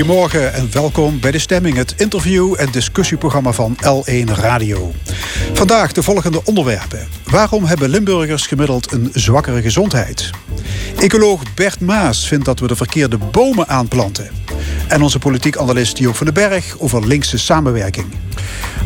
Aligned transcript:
Goedemorgen 0.00 0.52
en 0.52 0.72
welkom 0.72 1.20
bij 1.20 1.30
De 1.30 1.38
Stemming, 1.38 1.76
het 1.76 1.94
interview- 1.96 2.54
en 2.58 2.70
discussieprogramma 2.70 3.52
van 3.52 3.76
L1 3.76 4.24
Radio. 4.24 4.92
Vandaag 5.52 5.92
de 5.92 6.02
volgende 6.02 6.44
onderwerpen. 6.44 7.08
Waarom 7.24 7.64
hebben 7.64 7.88
Limburgers 7.88 8.46
gemiddeld 8.46 8.92
een 8.92 9.10
zwakkere 9.12 9.62
gezondheid? 9.62 10.30
Ecoloog 10.96 11.42
Bert 11.54 11.80
Maas 11.80 12.28
vindt 12.28 12.44
dat 12.44 12.60
we 12.60 12.66
de 12.66 12.76
verkeerde 12.76 13.18
bomen 13.18 13.68
aanplanten. 13.68 14.39
En 14.90 15.02
onze 15.02 15.18
politiek 15.18 15.56
analist 15.56 15.98
Joop 15.98 16.16
van 16.16 16.26
den 16.26 16.34
Berg 16.34 16.78
over 16.78 17.06
linkse 17.06 17.38
samenwerking. 17.38 18.06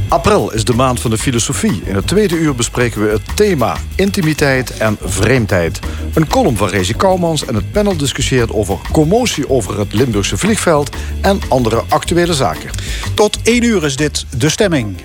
April 0.09 0.53
is 0.53 0.65
de 0.65 0.75
maand 0.75 1.01
van 1.01 1.11
de 1.11 1.19
filosofie. 1.19 1.83
In 1.85 1.95
het 1.95 2.07
tweede 2.07 2.37
uur 2.37 2.55
bespreken 2.55 3.05
we 3.05 3.11
het 3.11 3.37
thema 3.37 3.77
intimiteit 3.95 4.77
en 4.77 4.97
vreemdheid. 5.01 5.79
Een 6.15 6.29
column 6.29 6.57
van 6.57 6.69
Rezi 6.69 6.97
Kouwmans 6.97 7.45
en 7.45 7.55
het 7.55 7.73
panel 7.73 7.97
discussieert 7.97 8.53
over 8.53 8.79
commotie 8.93 9.51
over 9.51 9.79
het 9.79 9.93
Limburgse 9.93 10.37
vliegveld 10.37 10.97
en 11.21 11.41
andere 11.49 11.83
actuele 11.89 12.35
zaken. 12.35 12.71
Tot 13.15 13.39
één 13.43 13.63
uur 13.63 13.85
is 13.85 13.97
dit 13.97 14.27
De 14.37 14.49
Stemming. 14.49 14.97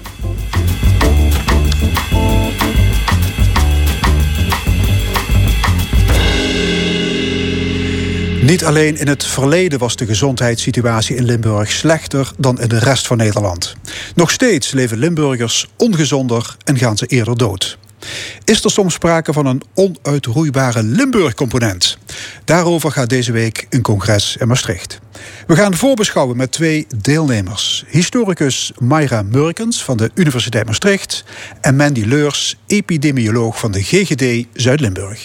Niet 8.42 8.66
alleen 8.66 8.98
in 8.98 9.08
het 9.08 9.26
verleden 9.26 9.80
was 9.80 9.96
de 9.96 10.06
gezondheidssituatie 10.06 11.16
in 11.16 11.26
Limburg 11.26 11.72
slechter 11.72 12.32
dan 12.38 12.62
in 12.62 12.68
de 12.68 12.80
rest 12.80 13.08
van 13.08 13.18
Nederland. 13.18 13.76
Nog 14.16 14.32
steeds 14.32 14.72
leven 14.72 14.98
Limburgers 14.98 15.68
ongezonder 15.78 16.56
en 16.64 16.78
gaan 16.78 16.98
ze 16.98 17.06
eerder 17.06 17.38
dood. 17.38 17.78
Is 18.44 18.64
er 18.64 18.72
soms 18.72 18.94
sprake 18.94 19.34
van 19.34 19.46
een 19.46 19.62
onuitroeibare 19.74 20.84
Limburg-component? 20.84 21.98
Daarover 22.46 22.92
gaat 22.92 23.10
deze 23.10 23.32
week 23.32 23.68
een 23.70 23.82
congres 23.82 24.38
in 24.38 24.48
Maastricht. 24.48 25.00
We 25.48 25.56
gaan 25.56 25.76
voorbeschouwen 25.76 26.38
met 26.38 26.52
twee 26.52 26.88
deelnemers. 26.98 27.86
Historicus 27.88 28.72
Mayra 28.78 29.22
Murkens 29.22 29.84
van 29.84 29.98
de 29.98 30.12
Universiteit 30.14 30.66
Maastricht... 30.66 31.24
en 31.62 31.76
Mandy 31.76 32.04
Leurs, 32.04 32.58
epidemioloog 32.68 33.60
van 33.60 33.72
de 33.72 33.84
GGD 33.84 34.48
Zuid-Limburg. 34.54 35.22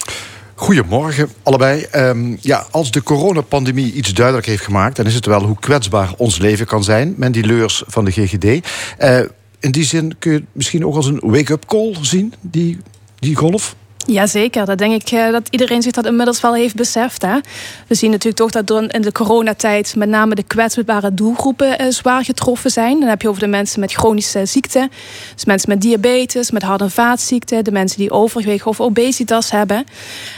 Goedemorgen, 0.54 1.28
allebei. 1.42 1.86
Um, 1.94 2.38
ja, 2.40 2.66
als 2.70 2.90
de 2.90 3.02
coronapandemie 3.02 3.92
iets 3.92 4.14
duidelijk 4.14 4.46
heeft 4.46 4.62
gemaakt... 4.62 4.96
dan 4.96 5.06
is 5.06 5.14
het 5.14 5.26
wel 5.26 5.42
hoe 5.42 5.58
kwetsbaar 5.58 6.12
ons 6.16 6.38
leven 6.38 6.66
kan 6.66 6.84
zijn. 6.84 7.14
Mandy 7.16 7.40
Leurs 7.40 7.82
van 7.86 8.04
de 8.04 8.10
GGD. 8.10 8.44
Uh, 8.44 9.20
in 9.60 9.70
die 9.70 9.84
zin 9.84 10.16
kun 10.18 10.32
je 10.32 10.38
het 10.38 10.46
misschien 10.52 10.86
ook 10.86 10.94
als 10.96 11.06
een 11.06 11.20
wake-up 11.22 11.66
call 11.66 11.96
zien, 12.00 12.34
die, 12.40 12.78
die 13.18 13.36
golf? 13.36 13.76
Jazeker, 14.06 14.66
dat 14.66 14.78
denk 14.78 15.02
ik 15.02 15.10
eh, 15.10 15.30
dat 15.30 15.48
iedereen 15.50 15.82
zich 15.82 15.92
dat 15.92 16.06
inmiddels 16.06 16.40
wel 16.40 16.54
heeft 16.54 16.74
beseft. 16.74 17.22
Hè? 17.22 17.38
We 17.86 17.94
zien 17.94 18.10
natuurlijk 18.10 18.36
toch 18.36 18.50
dat 18.50 18.92
in 18.92 19.02
de 19.02 19.12
coronatijd 19.12 19.96
met 19.96 20.08
name 20.08 20.34
de 20.34 20.42
kwetsbare 20.42 21.14
doelgroepen 21.14 21.78
eh, 21.78 21.90
zwaar 21.90 22.24
getroffen 22.24 22.70
zijn. 22.70 23.00
Dan 23.00 23.08
heb 23.08 23.22
je 23.22 23.28
over 23.28 23.40
de 23.40 23.46
mensen 23.46 23.80
met 23.80 23.92
chronische 23.92 24.46
ziekten, 24.46 24.90
dus 25.34 25.44
mensen 25.44 25.68
met 25.68 25.80
diabetes, 25.80 26.50
met 26.50 26.62
hart- 26.62 26.80
en 26.80 26.90
vaatziekten, 26.90 27.64
de 27.64 27.72
mensen 27.72 27.98
die 27.98 28.10
overgewicht 28.10 28.66
of 28.66 28.80
obesitas 28.80 29.50
hebben. 29.50 29.84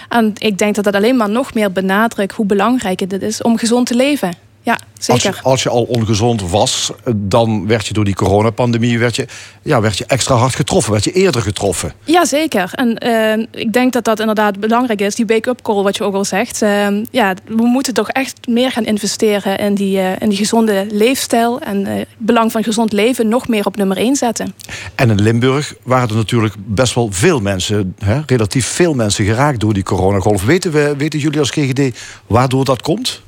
En 0.09 0.33
ik 0.39 0.59
denk 0.59 0.75
dat 0.75 0.85
dat 0.85 0.95
alleen 0.95 1.17
maar 1.17 1.31
nog 1.31 1.55
meer 1.55 1.73
benadrukt 1.73 2.33
hoe 2.33 2.47
belangrijk 2.47 3.01
het 3.01 3.23
is 3.23 3.43
om 3.43 3.59
gezond 3.59 3.87
te 3.87 3.95
leven 3.95 4.46
ja, 4.67 4.79
zeker. 4.99 5.27
Als 5.27 5.37
je, 5.37 5.43
als 5.43 5.63
je, 5.63 5.69
al 5.69 5.83
ongezond 5.83 6.51
was, 6.51 6.93
dan 7.15 7.67
werd 7.67 7.87
je 7.87 7.95
door 7.95 8.05
die 8.05 8.15
coronapandemie 8.15 8.99
werd 8.99 9.17
je, 9.17 9.27
ja, 9.63 9.81
werd 9.81 9.99
je 9.99 10.05
extra 10.07 10.35
hard 10.35 10.55
getroffen, 10.55 10.93
werd 10.93 11.05
je 11.05 11.13
eerder 11.13 11.43
getroffen. 11.43 11.93
Ja, 12.05 12.25
zeker. 12.25 12.71
En 12.75 13.07
uh, 13.07 13.47
ik 13.63 13.73
denk 13.73 13.93
dat 13.93 14.05
dat 14.05 14.21
inderdaad 14.21 14.61
belangrijk 14.61 15.01
is, 15.01 15.15
die 15.15 15.27
wake-up 15.27 15.63
call, 15.63 15.83
wat 15.83 15.97
je 15.97 16.05
ook 16.05 16.15
al 16.15 16.25
zegt. 16.25 16.63
Uh, 16.63 16.87
ja, 17.11 17.35
we 17.45 17.67
moeten 17.67 17.95
toch 17.95 18.09
echt 18.09 18.47
meer 18.47 18.71
gaan 18.71 18.85
investeren 18.85 19.59
in 19.59 19.75
die, 19.75 19.99
uh, 19.99 20.21
in 20.21 20.29
die 20.29 20.39
gezonde 20.39 20.87
leefstijl 20.91 21.61
en 21.61 21.87
het 21.87 22.09
belang 22.19 22.53
van 22.53 22.63
gezond 22.63 22.93
leven 22.93 23.29
nog 23.29 23.49
meer 23.49 23.67
op 23.67 23.77
nummer 23.77 23.97
1 23.97 24.17
zetten. 24.17 24.55
En 24.95 25.11
in 25.11 25.23
Limburg 25.23 25.75
waren 25.83 26.09
er 26.09 26.15
natuurlijk 26.15 26.55
best 26.59 26.95
wel 26.95 27.09
veel 27.13 27.41
mensen, 27.41 27.95
hè, 27.99 28.21
relatief 28.27 28.67
veel 28.67 28.95
mensen 28.95 29.25
geraakt 29.25 29.61
door 29.61 29.75
die 29.75 29.83
coronagolf. 29.83 30.45
Weten, 30.45 30.73
we, 30.73 30.95
weten 30.97 31.19
jullie 31.19 31.39
als 31.39 31.51
GGD 31.51 31.99
waardoor 32.27 32.65
dat 32.65 32.83
komt? 32.83 33.25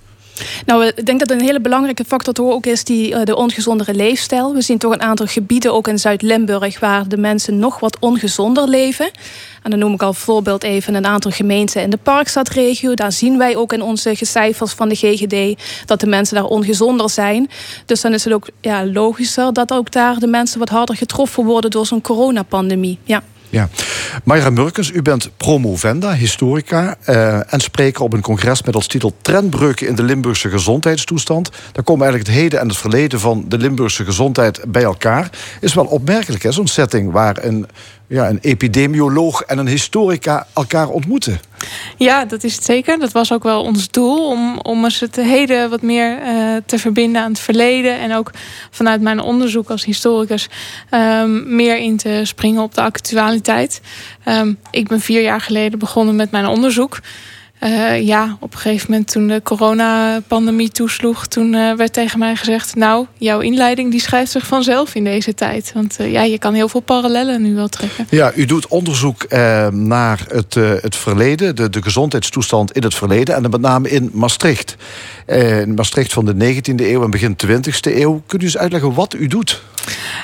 Nou, 0.66 0.86
ik 0.86 1.06
denk 1.06 1.18
dat 1.18 1.30
een 1.30 1.40
hele 1.40 1.60
belangrijke 1.60 2.04
factor 2.04 2.52
ook 2.52 2.66
is 2.66 2.84
die, 2.84 3.14
eh, 3.14 3.24
de 3.24 3.36
ongezondere 3.36 3.94
leefstijl. 3.94 4.54
We 4.54 4.60
zien 4.60 4.78
toch 4.78 4.92
een 4.92 5.02
aantal 5.02 5.26
gebieden, 5.26 5.72
ook 5.72 5.88
in 5.88 5.98
Zuid-Limburg, 5.98 6.80
waar 6.80 7.08
de 7.08 7.16
mensen 7.16 7.58
nog 7.58 7.80
wat 7.80 7.96
ongezonder 8.00 8.68
leven. 8.68 9.10
En 9.62 9.70
dan 9.70 9.78
noem 9.78 9.92
ik 9.94 10.02
al 10.02 10.12
voorbeeld 10.12 10.62
even 10.62 10.94
een 10.94 11.06
aantal 11.06 11.30
gemeenten 11.30 11.82
in 11.82 11.90
de 11.90 11.96
Parkstadregio. 11.96 12.94
Daar 12.94 13.12
zien 13.12 13.38
wij 13.38 13.56
ook 13.56 13.72
in 13.72 13.82
onze 13.82 14.16
cijfers 14.20 14.72
van 14.72 14.88
de 14.88 14.94
GGD 14.94 15.62
dat 15.86 16.00
de 16.00 16.06
mensen 16.06 16.34
daar 16.34 16.44
ongezonder 16.44 17.10
zijn. 17.10 17.50
Dus 17.86 18.00
dan 18.00 18.12
is 18.12 18.24
het 18.24 18.32
ook 18.32 18.48
ja, 18.60 18.86
logischer 18.86 19.52
dat 19.52 19.72
ook 19.72 19.90
daar 19.90 20.18
de 20.18 20.26
mensen 20.26 20.58
wat 20.58 20.68
harder 20.68 20.96
getroffen 20.96 21.44
worden 21.44 21.70
door 21.70 21.86
zo'n 21.86 22.00
coronapandemie. 22.00 22.98
Ja. 23.04 23.22
Ja. 23.50 23.68
Mayra 24.24 24.50
Murkens, 24.50 24.90
u 24.92 25.02
bent 25.02 25.30
promovenda, 25.36 26.14
historica 26.14 26.96
uh, 27.06 27.52
en 27.52 27.60
spreker 27.60 28.02
op 28.02 28.12
een 28.12 28.20
congres 28.20 28.62
met 28.62 28.74
als 28.74 28.86
titel 28.86 29.14
Trendbreuken 29.22 29.86
in 29.86 29.94
de 29.94 30.02
Limburgse 30.02 30.48
gezondheidstoestand. 30.48 31.50
Daar 31.72 31.84
komen 31.84 32.02
eigenlijk 32.02 32.30
het 32.30 32.40
heden 32.42 32.60
en 32.60 32.68
het 32.68 32.76
verleden 32.76 33.20
van 33.20 33.44
de 33.48 33.58
Limburgse 33.58 34.04
gezondheid 34.04 34.60
bij 34.68 34.82
elkaar. 34.82 35.30
Is 35.60 35.74
wel 35.74 35.84
opmerkelijk, 35.84 36.42
hè, 36.42 36.52
zo'n 36.52 36.66
setting 36.66 37.12
waar 37.12 37.44
een 37.44 37.66
ja, 38.08 38.28
een 38.28 38.38
epidemioloog 38.40 39.40
en 39.42 39.58
een 39.58 39.66
historica 39.66 40.46
elkaar 40.54 40.88
ontmoeten. 40.88 41.40
Ja, 41.96 42.24
dat 42.24 42.44
is 42.44 42.54
het 42.54 42.64
zeker. 42.64 42.98
Dat 42.98 43.12
was 43.12 43.32
ook 43.32 43.42
wel 43.42 43.62
ons 43.62 43.90
doel 43.90 44.28
om, 44.28 44.58
om 44.58 44.84
eens 44.84 45.00
het 45.00 45.16
heden 45.16 45.70
wat 45.70 45.82
meer 45.82 46.18
uh, 46.22 46.56
te 46.66 46.78
verbinden 46.78 47.22
aan 47.22 47.30
het 47.30 47.40
verleden. 47.40 47.98
En 47.98 48.14
ook 48.14 48.30
vanuit 48.70 49.00
mijn 49.00 49.20
onderzoek 49.20 49.70
als 49.70 49.84
historicus 49.84 50.48
um, 50.90 51.54
meer 51.56 51.78
in 51.78 51.96
te 51.96 52.20
springen 52.24 52.62
op 52.62 52.74
de 52.74 52.82
actualiteit. 52.82 53.80
Um, 54.28 54.58
ik 54.70 54.88
ben 54.88 55.00
vier 55.00 55.22
jaar 55.22 55.40
geleden 55.40 55.78
begonnen 55.78 56.16
met 56.16 56.30
mijn 56.30 56.46
onderzoek. 56.46 56.98
Uh, 57.62 58.06
ja, 58.06 58.36
op 58.40 58.52
een 58.52 58.58
gegeven 58.58 58.90
moment 58.90 59.12
toen 59.12 59.26
de 59.26 59.40
coronapandemie 59.42 60.70
toesloeg... 60.70 61.26
toen 61.26 61.52
uh, 61.52 61.74
werd 61.74 61.92
tegen 61.92 62.18
mij 62.18 62.36
gezegd... 62.36 62.74
nou, 62.74 63.06
jouw 63.16 63.40
inleiding 63.40 63.90
die 63.90 64.00
schrijft 64.00 64.30
zich 64.30 64.46
vanzelf 64.46 64.94
in 64.94 65.04
deze 65.04 65.34
tijd. 65.34 65.70
Want 65.74 65.96
uh, 66.00 66.12
ja, 66.12 66.22
je 66.22 66.38
kan 66.38 66.54
heel 66.54 66.68
veel 66.68 66.80
parallellen 66.80 67.42
nu 67.42 67.54
wel 67.54 67.68
trekken. 67.68 68.06
Ja, 68.10 68.32
u 68.34 68.44
doet 68.44 68.66
onderzoek 68.66 69.28
naar 69.70 70.24
het, 70.28 70.54
het 70.54 70.96
verleden... 70.96 71.56
De, 71.56 71.70
de 71.70 71.82
gezondheidstoestand 71.82 72.72
in 72.72 72.82
het 72.82 72.94
verleden... 72.94 73.34
en 73.34 73.42
met 73.42 73.60
name 73.60 73.90
in 73.90 74.10
Maastricht. 74.12 74.76
in 75.26 75.74
Maastricht 75.74 76.12
van 76.12 76.24
de 76.24 76.34
19e 76.34 76.74
eeuw 76.76 77.02
en 77.02 77.10
begin 77.10 77.36
20e 77.46 77.96
eeuw. 77.96 78.22
Kunt 78.26 78.42
u 78.42 78.44
eens 78.44 78.58
uitleggen 78.58 78.94
wat 78.94 79.14
u 79.14 79.26
doet? 79.26 79.62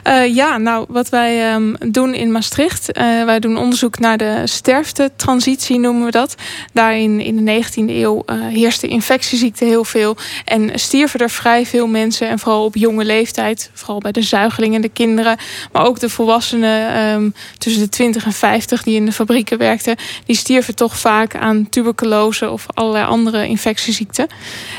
Uh, 0.09 0.35
ja, 0.35 0.59
nou, 0.59 0.87
wat 0.89 1.09
wij 1.09 1.55
um, 1.55 1.77
doen 1.79 2.15
in 2.15 2.33
Maastricht, 2.33 2.99
uh, 2.99 3.25
wij 3.25 3.41
doen 3.41 3.57
onderzoek 3.57 3.99
naar 3.99 4.17
de 4.17 4.43
sterftetransitie, 4.45 5.79
noemen 5.79 6.05
we 6.05 6.11
dat. 6.11 6.35
Daarin 6.73 7.21
in 7.21 7.45
de 7.45 7.63
19e 7.63 7.89
eeuw 7.89 8.23
uh, 8.27 8.47
heerste 8.47 8.87
infectieziekte 8.87 9.65
heel 9.65 9.85
veel 9.85 10.17
en 10.45 10.79
stierven 10.79 11.21
er 11.21 11.31
vrij 11.31 11.67
veel 11.67 11.87
mensen. 11.87 12.29
En 12.29 12.39
vooral 12.39 12.65
op 12.65 12.77
jonge 12.77 13.05
leeftijd, 13.05 13.71
vooral 13.73 13.99
bij 13.99 14.13
de 14.13 14.23
zuigelingen, 14.23 14.81
de 14.81 14.89
kinderen, 14.89 15.37
maar 15.73 15.87
ook 15.87 16.01
de 16.01 16.09
volwassenen 16.09 17.03
um, 17.03 17.35
tussen 17.59 17.83
de 17.83 17.89
20 17.89 18.25
en 18.25 18.33
50 18.33 18.83
die 18.83 18.97
in 18.97 19.05
de 19.05 19.13
fabrieken 19.13 19.59
werkten, 19.59 19.97
die 20.27 20.37
stierven 20.37 20.75
toch 20.75 20.99
vaak 20.99 21.37
aan 21.37 21.69
tuberculose 21.69 22.51
of 22.51 22.67
allerlei 22.75 23.05
andere 23.05 23.47
infectieziekten. 23.47 24.27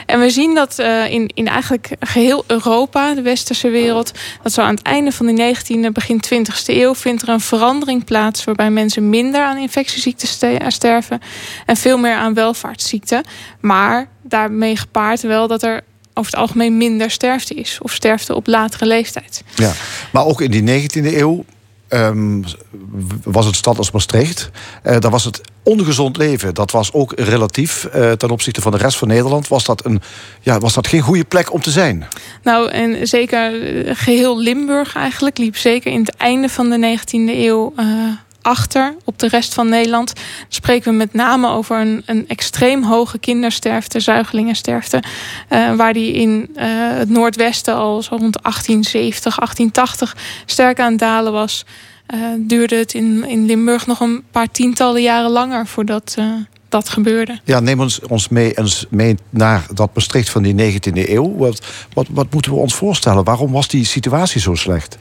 En 0.05 0.19
we 0.19 0.29
zien 0.29 0.55
dat 0.55 0.79
in, 1.09 1.31
in 1.33 1.47
eigenlijk 1.47 1.89
geheel 1.99 2.43
Europa, 2.47 3.13
de 3.13 3.21
westerse 3.21 3.69
wereld, 3.69 4.11
dat 4.43 4.53
zo 4.53 4.61
aan 4.61 4.74
het 4.75 4.85
einde 4.85 5.11
van 5.11 5.25
de 5.25 5.55
19e, 5.55 5.91
begin 5.91 6.23
20e 6.25 6.65
eeuw 6.65 6.95
vindt 6.95 7.21
er 7.21 7.29
een 7.29 7.39
verandering 7.39 8.03
plaats 8.03 8.43
waarbij 8.43 8.71
mensen 8.71 9.09
minder 9.09 9.41
aan 9.41 9.57
infectieziekten 9.57 10.27
sterven 10.71 11.21
en 11.65 11.77
veel 11.77 11.97
meer 11.97 12.15
aan 12.15 12.33
welvaartsziekten. 12.33 13.23
Maar 13.59 14.07
daarmee 14.21 14.77
gepaard 14.77 15.21
wel 15.21 15.47
dat 15.47 15.63
er 15.63 15.83
over 16.13 16.31
het 16.31 16.39
algemeen 16.39 16.77
minder 16.77 17.11
sterfte 17.11 17.53
is. 17.53 17.77
Of 17.81 17.91
sterfte 17.91 18.35
op 18.35 18.47
latere 18.47 18.85
leeftijd. 18.85 19.43
Ja, 19.55 19.71
maar 20.11 20.25
ook 20.25 20.41
in 20.41 20.51
die 20.51 20.89
19e 20.89 21.17
eeuw 21.17 21.45
um, 21.95 22.43
was 23.23 23.45
het 23.45 23.55
stad 23.55 23.77
als 23.77 23.91
Maastricht. 23.91 24.49
Uh, 24.85 24.99
daar 24.99 25.11
was 25.11 25.23
het 25.23 25.41
ongezond 25.63 26.17
leven. 26.17 26.53
Dat 26.53 26.71
was 26.71 26.93
ook 26.93 27.13
relatief 27.15 27.87
uh, 27.95 28.11
ten 28.11 28.29
opzichte 28.29 28.61
van 28.61 28.71
de 28.71 28.77
rest 28.77 28.97
van 28.97 29.07
Nederland. 29.07 29.47
Was 29.47 29.65
dat, 29.65 29.85
een, 29.85 30.01
ja, 30.41 30.59
was 30.59 30.73
dat 30.73 30.87
geen 30.87 31.01
goede 31.01 31.23
plek 31.23 31.53
om 31.53 31.61
te 31.61 31.71
zijn? 31.71 32.07
Nou, 32.43 32.69
en 32.69 33.07
zeker 33.07 33.75
eh, 33.85 33.95
geheel 33.95 34.39
Limburg 34.39 34.95
eigenlijk 34.95 35.37
liep 35.37 35.57
zeker 35.57 35.91
in 35.91 35.99
het 35.99 36.15
einde 36.15 36.49
van 36.49 36.69
de 36.69 36.97
19e 36.99 37.13
eeuw. 37.13 37.73
Achter 38.45 38.95
op 39.03 39.19
de 39.19 39.27
rest 39.27 39.53
van 39.53 39.69
Nederland. 39.69 40.13
spreken 40.47 40.91
we 40.91 40.97
met 40.97 41.13
name 41.13 41.49
over 41.49 41.79
een, 41.79 42.03
een 42.05 42.27
extreem 42.27 42.83
hoge 42.83 43.17
kindersterfte, 43.17 43.99
zuigelingensterfte. 43.99 45.03
Uh, 45.49 45.75
waar 45.75 45.93
die 45.93 46.13
in 46.13 46.49
uh, 46.55 46.63
het 46.97 47.09
Noordwesten 47.09 47.75
al 47.75 48.01
zo 48.01 48.15
rond 48.15 48.41
1870, 48.41 49.35
1880 49.35 50.17
sterk 50.45 50.79
aan 50.79 50.97
dalen 50.97 51.31
was. 51.31 51.65
Uh, 52.13 52.19
duurde 52.37 52.75
het 52.75 52.93
in, 52.93 53.25
in 53.27 53.45
Limburg 53.45 53.87
nog 53.87 53.99
een 53.99 54.23
paar 54.31 54.51
tientallen 54.51 55.01
jaren 55.01 55.31
langer 55.31 55.67
voordat 55.67 56.17
dat 56.69 56.89
gebeurde. 56.89 57.39
Ja, 57.43 57.59
neem 57.59 57.79
ons, 57.79 57.99
ons 57.99 58.29
mee, 58.29 58.57
eens 58.57 58.85
mee 58.89 59.15
naar 59.29 59.65
dat 59.73 59.89
Maastricht 59.93 60.29
van 60.29 60.43
die 60.43 60.73
19e 60.73 61.09
eeuw. 61.09 61.35
Wat, 61.35 61.65
wat, 61.93 62.07
wat 62.09 62.33
moeten 62.33 62.51
we 62.51 62.57
ons 62.57 62.75
voorstellen? 62.75 63.23
Waarom 63.23 63.51
was 63.51 63.67
die 63.67 63.85
situatie 63.85 64.41
zo 64.41 64.55
slecht? 64.55 64.97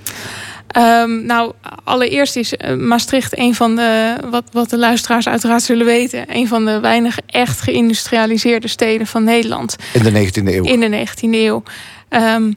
Um, 0.76 1.26
nou, 1.26 1.52
allereerst 1.84 2.36
is 2.36 2.56
eh, 2.56 2.74
Maastricht 2.74 3.38
een 3.38 3.54
van 3.54 3.76
de, 3.76 4.16
wat, 4.30 4.44
wat 4.52 4.70
de 4.70 4.78
luisteraars 4.78 5.28
uiteraard 5.28 5.62
zullen 5.62 5.86
weten, 5.86 6.24
een 6.36 6.48
van 6.48 6.64
de 6.64 6.80
weinig 6.80 7.18
echt 7.26 7.60
geïndustrialiseerde 7.60 8.68
steden 8.68 9.06
van 9.06 9.24
Nederland. 9.24 9.76
In 9.92 10.02
de 10.02 10.10
19e 10.10 10.44
eeuw. 10.44 10.64
In 10.64 10.80
de 10.80 11.06
19e 11.06 11.30
eeuw. 11.30 11.62
Um, 12.10 12.54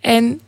en 0.00 0.40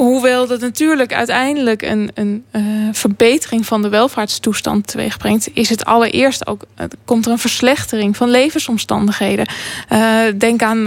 Hoewel 0.00 0.46
dat 0.46 0.60
natuurlijk 0.60 1.12
uiteindelijk 1.12 1.82
een, 1.82 2.10
een 2.14 2.44
uh, 2.52 2.62
verbetering 2.92 3.66
van 3.66 3.82
de 3.82 3.88
welvaartstoestand 3.88 4.86
teweeg 4.86 5.16
brengt, 5.16 5.48
is 5.52 5.68
het 5.68 5.84
allereerst 5.84 6.46
ook, 6.46 6.62
komt 7.04 7.26
er 7.26 7.32
een 7.32 7.38
verslechtering 7.38 8.16
van 8.16 8.30
levensomstandigheden. 8.30 9.48
Uh, 9.92 10.20
denk 10.38 10.62
aan 10.62 10.82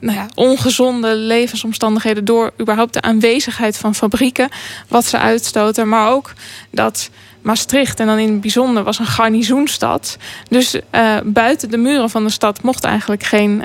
nou 0.00 0.12
ja, 0.12 0.26
ongezonde 0.34 1.14
levensomstandigheden 1.14 2.24
door 2.24 2.52
überhaupt 2.60 2.92
de 2.92 3.02
aanwezigheid 3.02 3.76
van 3.76 3.94
fabrieken, 3.94 4.48
wat 4.88 5.04
ze 5.04 5.18
uitstoten, 5.18 5.88
maar 5.88 6.10
ook 6.10 6.32
dat 6.70 7.10
Maastricht, 7.46 8.00
en 8.00 8.06
dan 8.06 8.18
in 8.18 8.32
het 8.32 8.40
bijzonder, 8.40 8.82
was 8.82 8.98
een 8.98 9.06
garnizoenstad. 9.06 10.16
Dus 10.48 10.74
uh, 10.74 11.16
buiten 11.24 11.70
de 11.70 11.76
muren 11.76 12.10
van 12.10 12.24
de 12.24 12.30
stad 12.30 12.62
mocht 12.62 12.84
eigenlijk 12.84 13.22
geen, 13.22 13.62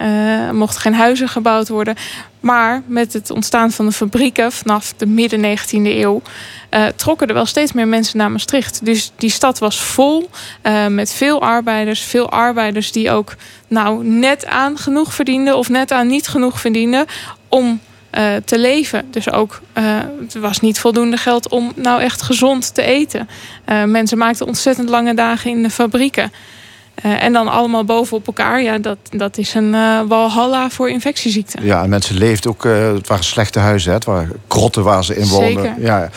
uh, 0.53 0.67
geen 0.67 0.93
huizen 0.93 1.29
gebouwd 1.29 1.69
worden. 1.69 1.95
Maar 2.39 2.81
met 2.85 3.13
het 3.13 3.29
ontstaan 3.29 3.71
van 3.71 3.85
de 3.85 3.91
fabrieken 3.91 4.51
vanaf 4.51 4.93
de 4.97 5.05
midden 5.05 5.57
19e 5.57 5.71
eeuw 5.71 6.21
uh, 6.71 6.85
trokken 6.95 7.27
er 7.27 7.33
wel 7.33 7.45
steeds 7.45 7.71
meer 7.71 7.87
mensen 7.87 8.17
naar 8.17 8.31
Maastricht. 8.31 8.85
Dus 8.85 9.11
die 9.15 9.29
stad 9.29 9.59
was 9.59 9.81
vol 9.81 10.29
met 10.89 11.13
veel 11.13 11.41
arbeiders. 11.41 12.01
Veel 12.01 12.29
arbeiders 12.29 12.91
die 12.91 13.11
ook 13.11 13.35
nou, 13.67 14.05
net 14.05 14.45
aan 14.45 14.77
genoeg 14.77 15.13
verdienden 15.13 15.57
of 15.57 15.69
net 15.69 15.91
aan 15.91 16.07
niet 16.07 16.27
genoeg 16.27 16.59
verdienden 16.59 17.05
om 17.47 17.79
uh, 18.17 18.35
te 18.45 18.59
leven. 18.59 19.05
Dus 19.11 19.31
ook, 19.31 19.61
uh, 19.77 19.83
het 20.21 20.33
was 20.33 20.59
niet 20.59 20.79
voldoende 20.79 21.17
geld 21.17 21.49
om 21.49 21.71
nou 21.75 22.01
echt 22.01 22.21
gezond 22.21 22.73
te 22.73 22.81
eten. 22.81 23.29
Uh, 23.69 23.83
mensen 23.83 24.17
maakten 24.17 24.47
ontzettend 24.47 24.89
lange 24.89 25.13
dagen 25.13 25.51
in 25.51 25.63
de 25.63 25.69
fabrieken. 25.69 26.31
en 27.01 27.33
dan 27.33 27.47
allemaal 27.47 27.83
bovenop 27.83 28.27
elkaar. 28.27 28.61
Ja, 28.61 28.77
dat, 28.77 28.97
dat 29.09 29.37
is 29.37 29.53
een 29.53 29.71
walhalla 30.07 30.69
voor 30.69 30.89
infectieziekten. 30.89 31.63
Ja, 31.63 31.83
en 31.83 31.89
mensen 31.89 32.17
leefden 32.17 32.51
ook... 32.51 32.63
het 32.63 33.07
waren 33.07 33.23
slechte 33.23 33.59
huizen, 33.59 33.89
hè? 33.89 33.95
het 33.95 34.05
waren 34.05 34.31
krotten 34.47 34.83
waar 34.83 35.03
ze 35.03 35.15
in 35.15 35.27
woonden. 35.27 35.63
Zeker. 35.63 35.81
Ja. 35.81 36.09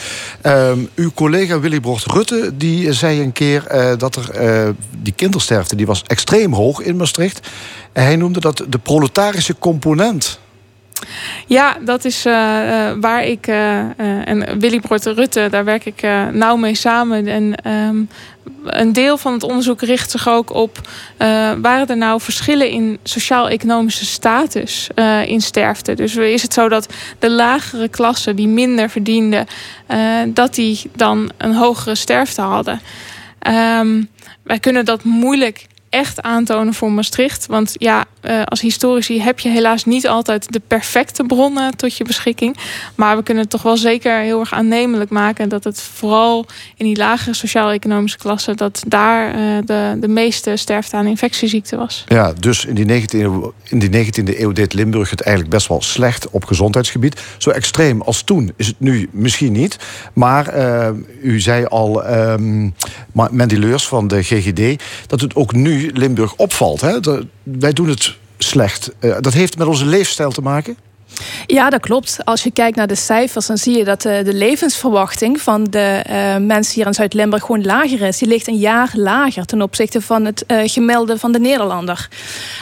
Um, 0.68 0.88
uw 0.94 1.10
collega 1.14 1.60
Willy 1.60 1.80
Brocht 1.80 2.06
Rutte 2.06 2.50
die 2.56 2.92
zei 2.92 3.20
een 3.20 3.32
keer 3.32 3.64
dat 3.98 4.16
er... 4.16 4.30
die 5.02 5.12
kindersterfte 5.12 5.76
die 5.76 5.86
was 5.86 6.02
extreem 6.06 6.52
hoog 6.52 6.80
in 6.80 6.96
Maastricht. 6.96 7.48
En 7.92 8.04
hij 8.04 8.16
noemde 8.16 8.40
dat 8.40 8.64
de 8.68 8.78
proletarische 8.78 9.58
component... 9.58 10.38
Ja, 11.46 11.76
dat 11.80 12.04
is 12.04 12.26
uh, 12.26 12.32
uh, 12.32 12.92
waar 13.00 13.24
ik 13.24 13.46
uh, 13.46 13.98
en 14.28 14.58
Willy 14.58 14.80
Broert 14.80 15.04
Rutte, 15.04 15.48
daar 15.50 15.64
werk 15.64 15.84
ik 15.84 16.02
nauw 16.32 16.56
mee 16.56 16.74
samen. 16.74 17.26
En 17.26 17.70
um, 17.72 18.08
een 18.64 18.92
deel 18.92 19.18
van 19.18 19.32
het 19.32 19.42
onderzoek 19.42 19.82
richt 19.82 20.10
zich 20.10 20.28
ook 20.28 20.52
op 20.54 20.80
waren 21.60 21.86
er 21.86 21.96
nou 21.96 22.20
verschillen 22.20 22.70
in 22.70 22.98
sociaal-economische 23.02 24.04
status 24.04 24.88
in 25.26 25.40
sterfte. 25.40 25.94
Dus 25.94 26.16
is 26.16 26.42
het 26.42 26.52
zo 26.52 26.68
dat 26.68 26.88
de 27.18 27.30
lagere 27.30 27.88
klassen 27.88 28.36
die 28.36 28.48
minder 28.48 28.90
verdienden, 28.90 29.46
dat 30.28 30.54
die 30.54 30.80
dan 30.96 31.30
een 31.38 31.54
hogere 31.54 31.94
sterfte 31.94 32.40
hadden. 32.40 32.80
Um, 33.80 34.08
wij 34.42 34.58
kunnen 34.58 34.84
dat 34.84 35.04
moeilijk 35.04 35.66
echt 35.94 36.22
aantonen 36.22 36.74
voor 36.74 36.92
Maastricht. 36.92 37.46
Want 37.46 37.74
ja, 37.78 38.04
uh, 38.22 38.42
als 38.44 38.60
historici 38.60 39.20
heb 39.20 39.40
je 39.40 39.48
helaas 39.48 39.84
niet 39.84 40.08
altijd 40.08 40.52
de 40.52 40.60
perfecte 40.66 41.24
bronnen 41.24 41.76
tot 41.76 41.96
je 41.96 42.04
beschikking. 42.04 42.56
Maar 42.94 43.16
we 43.16 43.22
kunnen 43.22 43.42
het 43.42 43.52
toch 43.52 43.62
wel 43.62 43.76
zeker 43.76 44.18
heel 44.18 44.40
erg 44.40 44.52
aannemelijk 44.52 45.10
maken 45.10 45.48
dat 45.48 45.64
het 45.64 45.80
vooral 45.80 46.46
in 46.76 46.86
die 46.86 46.96
lagere 46.96 47.34
sociaal-economische 47.34 48.18
klassen, 48.18 48.56
dat 48.56 48.82
daar 48.86 49.28
uh, 49.28 49.58
de, 49.64 49.96
de 50.00 50.08
meeste 50.08 50.56
sterfte 50.56 50.96
aan 50.96 51.06
infectieziekten 51.06 51.78
was. 51.78 52.04
Ja, 52.06 52.32
dus 52.32 52.64
in 52.64 52.74
die, 52.74 53.02
19e 53.02 53.20
eeuw, 53.20 53.52
in 53.64 53.78
die 53.78 54.04
19e 54.04 54.38
eeuw 54.38 54.52
deed 54.52 54.72
Limburg 54.72 55.10
het 55.10 55.20
eigenlijk 55.20 55.54
best 55.54 55.68
wel 55.68 55.82
slecht 55.82 56.30
op 56.30 56.44
gezondheidsgebied. 56.44 57.20
Zo 57.38 57.50
extreem 57.50 58.02
als 58.02 58.22
toen 58.22 58.52
is 58.56 58.66
het 58.66 58.80
nu 58.80 59.08
misschien 59.12 59.52
niet. 59.52 59.76
Maar 60.12 60.56
uh, 60.56 60.88
u 61.22 61.40
zei 61.40 61.64
al, 61.64 62.06
um, 62.12 62.74
van 63.76 64.08
de 64.08 64.22
GGD, 64.22 64.82
dat 65.06 65.20
het 65.20 65.34
ook 65.34 65.52
nu 65.52 65.83
Limburg 65.92 66.34
opvalt. 66.36 66.80
Hè? 66.80 66.98
Wij 67.42 67.72
doen 67.72 67.88
het 67.88 68.16
slecht. 68.38 68.90
Uh, 69.00 69.16
dat 69.20 69.32
heeft 69.32 69.58
met 69.58 69.66
onze 69.66 69.86
leefstijl 69.86 70.30
te 70.30 70.42
maken? 70.42 70.76
Ja, 71.46 71.70
dat 71.70 71.80
klopt. 71.80 72.18
Als 72.24 72.42
je 72.42 72.50
kijkt 72.50 72.76
naar 72.76 72.86
de 72.86 72.94
cijfers, 72.94 73.46
dan 73.46 73.58
zie 73.58 73.76
je 73.76 73.84
dat 73.84 74.02
de, 74.02 74.20
de 74.24 74.34
levensverwachting 74.34 75.40
van 75.40 75.64
de 75.64 76.04
uh, 76.10 76.46
mensen 76.46 76.74
hier 76.74 76.86
in 76.86 76.94
Zuid-Limburg 76.94 77.44
gewoon 77.44 77.64
lager 77.64 78.00
is. 78.00 78.18
Die 78.18 78.28
ligt 78.28 78.48
een 78.48 78.56
jaar 78.56 78.90
lager 78.94 79.44
ten 79.44 79.62
opzichte 79.62 80.00
van 80.00 80.24
het 80.24 80.44
uh, 80.46 80.58
gemiddelde 80.64 81.18
van 81.18 81.32
de 81.32 81.38
Nederlander. 81.38 82.08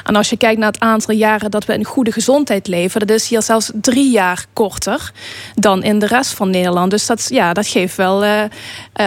En 0.05 0.17
als 0.17 0.31
je 0.31 0.37
kijkt 0.37 0.59
naar 0.59 0.73
het 0.73 0.81
aantal 0.81 1.15
jaren 1.15 1.51
dat 1.51 1.65
we 1.65 1.75
in 1.75 1.85
goede 1.85 2.13
gezondheid 2.13 2.67
leven, 2.67 3.01
dat 3.01 3.11
is 3.11 3.29
hier 3.29 3.43
zelfs 3.43 3.71
drie 3.75 4.11
jaar 4.11 4.45
korter 4.53 5.13
dan 5.55 5.83
in 5.83 5.99
de 5.99 6.07
rest 6.07 6.33
van 6.33 6.51
Nederland. 6.51 6.91
Dus 6.91 7.07
dat, 7.07 7.27
ja, 7.29 7.53
dat 7.53 7.67
geeft 7.67 7.97
wel 7.97 8.25
uh, 8.25 8.43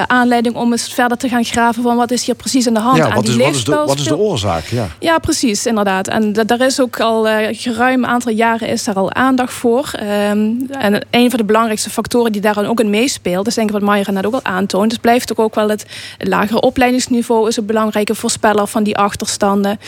aanleiding 0.07 0.55
om 0.55 0.71
eens 0.71 0.93
verder 0.93 1.17
te 1.17 1.29
gaan 1.29 1.45
graven 1.45 1.83
van 1.83 1.95
wat 1.95 2.11
is 2.11 2.25
hier 2.25 2.35
precies 2.35 2.67
aan 2.67 2.73
de 2.73 2.79
hand. 2.79 2.97
Ja, 2.97 3.13
wat, 3.13 3.27
is, 3.27 3.35
wat, 3.35 3.55
is, 3.55 3.63
de, 3.63 3.75
wat 3.75 3.99
is 3.99 4.03
de 4.03 4.17
oorzaak? 4.17 4.65
Ja, 4.65 4.87
ja 4.99 5.17
precies, 5.17 5.65
inderdaad. 5.65 6.07
En 6.07 6.33
daar 6.33 6.61
is 6.61 6.81
ook 6.81 6.99
al 6.99 7.27
geruim 7.51 8.03
een 8.03 8.09
aantal 8.09 8.31
jaren 8.31 8.67
is 8.67 8.83
daar 8.83 8.95
al 8.95 9.13
aan 9.13 9.34
aandacht 9.39 9.53
voor. 9.53 9.91
Um, 10.29 10.67
en 10.69 11.05
een 11.11 11.29
van 11.29 11.39
de 11.39 11.45
belangrijkste 11.45 11.89
factoren 11.89 12.31
die 12.31 12.41
daar 12.41 12.67
ook 12.67 12.79
in 12.79 12.89
meespeelt, 12.89 13.47
is 13.47 13.53
denk 13.55 13.67
ik 13.67 13.73
wat 13.73 13.83
Maya 13.83 14.11
net 14.11 14.25
ook 14.25 14.33
al 14.33 14.43
aantoont, 14.43 14.89
dus 14.89 14.99
blijft 14.99 15.31
ook, 15.31 15.39
ook 15.39 15.55
wel 15.55 15.69
het 15.69 15.85
lagere 16.17 16.61
opleidingsniveau 16.61 17.47
is 17.47 17.57
een 17.57 17.65
belangrijke 17.65 18.15
voorspeller 18.15 18.67
van 18.67 18.83
die 18.83 18.97
achterstanden. 18.97 19.79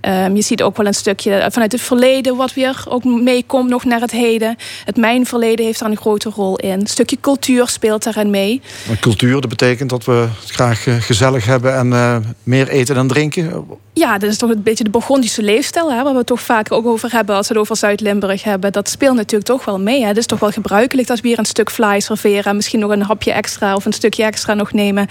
Um, 0.00 0.36
je 0.36 0.42
ziet 0.42 0.62
ook 0.62 0.76
wel 0.76 0.86
een 0.86 0.94
stukje 0.94 1.48
vanuit 1.50 1.72
het 1.72 1.80
verleden 1.80 2.36
wat 2.36 2.54
weer 2.54 2.84
ook 2.88 3.04
meekomt 3.04 3.68
nog 3.68 3.84
naar 3.84 4.00
het 4.00 4.10
heden. 4.10 4.56
Het 4.84 4.96
mijnverleden 4.96 5.64
heeft 5.64 5.78
daar 5.80 5.90
een 5.90 5.96
grote 5.96 6.30
rol 6.30 6.56
in. 6.56 6.80
Een 6.80 6.86
stukje 6.86 7.20
cultuur 7.20 7.68
speelt 7.68 8.04
daarin 8.04 8.30
mee. 8.30 8.60
Maar 8.86 8.98
cultuur, 8.98 9.40
dat 9.40 9.50
betekent 9.50 9.90
dat 9.90 10.04
we 10.04 10.28
het 10.40 10.50
graag 10.50 10.86
uh, 10.86 10.94
gezellig 10.94 11.44
hebben 11.46 11.76
en 11.76 11.86
uh, 11.86 12.16
meer 12.42 12.68
eten 12.68 12.96
en 12.96 13.06
drinken? 13.06 13.64
Ja, 13.92 14.18
dat 14.18 14.30
is 14.30 14.38
toch 14.38 14.50
een 14.50 14.62
beetje 14.62 14.84
de 14.84 14.90
Burgondische 14.90 15.42
leefstijl, 15.42 15.90
hè, 15.92 16.02
waar 16.02 16.12
we 16.12 16.18
het 16.18 16.26
toch 16.26 16.40
vaak 16.40 16.72
ook 16.72 16.86
over 16.86 17.12
hebben 17.12 17.36
als 17.36 17.48
we 17.48 17.52
het 17.54 17.62
over 17.62 17.76
Zuid-Limburg 17.76 18.42
hebben. 18.42 18.72
Dat 18.72 18.88
speelt 18.96 19.16
natuurlijk 19.16 19.50
toch 19.50 19.64
wel 19.64 19.80
mee. 19.80 20.04
Het 20.04 20.16
is 20.16 20.26
toch 20.26 20.38
wel 20.38 20.50
gebruikelijk 20.50 21.08
dat 21.08 21.20
we 21.20 21.28
hier 21.28 21.38
een 21.38 21.44
stuk 21.44 21.70
fly 21.70 22.00
serveren 22.00 22.44
en 22.44 22.56
misschien 22.56 22.80
nog 22.80 22.90
een 22.90 23.02
hapje 23.02 23.32
extra 23.32 23.74
of 23.74 23.84
een 23.84 23.92
stukje 23.92 24.24
extra 24.24 24.54
nog 24.54 24.72
nemen. 24.72 25.08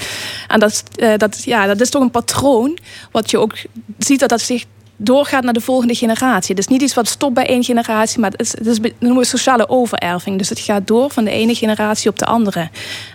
En 0.48 0.60
dat, 0.60 0.84
uh, 0.98 1.13
dat, 1.18 1.44
ja, 1.44 1.65
dat 1.65 1.82
is 1.82 1.89
toch 1.89 2.01
een 2.01 2.12
patroon 2.12 2.77
wat 3.12 3.32
je 3.32 3.38
ook 3.38 3.56
ziet 3.98 4.20
dat 4.20 4.30
dat 4.30 4.42
zich 4.42 4.65
doorgaat 4.97 5.43
naar 5.43 5.53
de 5.53 5.61
volgende 5.61 5.95
generatie. 5.95 6.55
Het 6.55 6.65
is 6.65 6.67
niet 6.67 6.81
iets 6.81 6.93
wat 6.93 7.07
stopt 7.07 7.33
bij 7.33 7.47
één 7.47 7.63
generatie, 7.63 8.19
maar 8.19 8.31
het 8.31 8.39
is, 8.39 8.51
het 8.51 8.67
is 8.67 8.79
dat 8.79 8.91
noemen 8.99 9.19
we 9.19 9.25
sociale 9.25 9.69
overerving. 9.69 10.37
Dus 10.37 10.49
het 10.49 10.59
gaat 10.59 10.87
door 10.87 11.11
van 11.11 11.23
de 11.23 11.31
ene 11.31 11.55
generatie 11.55 12.09
op 12.09 12.19
de 12.19 12.25
andere. 12.25 12.69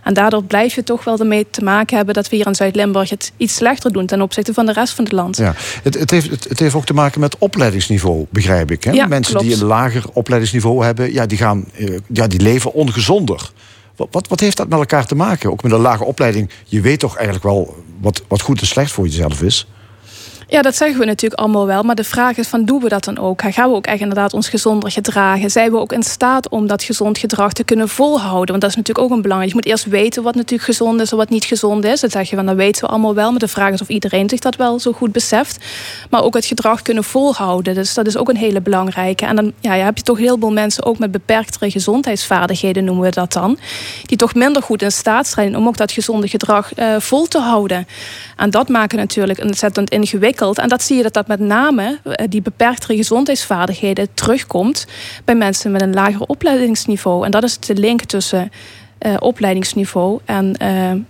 En 0.05 0.15
daardoor 0.15 0.45
blijf 0.45 0.75
je 0.75 0.83
toch 0.83 1.05
wel 1.05 1.19
ermee 1.19 1.47
te 1.51 1.65
maken 1.65 1.97
hebben 1.97 2.15
dat 2.15 2.29
we 2.29 2.37
hier 2.37 2.47
in 2.47 2.55
Zuid-Limburg 2.55 3.11
het 3.11 3.33
iets 3.37 3.55
slechter 3.55 3.93
doen 3.93 4.07
ten 4.07 4.23
opzichte 4.23 4.55
van 4.55 4.67
de 4.67 4.73
rest 4.73 4.95
van 4.95 5.05
het 5.05 5.13
land. 5.13 5.37
Ja, 5.37 5.55
het, 5.83 5.99
het, 5.99 6.11
heeft, 6.11 6.31
het, 6.31 6.49
het 6.49 6.59
heeft 6.59 6.75
ook 6.75 6.87
te 6.87 6.95
maken 6.95 7.21
met 7.21 7.39
opleidingsniveau, 7.39 8.27
begrijp 8.31 8.71
ik. 8.71 8.85
Hè? 8.85 8.91
Ja, 8.91 9.07
Mensen 9.07 9.35
klopt. 9.35 9.49
die 9.49 9.61
een 9.61 9.67
lager 9.67 10.05
opleidingsniveau 10.13 10.85
hebben, 10.85 11.13
ja, 11.13 11.27
die, 11.27 11.39
gaan, 11.39 11.65
ja, 12.13 12.27
die 12.27 12.41
leven 12.41 12.73
ongezonder. 12.73 13.51
Wat, 13.97 14.09
wat, 14.11 14.29
wat 14.29 14.41
heeft 14.41 14.57
dat 14.57 14.69
met 14.69 14.79
elkaar 14.79 15.07
te 15.07 15.15
maken? 15.15 15.51
Ook 15.51 15.63
met 15.63 15.73
een 15.73 15.81
lage 15.81 16.05
opleiding. 16.05 16.51
Je 16.65 16.81
weet 16.81 17.01
toch 17.01 17.15
eigenlijk 17.15 17.45
wel 17.45 17.77
wat, 18.01 18.23
wat 18.29 18.41
goed 18.41 18.61
en 18.61 18.67
slecht 18.67 18.93
voor 18.93 19.07
jezelf 19.07 19.43
is. 19.43 19.67
Ja, 20.51 20.63
dat 20.63 20.77
zeggen 20.77 20.99
we 20.99 21.05
natuurlijk 21.05 21.41
allemaal 21.41 21.67
wel. 21.67 21.83
Maar 21.83 21.95
de 21.95 22.05
vraag 22.05 22.37
is 22.37 22.49
van, 22.49 22.65
doen 22.65 22.81
we 22.81 22.89
dat 22.89 23.05
dan 23.05 23.19
ook? 23.19 23.43
Gaan 23.43 23.71
we 23.71 23.77
ook 23.77 23.87
echt 23.87 24.01
inderdaad 24.01 24.35
ons 24.35 24.49
gezonder 24.49 24.91
gedragen? 24.91 25.51
Zijn 25.51 25.71
we 25.71 25.79
ook 25.79 25.93
in 25.93 26.03
staat 26.03 26.49
om 26.49 26.67
dat 26.67 26.83
gezond 26.83 27.19
gedrag 27.19 27.53
te 27.53 27.65
kunnen 27.65 27.89
volhouden? 27.89 28.49
Want 28.49 28.61
dat 28.61 28.71
is 28.71 28.77
natuurlijk 28.77 29.07
ook 29.07 29.17
een 29.17 29.23
belangrijk. 29.23 29.53
Je 29.53 29.59
moet 29.63 29.67
eerst 29.67 29.85
weten 29.85 30.23
wat 30.23 30.35
natuurlijk 30.35 30.63
gezond 30.63 31.01
is 31.01 31.11
en 31.11 31.17
wat 31.17 31.29
niet 31.29 31.45
gezond 31.45 31.85
is. 31.85 32.01
Dat 32.01 32.11
zeg 32.11 32.31
je 32.31 32.37
van, 32.37 32.47
dat 32.47 32.57
weten 32.57 32.85
we 32.85 32.89
allemaal 32.89 33.15
wel. 33.15 33.31
Maar 33.31 33.39
de 33.39 33.49
vraag 33.49 33.73
is 33.73 33.81
of 33.81 33.89
iedereen 33.89 34.29
zich 34.29 34.39
dat 34.39 34.57
wel 34.57 34.79
zo 34.79 34.93
goed 34.93 35.13
beseft. 35.13 35.65
Maar 36.11 36.23
ook 36.23 36.35
het 36.35 36.45
gedrag 36.45 36.83
kunnen 36.83 37.05
volhouden. 37.05 37.75
Dus 37.75 37.95
dat 37.95 38.07
is 38.07 38.17
ook 38.17 38.29
een 38.29 38.37
hele 38.37 38.61
belangrijke. 38.61 39.27
En 39.27 39.37
dan 39.37 39.53
ja, 39.61 39.73
heb 39.73 39.97
je 39.97 40.03
toch 40.03 40.19
heel 40.19 40.37
veel 40.39 40.53
mensen 40.53 40.85
ook 40.85 40.99
met 40.99 41.11
beperktere 41.11 41.71
gezondheidsvaardigheden, 41.71 42.85
noemen 42.85 43.05
we 43.05 43.11
dat 43.11 43.33
dan. 43.33 43.59
Die 44.07 44.17
toch 44.17 44.35
minder 44.35 44.63
goed 44.63 44.83
in 44.83 44.93
staat 44.93 45.27
zijn 45.27 45.57
om 45.57 45.67
ook 45.67 45.77
dat 45.77 45.93
gezonde 45.93 46.29
gedrag 46.29 46.79
uh, 46.79 46.97
vol 46.99 47.27
te 47.27 47.39
houden. 47.39 47.87
En 48.37 48.51
dat 48.51 48.69
maakt 48.69 48.93
natuurlijk 48.93 49.43
ontzettend 49.43 49.91
ingewikkeld. 49.91 50.39
En 50.41 50.69
dat 50.69 50.83
zie 50.83 50.97
je 50.97 51.03
dat 51.03 51.13
dat 51.13 51.27
met 51.27 51.41
name 51.41 51.99
die 52.29 52.43
beperktere 52.43 52.97
gezondheidsvaardigheden 52.97 54.09
terugkomt 54.15 54.87
bij 55.25 55.35
mensen 55.35 55.71
met 55.71 55.83
een 55.83 55.95
lager 55.95 56.21
opleidingsniveau. 56.21 57.25
En 57.25 57.31
dat 57.31 57.43
is 57.43 57.59
de 57.59 57.75
link 57.75 58.03
tussen 58.03 58.51
opleidingsniveau 59.19 60.21
en 60.25 60.57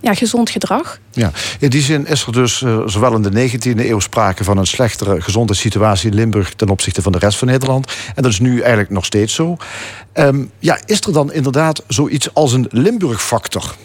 ja, 0.01 0.13
gezond 0.13 0.49
gedrag. 0.49 0.99
Ja, 1.11 1.31
in 1.59 1.69
die 1.69 1.81
zin 1.81 2.07
is 2.07 2.25
er 2.25 2.33
dus 2.33 2.57
zowel 2.85 3.15
in 3.15 3.21
de 3.21 3.49
19e 3.49 3.79
eeuw 3.79 3.99
sprake 3.99 4.43
van 4.43 4.57
een 4.57 4.67
slechtere 4.67 5.21
gezondheidssituatie 5.21 6.09
in 6.09 6.15
Limburg 6.15 6.53
ten 6.53 6.69
opzichte 6.69 7.01
van 7.01 7.11
de 7.11 7.17
rest 7.17 7.37
van 7.37 7.47
Nederland. 7.47 7.93
En 8.15 8.23
dat 8.23 8.31
is 8.31 8.39
nu 8.39 8.59
eigenlijk 8.59 8.89
nog 8.89 9.05
steeds 9.05 9.33
zo. 9.33 9.57
Um, 10.13 10.51
ja, 10.59 10.79
is 10.85 11.01
er 11.01 11.13
dan 11.13 11.33
inderdaad 11.33 11.83
zoiets 11.87 12.33
als 12.33 12.53
een 12.53 12.67
Limburg-factor? 12.69 13.75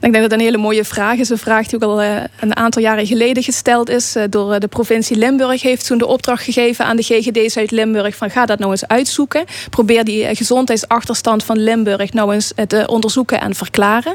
Ik 0.00 0.12
denk 0.12 0.14
dat 0.14 0.32
een 0.32 0.40
hele 0.40 0.56
mooie 0.56 0.84
vraag 0.84 1.18
is. 1.18 1.28
Een 1.28 1.38
vraag 1.38 1.66
die 1.66 1.74
ook 1.74 1.90
al 1.90 2.02
eh, 2.02 2.16
een 2.40 2.56
aantal 2.56 2.82
jaren 2.82 3.06
geleden 3.06 3.42
gesteld 3.42 3.88
is 3.88 4.16
eh, 4.16 4.22
door 4.30 4.52
eh, 4.52 4.60
de 4.60 4.68
provincie 4.68 5.16
Limburg. 5.16 5.62
Heeft 5.62 5.86
toen 5.86 5.98
de 5.98 6.06
opdracht 6.06 6.44
gegeven 6.44 6.84
aan 6.84 6.96
de 6.96 7.02
GGD 7.02 7.52
Zuid-Limburg 7.52 8.16
van 8.16 8.30
ga 8.30 8.46
dat 8.46 8.58
nou 8.58 8.70
eens 8.70 8.86
uitzoeken. 8.86 9.44
Probeer 9.70 10.04
die 10.04 10.34
gezondheidsachterstand 10.34 11.44
van 11.44 11.58
Limburg 11.58 12.12
nou 12.12 12.34
eens 12.34 12.52
te 12.66 12.86
onderzoeken 12.86 13.40
en 13.40 13.54
verklaren. 13.54 14.14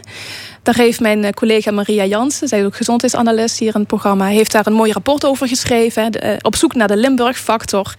Daar 0.64 0.76
heeft 0.76 1.00
mijn 1.00 1.24
eh, 1.24 1.32
collega 1.32 1.72
Maria 1.72 2.06
Jansen, 2.06 2.48
zij 2.48 2.60
is 2.60 2.66
ook 2.66 2.76
gezondheidsanalist 2.76 3.60
hier 3.60 3.74
in 3.74 3.80
het 3.80 3.88
programma, 3.88 4.26
heeft 4.26 4.52
daar 4.52 4.68
een 4.68 4.74
mooi 4.74 4.92
rapport 4.92 5.26
over 5.26 5.48
geschreven. 5.48 6.12
Eh, 6.12 6.36
op 6.42 6.56
zoek 6.56 6.76
naar 6.76 6.88
de 6.88 6.98
Limburg-factor. 6.98 7.96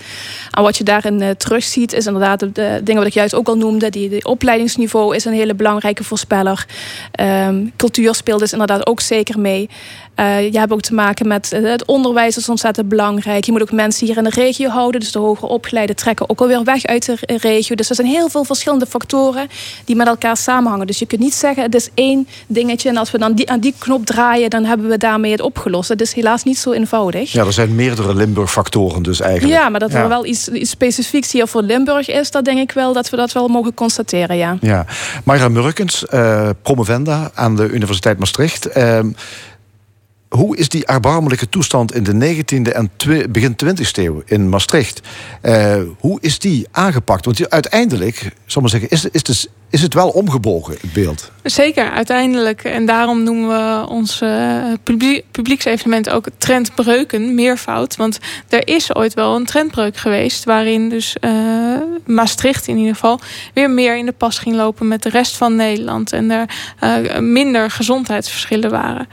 En 0.51 0.63
wat 0.63 0.77
je 0.77 0.85
daarin 0.85 1.21
uh, 1.21 1.31
terugziet, 1.31 1.93
is 1.93 2.07
inderdaad 2.07 2.41
de, 2.41 2.81
dingen 2.85 2.97
wat 2.97 3.07
ik 3.07 3.13
juist 3.13 3.35
ook 3.35 3.49
al 3.49 3.57
noemde. 3.57 3.91
Die, 3.91 4.25
opleidingsniveau 4.25 5.15
is 5.17 5.25
een 5.25 5.33
hele 5.33 5.55
belangrijke 5.55 6.05
voorspeller. 6.05 6.67
Um, 7.21 7.73
cultuur 7.77 8.15
speelt 8.15 8.41
dus 8.41 8.53
inderdaad 8.53 8.87
ook 8.87 9.01
zeker 9.01 9.39
mee. 9.39 9.69
Uh, 10.17 10.53
je 10.53 10.59
hebt 10.59 10.73
ook 10.73 10.81
te 10.81 10.95
maken 10.95 11.27
met 11.27 11.51
het 11.51 11.85
onderwijs 11.85 12.37
is 12.37 12.49
ontzettend 12.49 12.89
belangrijk. 12.89 13.45
Je 13.45 13.53
moet 13.53 13.63
ook 13.63 13.73
mensen 13.73 14.07
hier 14.07 14.17
in 14.17 14.25
de 14.25 14.31
regio 14.31 14.69
houden. 14.69 15.01
Dus 15.01 15.13
de 15.13 15.19
hoger 15.19 15.49
opgeleide 15.49 15.95
trekken 15.95 16.31
ook 16.31 16.41
alweer 16.41 16.65
weg 16.65 16.85
uit 16.85 17.07
de 17.07 17.39
regio. 17.39 17.75
Dus 17.75 17.89
er 17.89 17.95
zijn 17.95 18.07
heel 18.07 18.29
veel 18.29 18.45
verschillende 18.45 18.87
factoren 18.87 19.49
die 19.85 19.97
met 19.97 20.07
elkaar 20.07 20.37
samenhangen. 20.37 20.87
Dus 20.87 20.99
je 20.99 21.07
kunt 21.07 21.21
niet 21.21 21.35
zeggen 21.35 21.63
het 21.63 21.75
is 21.75 21.89
één 21.95 22.29
dingetje. 22.47 22.89
En 22.89 22.97
als 22.97 23.11
we 23.11 23.19
dan 23.19 23.33
die, 23.33 23.51
aan 23.51 23.61
die 23.61 23.75
knop 23.79 24.07
draaien, 24.07 24.51
dan 24.51 24.65
hebben 24.65 24.89
we 24.89 24.99
daarmee 24.99 25.33
het 25.33 25.41
opgelost. 25.41 25.89
Dat 25.89 26.01
is 26.01 26.13
helaas 26.13 26.45
niet 26.45 26.59
zo 26.59 26.73
eenvoudig. 26.73 27.33
Ja, 27.33 27.45
er 27.45 27.53
zijn 27.53 27.75
meerdere 27.75 28.15
Limburg-factoren 28.15 29.03
dus 29.03 29.21
eigenlijk. 29.21 29.61
Ja, 29.61 29.69
maar 29.69 29.81
dat 29.81 29.95
er 29.95 30.09
wel 30.09 30.27
iets, 30.27 30.49
iets 30.49 30.71
specifieks 30.71 31.33
hier 31.33 31.47
voor 31.47 31.63
Limburg 31.63 32.09
is, 32.09 32.31
dat 32.31 32.45
denk 32.45 32.59
ik 32.59 32.73
wel 32.73 32.93
dat 32.93 33.11
we 33.11 33.17
dat 33.17 33.33
wel 33.33 33.49
mogen 33.49 33.75
constateren, 33.75 34.37
ja. 34.37 34.57
Ja. 34.61 34.87
Mayra 35.25 35.49
Murkens, 35.49 36.05
uh, 36.15 36.49
promovenda 36.63 37.31
aan 37.35 37.57
de 37.57 37.69
Universiteit 37.69 38.19
Maastricht. 38.19 38.77
Uh, 38.77 38.99
hoe 40.31 40.57
is 40.57 40.69
die 40.69 40.87
erbarmelijke 40.87 41.49
toestand 41.49 41.95
in 41.95 42.05
de 42.05 42.35
19e 42.35 42.73
en 42.73 42.91
begin 43.31 43.57
20e 43.65 43.91
eeuw 43.93 44.23
in 44.27 44.49
Maastricht? 44.49 45.01
Uh, 45.43 45.77
hoe 45.99 46.19
is 46.21 46.39
die 46.39 46.67
aangepakt? 46.71 47.25
Want 47.25 47.51
uiteindelijk, 47.51 48.33
zal 48.47 48.63
zeggen, 48.69 48.89
is, 48.89 49.05
is, 49.05 49.47
is 49.71 49.83
het 49.83 49.95
wel 49.95 50.09
omgebogen, 50.09 50.77
het 50.81 50.93
beeld? 50.93 51.31
Zeker, 51.43 51.91
uiteindelijk. 51.91 52.65
En 52.65 52.87
daarom 52.87 53.23
noemen 53.23 53.49
we 53.49 53.89
ons 53.89 54.21
uh, 54.21 54.65
publiek, 54.83 55.25
publieksevenement 55.31 56.11
ook 56.11 56.27
trendbreuken, 56.39 57.35
meervoud. 57.35 57.97
Want 57.97 58.19
er 58.49 58.69
is 58.69 58.95
ooit 58.95 59.15
wel 59.15 59.37
een 59.37 59.47
trendbreuk 59.47 59.97
geweest... 59.97 60.45
waarin 60.45 60.89
dus 60.89 61.17
uh, 61.21 61.31
Maastricht 62.07 62.67
in 62.67 62.77
ieder 62.77 62.95
geval 62.95 63.21
weer 63.55 63.71
meer 63.71 63.97
in 63.97 64.07
de 64.07 64.13
pas 64.13 64.39
ging 64.39 64.57
lopen... 64.57 64.89
met 64.89 65.03
de 65.03 65.11
rest 65.11 65.37
van 65.37 65.57
Nederland 65.57 66.13
en 66.13 66.31
er 66.31 67.23
minder 67.23 67.71
gezondheidsverschillen 67.71 68.71
waren. 68.71 69.09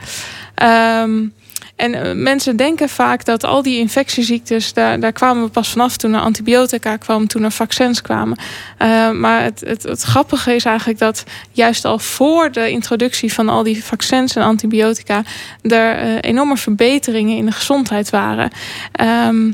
Um, 0.62 1.32
en 1.78 1.94
uh, 1.94 2.12
mensen 2.14 2.56
denken 2.56 2.88
vaak 2.88 3.24
dat 3.24 3.44
al 3.44 3.62
die 3.62 3.78
infectieziektes, 3.78 4.72
daar, 4.72 5.00
daar 5.00 5.12
kwamen 5.12 5.44
we 5.44 5.48
pas 5.48 5.68
vanaf 5.68 5.96
toen 5.96 6.14
er 6.14 6.20
antibiotica 6.20 6.96
kwam, 6.96 7.26
toen 7.26 7.42
er 7.42 7.52
vaccins 7.52 8.02
kwamen. 8.02 8.38
Uh, 8.82 9.10
maar 9.10 9.42
het, 9.42 9.60
het, 9.66 9.82
het, 9.82 10.02
grappige 10.02 10.54
is 10.54 10.64
eigenlijk 10.64 10.98
dat 10.98 11.24
juist 11.52 11.84
al 11.84 11.98
voor 11.98 12.52
de 12.52 12.70
introductie 12.70 13.32
van 13.32 13.48
al 13.48 13.62
die 13.62 13.84
vaccins 13.84 14.36
en 14.36 14.42
antibiotica, 14.42 15.22
er 15.62 16.04
uh, 16.04 16.18
enorme 16.20 16.56
verbeteringen 16.56 17.36
in 17.36 17.46
de 17.46 17.52
gezondheid 17.52 18.10
waren. 18.10 18.50
Um, 19.26 19.52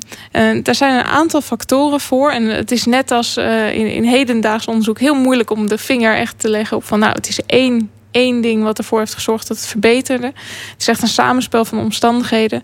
daar 0.62 0.74
zijn 0.74 0.94
een 0.94 1.04
aantal 1.04 1.40
factoren 1.40 2.00
voor. 2.00 2.30
En 2.30 2.44
het 2.44 2.70
is 2.70 2.84
net 2.84 3.10
als 3.10 3.36
in, 3.72 3.92
in 3.92 4.04
hedendaags 4.04 4.66
onderzoek 4.66 4.98
heel 4.98 5.14
moeilijk 5.14 5.50
om 5.50 5.68
de 5.68 5.78
vinger 5.78 6.16
echt 6.16 6.38
te 6.38 6.48
leggen 6.48 6.76
op 6.76 6.84
van 6.84 6.98
nou, 6.98 7.12
het 7.12 7.28
is 7.28 7.40
één 7.46 7.90
één 8.14 8.40
ding 8.40 8.62
wat 8.62 8.78
ervoor 8.78 8.98
heeft 8.98 9.14
gezorgd 9.14 9.48
dat 9.48 9.56
het 9.56 9.66
verbeterde. 9.66 10.26
Het 10.26 10.74
is 10.78 10.88
echt 10.88 11.02
een 11.02 11.08
samenspel 11.08 11.64
van 11.64 11.78
omstandigheden. 11.78 12.62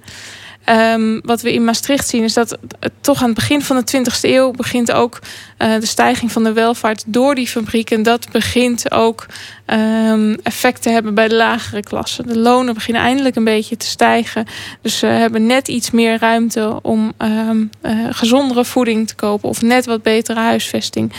Um, 0.68 1.20
wat 1.24 1.42
we 1.42 1.52
in 1.52 1.64
Maastricht 1.64 2.08
zien 2.08 2.22
is 2.22 2.34
dat 2.34 2.58
toch 3.00 3.20
aan 3.20 3.28
het 3.28 3.34
begin 3.34 3.62
van 3.62 3.82
de 3.84 3.96
20e 3.96 4.20
eeuw 4.20 4.50
begint 4.50 4.92
ook 4.92 5.18
uh, 5.58 5.74
de 5.80 5.86
stijging 5.86 6.32
van 6.32 6.44
de 6.44 6.52
welvaart 6.52 7.04
door 7.06 7.34
die 7.34 7.46
fabriek. 7.46 7.90
En 7.90 8.02
dat 8.02 8.30
begint 8.30 8.92
ook 8.92 9.26
um, 9.66 10.34
effect 10.42 10.82
te 10.82 10.90
hebben 10.90 11.14
bij 11.14 11.28
de 11.28 11.34
lagere 11.34 11.82
klassen. 11.82 12.26
De 12.26 12.38
lonen 12.38 12.74
beginnen 12.74 13.02
eindelijk 13.02 13.36
een 13.36 13.44
beetje 13.44 13.76
te 13.76 13.86
stijgen. 13.86 14.46
Dus 14.82 14.98
ze 14.98 15.06
hebben 15.06 15.46
net 15.46 15.68
iets 15.68 15.90
meer 15.90 16.18
ruimte 16.18 16.78
om 16.82 17.12
um, 17.18 17.70
uh, 17.82 18.06
gezondere 18.10 18.64
voeding 18.64 19.08
te 19.08 19.14
kopen 19.14 19.48
of 19.48 19.62
net 19.62 19.86
wat 19.86 20.02
betere 20.02 20.40
huisvesting. 20.40 21.12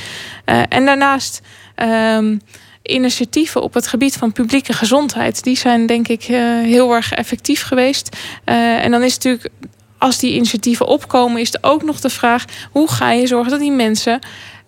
Uh, 0.46 0.62
en 0.70 0.86
daarnaast. 0.86 1.42
Initiatieven 2.84 3.62
op 3.62 3.74
het 3.74 3.88
gebied 3.88 4.16
van 4.16 4.32
publieke 4.32 4.74
gezondheid, 4.74 5.44
die 5.44 5.58
zijn 5.58 5.86
denk 5.86 6.08
ik 6.08 6.28
uh, 6.30 6.38
heel 6.62 6.94
erg 6.94 7.12
effectief 7.14 7.64
geweest. 7.64 8.18
Uh, 8.46 8.84
en 8.84 8.92
dan 8.92 9.04
is 9.04 9.14
natuurlijk, 9.14 9.50
als 9.98 10.20
die 10.20 10.34
initiatieven 10.36 10.88
opkomen, 10.88 11.42
is 11.42 11.54
er 11.54 11.60
ook 11.62 11.84
nog 11.84 12.00
de 12.00 12.10
vraag: 12.10 12.46
hoe 12.72 12.92
ga 12.92 13.12
je 13.12 13.28
zorgen 13.28 13.52
dat 13.52 13.60
die 13.60 13.72
mensen 13.72 14.20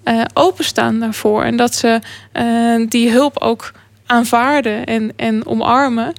uh, 0.05 0.21
openstaan 0.33 0.99
daarvoor 0.99 1.43
en 1.43 1.55
dat 1.55 1.75
ze 1.75 1.99
die 2.89 3.11
hulp 3.11 3.37
ook 3.39 3.71
aanvaarden 4.05 4.85
en, 4.85 5.13
en 5.15 5.45
omarmen. 5.45 6.13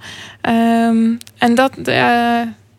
Um, 0.48 1.18
en 1.38 1.54
dat 1.54 1.72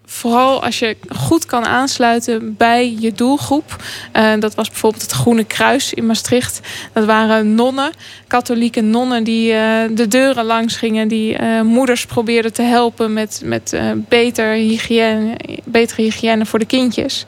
vooral 0.05 0.63
als 0.63 0.79
je 0.79 0.97
goed 1.15 1.45
kan 1.45 1.65
aansluiten 1.65 2.55
bij 2.57 2.95
je 2.99 3.11
doelgroep. 3.11 3.75
Uh, 4.13 4.33
dat 4.39 4.55
was 4.55 4.69
bijvoorbeeld 4.69 5.01
het 5.01 5.11
Groene 5.11 5.43
Kruis 5.43 5.93
in 5.93 6.05
Maastricht. 6.05 6.59
Dat 6.93 7.05
waren 7.05 7.55
nonnen, 7.55 7.91
katholieke 8.27 8.81
nonnen 8.81 9.23
die 9.23 9.53
uh, 9.53 9.59
de 9.91 10.07
deuren 10.07 10.45
langs 10.45 10.75
gingen. 10.75 11.07
Die 11.07 11.39
uh, 11.39 11.61
moeders 11.61 12.05
probeerden 12.05 12.53
te 12.53 12.61
helpen 12.61 13.13
met, 13.13 13.41
met 13.43 13.79
beter 13.95 14.53
hygiëne, 14.53 15.37
betere 15.63 16.01
hygiëne 16.01 16.45
voor 16.45 16.59
de 16.59 16.65
kindjes. 16.65 17.23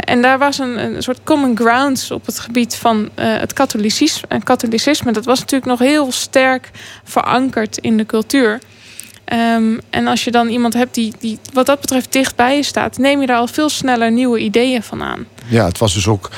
en 0.00 0.22
daar 0.22 0.38
was 0.38 0.58
een, 0.58 0.78
een, 0.78 1.02
soort 1.02 1.20
common 1.24 1.56
grounds 1.56 2.10
op 2.10 2.26
het 2.26 2.38
gebied 2.38 2.74
van 2.74 3.10
het 3.14 3.52
katholicisme. 3.52 4.42
katholicisme. 4.44 5.12
Dat 5.12 5.24
was 5.24 5.40
natuurlijk 5.40 5.70
nog 5.70 5.78
heel 5.78 6.12
sterk 6.12 6.70
verankerd 7.04 7.78
in 7.78 7.96
de 7.96 8.06
cultuur. 8.06 8.60
Um, 9.32 9.80
en 9.90 10.06
als 10.06 10.24
je 10.24 10.30
dan 10.30 10.48
iemand 10.48 10.74
hebt 10.74 10.94
die, 10.94 11.12
die 11.18 11.38
wat 11.52 11.66
dat 11.66 11.80
betreft 11.80 12.12
dichtbij 12.12 12.56
je 12.56 12.62
staat, 12.62 12.98
neem 12.98 13.20
je 13.20 13.26
daar 13.26 13.36
al 13.36 13.46
veel 13.46 13.68
sneller 13.68 14.12
nieuwe 14.12 14.38
ideeën 14.38 14.82
van 14.82 15.02
aan. 15.02 15.26
Ja, 15.46 15.64
het 15.64 15.78
was 15.78 15.94
dus 15.94 16.06
ook 16.06 16.30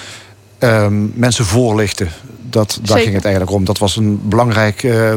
um, 0.59 1.13
mensen 1.15 1.45
voorlichten. 1.45 2.09
Dat, 2.41 2.79
daar 2.83 2.99
ging 2.99 3.15
het 3.15 3.25
eigenlijk 3.25 3.55
om. 3.55 3.65
Dat 3.65 3.79
was 3.79 3.97
een 3.97 4.29
belangrijk 4.29 4.83
uh, 4.83 5.13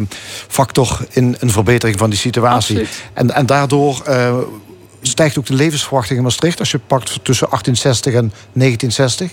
factor 0.47 0.99
in 1.09 1.35
een 1.39 1.51
verbetering 1.51 1.97
van 1.97 2.09
die 2.09 2.19
situatie. 2.19 2.87
En, 3.13 3.31
en 3.31 3.45
daardoor 3.45 4.03
uh, 4.07 4.37
stijgt 5.01 5.37
ook 5.37 5.45
de 5.45 5.53
levensverwachting 5.53 6.17
in 6.17 6.23
Maastricht 6.23 6.59
als 6.59 6.71
je 6.71 6.79
pakt 6.79 7.19
tussen 7.23 7.47
1860 7.49 8.13
en 8.13 8.31
1960. 8.53 9.31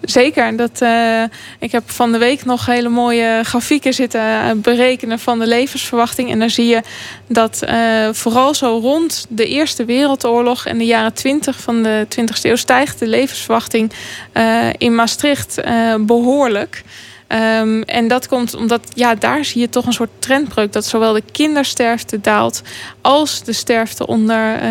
Zeker. 0.00 0.56
Dat, 0.56 0.80
uh, 0.82 1.22
ik 1.58 1.72
heb 1.72 1.90
van 1.90 2.12
de 2.12 2.18
week 2.18 2.44
nog 2.44 2.66
hele 2.66 2.88
mooie 2.88 3.40
grafieken 3.44 3.94
zitten 3.94 4.20
eh, 4.20 4.50
berekenen 4.56 5.18
van 5.18 5.38
de 5.38 5.46
levensverwachting. 5.46 6.30
En 6.30 6.38
daar 6.38 6.50
zie 6.50 6.66
je 6.66 6.82
dat 7.26 7.62
uh, 7.68 8.08
vooral 8.12 8.54
zo 8.54 8.78
rond 8.82 9.26
de 9.28 9.46
Eerste 9.46 9.84
Wereldoorlog 9.84 10.66
en 10.66 10.78
de 10.78 10.84
jaren 10.84 11.12
20 11.12 11.60
van 11.60 11.82
de 11.82 12.06
20e 12.08 12.42
eeuw 12.42 12.56
stijgt 12.56 12.98
de 12.98 13.06
levensverwachting 13.06 13.92
in 14.78 14.94
Maastricht 14.94 15.60
behoorlijk. 16.00 16.82
Um, 17.32 17.82
en 17.82 18.08
dat 18.08 18.28
komt 18.28 18.54
omdat 18.54 18.80
ja, 18.94 19.14
daar 19.14 19.44
zie 19.44 19.60
je 19.60 19.68
toch 19.68 19.86
een 19.86 19.92
soort 19.92 20.10
trendbreuk. 20.18 20.72
Dat 20.72 20.84
zowel 20.84 21.12
de 21.12 21.22
kindersterfte 21.32 22.20
daalt 22.20 22.62
als 23.00 23.42
de 23.42 23.52
sterfte 23.52 24.06
onder 24.06 24.54
uh, 24.54 24.62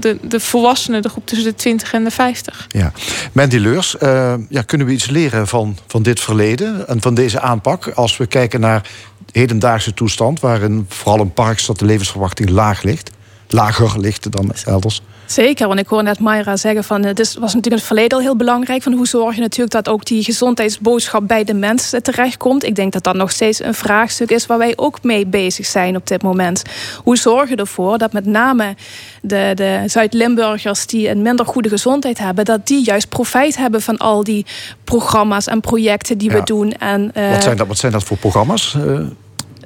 de, 0.00 0.16
de 0.22 0.40
volwassenen, 0.40 1.02
de 1.02 1.08
groep 1.08 1.26
tussen 1.26 1.50
de 1.50 1.54
20 1.54 1.92
en 1.92 2.04
de 2.04 2.10
50. 2.10 2.66
Ja. 2.68 2.92
Mandy 3.32 3.56
Leurs, 3.56 3.96
uh, 4.02 4.34
ja, 4.48 4.62
kunnen 4.62 4.86
we 4.86 4.92
iets 4.92 5.10
leren 5.10 5.46
van, 5.46 5.78
van 5.86 6.02
dit 6.02 6.20
verleden 6.20 6.88
en 6.88 7.00
van 7.00 7.14
deze 7.14 7.40
aanpak? 7.40 7.88
Als 7.88 8.16
we 8.16 8.26
kijken 8.26 8.60
naar 8.60 8.88
hedendaagse 9.30 9.94
toestand, 9.94 10.40
waarin 10.40 10.86
vooral 10.88 11.20
in 11.20 11.32
parkstad 11.32 11.78
de 11.78 11.84
levensverwachting 11.84 12.50
laag 12.50 12.82
ligt, 12.82 13.10
lager 13.48 14.00
ligt 14.00 14.32
dan 14.32 14.52
elders. 14.64 15.02
Zeker, 15.32 15.66
want 15.66 15.80
ik 15.80 15.86
hoor 15.86 16.02
net 16.02 16.18
Mayra 16.18 16.56
zeggen 16.56 16.84
van 16.84 17.04
het 17.04 17.18
was 17.18 17.34
natuurlijk 17.34 17.66
in 17.66 17.72
het 17.72 17.82
verleden 17.82 18.18
al 18.18 18.24
heel 18.24 18.36
belangrijk. 18.36 18.82
Van 18.82 18.92
hoe 18.92 19.06
zorg 19.06 19.34
je 19.34 19.40
natuurlijk 19.40 19.70
dat 19.70 19.88
ook 19.88 20.04
die 20.04 20.24
gezondheidsboodschap 20.24 21.28
bij 21.28 21.44
de 21.44 21.54
mens 21.54 21.94
terechtkomt. 22.02 22.64
Ik 22.64 22.74
denk 22.74 22.92
dat 22.92 23.02
dat 23.02 23.14
nog 23.14 23.30
steeds 23.30 23.62
een 23.62 23.74
vraagstuk 23.74 24.30
is 24.30 24.46
waar 24.46 24.58
wij 24.58 24.72
ook 24.76 25.02
mee 25.02 25.26
bezig 25.26 25.66
zijn 25.66 25.96
op 25.96 26.06
dit 26.06 26.22
moment. 26.22 26.62
Hoe 27.04 27.16
zorg 27.16 27.48
je 27.48 27.56
ervoor 27.56 27.98
dat 27.98 28.12
met 28.12 28.26
name 28.26 28.74
de, 29.22 29.52
de 29.54 29.82
Zuid-Limburgers 29.86 30.86
die 30.86 31.08
een 31.08 31.22
minder 31.22 31.46
goede 31.46 31.68
gezondheid 31.68 32.18
hebben, 32.18 32.44
dat 32.44 32.66
die 32.66 32.84
juist 32.84 33.08
profijt 33.08 33.56
hebben 33.56 33.82
van 33.82 33.96
al 33.96 34.24
die 34.24 34.46
programma's 34.84 35.46
en 35.46 35.60
projecten 35.60 36.18
die 36.18 36.30
we 36.30 36.42
doen. 36.44 36.72
En, 36.72 37.12
uh, 37.16 37.30
wat, 37.30 37.42
zijn 37.42 37.56
dat, 37.56 37.66
wat 37.66 37.78
zijn 37.78 37.92
dat 37.92 38.04
voor 38.04 38.16
programma's? 38.16 38.74
Uh 38.74 39.00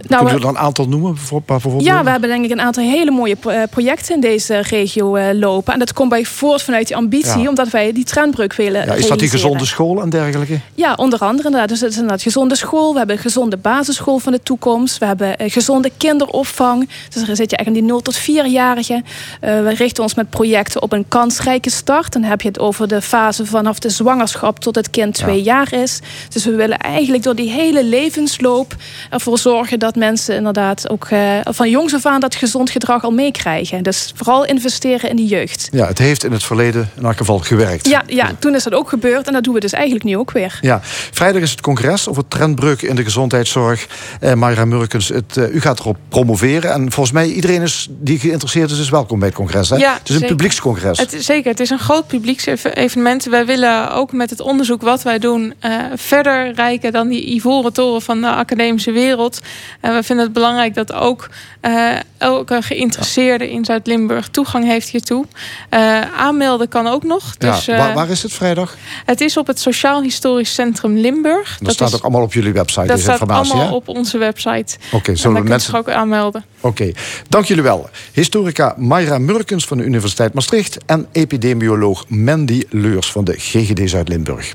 Nou, 0.09 0.25
Kun 0.25 0.35
je 0.35 0.43
er 0.43 0.49
een 0.49 0.59
aantal 0.59 0.89
noemen? 0.89 1.17
Bijvoorbeeld? 1.47 1.85
Ja, 1.85 2.05
we 2.05 2.11
hebben 2.11 2.29
denk 2.29 2.45
ik 2.45 2.51
een 2.51 2.61
aantal 2.61 2.85
hele 2.85 3.11
mooie 3.11 3.37
eh, 3.43 3.63
projecten 3.71 4.15
in 4.15 4.21
deze 4.21 4.59
regio 4.59 5.17
uh, 5.17 5.25
lopen. 5.33 5.73
En 5.73 5.79
dat 5.79 5.93
komt 5.93 6.09
bij 6.09 6.25
voort 6.25 6.63
vanuit 6.63 6.87
die 6.87 6.97
ambitie, 6.97 7.49
omdat 7.49 7.69
wij 7.69 7.93
die 7.93 8.05
trendbreuk 8.05 8.55
willen 8.55 8.87
ja, 8.87 8.93
Is 8.93 9.07
dat 9.07 9.19
die 9.19 9.29
gezonde 9.29 9.65
school 9.65 10.03
en 10.03 10.11
dergelijke? 10.11 10.61
Ja, 10.75 10.95
onder 10.95 11.19
andere 11.19 11.45
inderdaad. 11.49 11.69
Dus 11.69 11.81
het 11.81 11.91
is 11.91 11.97
inderdaad 11.97 12.23
gezonde 12.23 12.57
school. 12.57 12.93
We 12.93 12.99
hebben 12.99 13.17
een 13.17 13.23
gezonde 13.23 13.57
basisschool 13.57 14.19
van 14.19 14.33
de 14.33 14.43
toekomst. 14.43 14.99
We 14.99 15.07
hebben 15.07 15.43
een 15.43 15.51
gezonde 15.51 15.91
kinderopvang. 15.97 16.89
Dus 17.09 17.29
er 17.29 17.37
zit 17.37 17.51
je 17.51 17.57
echt 17.57 17.67
in 17.67 17.73
die 17.73 17.83
0 17.83 18.01
tot 18.01 18.21
4-jarigen. 18.21 19.05
Uh, 19.05 19.63
we 19.63 19.75
richten 19.75 20.03
ons 20.03 20.15
met 20.15 20.31
projecten 20.31 20.83
op 20.83 20.93
een 20.93 21.05
kansrijke 21.09 21.71
start. 21.71 22.13
Dan 22.13 22.23
heb 22.23 22.41
je 22.41 22.49
het 22.49 22.59
over 22.59 22.89
de 22.89 23.03
fase 23.03 23.47
vanaf 23.47 23.79
de 23.79 23.89
zwangerschap 23.89 24.59
tot 24.59 24.75
het 24.75 24.91
kind 24.91 25.15
twee 25.15 25.43
jaar 25.43 25.73
is. 25.73 26.01
Dus 26.29 26.45
we 26.45 26.55
willen 26.55 26.79
eigenlijk 26.79 27.23
door 27.23 27.35
die 27.35 27.51
hele 27.51 27.85
levensloop 27.85 28.75
ervoor 29.11 29.39
zorgen 29.39 29.79
dat 29.79 29.96
mensen 29.97 30.37
inderdaad 30.37 30.91
ook 30.91 31.11
uh, 31.11 31.39
van 31.43 31.71
jongs 31.71 31.95
af 31.95 32.07
aan 32.07 32.21
dat 32.21 32.35
gezond 32.35 32.71
gedrag 32.71 33.05
al 33.05 33.11
meekrijgen. 33.11 33.83
Dus 33.83 34.13
vooral 34.15 34.45
investeren 34.45 35.11
in 35.11 35.17
die 35.17 35.27
jeugd. 35.27 35.69
Ja, 35.73 35.87
het 35.87 35.99
heeft 35.99 36.25
in 36.25 36.33
het 36.33 36.45
verleden 36.45 36.91
in 36.97 37.05
elk 37.05 37.17
geval 37.17 37.39
gewerkt. 37.39 37.89
Ja, 37.89 38.03
ja, 38.07 38.31
toen 38.39 38.55
is 38.55 38.63
dat 38.63 38.73
ook 38.73 38.89
gebeurd 38.89 39.27
en 39.27 39.33
dat 39.33 39.45
doen 39.45 39.55
we 39.55 39.61
dus 39.61 39.73
eigenlijk 39.73 40.05
nu 40.05 40.17
ook 40.17 40.31
weer. 40.31 40.59
Ja, 40.61 40.81
vrijdag 41.11 41.43
is 41.43 41.51
het 41.51 41.61
congres 41.61 42.09
over 42.09 42.29
trendbreuk 42.29 42.83
in 42.83 42.97
de 42.97 43.05
gezondheidszorg. 43.05 43.87
Eh, 44.21 44.33
Mayra 44.33 44.65
Murkens, 44.65 45.09
het, 45.09 45.37
uh, 45.37 45.55
u 45.55 45.61
gaat 45.61 45.79
erop 45.79 45.97
promoveren. 46.09 46.73
En 46.73 46.93
volgens 46.93 47.15
mij 47.15 47.27
iedereen 47.27 47.63
is, 47.63 47.89
die 47.91 48.19
geïnteresseerd 48.19 48.71
is, 48.71 48.79
is 48.79 48.91
welkom 48.91 49.19
bij 49.19 49.29
het 49.29 49.37
congres. 49.37 49.71
Hè? 49.71 49.77
Ja, 49.77 49.95
het 49.99 50.09
is 50.09 50.15
een 50.15 50.27
publiekscongres. 50.27 50.99
Het, 50.99 51.17
zeker, 51.19 51.51
het 51.51 51.61
is 51.61 51.71
een 51.71 51.79
groot 51.79 52.07
publieksevenement. 52.07 53.25
Wij 53.25 53.47
willen 53.47 53.93
ook 53.93 54.13
met 54.13 54.31
het 54.31 54.41
onderzoek 54.41 54.83
wat 54.83 55.03
wij 55.03 55.19
doen... 55.19 55.55
Uh, 55.65 55.85
verder 55.95 56.53
rijken 56.55 56.93
dan 56.93 57.09
die 57.09 57.35
ivoren 57.35 57.73
toren 57.73 58.03
van 58.03 58.21
de 58.21 58.31
academische 58.31 58.93
wereld. 58.93 59.41
En 59.87 59.95
we 59.95 60.03
vinden 60.03 60.25
het 60.25 60.35
belangrijk 60.35 60.75
dat 60.75 60.93
ook 60.93 61.29
uh, 61.63 61.93
elke 62.19 62.63
geïnteresseerde 62.63 63.51
in 63.51 63.65
Zuid-Limburg 63.65 64.29
toegang 64.29 64.65
heeft 64.65 64.89
hiertoe. 64.89 65.27
Uh, 65.71 66.01
aanmelden 66.01 66.69
kan 66.69 66.87
ook 66.87 67.03
nog. 67.03 67.37
Dus, 67.37 67.65
ja, 67.65 67.77
waar, 67.77 67.95
waar, 67.95 68.11
is 68.11 68.23
het 68.23 68.33
vrijdag? 68.33 68.77
Het 69.05 69.21
is 69.21 69.37
op 69.37 69.47
het 69.47 69.61
Sociaal 69.61 70.03
Historisch 70.03 70.55
Centrum 70.55 70.97
Limburg. 70.97 71.59
Dat, 71.59 71.73
staat 71.73 71.95
ook 71.95 72.03
allemaal 72.03 72.23
op 72.23 72.33
jullie 72.33 72.53
website, 72.53 72.87
dat 72.87 73.01
staat 73.01 73.29
allemaal 73.29 73.75
op 73.75 73.89
onze 73.89 74.19
website. 74.19 74.77
Oké, 74.87 74.97
okay, 74.97 75.17
zullen 75.17 75.43
we 75.43 75.49
mensen 75.49 75.75
ook 75.75 75.89
aanmelden? 75.89 76.45
Oké, 76.61 76.93
dank 77.29 77.45
jullie 77.45 77.63
wel. 77.63 77.91
Historica 78.13 78.75
Mayra 78.77 79.19
Murkens 79.19 79.67
van 79.67 79.79
de 79.79 79.85
Universiteit 79.85 80.33
Maastricht... 80.35 80.79
en 80.87 81.07
epidemioloog 81.13 82.05
Mandy 82.09 82.63
Leurs 82.71 83.13
van 83.13 83.25
de 83.25 83.35
GGD 83.39 83.91
Zuid-Limburg. 83.91 84.55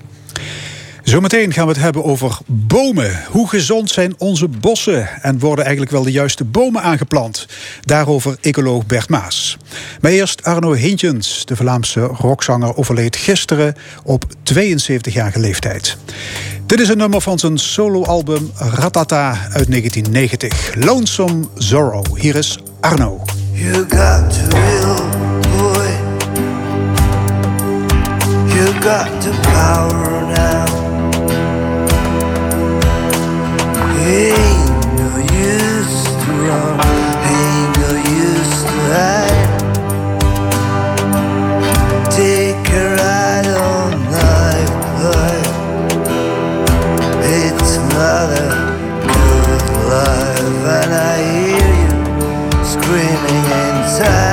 Zometeen 1.03 1.53
gaan 1.53 1.65
we 1.65 1.71
het 1.71 1.81
hebben 1.81 2.03
over 2.03 2.37
bomen. 2.45 3.23
Hoe 3.29 3.49
gezond 3.49 3.89
zijn 3.89 4.13
onze 4.17 4.47
bossen? 4.47 5.09
En 5.21 5.39
worden 5.39 5.63
eigenlijk 5.65 5.93
wel 5.93 6.03
de 6.03 6.11
juiste 6.11 6.43
bomen 6.43 6.81
aangeplant? 6.81 7.47
Daarover 7.81 8.37
ecoloog 8.41 8.85
Bert 8.85 9.09
Maas. 9.09 9.57
Maar 10.01 10.11
eerst 10.11 10.43
Arno 10.43 10.73
Hintjens, 10.73 11.45
de 11.45 11.55
Vlaamse 11.55 12.01
rockzanger, 12.01 12.77
overleed 12.77 13.15
gisteren 13.15 13.75
op 14.03 14.25
72-jarige 14.53 15.39
leeftijd. 15.39 15.97
Dit 16.65 16.79
is 16.79 16.89
een 16.89 16.97
nummer 16.97 17.21
van 17.21 17.39
zijn 17.39 17.57
soloalbum 17.57 18.51
Ratata 18.55 19.29
uit 19.31 19.67
1990. 19.67 20.75
Lonesome 20.75 21.47
Zorro. 21.55 22.03
Hier 22.15 22.35
is 22.35 22.59
Arno. 22.79 23.23
You 23.51 23.73
got 23.73 24.33
to 24.33 24.57
will, 24.57 25.01
boy. 25.57 25.89
You 28.53 28.81
got 28.81 29.21
the 29.21 29.39
power 29.41 30.20
time 54.03 54.30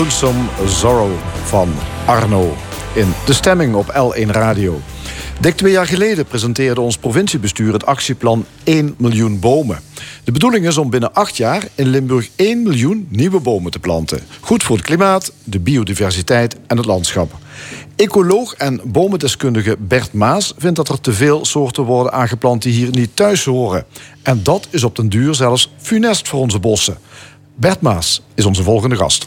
Lonesome 0.00 0.48
Zorro 0.66 1.10
van 1.44 1.72
Arno 2.06 2.56
in 2.94 3.14
De 3.26 3.32
Stemming 3.32 3.74
op 3.74 3.86
L1 3.86 4.30
Radio. 4.30 4.80
Dik 5.40 5.56
twee 5.56 5.72
jaar 5.72 5.86
geleden 5.86 6.24
presenteerde 6.24 6.80
ons 6.80 6.98
provinciebestuur 6.98 7.72
het 7.72 7.86
actieplan 7.86 8.44
1 8.64 8.94
miljoen 8.98 9.38
bomen. 9.38 9.80
De 10.24 10.32
bedoeling 10.32 10.66
is 10.66 10.78
om 10.78 10.90
binnen 10.90 11.14
acht 11.14 11.36
jaar 11.36 11.68
in 11.74 11.86
Limburg 11.86 12.28
1 12.36 12.62
miljoen 12.62 13.06
nieuwe 13.10 13.40
bomen 13.40 13.70
te 13.70 13.78
planten. 13.78 14.20
Goed 14.40 14.62
voor 14.62 14.76
het 14.76 14.84
klimaat, 14.84 15.32
de 15.44 15.60
biodiversiteit 15.60 16.56
en 16.66 16.76
het 16.76 16.86
landschap. 16.86 17.32
Ecoloog 17.96 18.54
en 18.54 18.80
bomendeskundige 18.84 19.76
Bert 19.78 20.12
Maas 20.12 20.54
vindt 20.58 20.76
dat 20.76 20.88
er 20.88 21.00
te 21.00 21.12
veel 21.12 21.44
soorten 21.44 21.84
worden 21.84 22.12
aangeplant 22.12 22.62
die 22.62 22.72
hier 22.72 22.90
niet 22.90 23.16
thuis 23.16 23.44
horen. 23.44 23.84
En 24.22 24.42
dat 24.42 24.68
is 24.70 24.84
op 24.84 24.96
den 24.96 25.08
duur 25.08 25.34
zelfs 25.34 25.72
funest 25.78 26.28
voor 26.28 26.40
onze 26.40 26.58
bossen. 26.58 26.98
Bert 27.54 27.80
Maas 27.80 28.22
is 28.34 28.44
onze 28.44 28.62
volgende 28.62 28.96
gast. 28.96 29.26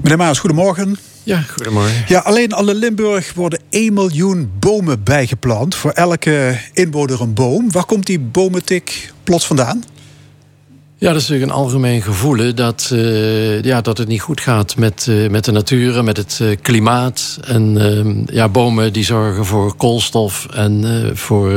Meneer 0.00 0.18
Maas, 0.18 0.38
goedemorgen. 0.38 0.96
Ja, 1.22 1.40
goedemorgen. 1.40 2.04
Ja, 2.08 2.18
alleen 2.18 2.52
al 2.52 2.68
in 2.68 2.76
Limburg 2.76 3.34
worden 3.34 3.60
1 3.70 3.92
miljoen 3.92 4.50
bomen 4.58 5.02
bijgeplant. 5.02 5.74
Voor 5.74 5.90
elke 5.90 6.58
inwoner 6.72 7.20
een 7.20 7.34
boom. 7.34 7.72
Waar 7.72 7.84
komt 7.84 8.06
die 8.06 8.20
bomentik 8.20 9.12
plots 9.24 9.46
vandaan? 9.46 9.84
Ja, 10.98 11.12
dat 11.12 11.20
is 11.20 11.28
natuurlijk 11.28 11.52
een 11.52 11.58
algemeen 11.58 12.02
gevoel 12.02 12.54
dat, 12.54 12.90
uh, 12.92 13.62
ja, 13.62 13.80
dat 13.80 13.98
het 13.98 14.08
niet 14.08 14.20
goed 14.20 14.40
gaat 14.40 14.76
met, 14.76 15.06
uh, 15.08 15.30
met 15.30 15.44
de 15.44 15.52
natuur, 15.52 16.04
met 16.04 16.16
het 16.16 16.38
uh, 16.42 16.56
klimaat. 16.62 17.38
En 17.44 18.26
ja, 18.32 18.48
bomen 18.48 18.92
die 18.92 19.04
zorgen 19.04 19.44
voor 19.44 19.76
koolstof 19.76 20.46
en 20.54 21.10
voor 21.14 21.50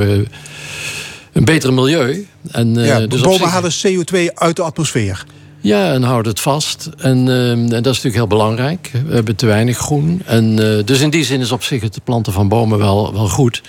een 1.34 1.46
beter 1.46 1.74
milieu. 1.74 2.28
En, 2.52 2.76
ja, 2.76 3.00
dus 3.08 3.22
bomen 3.22 3.40
zich... 3.40 3.50
halen 3.50 3.72
CO2 3.72 4.34
uit 4.34 4.56
de 4.56 4.62
atmosfeer. 4.62 5.26
Ja, 5.68 5.94
en 5.94 6.04
houden 6.04 6.32
het 6.32 6.42
vast. 6.42 6.90
En, 6.98 7.30
en, 7.30 7.68
dat 7.68 7.72
is 7.72 7.84
natuurlijk 7.84 8.16
heel 8.16 8.28
belangrijk. 8.28 8.92
We 9.08 9.14
hebben 9.14 9.36
te 9.36 9.46
weinig 9.46 9.78
groen. 9.78 10.22
En, 10.26 10.56
dus 10.86 11.00
in 11.00 11.10
die 11.10 11.24
zin 11.24 11.40
is 11.40 11.52
op 11.52 11.64
zich 11.64 11.82
het 11.82 12.00
planten 12.04 12.34
van 12.34 12.48
bomen 12.48 12.78
wel, 12.78 13.14
wel 13.14 13.30
goed. 13.30 13.62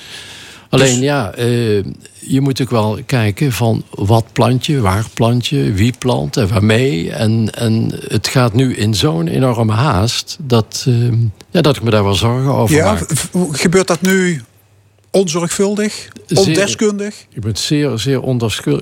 Alleen 0.71 0.95
dus- 0.95 1.05
ja, 1.05 1.39
uh, 1.39 1.85
je 2.19 2.41
moet 2.41 2.63
ook 2.63 2.71
wel 2.71 2.99
kijken 3.07 3.53
van 3.53 3.83
wat 3.91 4.25
plant 4.33 4.67
je, 4.67 4.81
waar 4.81 5.05
plant 5.15 5.47
je, 5.47 5.73
wie 5.73 5.95
plant 5.99 6.37
en 6.37 6.49
waarmee. 6.49 7.13
En, 7.13 7.55
en 7.55 7.91
het 8.09 8.29
gaat 8.29 8.55
nu 8.55 8.75
in 8.75 8.95
zo'n 8.95 9.29
enorme 9.29 9.73
haast 9.73 10.37
dat, 10.41 10.85
uh, 10.89 11.13
ja, 11.51 11.61
dat 11.61 11.77
ik 11.77 11.83
me 11.83 11.91
daar 11.91 12.05
wel 12.05 12.15
zorgen 12.15 12.55
over 12.55 12.77
ja, 12.77 12.93
maak. 12.93 13.07
Gebeurt 13.53 13.87
dat 13.87 14.01
nu 14.01 14.43
onzorgvuldig, 15.19 16.09
ondeskundig? 16.35 17.27
je 17.29 17.41
bent 17.41 17.59
zeer, 17.59 17.99
zeer 17.99 18.21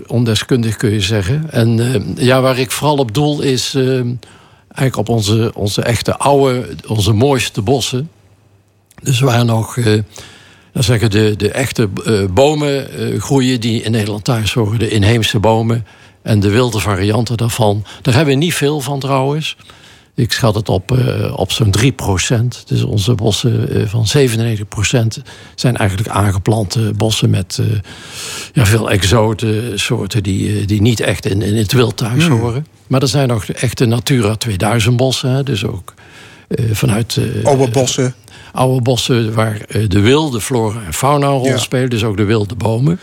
ondeskundig, 0.07 0.77
kun 0.77 0.91
je 0.91 1.01
zeggen. 1.01 1.51
En 1.51 1.79
uh, 1.79 2.27
ja, 2.27 2.41
waar 2.41 2.59
ik 2.59 2.71
vooral 2.71 2.97
op 2.97 3.15
doel 3.15 3.41
is 3.41 3.75
eigenlijk 3.75 4.97
op 4.97 5.09
onze, 5.09 5.51
onze 5.55 5.83
echte 5.83 6.17
oude, 6.17 6.69
onze 6.87 7.13
mooiste 7.13 7.63
bossen. 7.63 8.11
Dus 9.03 9.21
waar 9.21 9.45
nog 9.45 9.75
dan 10.73 10.85
zeggen 10.85 11.11
de, 11.11 11.35
de 11.37 11.51
echte 11.51 11.89
bomen 12.31 12.89
groeien 13.21 13.61
die 13.61 13.83
in 13.83 13.91
Nederland 13.91 14.25
thuis 14.25 14.53
horen. 14.53 14.79
De 14.79 14.89
inheemse 14.89 15.39
bomen 15.39 15.87
en 16.23 16.41
de 16.41 16.51
wilde 16.51 16.81
varianten 16.81 17.37
daarvan. 17.37 17.85
Daar 18.03 18.15
hebben 18.15 18.35
we 18.35 18.41
niet 18.41 18.55
veel 18.55 18.81
van 18.81 19.01
trouwens. 19.01 19.57
Ik 20.17 20.33
schat 20.33 20.55
het 20.55 20.69
op, 20.69 20.93
uh, 20.93 21.39
op 21.39 21.53
zo'n 21.53 21.75
3% 21.79 22.65
Dus 22.67 22.83
onze 22.83 23.15
bossen 23.15 23.89
van 23.89 24.07
97% 24.17 25.23
zijn 25.55 25.77
eigenlijk 25.77 26.09
aangeplante 26.09 26.93
bossen 26.97 27.31
met 27.31 27.61
ja, 28.53 28.67
veel 28.67 28.91
exoten 28.91 29.79
soorten 29.81 30.23
die, 30.23 30.65
die 30.65 30.81
niet 30.81 31.01
echt 31.01 31.27
in, 31.27 31.43
in 31.43 31.57
het 31.57 31.73
wild 31.73 31.97
thuis 31.97 32.27
hmm. 32.27 32.41
horen. 32.41 32.67
Maar 32.87 33.03
er 33.03 33.09
zijn 33.09 33.29
nog 33.29 33.47
echte 33.47 33.85
Natura 33.85 34.35
2000 34.35 34.97
bossen, 34.97 35.45
dus 35.45 35.65
ook 35.65 35.95
vanuit... 36.73 37.21
Oude 37.43 37.69
bossen 37.71 38.15
oude 38.57 38.83
bossen 38.83 39.35
waar 39.35 39.61
eh, 39.69 39.89
de 39.89 40.01
wilde 40.01 40.41
flora 40.41 40.85
en 40.87 40.93
fauna 40.93 41.27
een 41.27 41.33
rol 41.33 41.59
spelen. 41.59 41.91
Dus 41.91 42.05
ook 42.05 42.17
de 42.17 42.25
wilde 42.25 42.55
bomen. 42.55 43.01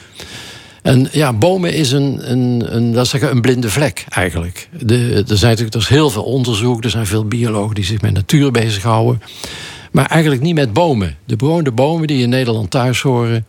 En 0.83 1.07
ja, 1.11 1.33
bomen 1.33 1.73
is 1.73 1.91
een, 1.91 2.31
een, 2.31 2.63
een, 2.75 2.91
dat 2.91 3.07
zeggen, 3.07 3.31
een 3.31 3.41
blinde 3.41 3.69
vlek 3.69 4.05
eigenlijk. 4.09 4.69
De, 4.79 5.23
er, 5.27 5.37
zijn 5.37 5.51
natuurlijk, 5.51 5.73
er 5.73 5.81
is 5.81 5.87
heel 5.87 6.09
veel 6.09 6.23
onderzoek. 6.23 6.83
Er 6.83 6.89
zijn 6.89 7.05
veel 7.05 7.25
biologen 7.25 7.75
die 7.75 7.83
zich 7.83 8.01
met 8.01 8.13
natuur 8.13 8.51
bezighouden. 8.51 9.21
Maar 9.91 10.05
eigenlijk 10.05 10.41
niet 10.41 10.55
met 10.55 10.73
bomen. 10.73 11.17
De 11.25 11.35
bewoonde 11.35 11.71
bomen 11.71 12.07
die 12.07 12.21
in 12.21 12.29
Nederland 12.29 12.71
thuis 12.71 13.01
horen... 13.01 13.45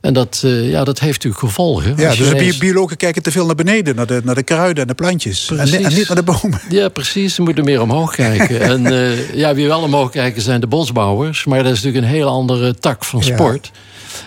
En 0.00 0.12
dat, 0.12 0.42
uh, 0.44 0.70
ja, 0.70 0.84
dat 0.84 0.98
heeft 0.98 1.12
natuurlijk 1.12 1.42
gevolgen. 1.42 1.94
Ja, 1.96 2.14
dus 2.14 2.28
de 2.28 2.56
biologen 2.58 2.96
kijken 2.96 3.22
te 3.22 3.30
veel 3.30 3.46
naar 3.46 3.54
beneden, 3.54 3.96
naar 3.96 4.06
de, 4.06 4.20
naar 4.24 4.34
de 4.34 4.42
kruiden 4.42 4.82
en 4.82 4.88
de 4.88 4.94
plantjes. 4.94 5.50
En, 5.50 5.58
en, 5.58 5.94
niet 5.94 6.08
naar 6.08 6.16
de 6.16 6.22
bomen. 6.22 6.60
Ja, 6.68 6.88
precies. 6.88 7.34
Ze 7.34 7.42
moeten 7.42 7.64
meer 7.64 7.80
omhoog 7.80 8.14
kijken. 8.14 8.60
en 8.72 8.92
uh, 8.92 9.34
ja, 9.34 9.54
wie 9.54 9.66
wel 9.66 9.80
omhoog 9.80 10.10
kijken 10.10 10.42
zijn 10.42 10.60
de 10.60 10.66
bosbouwers. 10.66 11.44
Maar 11.44 11.62
dat 11.62 11.72
is 11.72 11.82
natuurlijk 11.82 12.04
een 12.04 12.18
heel 12.18 12.28
andere 12.28 12.74
tak 12.74 13.04
van 13.04 13.22
sport. 13.22 13.70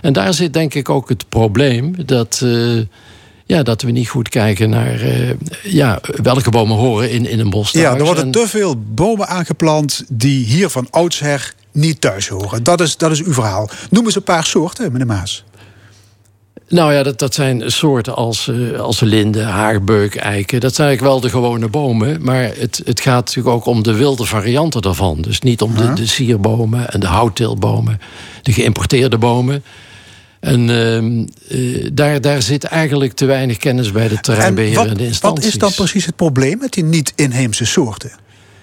En 0.03 0.13
daar 0.13 0.33
zit 0.33 0.53
denk 0.53 0.73
ik 0.73 0.89
ook 0.89 1.09
het 1.09 1.29
probleem 1.29 2.05
dat. 2.05 2.41
Uh, 2.43 2.81
ja, 3.45 3.63
dat 3.63 3.81
we 3.81 3.91
niet 3.91 4.09
goed 4.09 4.29
kijken 4.29 4.69
naar 4.69 5.01
ja, 5.63 6.01
welke 6.21 6.49
bomen 6.49 6.77
horen 6.77 7.11
in, 7.11 7.25
in 7.25 7.39
een 7.39 7.49
bos. 7.49 7.71
Ja, 7.71 7.95
er 7.95 8.03
worden 8.03 8.31
te 8.31 8.47
veel 8.47 8.75
bomen 8.93 9.27
aangeplant 9.27 10.03
die 10.07 10.45
hier 10.45 10.69
van 10.69 10.87
oudsher 10.89 11.53
niet 11.71 12.01
thuis 12.01 12.27
horen. 12.27 12.63
Dat 12.63 12.81
is, 12.81 12.97
dat 12.97 13.11
is 13.11 13.23
uw 13.23 13.33
verhaal. 13.33 13.69
Noem 13.89 14.05
eens 14.05 14.15
een 14.15 14.23
paar 14.23 14.45
soorten, 14.45 14.91
meneer 14.91 15.07
Maas. 15.07 15.43
Nou 16.67 16.93
ja, 16.93 17.03
dat, 17.03 17.19
dat 17.19 17.33
zijn 17.33 17.71
soorten 17.71 18.15
als, 18.15 18.47
uh, 18.47 18.79
als 18.79 18.99
linden, 18.99 19.45
haarbeuk, 19.45 20.15
eiken. 20.15 20.59
Dat 20.59 20.75
zijn 20.75 20.87
eigenlijk 20.87 21.15
wel 21.15 21.23
de 21.23 21.37
gewone 21.37 21.67
bomen. 21.67 22.23
Maar 22.23 22.43
het, 22.43 22.81
het 22.85 23.01
gaat 23.01 23.25
natuurlijk 23.25 23.55
ook 23.55 23.65
om 23.65 23.83
de 23.83 23.93
wilde 23.93 24.25
varianten 24.25 24.81
daarvan. 24.81 25.21
Dus 25.21 25.39
niet 25.39 25.61
om 25.61 25.75
de, 25.75 25.93
de 25.93 26.07
sierbomen 26.07 26.89
en 26.89 26.99
de 26.99 27.07
houtteelbomen. 27.07 28.01
De 28.41 28.53
geïmporteerde 28.53 29.17
bomen. 29.17 29.63
En 30.43 30.69
uh, 31.49 31.87
daar, 31.93 32.21
daar 32.21 32.41
zit 32.41 32.63
eigenlijk 32.63 33.13
te 33.13 33.25
weinig 33.25 33.57
kennis 33.57 33.91
bij 33.91 34.07
de 34.07 34.19
terreinbeherende 34.19 35.05
instanties. 35.05 35.43
Wat 35.43 35.53
is 35.53 35.59
dan 35.59 35.73
precies 35.73 36.05
het 36.05 36.15
probleem 36.15 36.57
met 36.57 36.73
die 36.73 36.83
niet-inheemse 36.83 37.65
soorten? 37.65 38.11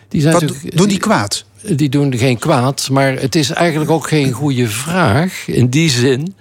Die 0.08 0.20
zijn 0.20 0.32
wat 0.32 0.54
doen 0.74 0.88
die 0.88 0.98
kwaad? 0.98 1.44
Die 1.62 1.88
doen 1.88 2.16
geen 2.16 2.38
kwaad, 2.38 2.88
maar 2.90 3.12
het 3.12 3.34
is 3.34 3.50
eigenlijk 3.50 3.90
ook 3.90 4.08
geen 4.08 4.32
goede 4.32 4.68
vraag. 4.68 5.46
In 5.46 5.68
die 5.68 5.90
zin 5.90 6.34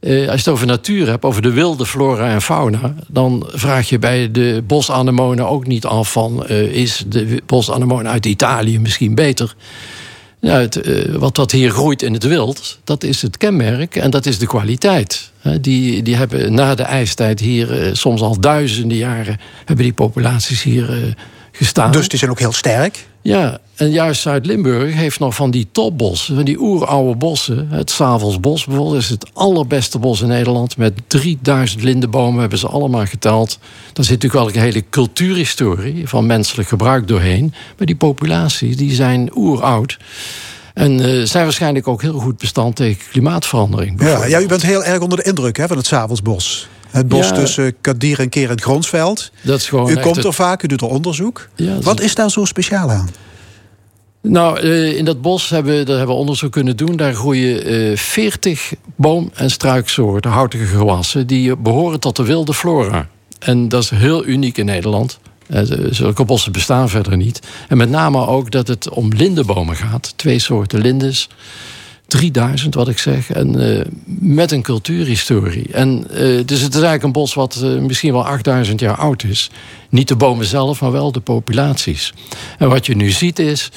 uh, 0.00 0.18
als 0.18 0.26
je 0.26 0.30
het 0.30 0.48
over 0.48 0.66
natuur 0.66 1.08
hebt, 1.08 1.24
over 1.24 1.42
de 1.42 1.52
wilde 1.52 1.86
flora 1.86 2.30
en 2.30 2.42
fauna... 2.42 2.94
dan 3.08 3.46
vraag 3.48 3.88
je 3.88 3.98
bij 3.98 4.30
de 4.30 4.62
bosanemonen 4.66 5.48
ook 5.48 5.66
niet 5.66 5.84
af 5.84 6.12
van... 6.12 6.46
Uh, 6.50 6.62
is 6.62 7.04
de 7.06 7.42
bosanemone 7.46 8.08
uit 8.08 8.26
Italië 8.26 8.78
misschien 8.78 9.14
beter? 9.14 9.54
Nou, 10.44 10.60
het, 10.60 10.86
uh, 10.86 11.14
wat 11.14 11.34
dat 11.34 11.50
hier 11.50 11.70
groeit 11.70 12.02
in 12.02 12.12
het 12.12 12.24
wild, 12.24 12.78
dat 12.84 13.02
is 13.02 13.22
het 13.22 13.36
kenmerk 13.36 13.96
en 13.96 14.10
dat 14.10 14.26
is 14.26 14.38
de 14.38 14.46
kwaliteit. 14.46 15.32
Die, 15.60 16.02
die 16.02 16.16
hebben 16.16 16.54
na 16.54 16.74
de 16.74 16.82
ijstijd 16.82 17.40
hier 17.40 17.90
soms 17.92 18.20
al 18.20 18.40
duizenden 18.40 18.96
jaren... 18.96 19.40
hebben 19.64 19.84
die 19.84 19.94
populaties 19.94 20.62
hier 20.62 21.14
gestaan. 21.52 21.92
Dus 21.92 22.08
die 22.08 22.18
zijn 22.18 22.30
ook 22.30 22.38
heel 22.38 22.52
sterk? 22.52 23.06
Ja, 23.24 23.58
en 23.74 23.90
juist 23.90 24.20
Zuid-Limburg 24.20 24.94
heeft 24.94 25.18
nog 25.18 25.34
van 25.34 25.50
die 25.50 25.68
topbossen, 25.72 26.34
van 26.34 26.44
die 26.44 26.60
oeroude 26.60 27.16
bossen. 27.16 27.68
Het 27.70 27.90
Savelsbos 27.90 28.64
bijvoorbeeld 28.64 29.02
is 29.02 29.08
het 29.08 29.26
allerbeste 29.32 29.98
bos 29.98 30.20
in 30.20 30.28
Nederland. 30.28 30.76
Met 30.76 30.92
3000 31.06 31.82
lindenbomen 31.82 32.40
hebben 32.40 32.58
ze 32.58 32.68
allemaal 32.68 33.06
geteld. 33.06 33.58
Daar 33.92 34.04
zit 34.04 34.22
natuurlijk 34.22 34.52
wel 34.52 34.62
een 34.62 34.68
hele 34.68 34.84
cultuurhistorie 34.90 36.08
van 36.08 36.26
menselijk 36.26 36.68
gebruik 36.68 37.08
doorheen. 37.08 37.54
Maar 37.76 37.86
die 37.86 37.96
populaties 37.96 38.76
die 38.76 38.94
zijn 38.94 39.30
oeroud. 39.36 39.98
En 40.74 41.00
uh, 41.00 41.24
zijn 41.24 41.44
waarschijnlijk 41.44 41.88
ook 41.88 42.02
heel 42.02 42.18
goed 42.18 42.38
bestand 42.38 42.76
tegen 42.76 43.02
klimaatverandering. 43.10 44.02
Ja, 44.02 44.24
ja, 44.24 44.40
u 44.40 44.46
bent 44.46 44.62
heel 44.62 44.84
erg 44.84 45.00
onder 45.00 45.18
de 45.18 45.24
indruk 45.24 45.56
hè, 45.56 45.66
van 45.66 45.76
het 45.76 45.86
Savelsbos. 45.86 46.68
Het 46.94 47.08
bos 47.08 47.28
tussen 47.28 47.74
Kadir 47.80 48.20
en 48.20 48.28
Keer 48.28 48.48
het 48.48 48.60
Gronsveld. 48.60 49.30
Dat 49.42 49.58
is 49.58 49.68
gewoon 49.68 49.90
u 49.90 49.96
komt 49.96 50.24
er 50.24 50.32
vaak, 50.32 50.62
u 50.62 50.66
doet 50.66 50.80
er 50.80 50.88
onderzoek. 50.88 51.48
Wat 51.80 52.00
is 52.00 52.14
daar 52.14 52.30
zo 52.30 52.44
speciaal 52.44 52.90
aan? 52.90 53.08
Nou, 54.20 54.60
eh, 54.60 54.96
in 54.96 55.04
dat 55.04 55.22
bos 55.22 55.50
hebben, 55.50 55.86
daar 55.86 55.96
hebben 55.96 56.14
we 56.14 56.20
onderzoek 56.20 56.52
kunnen 56.52 56.76
doen. 56.76 56.96
Daar 56.96 57.14
groeien 57.14 57.98
40 57.98 58.72
eh, 58.72 58.78
boom- 58.96 59.30
en 59.34 59.50
struiksoorten, 59.50 60.30
houtige 60.30 60.64
gewassen... 60.64 61.26
die 61.26 61.56
behoren 61.56 62.00
tot 62.00 62.16
de 62.16 62.22
wilde 62.22 62.54
flora. 62.54 63.08
En 63.38 63.68
dat 63.68 63.82
is 63.82 63.90
heel 63.90 64.26
uniek 64.26 64.58
in 64.58 64.64
Nederland. 64.64 65.18
Eh, 65.46 65.62
zulke 65.90 66.24
bossen 66.24 66.52
bestaan 66.52 66.88
verder 66.88 67.16
niet. 67.16 67.40
En 67.68 67.76
met 67.76 67.90
name 67.90 68.26
ook 68.26 68.50
dat 68.50 68.68
het 68.68 68.88
om 68.88 69.12
lindenbomen 69.12 69.76
gaat. 69.76 70.12
Twee 70.16 70.38
soorten 70.38 70.80
lindes. 70.80 71.28
3000, 72.06 72.74
wat 72.74 72.88
ik 72.88 72.98
zeg. 72.98 73.30
En 73.30 73.60
uh, 73.60 73.80
met 74.04 74.52
een 74.52 74.62
cultuurhistorie. 74.62 75.72
En 75.72 76.06
uh, 76.10 76.16
dus 76.44 76.60
het 76.60 76.74
is 76.74 76.80
eigenlijk 76.80 77.02
een 77.02 77.12
bos 77.12 77.34
wat 77.34 77.60
uh, 77.64 77.80
misschien 77.80 78.12
wel 78.12 78.26
8000 78.26 78.80
jaar 78.80 78.96
oud 78.96 79.24
is. 79.24 79.50
Niet 79.88 80.08
de 80.08 80.16
bomen 80.16 80.46
zelf, 80.46 80.80
maar 80.80 80.92
wel 80.92 81.12
de 81.12 81.20
populaties. 81.20 82.12
En 82.58 82.68
wat 82.68 82.86
je 82.86 82.96
nu 82.96 83.10
ziet 83.10 83.38
is 83.38 83.70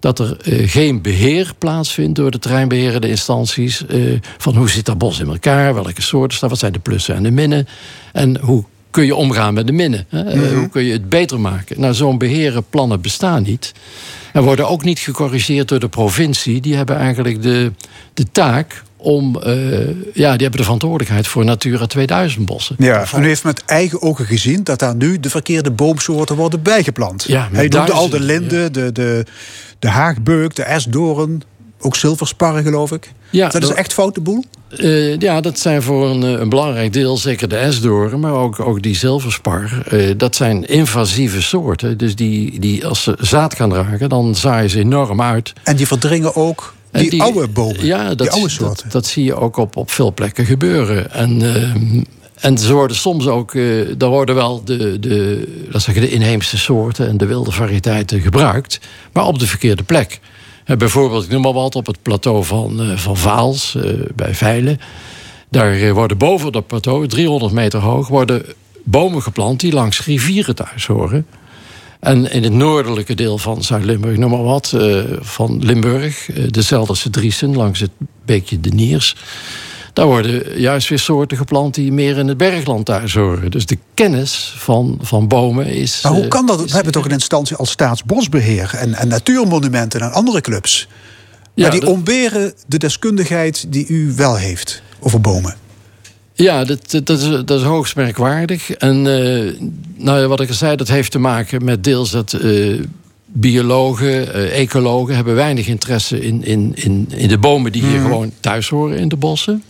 dat 0.00 0.18
er 0.18 0.36
geen 0.66 1.02
beheer 1.02 1.52
plaatsvindt 1.58 2.16
door 2.16 2.30
de 2.30 2.38
terreinbeherende 2.38 3.08
instanties. 3.08 3.84
van 4.38 4.56
hoe 4.56 4.70
zit 4.70 4.86
dat 4.86 4.98
bos 4.98 5.18
in 5.18 5.28
elkaar, 5.28 5.74
welke 5.74 6.02
soorten 6.02 6.36
staan, 6.36 6.48
wat 6.48 6.58
zijn 6.58 6.72
de 6.72 6.78
plussen 6.78 7.14
en 7.14 7.22
de 7.22 7.30
minnen. 7.30 7.66
En 8.12 8.38
hoe 8.40 8.64
kun 8.94 9.06
je 9.06 9.14
omgaan 9.14 9.54
met 9.54 9.66
de 9.66 9.72
minnen? 9.72 10.06
Hè? 10.08 10.22
Mhm. 10.22 10.54
Hoe 10.54 10.68
kun 10.68 10.84
je 10.84 10.92
het 10.92 11.08
beter 11.08 11.40
maken? 11.40 11.80
Nou, 11.80 11.94
zo'n 11.94 12.18
beheren 12.18 12.64
plannen 12.70 13.00
bestaan 13.00 13.42
niet. 13.42 13.72
En 14.32 14.42
worden 14.42 14.68
ook 14.68 14.84
niet 14.84 14.98
gecorrigeerd 14.98 15.68
door 15.68 15.78
de 15.80 15.88
provincie. 15.88 16.60
Die 16.60 16.74
hebben 16.76 16.96
eigenlijk 16.96 17.42
de, 17.42 17.72
de 18.14 18.24
taak 18.32 18.82
om... 18.96 19.36
eh, 19.42 19.52
ja, 20.12 20.32
die 20.32 20.42
hebben 20.42 20.50
de 20.50 20.62
verantwoordelijkheid 20.62 21.26
voor 21.26 21.44
Natura 21.44 21.86
2000 21.86 22.46
bossen. 22.46 22.76
Ja, 22.78 23.04
en 23.12 23.22
u 23.22 23.26
heeft 23.26 23.44
met 23.44 23.64
eigen 23.64 24.02
ogen 24.02 24.26
gezien 24.26 24.64
dat 24.64 24.78
daar 24.78 24.96
nu 24.96 25.20
de 25.20 25.30
verkeerde 25.30 25.70
boomsoorten 25.70 26.36
worden 26.36 26.62
bijgeplant. 26.62 27.24
Ja, 27.28 27.48
Hij 27.52 27.68
noemde 27.68 27.92
al 27.92 28.08
de 28.08 28.18
duizenden, 28.18 28.48
linde, 28.50 28.70
de, 28.70 28.92
de, 28.92 29.24
de 29.78 29.88
haagbeuk, 29.88 30.54
de 30.54 30.62
esdoorn, 30.62 31.42
ook 31.84 31.96
zilversparren 31.96 32.62
geloof 32.62 32.92
ik. 32.92 33.12
Ja, 33.30 33.48
dat 33.48 33.62
is 33.62 33.68
echt 33.72 33.92
foute 33.92 34.20
boel? 34.20 34.44
Eh, 34.68 35.18
ja, 35.18 35.40
dat 35.40 35.58
zijn 35.58 35.82
voor 35.82 36.08
een, 36.10 36.22
eh, 36.22 36.30
een 36.40 36.48
belangrijk 36.48 36.92
deel, 36.92 37.16
zeker 37.16 37.48
de 37.48 37.56
esdoren, 37.56 38.20
maar 38.20 38.32
ook, 38.32 38.60
ook 38.60 38.82
die 38.82 38.94
zilverspar. 38.96 39.82
eh, 39.88 40.10
dat 40.16 40.36
zijn 40.36 40.64
invasieve 40.64 41.42
soorten. 41.42 41.98
Dus 41.98 42.16
die, 42.16 42.60
die 42.60 42.86
als 42.86 43.02
ze 43.02 43.16
zaad 43.20 43.54
gaan 43.54 43.68
dragen, 43.70 44.08
dan 44.08 44.34
zaaien 44.34 44.70
ze 44.70 44.78
enorm 44.78 45.20
uit. 45.22 45.52
En 45.62 45.76
die 45.76 45.86
verdringen 45.86 46.36
ook 46.36 46.74
die, 46.90 47.10
die- 47.10 47.22
oude 47.22 47.48
bomen, 47.48 47.86
Ja, 47.86 48.04
dat, 48.08 48.18
die 48.18 48.30
oude 48.30 48.48
soorten. 48.48 48.90
dat 48.90 49.06
zie 49.06 49.24
je 49.24 49.34
ook 49.34 49.56
op, 49.56 49.76
op 49.76 49.90
veel 49.90 50.12
plekken 50.14 50.44
gebeuren. 50.44 51.10
En, 51.12 51.42
en 52.40 52.58
ze 52.58 52.72
worden 52.72 52.96
soms 52.96 53.26
ook, 53.26 53.52
dan 53.96 54.10
worden 54.10 54.34
wel 54.34 54.64
de, 54.64 54.98
de, 55.00 55.44
laat 55.70 55.82
zeggen, 55.82 56.02
de 56.02 56.10
inheemse 56.10 56.58
soorten 56.58 57.08
en 57.08 57.16
de 57.16 57.26
wilde 57.26 57.52
variëteiten 57.52 58.20
gebruikt, 58.20 58.80
maar 59.12 59.26
op 59.26 59.38
de 59.38 59.46
verkeerde 59.46 59.82
plek. 59.82 60.20
Eh, 60.64 60.76
bijvoorbeeld, 60.76 61.24
ik 61.24 61.30
noem 61.30 61.42
maar 61.42 61.52
wat, 61.52 61.76
op 61.76 61.86
het 61.86 62.02
plateau 62.02 62.44
van, 62.44 62.80
eh, 62.80 62.96
van 62.96 63.16
Vaals 63.16 63.74
eh, 63.74 63.92
bij 64.14 64.34
Veilen. 64.34 64.80
Daar 65.50 65.94
worden 65.94 66.18
boven 66.18 66.52
dat 66.52 66.66
plateau, 66.66 67.06
300 67.06 67.52
meter 67.52 67.80
hoog, 67.80 68.08
worden 68.08 68.42
bomen 68.84 69.22
geplant 69.22 69.60
die 69.60 69.72
langs 69.72 70.04
rivieren 70.04 70.54
thuis 70.54 70.86
horen. 70.86 71.26
En 72.00 72.30
in 72.30 72.42
het 72.42 72.52
noordelijke 72.52 73.14
deel 73.14 73.38
van 73.38 73.62
Zuid-Limburg, 73.62 74.16
noem 74.16 74.30
maar 74.30 74.42
wat, 74.42 74.76
van 75.20 75.64
Limburg, 75.64 76.30
eh, 76.30 76.44
de 76.48 76.62
Zelderse 76.62 77.10
Driesen, 77.10 77.56
langs 77.56 77.80
het 77.80 77.90
beekje 78.24 78.60
de 78.60 78.70
Niers. 78.70 79.16
Daar 79.94 80.06
worden 80.06 80.60
juist 80.60 80.88
weer 80.88 80.98
soorten 80.98 81.36
geplant 81.36 81.74
die 81.74 81.92
meer 81.92 82.16
in 82.18 82.28
het 82.28 82.36
bergland 82.36 82.84
thuis 82.86 83.14
horen. 83.14 83.50
Dus 83.50 83.66
de 83.66 83.78
kennis 83.94 84.54
van, 84.56 84.98
van 85.00 85.28
bomen 85.28 85.66
is. 85.66 86.00
Maar 86.02 86.12
hoe 86.12 86.22
eh, 86.22 86.28
kan 86.28 86.46
dat? 86.46 86.58
is- 86.60 86.68
We 86.68 86.74
hebben 86.74 86.92
toch 86.92 87.04
een 87.04 87.10
instantie 87.10 87.56
als 87.56 87.70
Staatsbosbeheer 87.70 88.70
en, 88.74 88.94
en 88.94 89.08
Natuurmonumenten 89.08 90.00
en 90.00 90.12
andere 90.12 90.40
clubs. 90.40 90.88
Ja, 91.54 91.62
maar 91.62 91.70
die 91.70 91.80
dat- 91.80 91.88
ontberen 91.90 92.52
de 92.66 92.78
deskundigheid 92.78 93.64
die 93.72 93.86
u 93.88 94.12
wel 94.16 94.36
heeft 94.36 94.82
over 95.00 95.20
bomen. 95.20 95.54
Ja, 96.32 96.64
dat, 96.64 96.90
dat, 96.90 97.06
dat 97.06 97.20
is, 97.20 97.28
dat 97.44 97.50
is 97.60 97.62
hoogst 97.66 97.96
merkwaardig. 97.96 98.70
En 98.70 98.96
eh, 98.96 99.52
nou 99.96 100.20
ja, 100.20 100.26
wat 100.26 100.40
ik 100.40 100.48
al 100.48 100.54
zei, 100.54 100.76
dat 100.76 100.88
heeft 100.88 101.10
te 101.10 101.18
maken 101.18 101.64
met 101.64 101.84
deels 101.84 102.10
dat 102.10 102.32
eh, 102.32 102.80
biologen, 103.26 104.32
ecologen 104.52 105.14
hebben 105.14 105.34
weinig 105.34 105.66
interesse 105.66 106.20
in, 106.20 106.44
in, 106.44 106.72
in, 106.74 107.06
in 107.16 107.28
de 107.28 107.38
bomen 107.38 107.72
die 107.72 107.82
hier 107.84 108.00
gewoon 108.00 108.32
thuis 108.40 108.68
horen 108.68 108.98
in 108.98 109.08
de 109.08 109.16
bossen. 109.16 109.62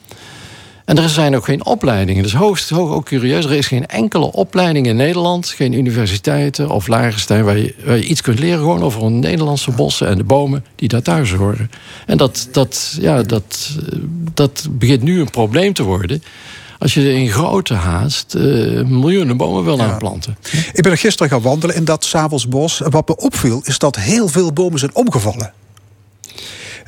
En 0.85 0.99
er 0.99 1.09
zijn 1.09 1.37
ook 1.37 1.45
geen 1.45 1.65
opleidingen. 1.65 2.25
Is 2.25 2.33
hoogst, 2.33 2.71
hoog, 2.71 2.91
ook 2.91 3.05
curieus. 3.05 3.45
Er 3.45 3.53
is 3.53 3.67
geen 3.67 3.87
enkele 3.87 4.33
opleiding 4.33 4.87
in 4.87 4.97
Nederland, 4.97 5.49
geen 5.49 5.73
universiteiten 5.73 6.71
of 6.71 6.87
lagerstein 6.87 7.45
waar 7.45 7.59
je, 7.59 7.75
waar 7.85 7.97
je 7.97 8.05
iets 8.05 8.21
kunt 8.21 8.39
leren 8.39 8.59
gewoon 8.59 8.83
over 8.83 9.01
de 9.01 9.09
Nederlandse 9.09 9.71
bossen 9.71 10.09
en 10.09 10.17
de 10.17 10.25
bomen 10.25 10.65
die 10.77 10.89
daar 10.89 11.03
thuis 11.03 11.33
horen. 11.33 11.71
En 12.07 12.17
dat, 12.17 12.49
dat, 12.53 12.97
ja, 13.01 13.23
dat, 13.23 13.71
dat 14.35 14.67
begint 14.71 15.03
nu 15.03 15.21
een 15.21 15.31
probleem 15.31 15.73
te 15.73 15.83
worden. 15.83 16.23
Als 16.79 16.95
je 16.95 17.15
in 17.15 17.29
grote 17.29 17.75
haast 17.75 18.35
eh, 18.35 18.43
miljoenen 18.83 19.37
bomen 19.37 19.65
wil 19.65 19.81
aanplanten. 19.81 20.37
Ik 20.73 20.83
ben 20.83 20.93
er 20.93 20.99
gisteren 20.99 21.31
gaan 21.31 21.43
wandelen 21.43 21.77
in 21.77 21.85
dat 21.85 22.05
Savelsbos. 22.05 22.83
En 22.83 22.91
wat 22.91 23.09
me 23.09 23.17
opviel 23.17 23.61
is 23.65 23.79
dat 23.79 23.97
heel 23.97 24.29
veel 24.29 24.53
bomen 24.53 24.79
zijn 24.79 24.95
omgevallen. 24.95 25.53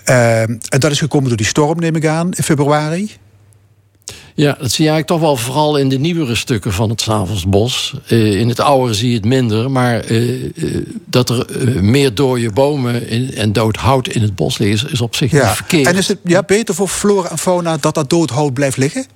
Eh, 0.04 0.40
en 0.40 0.61
dat 0.68 0.90
is 0.90 0.98
gekomen 0.98 1.28
door 1.28 1.37
die 1.37 1.46
storm, 1.46 1.78
neem 1.78 1.96
ik 1.96 2.06
aan, 2.06 2.32
in 2.32 2.42
februari. 2.42 3.11
Ja, 4.35 4.57
dat 4.61 4.71
zie 4.73 4.85
je 4.85 4.90
eigenlijk 4.90 5.07
toch 5.07 5.21
wel 5.21 5.37
vooral 5.37 5.77
in 5.77 5.88
de 5.88 5.99
nieuwere 5.99 6.35
stukken 6.35 6.73
van 6.73 6.90
het 6.90 7.01
Savelsbos. 7.01 7.95
Eh, 8.07 8.40
in 8.40 8.49
het 8.49 8.61
oude 8.61 8.95
zie 8.95 9.09
je 9.09 9.16
het 9.16 9.25
minder, 9.25 9.71
maar 9.71 10.01
eh, 10.01 10.45
eh, 10.45 10.51
dat 11.05 11.31
er 11.31 11.47
eh, 11.47 11.81
meer 11.81 12.14
dode 12.14 12.51
bomen 12.51 13.09
in, 13.09 13.35
en 13.35 13.53
dood 13.53 13.77
hout 13.77 14.09
in 14.09 14.23
het 14.23 14.35
bos 14.35 14.59
is, 14.59 14.85
is 14.85 15.01
op 15.01 15.14
zich 15.14 15.33
niet 15.33 15.42
verkeerd. 15.42 15.87
En 15.87 15.97
is 15.97 16.09
het 16.09 16.19
ja, 16.25 16.42
beter 16.42 16.75
voor 16.75 16.88
flora 16.88 17.31
en 17.31 17.38
fauna 17.38 17.77
dat 17.77 17.95
dat 17.95 18.11
dood 18.11 18.31
hout 18.31 18.55
blijft 18.55 18.77
liggen? 18.77 19.07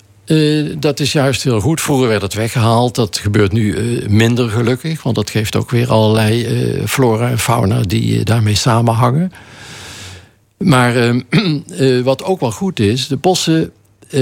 Dat 0.79 0.99
is 0.99 1.11
juist 1.11 1.43
heel 1.43 1.59
goed. 1.59 1.81
Vroeger 1.81 2.07
werd 2.07 2.21
het 2.21 2.33
weggehaald. 2.33 2.95
Dat 2.95 3.17
gebeurt 3.17 3.51
nu 3.51 3.75
minder 4.09 4.49
gelukkig. 4.49 5.03
Want 5.03 5.15
dat 5.15 5.29
geeft 5.29 5.55
ook 5.55 5.71
weer 5.71 5.89
allerlei 5.89 6.47
flora 6.87 7.29
en 7.29 7.39
fauna 7.39 7.81
die 7.81 8.23
daarmee 8.23 8.55
samenhangen. 8.55 9.31
Maar 10.61 10.95
eh, 10.95 11.15
eh, 11.97 12.03
wat 12.03 12.23
ook 12.23 12.39
wel 12.39 12.51
goed 12.51 12.79
is, 12.79 13.07
de 13.07 13.17
bossen. 13.17 13.71
Eh, 14.11 14.21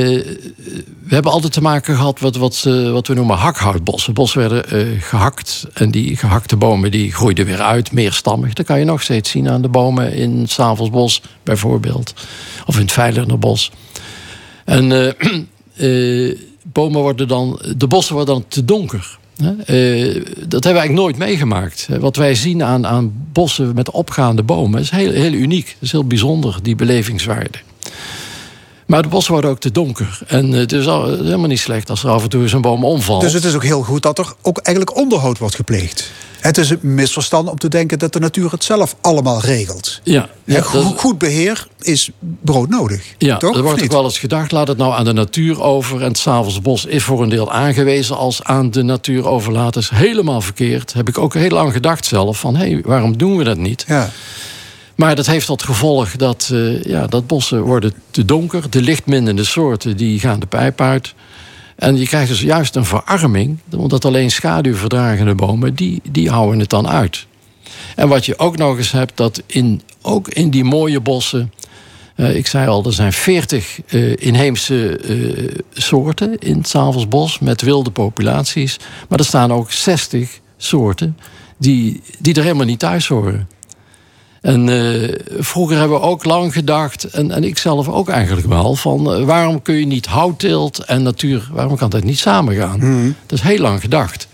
we 1.04 1.16
hebben 1.16 1.32
altijd 1.32 1.54
te 1.54 1.62
maken 1.62 1.96
gehad 1.96 2.22
met 2.22 2.36
wat, 2.36 2.64
eh, 2.68 2.92
wat 2.92 3.08
we 3.08 3.14
noemen 3.14 3.38
hakhoutbossen. 3.38 4.14
Bossen 4.14 4.40
werden 4.40 4.70
eh, 4.70 5.02
gehakt 5.02 5.66
en 5.74 5.92
die 5.92 6.16
gehakte 6.18 6.56
bomen 6.56 6.92
die 6.92 7.12
groeiden 7.14 7.46
weer 7.46 7.62
uit, 7.62 7.92
meerstammig. 7.92 8.54
Dat 8.54 8.66
kan 8.66 8.80
je 8.80 8.86
nog 8.86 9.02
steeds 9.02 9.30
zien 9.30 9.50
aan 9.50 9.62
de 9.62 9.68
bomen 9.70 10.14
in 10.14 10.38
het 10.40 10.52
Savelsbos 10.52 11.22
bijvoorbeeld. 11.44 12.14
Of 12.66 12.76
in 12.76 12.82
het 12.82 12.92
Veilernerbos. 12.92 13.72
En 14.66 14.92
eh, 14.92 15.08
eh, 16.30 16.38
bomen 16.64 17.02
worden 17.02 17.28
dan, 17.28 17.60
de 17.78 17.88
bossen 17.88 18.16
worden 18.16 18.34
dan 18.34 18.46
te 18.48 18.66
donker. 18.66 19.18
Eh, 19.40 19.46
dat 20.48 20.64
hebben 20.64 20.74
we 20.74 20.80
eigenlijk 20.80 20.92
nooit 20.92 21.18
meegemaakt. 21.18 21.88
Eh, 21.90 21.98
Wat 21.98 22.16
wij 22.16 22.36
zien 22.36 22.64
aan, 22.64 22.88
aan 22.88 23.12
bossen 23.32 23.76
met 23.76 23.92
opgaande 23.92 24.44
bomen 24.44 24.80
is 24.80 24.90
heel, 24.90 25.12
heel 25.12 25.34
uniek. 25.34 25.66
Dat 25.66 25.76
is 25.80 25.92
heel 25.92 26.08
bijzonder, 26.08 26.60
die 26.62 26.76
belevingswaarde. 26.76 27.58
Maar 28.90 29.02
de 29.02 29.08
bossen 29.08 29.32
worden 29.34 29.52
ook 29.52 29.60
te 29.60 29.72
donker. 29.72 30.20
En 30.28 30.54
eh, 30.54 30.60
het 30.60 30.72
is 30.72 30.88
al- 30.88 31.06
helemaal 31.06 31.48
niet 31.48 31.60
slecht 31.60 31.90
als 31.90 32.04
er 32.04 32.10
af 32.10 32.24
en 32.24 32.30
toe 32.30 32.42
eens 32.42 32.54
een 32.54 32.62
boom 32.62 32.86
omvalt. 32.86 33.22
Dus 33.22 33.34
het 33.34 33.44
is 33.44 33.56
ook 33.56 33.64
heel 33.64 33.82
goed 33.84 34.02
dat 34.02 34.18
er 34.20 34.34
ook 34.42 34.58
eigenlijk 34.58 34.98
onderhoud 34.98 35.38
wordt 35.38 35.56
gepleegd. 35.56 36.12
Het 36.40 36.58
is 36.58 36.70
een 36.70 36.80
misverstand 36.82 37.50
om 37.50 37.58
te 37.58 37.68
denken 37.68 38.00
dat 38.00 38.14
de 38.14 38.20
natuur 38.20 38.52
het 38.52 38.64
zelf 38.64 38.96
allemaal 39.02 39.40
regelt. 39.42 40.00
ja, 40.04 40.30
goed, 40.46 40.74
dat- 40.84 40.94
goed 41.00 41.18
beheer 41.18 41.68
is 41.82 42.10
broodnodig. 42.42 43.04
Ja, 43.18 43.38
toch? 43.38 43.56
er 43.56 43.64
wordt 43.64 43.84
ook 43.84 43.92
wel 43.92 44.04
eens 44.04 44.20
gedacht, 44.20 44.52
laat 44.52 44.68
het 44.68 44.78
nou 44.78 44.94
aan 44.94 45.06
de 45.06 45.14
natuur 45.14 45.62
over. 45.62 46.02
En 46.02 46.08
het 46.08 46.18
Savelsbos 46.18 46.86
is 46.86 47.04
voor 47.04 47.22
een 47.24 47.30
deel 47.30 47.52
aangewezen 47.52 48.18
als 48.18 48.44
aan 48.44 48.72
de 48.72 48.84
natuur 48.84 49.28
overlaten. 49.28 49.82
is 49.82 49.90
helemaal 49.90 50.42
verkeerd. 50.42 50.94
Heb 50.94 51.08
ik 51.08 51.18
ook 51.18 51.34
heel 51.34 51.50
lang 51.50 51.72
gedacht 51.74 52.06
zelf. 52.06 52.40
Van, 52.40 52.56
hé, 52.56 52.70
hey, 52.72 52.82
waarom 52.86 53.18
doen 53.18 53.38
we 53.38 53.44
dat 53.44 53.58
niet? 53.58 53.84
Ja. 53.88 54.10
Maar 55.00 55.16
dat 55.16 55.26
heeft 55.26 55.46
tot 55.46 55.64
gevolg 55.64 56.16
dat, 56.16 56.50
eh, 56.54 56.84
ja, 56.84 57.08
dat 57.08 57.28
bossen 57.28 57.62
worden 57.62 57.94
te 58.12 58.26
donker. 58.26 58.70
De 58.70 58.82
lichtmindende 58.82 59.44
soorten 59.44 59.98
die 59.98 60.20
gaan 60.20 60.40
de 60.40 60.46
pijp 60.46 60.82
uit. 60.82 61.14
En 61.76 61.98
je 61.98 62.06
krijgt 62.06 62.30
dus 62.30 62.42
juist 62.42 62.76
een 62.76 62.86
verarming. 62.86 63.60
Omdat 63.76 64.06
alleen 64.06 64.32
schaduwverdragende 64.32 65.36
bomen, 65.36 65.76
die, 65.76 66.02
die 66.12 66.30
houden 66.30 66.60
het 66.60 66.70
dan 66.70 66.88
uit. 66.88 67.26
En 67.96 68.08
wat 68.08 68.26
je 68.26 68.40
ook 68.40 68.58
nog 68.58 68.78
eens 68.78 68.92
hebt, 68.92 69.18
dat 69.18 69.44
in, 69.46 69.82
ook 70.02 70.28
in 70.28 70.50
die 70.50 70.64
mooie 70.64 71.00
bossen... 71.00 71.54
eh, 72.16 72.36
ik 72.36 72.48
zei 72.48 72.68
al, 72.68 72.86
er 72.86 72.94
zijn 72.94 73.14
40 73.14 73.80
eh, 73.88 74.16
inheemse 74.18 75.00
soorten 75.74 76.40
in 76.40 76.58
het 76.58 76.68
Savelsbos... 76.68 77.40
met 77.40 77.62
wilde 77.62 77.92
populaties. 77.92 78.78
Maar 79.10 79.20
er 79.20 79.26
staan 79.26 79.54
ook 79.54 79.72
60 79.72 80.40
soorten 80.58 81.18
die, 81.58 82.02
die 82.18 82.34
er 82.34 82.44
helemaal 82.44 82.66
niet 82.66 82.80
thuis 82.80 83.08
horen. 83.08 83.48
En 84.42 84.70
eh, 84.70 85.10
vroeger 85.40 85.78
hebben 85.78 86.00
we 86.00 86.06
ook 86.06 86.26
lang 86.26 86.54
gedacht, 86.54 87.04
en, 87.04 87.32
en 87.32 87.44
ik 87.44 87.58
zelf 87.58 87.88
ook 87.90 88.10
eigenlijk 88.10 88.48
wel, 88.48 88.76
van 88.76 89.14
eh, 89.14 89.24
waarom 89.24 89.62
kun 89.62 89.76
je 89.76 89.86
niet 89.86 90.06
houtteelt 90.06 90.78
en 90.86 91.04
natuur, 91.04 91.50
waarom 91.52 91.76
kan 91.76 91.90
dat 91.90 92.04
niet 92.04 92.20
samengaan? 92.20 93.16
Dat 93.26 93.38
is 93.40 93.46
heel 93.46 93.60
lang 93.60 93.82
gedacht. 93.82 94.28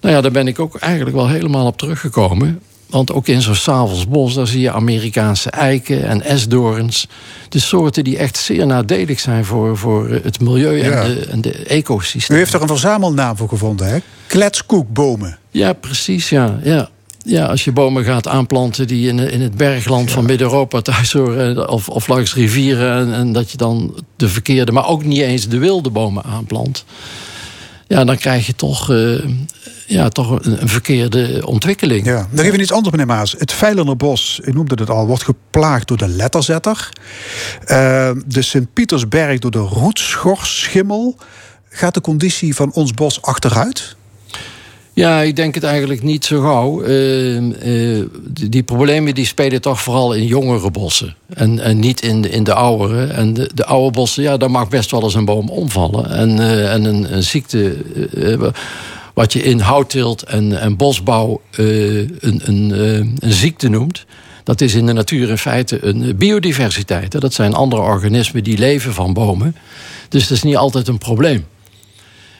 Nou 0.00 0.14
ja, 0.14 0.20
daar 0.20 0.30
ben 0.30 0.48
ik 0.48 0.58
ook 0.58 0.76
eigenlijk 0.76 1.16
wel 1.16 1.28
helemaal 1.28 1.66
op 1.66 1.78
teruggekomen. 1.78 2.60
Want 2.86 3.12
ook 3.12 3.26
in 3.28 3.42
zo'n 3.42 3.54
Savelsbos, 3.54 4.34
daar 4.34 4.46
zie 4.46 4.60
je 4.60 4.72
Amerikaanse 4.72 5.50
eiken 5.50 6.04
en 6.06 6.22
esdoorns. 6.22 7.08
De 7.48 7.58
soorten 7.58 8.04
die 8.04 8.18
echt 8.18 8.36
zeer 8.36 8.66
nadelig 8.66 9.20
zijn 9.20 9.44
voor, 9.44 9.76
voor 9.78 10.08
het 10.22 10.40
milieu 10.40 10.80
en 10.80 10.90
Ja. 10.90 11.04
de, 11.04 11.26
en 11.30 11.40
de 11.40 11.60
U 11.60 11.62
ecosysteem. 11.64 12.36
heeft 12.36 12.52
er 12.52 12.62
een 12.62 12.68
verzamelnaam 12.68 13.36
voor 13.36 13.48
gevonden, 13.48 13.88
hè? 13.88 13.98
Kletskoekbomen. 14.26 15.38
Ja, 15.50 15.72
precies, 15.72 16.28
ja. 16.28 16.58
ja. 16.62 16.88
Ja, 17.26 17.46
als 17.46 17.64
je 17.64 17.72
bomen 17.72 18.04
gaat 18.04 18.28
aanplanten 18.28 18.86
die 18.86 19.08
in, 19.08 19.18
in 19.18 19.40
het 19.40 19.56
bergland 19.56 20.10
van 20.10 20.24
Midden-Europa 20.24 20.80
thuis 20.80 21.12
horen... 21.12 21.68
Of, 21.68 21.88
of 21.88 22.06
langs 22.06 22.34
rivieren 22.34 22.96
en, 22.96 23.14
en 23.14 23.32
dat 23.32 23.50
je 23.50 23.56
dan 23.56 24.04
de 24.16 24.28
verkeerde... 24.28 24.72
maar 24.72 24.86
ook 24.86 25.04
niet 25.04 25.20
eens 25.20 25.48
de 25.48 25.58
wilde 25.58 25.90
bomen 25.90 26.24
aanplant... 26.24 26.84
ja, 27.88 28.04
dan 28.04 28.16
krijg 28.16 28.46
je 28.46 28.54
toch, 28.54 28.90
eh, 28.90 29.24
ja, 29.86 30.08
toch 30.08 30.30
een, 30.30 30.62
een 30.62 30.68
verkeerde 30.68 31.46
ontwikkeling. 31.46 32.06
Ja. 32.06 32.28
Dan 32.30 32.44
even 32.44 32.60
iets 32.60 32.72
anders, 32.72 32.90
meneer 32.90 33.14
Maas. 33.14 33.34
Het 33.38 33.52
Veilernerbos, 33.52 34.40
u 34.44 34.52
noemde 34.52 34.74
het 34.74 34.90
al, 34.90 35.06
wordt 35.06 35.24
geplaagd 35.24 35.88
door 35.88 35.96
de 35.96 36.08
letterzetter. 36.08 36.88
Eh, 37.64 38.10
de 38.26 38.42
Sint-Pietersberg 38.42 39.38
door 39.38 39.50
de 39.50 39.58
roetschorsschimmel. 39.58 41.16
gaat 41.68 41.94
de 41.94 42.00
conditie 42.00 42.54
van 42.54 42.72
ons 42.72 42.92
bos 42.92 43.22
achteruit? 43.22 43.96
Ja, 44.94 45.20
ik 45.20 45.36
denk 45.36 45.54
het 45.54 45.64
eigenlijk 45.64 46.02
niet 46.02 46.24
zo 46.24 46.40
gauw. 46.40 46.84
Uh, 46.84 47.40
uh, 47.40 48.04
die, 48.48 48.62
problemen 48.62 49.14
die 49.14 49.26
spelen 49.26 49.60
toch 49.60 49.80
vooral 49.80 50.12
in 50.12 50.26
jongere 50.26 50.70
bossen. 50.70 51.16
En, 51.28 51.58
en 51.58 51.78
niet 51.78 52.02
in 52.02 52.22
de, 52.22 52.30
in 52.30 52.44
de 52.44 52.54
oudere. 52.54 53.06
En 53.06 53.34
de, 53.34 53.50
de 53.54 53.64
oude 53.64 53.90
bossen, 53.90 54.22
ja, 54.22 54.36
daar 54.36 54.50
mag 54.50 54.68
best 54.68 54.90
wel 54.90 55.02
eens 55.02 55.14
een 55.14 55.24
boom 55.24 55.48
omvallen. 55.48 56.10
En, 56.10 56.30
uh, 56.30 56.72
en 56.72 56.84
een, 56.84 57.14
een 57.14 57.22
ziekte, 57.22 57.76
wat 59.14 59.32
je 59.32 59.42
in 59.42 59.60
houtteelt 59.60 60.22
en, 60.22 60.60
en 60.60 60.76
bosbouw 60.76 61.40
een, 61.50 62.18
een, 62.20 62.70
een 63.18 63.32
ziekte 63.32 63.68
noemt... 63.68 64.04
dat 64.44 64.60
is 64.60 64.74
in 64.74 64.86
de 64.86 64.92
natuur 64.92 65.28
in 65.28 65.38
feite 65.38 65.84
een 65.84 66.16
biodiversiteit. 66.16 67.20
Dat 67.20 67.34
zijn 67.34 67.54
andere 67.54 67.82
organismen 67.82 68.44
die 68.44 68.58
leven 68.58 68.92
van 68.92 69.12
bomen. 69.12 69.56
Dus 70.08 70.28
dat 70.28 70.36
is 70.36 70.42
niet 70.42 70.56
altijd 70.56 70.88
een 70.88 70.98
probleem. 70.98 71.44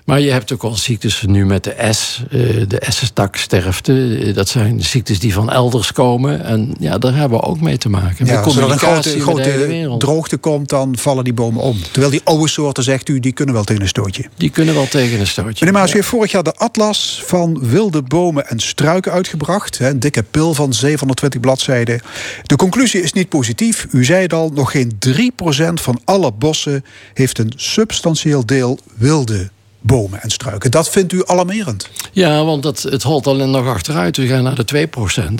Maar 0.05 0.21
je 0.21 0.31
hebt 0.31 0.53
ook 0.53 0.63
al 0.63 0.75
ziektes 0.75 1.23
nu 1.27 1.47
met 1.47 1.65
de 1.65 1.89
S, 1.91 2.23
eh, 2.31 2.39
de 2.69 2.83
S-taksterfte. 2.89 4.19
Eh, 4.19 4.35
dat 4.35 4.49
zijn 4.49 4.83
ziektes 4.83 5.19
die 5.19 5.33
van 5.33 5.51
elders 5.51 5.93
komen. 5.93 6.45
En 6.45 6.75
ja, 6.79 6.99
daar 6.99 7.15
hebben 7.15 7.39
we 7.39 7.45
ook 7.45 7.61
mee 7.61 7.79
te 7.79 7.89
maken. 7.89 8.27
Ja, 8.27 8.41
als 8.41 8.57
er 8.57 8.71
een 8.71 8.79
grote, 8.79 9.21
grote 9.21 9.95
droogte 9.99 10.37
komt, 10.37 10.69
dan 10.69 10.97
vallen 10.99 11.25
die 11.25 11.33
bomen 11.33 11.63
om. 11.63 11.79
Terwijl 11.91 12.11
die 12.11 12.21
oude 12.25 12.49
soorten, 12.49 12.83
zegt 12.83 13.09
u, 13.09 13.21
die 13.21 13.33
kunnen 13.33 13.55
wel 13.55 13.65
tegen 13.65 13.83
een 13.83 13.89
stootje. 13.89 14.25
Die 14.37 14.51
kunnen 14.51 14.75
wel 14.75 14.89
tegen 14.89 15.21
een 15.21 15.27
stootje. 15.27 15.65
Meneer 15.65 15.81
Maas, 15.81 15.91
u 15.91 15.95
heeft 15.95 16.09
vorig 16.09 16.31
jaar 16.31 16.43
de 16.43 16.55
atlas 16.55 17.23
van 17.27 17.69
wilde 17.69 18.03
bomen 18.03 18.49
en 18.49 18.61
struiken 18.61 19.13
uitgebracht. 19.13 19.79
Een 19.81 20.01
dikke 20.01 20.23
pil 20.23 20.55
van 20.55 20.73
720 20.73 21.41
bladzijden. 21.41 22.01
De 22.43 22.57
conclusie 22.57 23.03
is 23.03 23.13
niet 23.13 23.29
positief. 23.29 23.87
U 23.91 24.05
zei 24.05 24.23
het 24.23 24.33
al, 24.33 24.51
nog 24.55 24.71
geen 24.71 24.99
3% 25.09 25.73
van 25.75 26.01
alle 26.05 26.33
bossen 26.33 26.85
heeft 27.15 27.39
een 27.39 27.53
substantieel 27.57 28.47
deel 28.47 28.79
wilde 28.95 29.53
bomen 29.87 30.23
en 30.23 30.31
struiken. 30.31 30.71
Dat 30.71 30.91
vindt 30.91 31.13
u 31.13 31.23
alarmerend? 31.27 31.89
Ja, 32.13 32.45
want 32.45 32.63
dat, 32.63 32.83
het 32.83 33.03
holt 33.03 33.27
alleen 33.27 33.51
nog 33.51 33.67
achteruit. 33.67 34.17
We 34.17 34.27
gaan 34.27 34.43
naar 34.43 34.65
de 34.65 34.89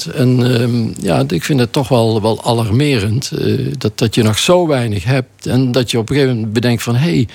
2%. 0.09 0.15
En 0.15 0.41
uh, 0.41 1.05
ja, 1.05 1.25
ik 1.29 1.45
vind 1.45 1.61
het 1.61 1.73
toch 1.73 1.89
wel, 1.89 2.23
wel 2.23 2.45
alarmerend 2.45 3.31
uh, 3.35 3.73
dat, 3.79 3.99
dat 3.99 4.15
je 4.15 4.23
nog 4.23 4.39
zo 4.39 4.67
weinig 4.67 5.05
hebt. 5.05 5.47
En 5.47 5.73
dat 5.73 5.91
je 5.91 5.99
op 5.99 6.09
een 6.09 6.15
gegeven 6.15 6.37
moment 6.37 6.53
bedenkt 6.55 6.83
van... 6.83 6.95
hé, 6.97 7.11
hey, 7.11 7.29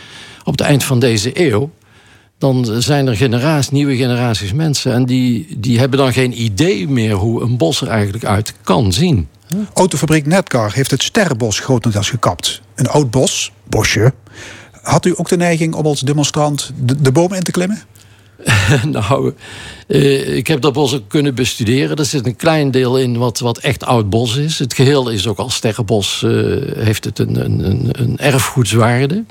op 0.43 0.51
het 0.51 0.61
eind 0.61 0.83
van 0.83 0.99
deze 0.99 1.31
eeuw... 1.49 1.71
dan 2.37 2.81
zijn 2.81 3.07
er 3.07 3.15
generaties, 3.15 3.71
nieuwe 3.71 3.95
generaties 3.95 4.53
mensen... 4.53 4.93
en 4.93 5.05
die, 5.05 5.47
die 5.57 5.79
hebben 5.79 5.99
dan 5.99 6.13
geen 6.13 6.41
idee 6.41 6.87
meer 6.87 7.13
hoe 7.13 7.41
een 7.41 7.57
bos 7.57 7.81
er 7.81 7.87
eigenlijk 7.87 8.25
uit 8.25 8.53
kan 8.63 8.93
zien. 8.93 9.27
Autofabriek 9.73 10.25
Netcar 10.25 10.73
heeft 10.73 10.91
het 10.91 11.03
Sterrenbos 11.03 11.59
grotendeels 11.59 12.09
gekapt. 12.09 12.61
Een 12.75 12.87
oud 12.87 13.11
bos, 13.11 13.51
bosje, 13.63 14.13
had 14.81 15.05
u 15.05 15.13
ook 15.17 15.29
de 15.29 15.37
neiging 15.37 15.73
om 15.73 15.85
als 15.85 15.99
demonstrant 15.99 16.71
de, 16.81 17.01
de 17.01 17.11
boom 17.11 17.33
in 17.33 17.43
te 17.43 17.51
klimmen? 17.51 17.81
nou, 18.85 19.33
eh, 19.87 20.35
ik 20.35 20.47
heb 20.47 20.61
dat 20.61 20.73
bos 20.73 20.93
ook 20.93 21.07
kunnen 21.07 21.35
bestuderen. 21.35 21.97
Er 21.97 22.05
zit 22.05 22.25
een 22.25 22.35
klein 22.35 22.71
deel 22.71 22.97
in 22.97 23.17
wat, 23.17 23.39
wat 23.39 23.57
echt 23.57 23.85
oud 23.85 24.09
bos 24.09 24.35
is. 24.35 24.59
Het 24.59 24.73
geheel 24.73 25.09
is 25.09 25.27
ook 25.27 25.37
als 25.37 25.55
sterrenbos, 25.55 26.23
eh, 26.23 26.31
heeft 26.75 27.03
het 27.03 27.19
een, 27.19 27.45
een, 27.45 27.89
een 27.91 28.17
erfgoedswaarde. 28.17 29.23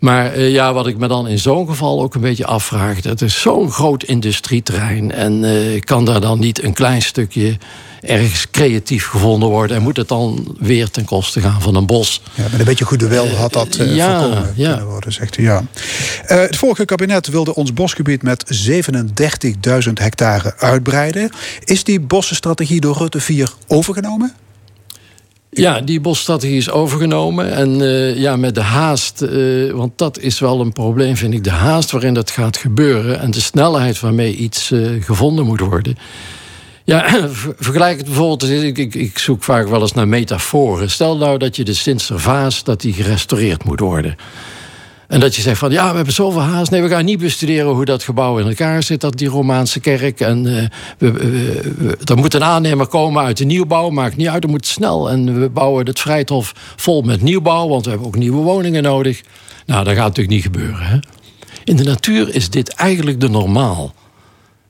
Maar 0.00 0.36
uh, 0.36 0.50
ja, 0.50 0.72
wat 0.72 0.86
ik 0.86 0.98
me 0.98 1.08
dan 1.08 1.28
in 1.28 1.38
zo'n 1.38 1.68
geval 1.68 2.02
ook 2.02 2.14
een 2.14 2.20
beetje 2.20 2.46
afvraag... 2.46 3.02
het 3.02 3.22
is 3.22 3.40
zo'n 3.40 3.70
groot 3.70 4.02
industrieterrein... 4.02 5.12
en 5.12 5.42
uh, 5.42 5.80
kan 5.80 6.04
daar 6.04 6.20
dan 6.20 6.38
niet 6.38 6.62
een 6.62 6.72
klein 6.72 7.02
stukje 7.02 7.56
ergens 8.00 8.50
creatief 8.50 9.06
gevonden 9.06 9.48
worden... 9.48 9.76
en 9.76 9.82
moet 9.82 9.96
het 9.96 10.08
dan 10.08 10.56
weer 10.58 10.90
ten 10.90 11.04
koste 11.04 11.40
gaan 11.40 11.62
van 11.62 11.74
een 11.74 11.86
bos? 11.86 12.22
Ja, 12.34 12.42
met 12.42 12.58
een 12.58 12.64
beetje 12.64 12.84
goede 12.84 13.08
wil 13.08 13.28
had 13.28 13.52
dat 13.52 13.78
uh, 13.78 13.94
ja, 13.94 14.20
voorkomen 14.20 14.52
ja. 14.56 14.68
kunnen 14.68 14.90
worden, 14.90 15.12
zegt 15.12 15.38
u. 15.38 15.42
Ja. 15.42 15.64
het 16.22 16.56
vorige 16.56 16.84
kabinet 16.84 17.26
wilde 17.26 17.54
ons 17.54 17.72
bosgebied 17.72 18.22
met 18.22 18.68
37.000 19.86 19.92
hectare 19.94 20.54
uitbreiden. 20.56 21.30
Is 21.64 21.84
die 21.84 22.00
bossenstrategie 22.00 22.80
door 22.80 22.96
Rutte 22.96 23.20
4 23.20 23.52
overgenomen? 23.66 24.34
Ja, 25.50 25.80
die 25.80 26.00
bosstrategie 26.00 26.56
is 26.56 26.70
overgenomen. 26.70 27.52
En 27.52 27.80
uh, 27.80 28.16
ja, 28.16 28.36
met 28.36 28.54
de 28.54 28.60
haast, 28.60 29.22
uh, 29.22 29.72
want 29.72 29.98
dat 29.98 30.18
is 30.18 30.38
wel 30.38 30.60
een 30.60 30.72
probleem, 30.72 31.16
vind 31.16 31.34
ik. 31.34 31.44
De 31.44 31.50
haast 31.50 31.90
waarin 31.90 32.14
dat 32.14 32.30
gaat 32.30 32.56
gebeuren 32.56 33.20
en 33.20 33.30
de 33.30 33.40
snelheid 33.40 34.00
waarmee 34.00 34.36
iets 34.36 34.70
uh, 34.70 35.04
gevonden 35.04 35.44
moet 35.44 35.60
worden. 35.60 35.96
Ja, 36.84 37.28
vergelijk 37.58 37.96
het 37.96 38.06
bijvoorbeeld, 38.06 38.50
ik, 38.50 38.78
ik, 38.78 38.94
ik, 38.94 39.18
zoek 39.18 39.42
vaak 39.42 39.68
wel 39.68 39.80
eens 39.80 39.92
naar 39.92 40.08
metaforen. 40.08 40.90
Stel 40.90 41.16
nou 41.16 41.38
dat 41.38 41.56
je 41.56 41.64
de 41.64 41.74
Sintervaas, 41.74 42.64
dat 42.64 42.80
die 42.80 42.92
gerestaureerd 42.92 43.64
moet 43.64 43.80
worden. 43.80 44.16
En 45.10 45.20
dat 45.20 45.36
je 45.36 45.42
zegt 45.42 45.58
van 45.58 45.70
ja, 45.70 45.90
we 45.90 45.96
hebben 45.96 46.14
zoveel 46.14 46.40
haast. 46.40 46.70
Nee, 46.70 46.82
we 46.82 46.88
gaan 46.88 47.04
niet 47.04 47.18
bestuderen 47.18 47.72
hoe 47.72 47.84
dat 47.84 48.02
gebouw 48.02 48.38
in 48.38 48.46
elkaar 48.46 48.82
zit, 48.82 49.00
dat 49.00 49.18
die 49.18 49.28
Romaanse 49.28 49.80
kerk. 49.80 50.20
En 50.20 50.46
uh, 50.46 50.64
we, 50.98 51.96
er 52.04 52.16
moet 52.16 52.34
een 52.34 52.44
aannemer 52.44 52.86
komen 52.86 53.22
uit 53.22 53.36
de 53.36 53.44
nieuwbouw, 53.44 53.90
maakt 53.90 54.16
niet 54.16 54.28
uit, 54.28 54.44
er 54.44 54.50
moet 54.50 54.66
snel. 54.66 55.10
En 55.10 55.40
we 55.40 55.48
bouwen 55.48 55.86
het 55.86 56.00
Vrijthof 56.00 56.52
vol 56.76 57.02
met 57.02 57.22
nieuwbouw, 57.22 57.68
want 57.68 57.84
we 57.84 57.90
hebben 57.90 58.08
ook 58.08 58.16
nieuwe 58.16 58.42
woningen 58.42 58.82
nodig. 58.82 59.20
Nou, 59.66 59.84
dat 59.84 59.94
gaat 59.94 60.06
natuurlijk 60.06 60.34
niet 60.34 60.42
gebeuren. 60.42 60.86
Hè? 60.86 60.98
In 61.64 61.76
de 61.76 61.84
natuur 61.84 62.34
is 62.34 62.50
dit 62.50 62.68
eigenlijk 62.68 63.20
de 63.20 63.28
normaal. 63.28 63.94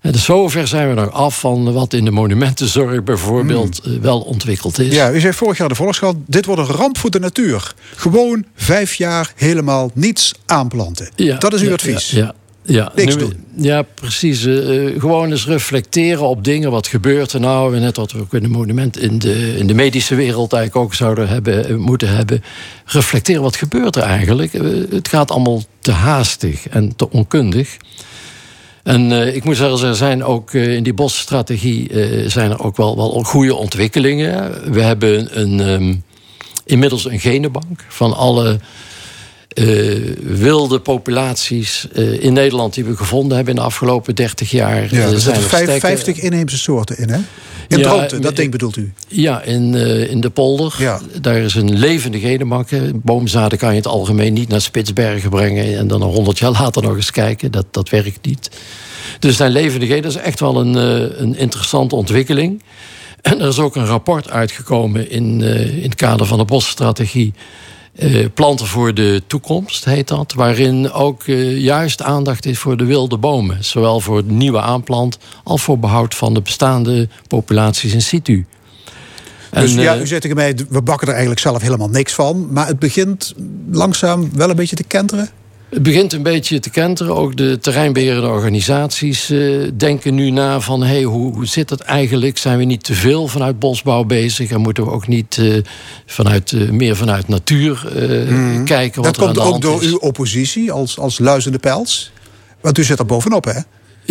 En 0.01 0.13
dus 0.13 0.25
zover 0.25 0.69
zijn 0.69 0.89
we 0.89 0.95
nog 0.95 1.13
af 1.13 1.41
van 1.41 1.73
wat 1.73 1.93
in 1.93 2.05
de 2.05 2.11
monumentenzorg 2.11 3.03
bijvoorbeeld 3.05 3.87
mm. 3.87 4.01
wel 4.01 4.21
ontwikkeld 4.21 4.79
is. 4.79 4.95
Ja, 4.95 5.11
u 5.11 5.21
zei 5.21 5.33
vorig 5.33 5.59
jaar 5.59 5.69
de 5.69 5.75
Volkskrant, 5.75 6.17
dit 6.27 6.47
wordt 6.47 6.61
een 6.61 6.77
ramp 6.77 6.99
voor 6.99 7.11
de 7.11 7.19
natuur. 7.19 7.75
Gewoon 7.97 8.45
vijf 8.55 8.95
jaar 8.95 9.33
helemaal 9.37 9.91
niets 9.95 10.35
aanplanten. 10.47 11.11
Ja, 11.17 11.39
dat 11.39 11.53
is 11.53 11.61
uw 11.61 11.67
ja, 11.67 11.73
advies. 11.73 12.11
Ja, 12.11 12.35
ja. 12.63 12.93
Niks 12.95 13.17
doen. 13.17 13.45
Ja, 13.57 13.83
precies. 13.83 14.45
Uh, 14.45 15.01
gewoon 15.01 15.31
eens 15.31 15.47
reflecteren 15.47 16.29
op 16.29 16.45
dingen. 16.45 16.71
Wat 16.71 16.87
gebeurt 16.87 17.33
er 17.33 17.41
nou? 17.41 17.79
Net 17.79 17.97
wat 17.97 18.13
we 18.13 18.21
ook 18.21 18.35
in 18.35 18.43
de 18.43 18.49
monument 18.49 18.99
in 18.99 19.19
de, 19.19 19.57
in 19.57 19.67
de 19.67 19.75
medische 19.75 20.15
wereld 20.15 20.53
eigenlijk 20.53 20.87
ook 20.87 20.95
zouden 20.95 21.29
hebben, 21.29 21.81
moeten 21.81 22.17
hebben. 22.17 22.43
Reflecteren, 22.85 23.43
wat 23.43 23.57
gebeurt 23.57 23.97
er 23.97 24.03
eigenlijk? 24.03 24.53
Uh, 24.53 24.91
het 24.91 25.09
gaat 25.09 25.31
allemaal 25.31 25.63
te 25.81 25.93
haastig 25.93 26.69
en 26.69 26.97
te 26.97 27.11
onkundig. 27.11 27.77
En 28.83 29.11
uh, 29.11 29.35
ik 29.35 29.45
moet 29.45 29.57
zeggen, 29.57 29.89
er 29.89 29.95
zijn 29.95 30.25
ook 30.25 30.53
uh, 30.53 30.75
in 30.75 30.83
die 30.83 30.95
bosstrategie 30.95 31.93
uh, 31.93 32.29
zijn 32.29 32.51
er 32.51 32.63
ook 32.63 32.77
wel, 32.77 32.97
wel 32.97 33.23
goede 33.25 33.55
ontwikkelingen. 33.55 34.73
We 34.73 34.83
hebben 34.83 35.41
een, 35.41 35.61
um, 35.61 36.03
inmiddels 36.65 37.05
een 37.05 37.21
genenbank 37.21 37.85
van 37.89 38.17
alle 38.17 38.61
wilde 40.23 40.81
populaties 40.81 41.87
in 42.19 42.33
Nederland 42.33 42.75
die 42.75 42.85
we 42.85 42.97
gevonden 42.97 43.37
hebben 43.37 43.55
in 43.55 43.61
de 43.61 43.67
afgelopen 43.67 44.15
30 44.15 44.51
jaar. 44.51 44.95
Ja, 44.95 45.07
er 45.07 45.21
zijn 45.21 45.37
er 45.37 45.81
50 45.81 46.19
inheemse 46.19 46.59
soorten 46.59 46.99
in, 46.99 47.09
hè? 47.09 47.19
In 47.71 47.79
ja, 47.79 48.07
dat 48.07 48.37
ding 48.37 48.51
bedoelt 48.51 48.77
u? 48.77 48.93
Ja, 49.09 49.43
in, 49.43 49.73
uh, 49.73 50.11
in 50.11 50.21
de 50.21 50.31
polder. 50.31 50.75
Ja. 50.79 51.01
Daar 51.21 51.37
is 51.37 51.55
een 51.55 51.79
levende. 51.79 52.93
Boomzaden 52.95 53.59
kan 53.59 53.69
je 53.69 53.75
in 53.75 53.83
het 53.83 53.91
algemeen 53.91 54.33
niet 54.33 54.49
naar 54.49 54.61
Spitsbergen 54.61 55.31
brengen... 55.31 55.79
en 55.79 55.89
dan 55.89 56.03
een 56.03 56.09
honderd 56.09 56.39
jaar 56.39 56.51
later 56.51 56.83
nog 56.83 56.97
eens 56.97 57.11
kijken. 57.11 57.51
Dat, 57.51 57.67
dat 57.71 57.89
werkt 57.89 58.27
niet. 58.27 58.51
Dus 59.19 59.37
zijn 59.37 59.51
levende 59.53 59.87
genen, 59.87 60.03
dat 60.03 60.11
is 60.11 60.17
echt 60.17 60.41
wel 60.41 60.61
een, 60.61 60.77
uh, 60.77 61.19
een 61.19 61.37
interessante 61.37 61.95
ontwikkeling. 61.95 62.63
En 63.23 63.41
er 63.41 63.49
is 63.49 63.59
ook 63.59 63.77
een 63.77 63.87
rapport 63.87 64.31
uitgekomen 64.31 65.11
in, 65.11 65.41
uh, 65.41 65.77
in 65.77 65.83
het 65.83 65.95
kader 65.95 66.27
van 66.27 66.39
de 66.39 66.45
bosstrategie... 66.45 67.35
Uh, 68.03 68.27
planten 68.35 68.67
voor 68.67 68.95
de 68.95 69.23
toekomst 69.27 69.85
heet 69.85 70.09
dat. 70.09 70.33
Waarin 70.33 70.93
ook 70.93 71.27
uh, 71.27 71.59
juist 71.59 72.03
aandacht 72.03 72.47
is 72.47 72.59
voor 72.59 72.77
de 72.77 72.85
wilde 72.85 73.19
bomen. 73.19 73.65
Zowel 73.65 74.01
voor 74.01 74.27
de 74.27 74.33
nieuwe 74.33 74.61
aanplant 74.61 75.19
als 75.45 75.63
voor 75.63 75.79
behoud 75.79 76.15
van 76.15 76.35
de 76.35 76.43
bestaande 76.43 77.09
populaties 77.29 77.93
in 77.93 78.03
situ. 78.03 78.47
Dus 79.51 79.75
en, 79.75 79.81
ja, 79.81 79.99
u 79.99 80.07
zegt 80.07 80.23
tegen 80.23 80.37
mij, 80.37 80.55
we 80.69 80.83
bakken 80.83 81.07
er 81.07 81.13
eigenlijk 81.13 81.43
zelf 81.43 81.63
helemaal 81.63 81.89
niks 81.89 82.13
van. 82.13 82.49
Maar 82.53 82.67
het 82.67 82.79
begint 82.79 83.35
langzaam 83.71 84.31
wel 84.35 84.51
een 84.51 84.57
beetje 84.57 84.77
te 84.77 84.85
kenteren? 84.85 85.29
Het 85.71 85.83
begint 85.83 86.13
een 86.13 86.23
beetje 86.23 86.59
te 86.59 86.71
kenteren. 86.71 87.17
Ook 87.17 87.37
de 87.37 87.59
terreinbeherende 87.59 88.29
organisaties 88.29 89.31
uh, 89.31 89.69
denken 89.75 90.15
nu 90.15 90.31
na 90.31 90.61
van... 90.61 90.83
Hey, 90.83 91.03
hoe, 91.03 91.33
hoe 91.35 91.47
zit 91.47 91.71
het 91.71 91.81
eigenlijk? 91.81 92.39
Zijn 92.39 92.59
we 92.59 92.65
niet 92.65 92.85
te 92.85 92.95
veel 92.95 93.29
vanuit 93.29 93.59
bosbouw 93.59 94.05
bezig? 94.05 94.51
En 94.51 94.61
moeten 94.61 94.85
we 94.85 94.91
ook 94.91 95.07
niet 95.07 95.37
uh, 95.37 95.63
vanuit, 96.07 96.53
uh, 96.53 96.71
meer 96.71 96.97
vanuit 96.97 97.29
natuur 97.29 97.87
mm. 98.29 98.65
kijken? 98.65 99.03
Wat 99.03 99.15
dat 99.15 99.25
komt 99.25 99.39
ook 99.39 99.61
door 99.61 99.83
is. 99.83 99.89
uw 99.89 99.99
oppositie 99.99 100.73
als, 100.73 100.99
als 100.99 101.19
luizende 101.19 101.59
pels? 101.59 102.13
Want 102.61 102.79
u 102.79 102.85
zit 102.85 102.99
er 102.99 103.07
bovenop, 103.07 103.45
hè? 103.45 103.61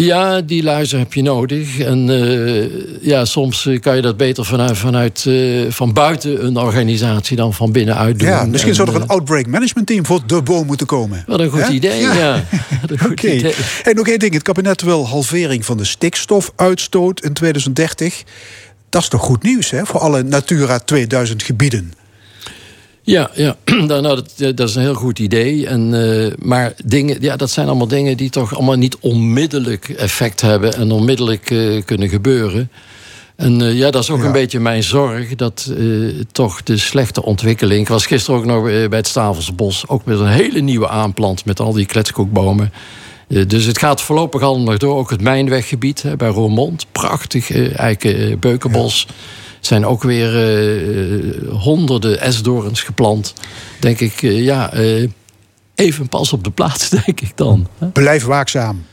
Ja, 0.06 0.42
die 0.42 0.64
luizen 0.64 1.00
heb 1.00 1.14
je 1.14 1.22
nodig. 1.22 1.80
En 1.80 2.10
uh, 2.10 2.66
ja, 3.02 3.26
soms 3.26 3.66
eh, 3.66 3.80
kan 3.80 3.96
je 3.96 4.02
dat 4.02 4.18
beter 4.18 4.46
vanuit, 4.46 4.78
vanuit 4.78 5.26
uh, 5.28 5.72
van 5.72 5.94
buiten 5.94 6.46
een 6.46 6.58
organisatie 6.58 7.38
dan 7.38 7.54
van 7.54 7.72
binnenuit 7.72 8.20
doen. 8.20 8.28
Ja, 8.28 8.46
misschien 8.46 8.70
en, 8.70 8.76
zou 8.76 8.90
er 8.90 8.96
een 8.96 9.08
outbreak 9.08 9.48
management 9.48 9.88
team 9.88 10.06
voor 10.06 10.22
de 10.26 10.42
boom 10.42 10.66
moeten 10.66 10.88
komen. 10.88 11.24
Wat 11.28 11.40
een 11.40 11.50
goed 11.50 11.62
He? 11.62 11.72
idee, 11.72 12.02
ja. 12.02 12.14
ja. 12.14 12.44
Oké. 12.94 13.12
Okay. 13.12 13.54
En 13.84 13.96
nog 13.96 14.08
één 14.08 14.20
ding. 14.20 14.34
Het 14.34 14.44
kabinet 14.44 14.82
wil 14.82 15.08
halvering 15.08 15.66
van 15.66 15.78
de 15.78 15.86
stikstofuitstoot 15.86 17.22
in 17.24 17.34
2030. 17.34 18.24
Dat 18.90 19.02
is 19.02 19.08
toch 19.08 19.22
goed 19.22 19.44
nieuws 19.44 19.70
hè, 19.70 19.86
voor 19.86 20.00
alle 20.00 20.24
Natura 20.24 20.80
2000 20.80 21.44
gebieden? 21.44 21.94
Ja, 23.10 23.30
ja. 23.34 23.56
nou, 23.88 24.02
dat, 24.02 24.34
dat 24.56 24.70
is 24.70 24.76
een 24.76 24.82
heel 24.82 24.94
goed 24.94 25.20
idee. 25.20 25.68
En, 25.68 25.94
uh, 25.94 26.32
maar 26.38 26.74
dingen, 26.86 27.18
ja, 27.22 27.36
dat 27.36 27.50
zijn 27.50 27.68
allemaal 27.68 27.88
dingen 27.88 28.18
die 28.18 28.30
toch 28.30 28.56
allemaal 28.56 28.76
niet 28.76 28.98
onmiddellijk 29.00 29.90
effect 29.90 30.42
hebben 30.42 30.74
en 30.74 30.92
onmiddellijk 30.92 31.50
uh, 31.50 31.84
kunnen 31.86 32.10
gebeuren. 32.10 32.72
En 33.36 33.60
uh, 33.60 33.78
ja, 33.78 33.92
dat 33.92 34.04
is 34.04 34.10
ook 34.10 34.20
ja. 34.20 34.26
een 34.26 34.32
beetje 34.32 34.60
mijn 34.60 34.84
zorg 34.84 35.36
dat 35.36 35.74
toch 36.32 36.64
de 36.64 36.78
slechte 36.78 37.24
ontwikkeling. 37.24 37.82
Ik 37.82 37.88
was 37.88 38.06
gisteren 38.06 38.40
ook 38.40 38.46
nog 38.46 38.64
bij 38.64 38.98
het 38.98 39.08
Stavelsbos, 39.08 39.88
ook 39.88 40.06
met 40.06 40.20
een 40.20 40.28
hele 40.28 40.60
nieuwe 40.60 40.90
aanplant 40.90 41.46
met 41.46 41.60
al 41.60 41.74
die 41.74 41.86
kletskoekbomen. 41.86 42.72
dus 43.48 43.66
het 43.66 43.78
gaat 43.78 44.02
voorlopig 44.02 44.42
allemaal 44.42 44.66
nog 44.66 44.78
door. 44.78 44.98
Ook 44.98 45.10
het 45.10 45.22
mijnweggebied 45.22 46.02
hè, 46.02 46.16
bij 46.16 46.30
Roermond, 46.30 46.86
prachtig 46.92 47.52
eiken 47.74 48.40
beukenbos. 48.40 49.06
Ja 49.08 49.14
zijn 49.60 49.86
ook 49.86 50.04
weer 50.04 50.34
uh, 50.34 51.52
honderden 51.52 52.20
esdorens 52.20 52.82
geplant. 52.82 53.34
Denk 53.80 54.00
ik, 54.00 54.22
uh, 54.22 54.44
ja, 54.44 54.74
uh, 54.74 55.10
even 55.76 56.10
pas 56.10 56.34
op 56.34 56.44
de 56.44 56.52
plaats, 56.52 56.90
denk 57.06 57.22
ik 57.22 57.32
dan. 57.36 57.68
Blijf 57.94 58.24
waakzaam. 58.24 58.86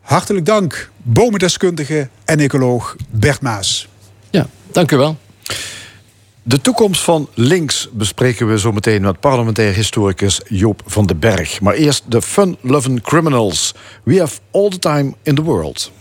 Hartelijk 0.00 0.46
dank, 0.46 0.90
bomendeskundige 1.02 2.08
en 2.24 2.38
ecoloog 2.38 2.96
Bert 3.10 3.40
Maas. 3.40 3.88
Ja, 4.30 4.46
dank 4.72 4.92
u 4.92 4.96
wel. 4.96 5.16
De 6.44 6.60
toekomst 6.60 7.02
van 7.02 7.28
links 7.34 7.88
bespreken 7.92 8.48
we 8.48 8.58
zo 8.58 8.72
meteen 8.72 9.02
met 9.02 9.20
parlementair 9.20 9.74
historicus 9.74 10.40
Joop 10.48 10.82
van 10.86 11.06
den 11.06 11.18
Berg. 11.18 11.60
Maar 11.60 11.74
eerst 11.74 12.04
de 12.06 12.22
fun-loving 12.22 13.02
criminals. 13.02 13.74
We 14.04 14.18
have 14.18 14.38
all 14.50 14.68
the 14.68 14.78
time 14.78 15.14
in 15.22 15.34
the 15.34 15.42
world. 15.42 15.92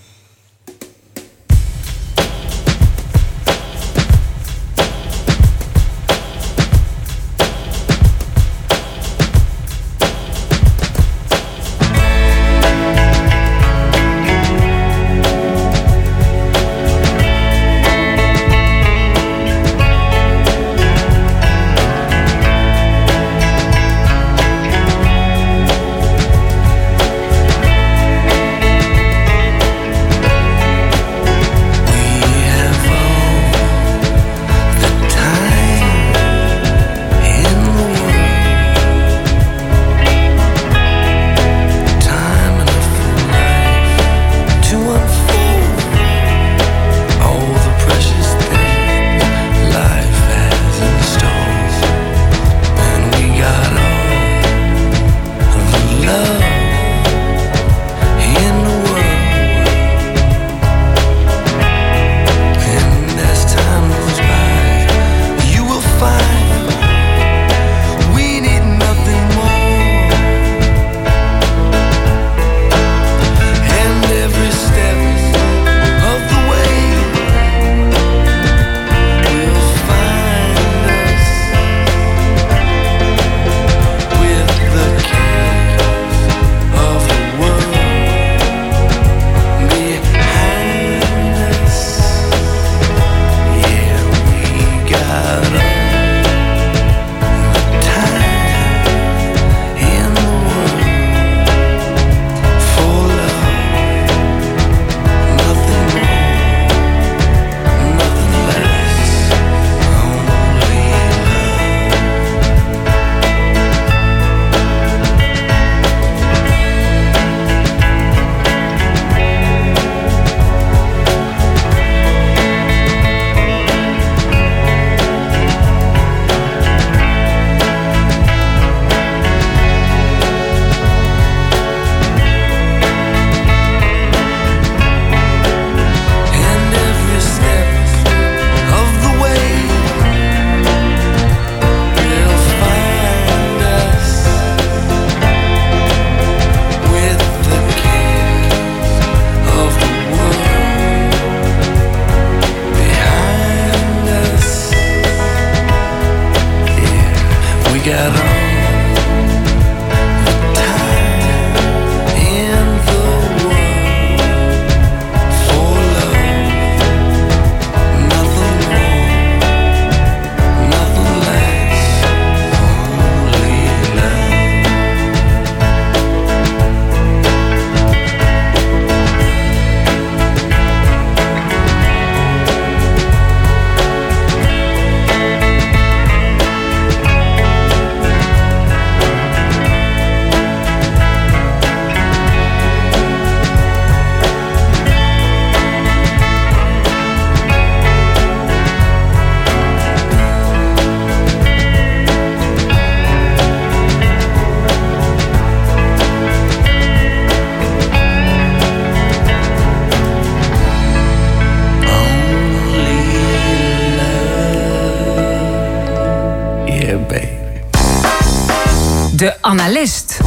Analist. 219.71 220.19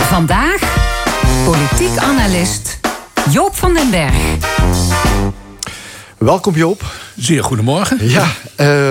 Vandaag 0.00 0.60
politiek 1.44 1.96
analist 1.96 2.80
Joop 3.30 3.54
van 3.54 3.74
den 3.74 3.90
Berg. 3.90 4.14
Welkom 6.18 6.54
Joop. 6.54 6.82
Zeer 7.16 7.44
goedemorgen. 7.44 8.08
Ja, 8.08 8.26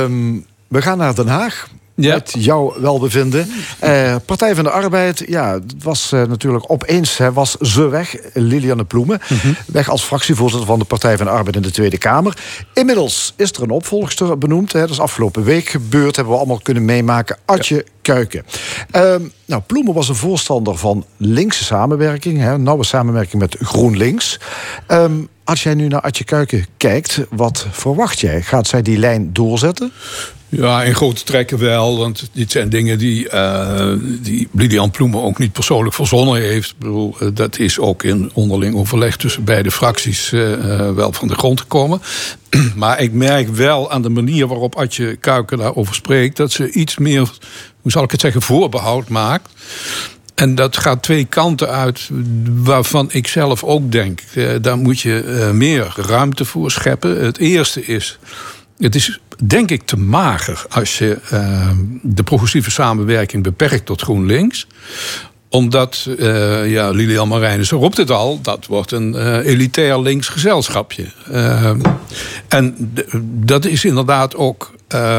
um, 0.03 0.45
we 0.67 0.81
gaan 0.81 0.97
naar 0.97 1.15
Den 1.15 1.27
Haag. 1.27 1.67
Ja. 1.95 2.13
met 2.13 2.33
jouw 2.37 2.73
welbevinden. 2.79 3.49
Uh, 3.83 4.15
Partij 4.25 4.55
van 4.55 4.63
de 4.63 4.69
Arbeid, 4.69 5.23
ja, 5.27 5.53
het 5.53 5.83
was 5.83 6.11
uh, 6.13 6.23
natuurlijk 6.23 6.71
opeens 6.71 7.17
hè, 7.17 7.33
was 7.33 7.57
ze 7.57 7.87
weg. 7.87 8.15
Liliane 8.33 8.83
Ploemen, 8.83 9.21
mm 9.29 9.55
weg 9.65 9.89
als 9.89 10.03
fractievoorzitter 10.03 10.67
van 10.67 10.79
de 10.79 10.85
Partij 10.85 11.17
van 11.17 11.25
de 11.25 11.31
Arbeid 11.31 11.55
in 11.55 11.61
de 11.61 11.71
Tweede 11.71 11.97
Kamer. 11.97 12.37
Inmiddels 12.73 13.33
is 13.35 13.51
er 13.51 13.63
een 13.63 13.69
opvolgster 13.69 14.37
benoemd. 14.37 14.71
Hè, 14.71 14.79
dat 14.79 14.89
is 14.89 14.99
afgelopen 14.99 15.43
week 15.43 15.67
gebeurd, 15.67 16.15
hebben 16.15 16.33
we 16.33 16.39
allemaal 16.39 16.59
kunnen 16.63 16.85
meemaken. 16.85 17.37
Adje 17.45 17.85
Kuiken. 18.01 18.45
Uh, 18.95 19.15
nou, 19.45 19.61
Ploemen 19.67 19.93
was 19.93 20.09
een 20.09 20.15
voorstander 20.15 20.77
van 20.77 21.05
linkse 21.17 21.63
samenwerking, 21.63 22.39
hè, 22.39 22.57
nauwe 22.57 22.83
samenwerking 22.83 23.41
met 23.41 23.55
GroenLinks. 23.59 24.39
Um, 24.87 25.29
als 25.43 25.63
jij 25.63 25.73
nu 25.73 25.87
naar 25.87 26.01
Adje 26.01 26.23
Kuiken 26.23 26.65
kijkt, 26.77 27.19
wat 27.29 27.67
verwacht 27.71 28.19
jij? 28.19 28.41
Gaat 28.41 28.67
zij 28.67 28.81
die 28.81 28.97
lijn 28.97 29.33
doorzetten? 29.33 29.91
Ja, 30.49 30.83
in 30.83 30.95
grote 30.95 31.23
trekken 31.23 31.59
wel. 31.59 31.97
Want 31.97 32.29
dit 32.33 32.51
zijn 32.51 32.69
dingen 32.69 32.97
die, 32.97 33.33
uh, 33.33 33.93
die 34.21 34.47
Lilian 34.51 34.91
Ploemen 34.91 35.21
ook 35.21 35.37
niet 35.37 35.51
persoonlijk 35.51 35.95
verzonnen 35.95 36.41
heeft. 36.41 36.69
Ik 36.69 36.77
bedoel, 36.77 37.15
uh, 37.21 37.29
dat 37.33 37.59
is 37.59 37.79
ook 37.79 38.03
in 38.03 38.31
onderling 38.33 38.75
overleg 38.75 39.17
tussen 39.17 39.43
beide 39.43 39.71
fracties 39.71 40.31
uh, 40.31 40.91
wel 40.91 41.13
van 41.13 41.27
de 41.27 41.35
grond 41.35 41.59
gekomen. 41.59 42.01
maar 42.75 42.99
ik 42.99 43.13
merk 43.13 43.47
wel 43.47 43.91
aan 43.91 44.01
de 44.01 44.09
manier 44.09 44.47
waarop 44.47 44.75
Adje 44.75 45.15
Kuiken 45.15 45.57
daarover 45.57 45.95
spreekt... 45.95 46.37
dat 46.37 46.51
ze 46.51 46.71
iets 46.71 46.97
meer, 46.97 47.31
hoe 47.81 47.91
zal 47.91 48.03
ik 48.03 48.11
het 48.11 48.21
zeggen, 48.21 48.41
voorbehoud 48.41 49.09
maakt. 49.09 49.49
En 50.43 50.55
dat 50.55 50.77
gaat 50.77 51.03
twee 51.03 51.25
kanten 51.25 51.69
uit, 51.69 52.09
waarvan 52.53 53.09
ik 53.11 53.27
zelf 53.27 53.63
ook 53.63 53.91
denk... 53.91 54.21
daar 54.61 54.77
moet 54.77 54.99
je 54.99 55.49
meer 55.53 55.93
ruimte 55.95 56.45
voor 56.45 56.71
scheppen. 56.71 57.23
Het 57.23 57.37
eerste 57.37 57.85
is 57.85 58.19
het 58.77 58.95
is 58.95 59.19
denk 59.43 59.71
ik 59.71 59.83
te 59.85 59.97
mager 59.97 60.65
als 60.69 60.97
je 60.97 61.19
uh, 61.33 61.69
de 62.01 62.23
progressieve 62.23 62.71
samenwerking 62.71 63.43
beperkt 63.43 63.85
tot 63.85 64.01
GroenLinks 64.01 64.67
omdat, 65.49 66.09
ja, 66.65 66.89
Lilian 66.89 67.27
Marijnissen 67.27 67.77
roept 67.77 67.97
het 67.97 68.11
al... 68.11 68.41
dat 68.41 68.65
wordt 68.65 68.91
een 68.91 69.39
elitair 69.41 69.99
links 69.99 70.27
gezelschapje. 70.27 71.05
En 72.47 72.93
dat 73.45 73.65
is 73.65 73.85
inderdaad 73.85 74.35
ook 74.35 74.73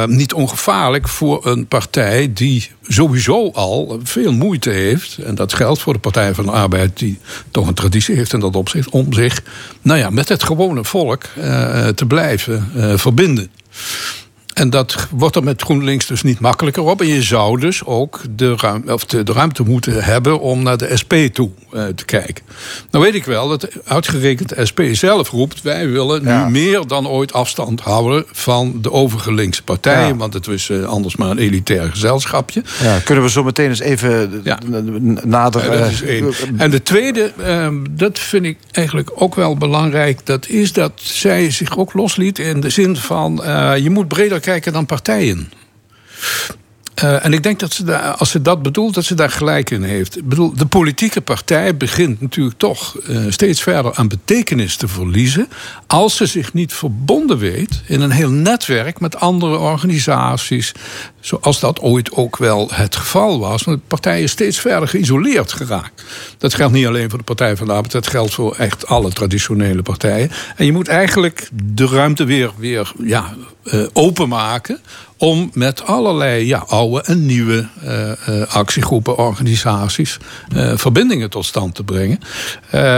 niet 0.06 0.32
ongevaarlijk 0.32 1.08
voor 1.08 1.46
een 1.46 1.66
partij... 1.66 2.30
die 2.32 2.70
sowieso 2.82 3.50
al 3.50 4.00
veel 4.02 4.32
moeite 4.32 4.70
heeft... 4.70 5.18
en 5.18 5.34
dat 5.34 5.54
geldt 5.54 5.82
voor 5.82 5.92
de 5.92 5.98
Partij 5.98 6.34
van 6.34 6.44
de 6.44 6.50
Arbeid... 6.50 6.98
die 6.98 7.18
toch 7.50 7.66
een 7.66 7.74
traditie 7.74 8.16
heeft 8.16 8.32
in 8.32 8.40
dat 8.40 8.56
opzicht... 8.56 8.88
om 8.88 9.12
zich 9.12 9.42
nou 9.82 9.98
ja, 9.98 10.10
met 10.10 10.28
het 10.28 10.42
gewone 10.42 10.84
volk 10.84 11.22
te 11.94 12.04
blijven 12.06 12.70
verbinden. 12.98 13.50
En 14.54 14.70
dat 14.70 15.06
wordt 15.10 15.36
er 15.36 15.42
met 15.42 15.62
GroenLinks 15.62 16.06
dus 16.06 16.22
niet 16.22 16.40
makkelijker 16.40 16.82
op. 16.82 17.00
En 17.00 17.06
je 17.06 17.22
zou 17.22 17.60
dus 17.60 17.84
ook 17.84 18.20
de, 18.36 18.54
ruim, 18.56 18.82
of 18.86 19.04
de, 19.04 19.22
de 19.22 19.32
ruimte 19.32 19.62
moeten 19.62 20.04
hebben 20.04 20.40
om 20.40 20.62
naar 20.62 20.76
de 20.76 20.96
SP 21.00 21.12
toe 21.32 21.50
uh, 21.72 21.86
te 21.86 22.04
kijken. 22.04 22.44
Nou 22.90 23.04
weet 23.04 23.14
ik 23.14 23.24
wel 23.24 23.48
dat 23.48 23.68
uitgerekend 23.84 24.48
de 24.48 24.66
SP 24.70 24.80
zelf 24.92 25.30
roept... 25.30 25.62
wij 25.62 25.88
willen 25.88 26.24
nu 26.24 26.50
meer 26.50 26.86
dan 26.86 27.08
ooit 27.08 27.32
afstand 27.32 27.80
houden 27.80 28.24
van 28.32 28.78
de 28.80 28.92
overige 28.92 29.32
linkse 29.32 29.62
partijen. 29.62 30.08
Ja. 30.08 30.16
Want 30.16 30.34
het 30.34 30.46
is 30.46 30.68
uh, 30.68 30.84
anders 30.84 31.16
maar 31.16 31.30
een 31.30 31.38
elitair 31.38 31.90
gezelschapje. 31.90 32.62
Ja, 32.82 32.98
kunnen 32.98 33.24
we 33.24 33.30
zo 33.30 33.44
meteen 33.44 33.68
eens 33.68 33.80
even 33.80 34.40
ja. 34.44 34.58
nader... 35.24 35.70
dat 35.70 35.90
is 35.90 36.02
één. 36.02 36.32
En 36.56 36.70
de 36.70 36.82
tweede, 36.82 37.32
uh, 37.40 37.68
dat 37.90 38.18
vind 38.18 38.44
ik 38.44 38.58
eigenlijk 38.70 39.10
ook 39.14 39.34
wel 39.34 39.56
belangrijk... 39.56 40.26
dat 40.26 40.48
is 40.48 40.72
dat 40.72 40.92
zij 40.94 41.50
zich 41.50 41.78
ook 41.78 41.92
losliet 41.92 42.38
in 42.38 42.60
de 42.60 42.70
zin 42.70 42.96
van... 42.96 43.42
Je 43.82 43.90
moet 43.90 44.08
breder 44.08 44.40
kijken 44.44 44.72
dan 44.72 44.86
partijen. 44.86 45.52
Uh, 47.02 47.24
en 47.24 47.32
ik 47.32 47.42
denk 47.42 47.60
dat 47.60 47.72
ze 47.72 47.84
daar, 47.84 48.14
als 48.14 48.30
ze 48.30 48.42
dat 48.42 48.62
bedoelt, 48.62 48.94
dat 48.94 49.04
ze 49.04 49.14
daar 49.14 49.30
gelijk 49.30 49.70
in 49.70 49.82
heeft. 49.82 50.24
Bedoel, 50.24 50.54
de 50.54 50.66
politieke 50.66 51.20
partij 51.20 51.76
begint 51.76 52.20
natuurlijk 52.20 52.58
toch 52.58 52.96
uh, 53.08 53.24
steeds 53.28 53.62
verder 53.62 53.94
aan 53.94 54.08
betekenis 54.08 54.76
te 54.76 54.88
verliezen. 54.88 55.48
als 55.86 56.16
ze 56.16 56.26
zich 56.26 56.52
niet 56.52 56.72
verbonden 56.72 57.38
weet 57.38 57.82
in 57.86 58.00
een 58.00 58.10
heel 58.10 58.30
netwerk 58.30 59.00
met 59.00 59.16
andere 59.16 59.58
organisaties. 59.58 60.72
Zoals 61.20 61.60
dat 61.60 61.80
ooit 61.80 62.12
ook 62.12 62.36
wel 62.36 62.68
het 62.72 62.96
geval 62.96 63.38
was. 63.38 63.62
Want 63.62 63.78
de 63.78 63.82
partij 63.88 64.22
is 64.22 64.30
steeds 64.30 64.58
verder 64.58 64.88
geïsoleerd 64.88 65.52
geraakt. 65.52 66.04
Dat 66.38 66.54
geldt 66.54 66.72
niet 66.72 66.86
alleen 66.86 67.10
voor 67.10 67.18
de 67.18 67.24
Partij 67.24 67.56
van 67.56 67.66
de 67.66 67.72
Arbeid, 67.72 67.92
dat 67.92 68.06
geldt 68.06 68.34
voor 68.34 68.56
echt 68.56 68.86
alle 68.86 69.12
traditionele 69.12 69.82
partijen. 69.82 70.30
En 70.56 70.66
je 70.66 70.72
moet 70.72 70.88
eigenlijk 70.88 71.48
de 71.64 71.86
ruimte 71.86 72.24
weer, 72.24 72.52
weer 72.56 72.92
ja, 72.98 73.34
uh, 73.64 73.86
openmaken 73.92 74.80
om 75.24 75.50
met 75.52 75.86
allerlei 75.86 76.46
ja, 76.46 76.64
oude 76.68 77.02
en 77.02 77.26
nieuwe 77.26 77.66
uh, 77.84 78.10
uh, 78.28 78.46
actiegroepen, 78.48 79.16
organisaties, 79.16 80.18
uh, 80.56 80.72
verbindingen 80.76 81.30
tot 81.30 81.44
stand 81.44 81.74
te 81.74 81.84
brengen. 81.84 82.18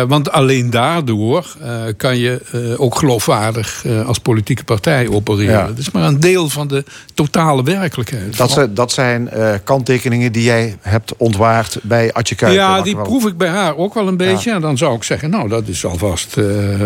want 0.09 0.31
alleen 0.31 0.71
daardoor 0.71 1.57
kan 1.97 2.19
je 2.19 2.41
ook 2.79 2.99
geloofwaardig 2.99 3.85
als 4.07 4.19
politieke 4.19 4.65
partij 4.65 5.09
opereren. 5.09 5.59
Ja. 5.59 5.67
Dat 5.67 5.79
is 5.79 5.91
maar 5.91 6.03
een 6.03 6.21
deel 6.21 6.49
van 6.49 6.69
de 6.69 6.85
totale 7.15 7.63
werkelijkheid. 7.63 8.37
Dat, 8.37 8.51
zijn, 8.51 8.75
dat 8.75 8.93
zijn 8.93 9.31
kanttekeningen 9.65 10.33
die 10.33 10.43
jij 10.43 10.77
hebt 10.81 11.17
ontwaard 11.17 11.79
bij 11.83 12.13
Atje 12.13 12.35
Kuiper. 12.35 12.63
Ja, 12.63 12.81
die 12.83 12.97
proef 12.97 13.27
ik 13.27 13.37
bij 13.37 13.49
haar 13.49 13.77
ook 13.77 13.95
wel 13.95 14.09
een 14.09 14.17
beetje. 14.17 14.51
Ja. 14.51 14.57
En 14.57 14.63
dan 14.63 14.79
zou 14.79 14.97
ik 14.97 15.03
zeggen, 15.03 15.31
nou, 15.31 15.49
dat 15.49 15.69
is 15.69 15.85
alvast, 15.85 16.37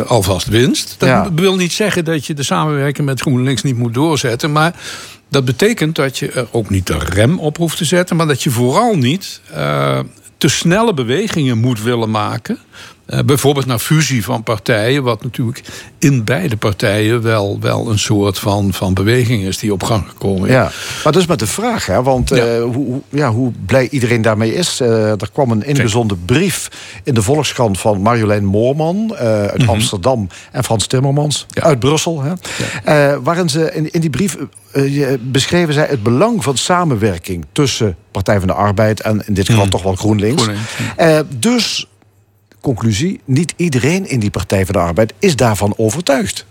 alvast 0.07 0.49
winst. 0.49 0.95
Dat 0.99 1.09
ja. 1.09 1.33
wil 1.35 1.57
niet 1.57 1.73
zeggen 1.73 2.05
dat 2.05 2.27
je 2.27 2.35
de 2.35 2.43
samenwerking 2.43 3.07
met 3.07 3.21
GroenLinks 3.21 3.63
niet 3.63 3.77
moet 3.77 3.95
doorzetten, 3.95 4.53
maar 4.53 4.75
dat 5.31 5.45
betekent 5.45 5.97
dat 5.97 6.19
je 6.19 6.31
er 6.31 6.49
ook 6.51 6.71
niet 6.71 6.87
de 6.87 6.99
rem 6.99 7.39
op 7.39 7.57
hoeft 7.57 7.77
te 7.77 7.85
zetten, 7.85 8.17
maar 8.17 8.27
dat 8.27 8.43
je 8.43 8.51
vooral 8.51 8.97
niet 8.97 9.41
uh, 9.53 10.01
te 10.37 10.49
snelle 10.49 10.95
bewegingen 10.95 11.59
moet 11.59 11.83
willen 11.83 12.11
maken. 12.11 12.59
Uh, 13.11 13.19
bijvoorbeeld 13.21 13.67
naar 13.67 13.79
fusie 13.79 14.25
van 14.25 14.43
partijen, 14.43 15.03
wat 15.03 15.23
natuurlijk 15.23 15.63
in 15.99 16.25
beide 16.25 16.57
partijen 16.57 17.23
wel, 17.23 17.61
wel 17.61 17.91
een 17.91 17.99
soort 17.99 18.39
van, 18.39 18.73
van 18.73 18.95
beweging 18.95 19.43
is 19.43 19.59
die 19.59 19.73
op 19.73 19.83
gang 19.83 20.09
gekomen 20.09 20.49
is. 20.49 20.55
Ja, 20.55 20.63
maar 21.05 21.13
dat 21.13 21.17
is 21.17 21.27
maar 21.27 21.37
de 21.37 21.47
vraag, 21.47 21.87
hè? 21.87 22.03
want 22.03 22.29
ja. 22.29 22.57
Uh, 22.57 22.63
hoe, 22.63 23.01
ja, 23.09 23.31
hoe 23.31 23.53
blij 23.67 23.89
iedereen 23.89 24.23
daarmee 24.23 24.55
is. 24.55 24.81
Uh, 24.81 25.11
er 25.11 25.31
kwam 25.33 25.51
een 25.51 25.63
ingezonde 25.63 26.17
brief 26.25 26.69
in 27.05 27.15
de 27.15 27.23
Volkskrant 27.23 27.81
van 27.81 28.01
Marjolein 28.01 28.45
Moorman 28.45 29.15
uit 29.17 29.53
mm 29.53 29.61
-hmm. 29.61 29.69
Amsterdam 29.69 30.29
en 30.53 30.65
Frans 30.65 30.87
Timmermans 30.87 31.47
ja. 31.49 31.63
uit 31.63 31.79
Brussel. 31.79 32.23
Hè? 32.23 32.33
Ja. 32.85 33.21
waarin 33.21 33.49
ze 33.49 33.73
in, 33.75 33.91
in 33.91 34.01
die 34.01 34.11
brief 34.11 34.37
beschreven 35.21 35.75
zij 35.75 35.87
het 35.87 36.03
belang 36.03 36.43
van 36.43 36.57
samenwerking 36.57 37.47
tussen 37.53 37.97
Partij 38.11 38.39
van 38.39 38.49
de 38.49 38.55
Arbeid 38.55 39.01
en 39.01 39.23
in 39.27 39.35
dit 39.35 39.47
geval 39.47 39.65
mm. 39.65 39.71
toch 39.71 39.83
wel 39.83 39.95
GroenLinks. 39.95 40.43
GroenLinks 40.43 41.23
dus 41.39 41.90
conclusie: 42.61 43.21
niet 43.25 43.55
iedereen 43.57 44.09
in 44.09 44.21
die 44.21 44.31
Partij 44.31 44.65
van 44.65 44.75
de 44.75 44.81
Arbeid 44.81 45.13
is 45.19 45.37
daarvan 45.37 45.75
overtuigd. 45.77 46.47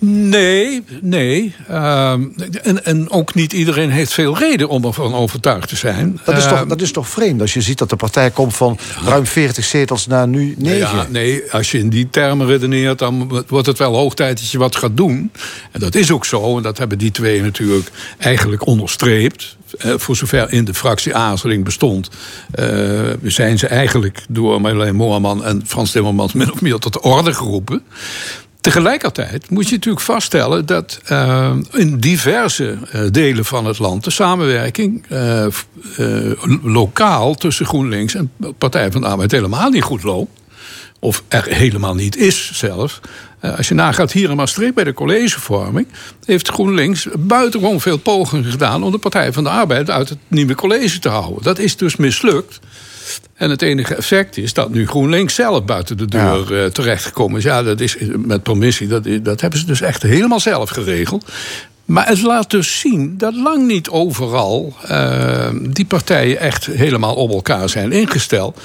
Nee, 0.00 0.82
nee. 1.00 1.54
Uh, 1.70 2.10
en, 2.10 2.84
en 2.84 3.10
ook 3.10 3.34
niet 3.34 3.52
iedereen 3.52 3.90
heeft 3.90 4.12
veel 4.12 4.38
reden 4.38 4.68
om 4.68 4.84
ervan 4.84 5.14
overtuigd 5.14 5.68
te 5.68 5.76
zijn. 5.76 6.20
Dat 6.24 6.36
is, 6.36 6.46
toch, 6.46 6.66
dat 6.66 6.80
is 6.80 6.92
toch 6.92 7.08
vreemd 7.08 7.40
als 7.40 7.54
je 7.54 7.60
ziet 7.60 7.78
dat 7.78 7.90
de 7.90 7.96
partij 7.96 8.30
komt 8.30 8.56
van 8.56 8.78
ruim 9.04 9.26
40 9.26 9.64
zetels 9.64 10.06
naar 10.06 10.28
nu 10.28 10.54
9? 10.58 10.78
Ja, 10.78 11.06
nee, 11.10 11.52
als 11.52 11.70
je 11.70 11.78
in 11.78 11.88
die 11.88 12.10
termen 12.10 12.46
redeneert, 12.46 12.98
dan 12.98 13.44
wordt 13.48 13.66
het 13.66 13.78
wel 13.78 13.94
hoog 13.94 14.14
tijd 14.14 14.38
dat 14.38 14.50
je 14.50 14.58
wat 14.58 14.76
gaat 14.76 14.96
doen. 14.96 15.32
En 15.72 15.80
dat 15.80 15.94
is 15.94 16.10
ook 16.10 16.24
zo, 16.24 16.56
en 16.56 16.62
dat 16.62 16.78
hebben 16.78 16.98
die 16.98 17.10
twee 17.10 17.42
natuurlijk 17.42 17.90
eigenlijk 18.18 18.66
onderstreept. 18.66 19.56
Uh, 19.84 19.94
voor 19.96 20.16
zover 20.16 20.52
in 20.52 20.64
de 20.64 20.74
fractie 20.74 21.14
aarzeling 21.14 21.64
bestond, 21.64 22.10
uh, 22.60 23.00
zijn 23.22 23.58
ze 23.58 23.66
eigenlijk 23.66 24.24
door 24.28 24.60
Marjolein 24.60 24.94
Moorman 24.94 25.44
en 25.44 25.62
Frans 25.66 25.90
Timmermans 25.90 26.32
min 26.38 26.52
of 26.52 26.60
meer 26.60 26.78
tot 26.78 26.92
de 26.92 27.02
orde 27.02 27.34
geroepen. 27.34 27.82
Tegelijkertijd 28.68 29.50
moet 29.50 29.68
je 29.68 29.74
natuurlijk 29.74 30.04
vaststellen 30.04 30.66
dat 30.66 31.00
uh, 31.10 31.50
in 31.72 31.98
diverse 31.98 32.78
uh, 32.94 33.00
delen 33.10 33.44
van 33.44 33.64
het 33.64 33.78
land 33.78 34.04
de 34.04 34.10
samenwerking 34.10 35.04
uh, 35.12 35.46
lokaal 36.62 37.34
tussen 37.34 37.66
GroenLinks 37.66 38.14
en 38.14 38.30
Partij 38.58 38.92
van 38.92 39.00
de 39.00 39.06
Arbeid 39.06 39.30
helemaal 39.30 39.70
niet 39.70 39.82
goed 39.82 40.02
loopt. 40.02 40.40
Of 41.00 41.22
er 41.28 41.44
helemaal 41.44 41.94
niet 41.94 42.16
is 42.16 42.50
zelf. 42.52 43.00
als 43.40 43.68
je 43.68 43.74
nagaat 43.74 44.12
hier 44.12 44.30
in 44.30 44.36
Maastricht 44.36 44.74
bij 44.74 44.84
de 44.84 44.94
collegevorming, 44.94 45.86
heeft 46.24 46.48
GroenLinks 46.48 47.08
buitengewoon 47.18 47.80
veel 47.80 47.98
pogingen 47.98 48.50
gedaan 48.50 48.82
om 48.82 48.90
de 48.90 48.98
Partij 48.98 49.32
van 49.32 49.44
de 49.44 49.50
Arbeid 49.50 49.90
uit 49.90 50.08
het 50.08 50.18
nieuwe 50.26 50.54
college 50.54 50.98
te 50.98 51.08
houden. 51.08 51.42
Dat 51.42 51.58
is 51.58 51.76
dus 51.76 51.96
mislukt. 51.96 52.60
En 53.34 53.50
het 53.50 53.62
enige 53.62 53.94
effect 53.94 54.36
is 54.36 54.52
dat 54.52 54.70
nu 54.70 54.86
GroenLinks 54.86 55.34
zelf 55.34 55.64
buiten 55.64 55.96
de 55.96 56.06
deur 56.06 56.54
ja. 56.54 56.64
uh, 56.64 56.70
terechtgekomen 56.70 57.38
is. 57.38 57.44
Ja, 57.44 57.62
dat 57.62 57.80
is 57.80 57.96
met 58.16 58.42
permissie, 58.42 58.86
dat, 58.86 59.08
dat 59.22 59.40
hebben 59.40 59.58
ze 59.58 59.66
dus 59.66 59.80
echt 59.80 60.02
helemaal 60.02 60.40
zelf 60.40 60.70
geregeld. 60.70 61.24
Maar 61.84 62.06
het 62.06 62.22
laat 62.22 62.50
dus 62.50 62.80
zien 62.80 63.18
dat 63.18 63.34
lang 63.34 63.66
niet 63.66 63.88
overal 63.88 64.76
uh, 64.90 65.48
die 65.70 65.84
partijen 65.84 66.38
echt 66.38 66.66
helemaal 66.66 67.14
op 67.14 67.30
elkaar 67.30 67.68
zijn 67.68 67.92
ingesteld. 67.92 68.60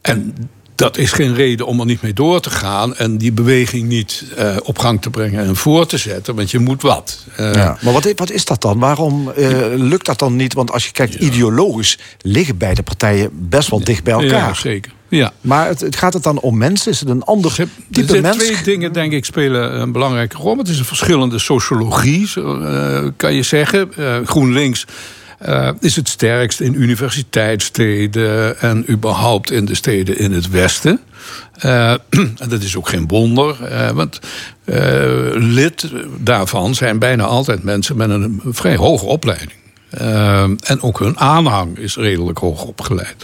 En 0.00 0.34
dat 0.82 0.96
is 0.98 1.12
geen 1.12 1.34
reden 1.34 1.66
om 1.66 1.80
er 1.80 1.86
niet 1.86 2.02
mee 2.02 2.12
door 2.12 2.40
te 2.40 2.50
gaan 2.50 2.96
en 2.96 3.18
die 3.18 3.32
beweging 3.32 3.88
niet 3.88 4.24
uh, 4.38 4.56
op 4.62 4.78
gang 4.78 5.02
te 5.02 5.10
brengen 5.10 5.44
en 5.44 5.56
voor 5.56 5.86
te 5.86 5.96
zetten, 5.96 6.34
want 6.34 6.50
je 6.50 6.58
moet 6.58 6.82
wat. 6.82 7.24
Uh, 7.40 7.54
ja, 7.54 7.78
maar 7.80 7.92
wat, 7.92 8.12
wat, 8.16 8.30
is 8.30 8.44
dat 8.44 8.60
dan? 8.60 8.78
Waarom 8.78 9.32
uh, 9.38 9.58
lukt 9.76 10.06
dat 10.06 10.18
dan 10.18 10.36
niet? 10.36 10.54
Want 10.54 10.70
als 10.70 10.84
je 10.84 10.92
kijkt, 10.92 11.12
ja. 11.12 11.20
ideologisch 11.20 11.98
liggen 12.20 12.56
beide 12.56 12.82
partijen 12.82 13.30
best 13.32 13.68
wel 13.68 13.84
dicht 13.84 14.04
bij 14.04 14.12
elkaar. 14.12 14.48
Ja, 14.48 14.54
zeker. 14.54 14.92
Ja. 15.08 15.32
Maar 15.40 15.66
het, 15.66 15.80
het, 15.80 15.96
gaat 15.96 16.12
het 16.12 16.22
dan 16.22 16.40
om 16.40 16.58
mensen? 16.58 16.92
Is 16.92 17.00
het 17.00 17.08
een 17.08 17.22
ander 17.22 17.54
type 17.90 18.20
mens? 18.20 18.36
Twee 18.36 18.62
dingen, 18.62 18.92
denk 18.92 19.12
ik, 19.12 19.24
spelen 19.24 19.80
een 19.80 19.92
belangrijke 19.92 20.36
rol. 20.36 20.56
Het 20.56 20.68
is 20.68 20.78
een 20.78 20.84
verschillende 20.84 21.38
sociologie, 21.38 22.30
kan 23.16 23.34
je 23.34 23.42
zeggen. 23.42 23.90
GroenLinks 24.24 24.86
uh, 25.48 25.68
is 25.80 25.96
het 25.96 26.08
sterkst 26.08 26.60
in 26.60 26.74
universiteitssteden 26.74 28.60
en 28.60 28.90
überhaupt 28.90 29.50
in 29.50 29.64
de 29.64 29.74
steden 29.74 30.18
in 30.18 30.32
het 30.32 30.50
Westen. 30.50 31.00
Uh, 31.64 31.90
en 32.42 32.48
dat 32.48 32.62
is 32.62 32.76
ook 32.76 32.88
geen 32.88 33.08
wonder, 33.08 33.56
uh, 33.62 33.90
want 33.90 34.20
lid 35.34 35.90
daarvan 36.18 36.74
zijn 36.74 36.98
bijna 36.98 37.24
altijd 37.24 37.62
mensen 37.62 37.96
met 37.96 38.10
een 38.10 38.40
vrij 38.44 38.76
hoge 38.76 39.04
opleiding. 39.04 39.52
en 40.60 40.80
ook 40.80 40.98
hun 40.98 41.18
aanhang 41.18 41.78
is 41.78 41.96
redelijk 41.96 42.38
hoog 42.38 42.64
opgeleid 42.64 43.16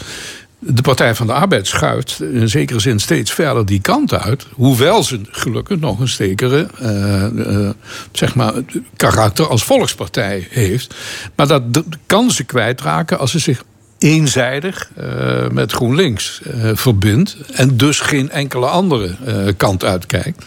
de 0.59 0.83
Partij 0.83 1.15
van 1.15 1.27
de 1.27 1.33
Arbeid 1.33 1.67
schuift 1.67 2.21
in 2.21 2.49
zekere 2.49 2.81
zin 2.81 2.99
steeds 2.99 3.33
verder 3.33 3.67
die 3.67 3.81
kant 3.81 4.15
uit. 4.15 4.47
Hoewel 4.53 5.03
ze 5.03 5.21
gelukkig 5.31 5.79
nog 5.79 6.01
een 6.01 6.09
zekere 6.09 6.69
uh, 6.83 7.27
uh, 7.35 7.71
zeg 8.13 8.35
maar, 8.35 8.53
karakter 8.97 9.49
als 9.49 9.65
volkspartij 9.65 10.47
heeft. 10.51 10.95
Maar 11.35 11.47
dat 11.47 11.63
kan 12.07 12.31
ze 12.31 12.45
kwijtraken 12.45 13.19
als 13.19 13.31
ze 13.31 13.39
zich 13.39 13.63
eenzijdig 13.99 14.91
uh, 15.01 15.49
met 15.49 15.73
GroenLinks 15.73 16.41
uh, 16.47 16.71
verbindt. 16.75 17.37
En 17.53 17.77
dus 17.77 18.01
geen 18.01 18.31
enkele 18.31 18.67
andere 18.67 19.15
uh, 19.27 19.53
kant 19.57 19.85
uitkijkt. 19.85 20.45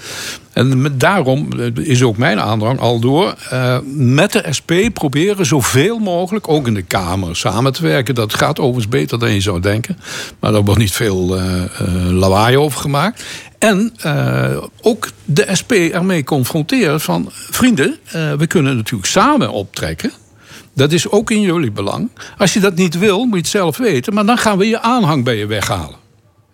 En 0.54 0.98
daarom 0.98 1.50
is 1.74 2.04
ook 2.04 2.18
mijn 2.18 2.40
aandrang 2.40 2.80
al 2.80 3.00
door. 3.00 3.36
met 3.96 4.32
de 4.32 4.44
SP 4.58 4.72
proberen 4.94 5.46
zoveel 5.46 6.00
mogelijk, 6.00 6.48
ook 6.48 6.68
in 6.68 6.74
de 6.74 6.82
Kamer, 6.82 7.36
samen 7.36 7.74
te 7.74 7.82
werken. 7.82 8.16
Dat 8.16 8.34
gaat 8.34 8.60
overigens 8.60 8.88
beter 8.88 9.20
dan 9.20 9.34
je 9.34 9.42
zou 9.42 9.60
denken. 9.60 9.98
Maar 10.40 10.52
daar 10.52 10.64
wordt 10.64 10.80
niet 10.80 10.92
veel 10.92 11.40
lawaai 12.10 12.58
over 12.58 12.80
gemaakt. 12.80 13.24
En 13.58 13.94
ook 14.82 15.10
de 15.26 15.48
SP 15.60 15.72
ermee 15.72 16.24
confronteren 16.24 17.02
van... 17.02 17.30
vrienden, 17.32 17.98
we 18.38 18.48
kunnen 18.48 18.76
natuurlijk 18.76 19.10
samen 19.10 19.52
optrekken. 19.52 20.12
Dat 20.74 20.92
is 20.92 21.10
ook 21.10 21.32
in 21.32 21.42
jullie 21.42 21.72
belang. 21.72 22.10
Als 22.38 22.54
je 22.54 22.60
dat 22.60 22.76
niet 22.76 22.98
wil, 22.98 23.26
moet 23.26 23.34
je 23.34 23.38
het 23.38 23.48
zelf 23.48 23.78
weten. 23.78 24.14
Maar 24.14 24.26
dan 24.26 24.38
gaan 24.38 24.58
we 24.58 24.68
je 24.68 24.82
aanhang 24.82 25.24
bij 25.24 25.36
je 25.36 25.46
weghalen. 25.46 26.00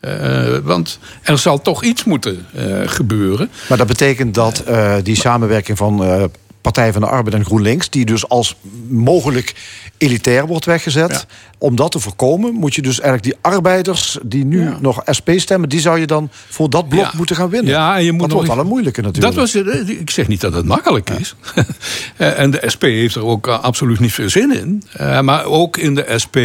Uh, 0.01 0.57
want 0.63 0.99
er 1.21 1.37
zal 1.37 1.61
toch 1.61 1.83
iets 1.83 2.03
moeten 2.03 2.45
uh, 2.55 2.81
gebeuren. 2.85 3.49
Maar 3.69 3.77
dat 3.77 3.87
betekent 3.87 4.33
dat 4.33 4.63
uh, 4.67 4.95
die 5.03 5.15
samenwerking 5.15 5.77
van 5.77 6.29
Partij 6.61 6.91
van 6.91 7.01
de 7.01 7.07
Arbeid 7.07 7.35
en 7.35 7.45
GroenLinks, 7.45 7.89
die 7.89 8.05
dus 8.05 8.29
als 8.29 8.55
mogelijk 8.87 9.55
elitair 9.97 10.47
wordt 10.47 10.65
weggezet. 10.65 11.25
Om 11.59 11.75
dat 11.75 11.91
te 11.91 11.99
voorkomen, 11.99 12.53
moet 12.53 12.75
je 12.75 12.81
dus 12.81 12.99
eigenlijk 12.99 13.23
die 13.23 13.51
arbeiders 13.51 14.17
die 14.23 14.45
nu 14.45 14.69
nog 14.79 15.01
SP 15.17 15.29
stemmen, 15.35 15.69
die 15.69 15.79
zou 15.79 15.99
je 15.99 16.07
dan 16.07 16.29
voor 16.49 16.69
dat 16.69 16.89
blok 16.89 17.13
moeten 17.13 17.35
gaan 17.35 17.49
winnen. 17.49 17.71
Ja, 17.71 17.97
en 17.97 18.03
je 18.03 18.11
moet 18.11 18.19
dat 18.19 18.29
nog 18.29 18.37
wordt 18.37 18.53
wel 18.53 18.63
een 18.63 18.69
moeilijke 18.69 19.01
natuurlijk. 19.01 19.35
Dat 19.35 19.53
was, 19.53 19.85
ik 19.87 20.09
zeg 20.09 20.27
niet 20.27 20.41
dat 20.41 20.53
het 20.53 20.65
makkelijk 20.65 21.09
is. 21.09 21.35
en 22.17 22.51
de 22.51 22.63
SP 22.73 22.81
heeft 22.81 23.15
er 23.15 23.25
ook 23.25 23.47
absoluut 23.47 23.99
niet 23.99 24.13
veel 24.13 24.29
zin 24.29 24.55
in. 24.55 24.83
maar 25.25 25.45
ook 25.45 25.77
in 25.77 25.95
de 25.95 26.13
SP, 26.23 26.37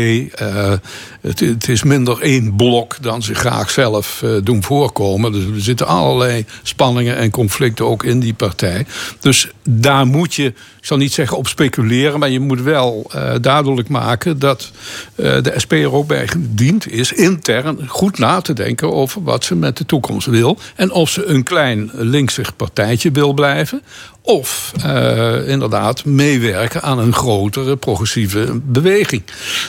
het, 1.21 1.41
het, 1.41 1.69
is 1.69 1.83
minder 1.83 2.21
één 2.21 2.57
blok 2.57 2.97
dan 3.01 3.23
ze 3.23 3.35
graag 3.35 3.71
zelf 3.71 4.25
doen 4.45 4.63
voorkomen. 4.63 5.33
Dus 5.33 5.45
er 5.45 5.61
zitten 5.61 5.87
allerlei 5.87 6.45
spanningen 6.63 7.17
en 7.17 7.31
conflicten 7.31 7.87
ook 7.87 8.05
in 8.05 8.21
die 8.21 8.35
partij. 8.35 8.87
Dus 9.21 9.51
daar 9.63 10.07
moet 10.07 10.35
je, 10.35 10.53
ik 10.83 10.89
zal 10.89 10.97
niet 10.97 11.13
zeggen 11.13 11.37
op 11.37 11.49
speculeren, 11.49 12.19
maar 12.19 12.31
je 12.31 12.41
moet 12.41 12.61
wel 12.61 13.11
uh, 13.15 13.35
duidelijk 13.41 13.89
maken 13.89 14.39
dat 14.39 14.71
uh, 15.17 15.43
de 15.43 15.53
SP 15.63 15.73
er 15.73 15.93
ook 15.93 16.07
bij 16.07 16.29
gediend 16.29 16.91
is 16.91 17.13
intern 17.13 17.89
goed 17.89 18.19
na 18.19 18.41
te 18.41 18.53
denken 18.53 18.93
over 18.93 19.23
wat 19.23 19.45
ze 19.45 19.55
met 19.55 19.77
de 19.77 19.87
toekomst 19.87 20.27
wil. 20.27 20.59
En 20.77 20.91
of 20.91 21.11
ze 21.11 21.27
een 21.27 21.43
klein 21.43 21.91
linksig 21.93 22.57
partijtje 22.57 23.11
wil 23.11 23.33
blijven. 23.33 23.83
Of 24.23 24.73
uh, 24.85 25.49
inderdaad 25.49 26.05
meewerken 26.05 26.83
aan 26.83 26.99
een 26.99 27.15
grotere 27.15 27.77
progressieve 27.77 28.61
beweging. 28.63 29.23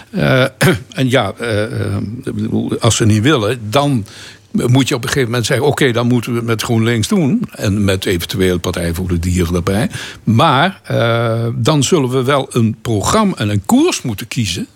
en 0.11 1.09
ja, 1.09 1.33
als 2.79 2.95
ze 2.95 3.05
niet 3.05 3.23
willen, 3.23 3.59
dan 3.69 4.05
moet 4.53 4.87
je 4.87 4.95
op 4.95 5.01
een 5.01 5.07
gegeven 5.07 5.29
moment 5.29 5.45
zeggen: 5.45 5.67
oké, 5.67 5.91
dan 5.91 6.07
moeten 6.07 6.31
we 6.31 6.37
het 6.37 6.47
met 6.47 6.61
GroenLinks 6.61 7.07
doen. 7.07 7.41
En 7.51 7.83
met 7.83 8.05
eventueel 8.05 8.59
Partij 8.59 8.93
voor 8.93 9.07
de 9.07 9.19
Dieren 9.19 9.55
erbij. 9.55 9.89
Maar 10.23 10.81
uh, 10.91 11.47
dan 11.55 11.83
zullen 11.83 12.09
we 12.09 12.23
wel 12.23 12.47
een 12.49 12.75
programma 12.81 13.35
en 13.35 13.49
een 13.49 13.65
koers 13.65 14.01
moeten 14.01 14.27
kiezen. 14.27 14.67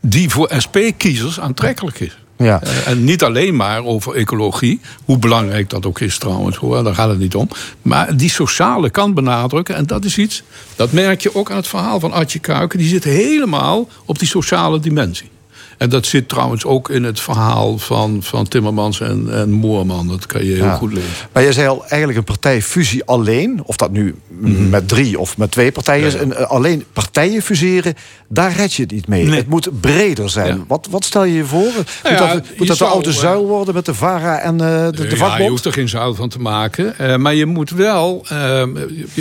die 0.00 0.28
voor 0.30 0.50
SP-kiezers 0.56 1.40
aantrekkelijk 1.40 2.00
is. 2.00 2.16
Ja. 2.36 2.62
Uh, 2.64 2.88
en 2.88 3.04
niet 3.04 3.22
alleen 3.22 3.56
maar 3.56 3.84
over 3.84 4.14
ecologie, 4.14 4.80
hoe 5.04 5.18
belangrijk 5.18 5.70
dat 5.70 5.86
ook 5.86 6.00
is 6.00 6.18
trouwens, 6.18 6.56
hoor, 6.56 6.84
daar 6.84 6.94
gaat 6.94 7.08
het 7.08 7.18
niet 7.18 7.34
om. 7.34 7.48
Maar 7.82 8.16
die 8.16 8.30
sociale 8.30 8.90
kant 8.90 9.14
benadrukken, 9.14 9.74
en 9.74 9.86
dat 9.86 10.04
is 10.04 10.18
iets, 10.18 10.42
dat 10.76 10.92
merk 10.92 11.20
je 11.20 11.34
ook 11.34 11.50
aan 11.50 11.56
het 11.56 11.68
verhaal 11.68 12.00
van 12.00 12.12
Adje 12.12 12.38
Kuiken, 12.38 12.78
die 12.78 12.88
zit 12.88 13.04
helemaal 13.04 13.88
op 14.04 14.18
die 14.18 14.28
sociale 14.28 14.80
dimensie. 14.80 15.30
En 15.78 15.88
dat 15.88 16.06
zit 16.06 16.28
trouwens 16.28 16.64
ook 16.64 16.90
in 16.90 17.04
het 17.04 17.20
verhaal 17.20 17.78
van, 17.78 18.22
van 18.22 18.48
Timmermans 18.48 19.00
en, 19.00 19.28
en 19.32 19.50
Moorman. 19.50 20.08
Dat 20.08 20.26
kan 20.26 20.44
je 20.44 20.54
heel 20.54 20.70
goed 20.70 20.92
lezen. 20.92 21.10
Maar 21.32 21.42
je 21.42 21.52
zei 21.52 21.68
al, 21.68 21.84
eigenlijk 21.86 22.18
een 22.18 22.24
partijfusie 22.24 23.04
alleen... 23.04 23.62
of 23.64 23.76
dat 23.76 23.90
nu 23.90 24.14
mm-hmm. 24.28 24.68
met 24.68 24.88
drie 24.88 25.18
of 25.18 25.38
met 25.38 25.50
twee 25.50 25.72
partijen 25.72 26.06
is... 26.06 26.12
Ja. 26.12 26.44
alleen 26.44 26.84
partijen 26.92 27.42
fuseren, 27.42 27.94
daar 28.28 28.52
red 28.52 28.74
je 28.74 28.82
het 28.82 28.92
niet 28.92 29.08
mee. 29.08 29.24
Nee. 29.24 29.36
Het 29.36 29.48
moet 29.48 29.80
breder 29.80 30.30
zijn. 30.30 30.56
Ja. 30.56 30.64
Wat, 30.66 30.88
wat 30.90 31.04
stel 31.04 31.24
je 31.24 31.34
je 31.34 31.44
voor? 31.44 31.72
Moet 31.74 31.86
ja, 32.02 32.16
dat, 32.16 32.44
moet 32.56 32.66
dat 32.66 32.78
de 32.78 32.84
oude 32.84 33.08
uh, 33.08 33.14
zuil 33.14 33.46
worden 33.46 33.74
met 33.74 33.84
de 33.84 33.94
VARA 33.94 34.38
en 34.38 34.54
uh, 34.54 34.58
de, 34.58 34.90
de 34.90 35.16
vakbond? 35.16 35.32
Ja, 35.32 35.44
je 35.44 35.50
hoeft 35.50 35.64
er 35.64 35.72
geen 35.72 35.88
zuil 35.88 36.14
van 36.14 36.28
te 36.28 36.38
maken. 36.38 36.94
Uh, 37.00 37.16
maar 37.16 37.34
je 37.34 37.46
moet 37.46 37.70
wel 37.70 38.26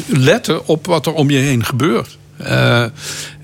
letten 0.08 0.68
op 0.68 0.86
wat 0.86 1.06
er 1.06 1.14
om 1.14 1.30
je 1.30 1.38
heen 1.38 1.66
gebeurt. 1.66 2.18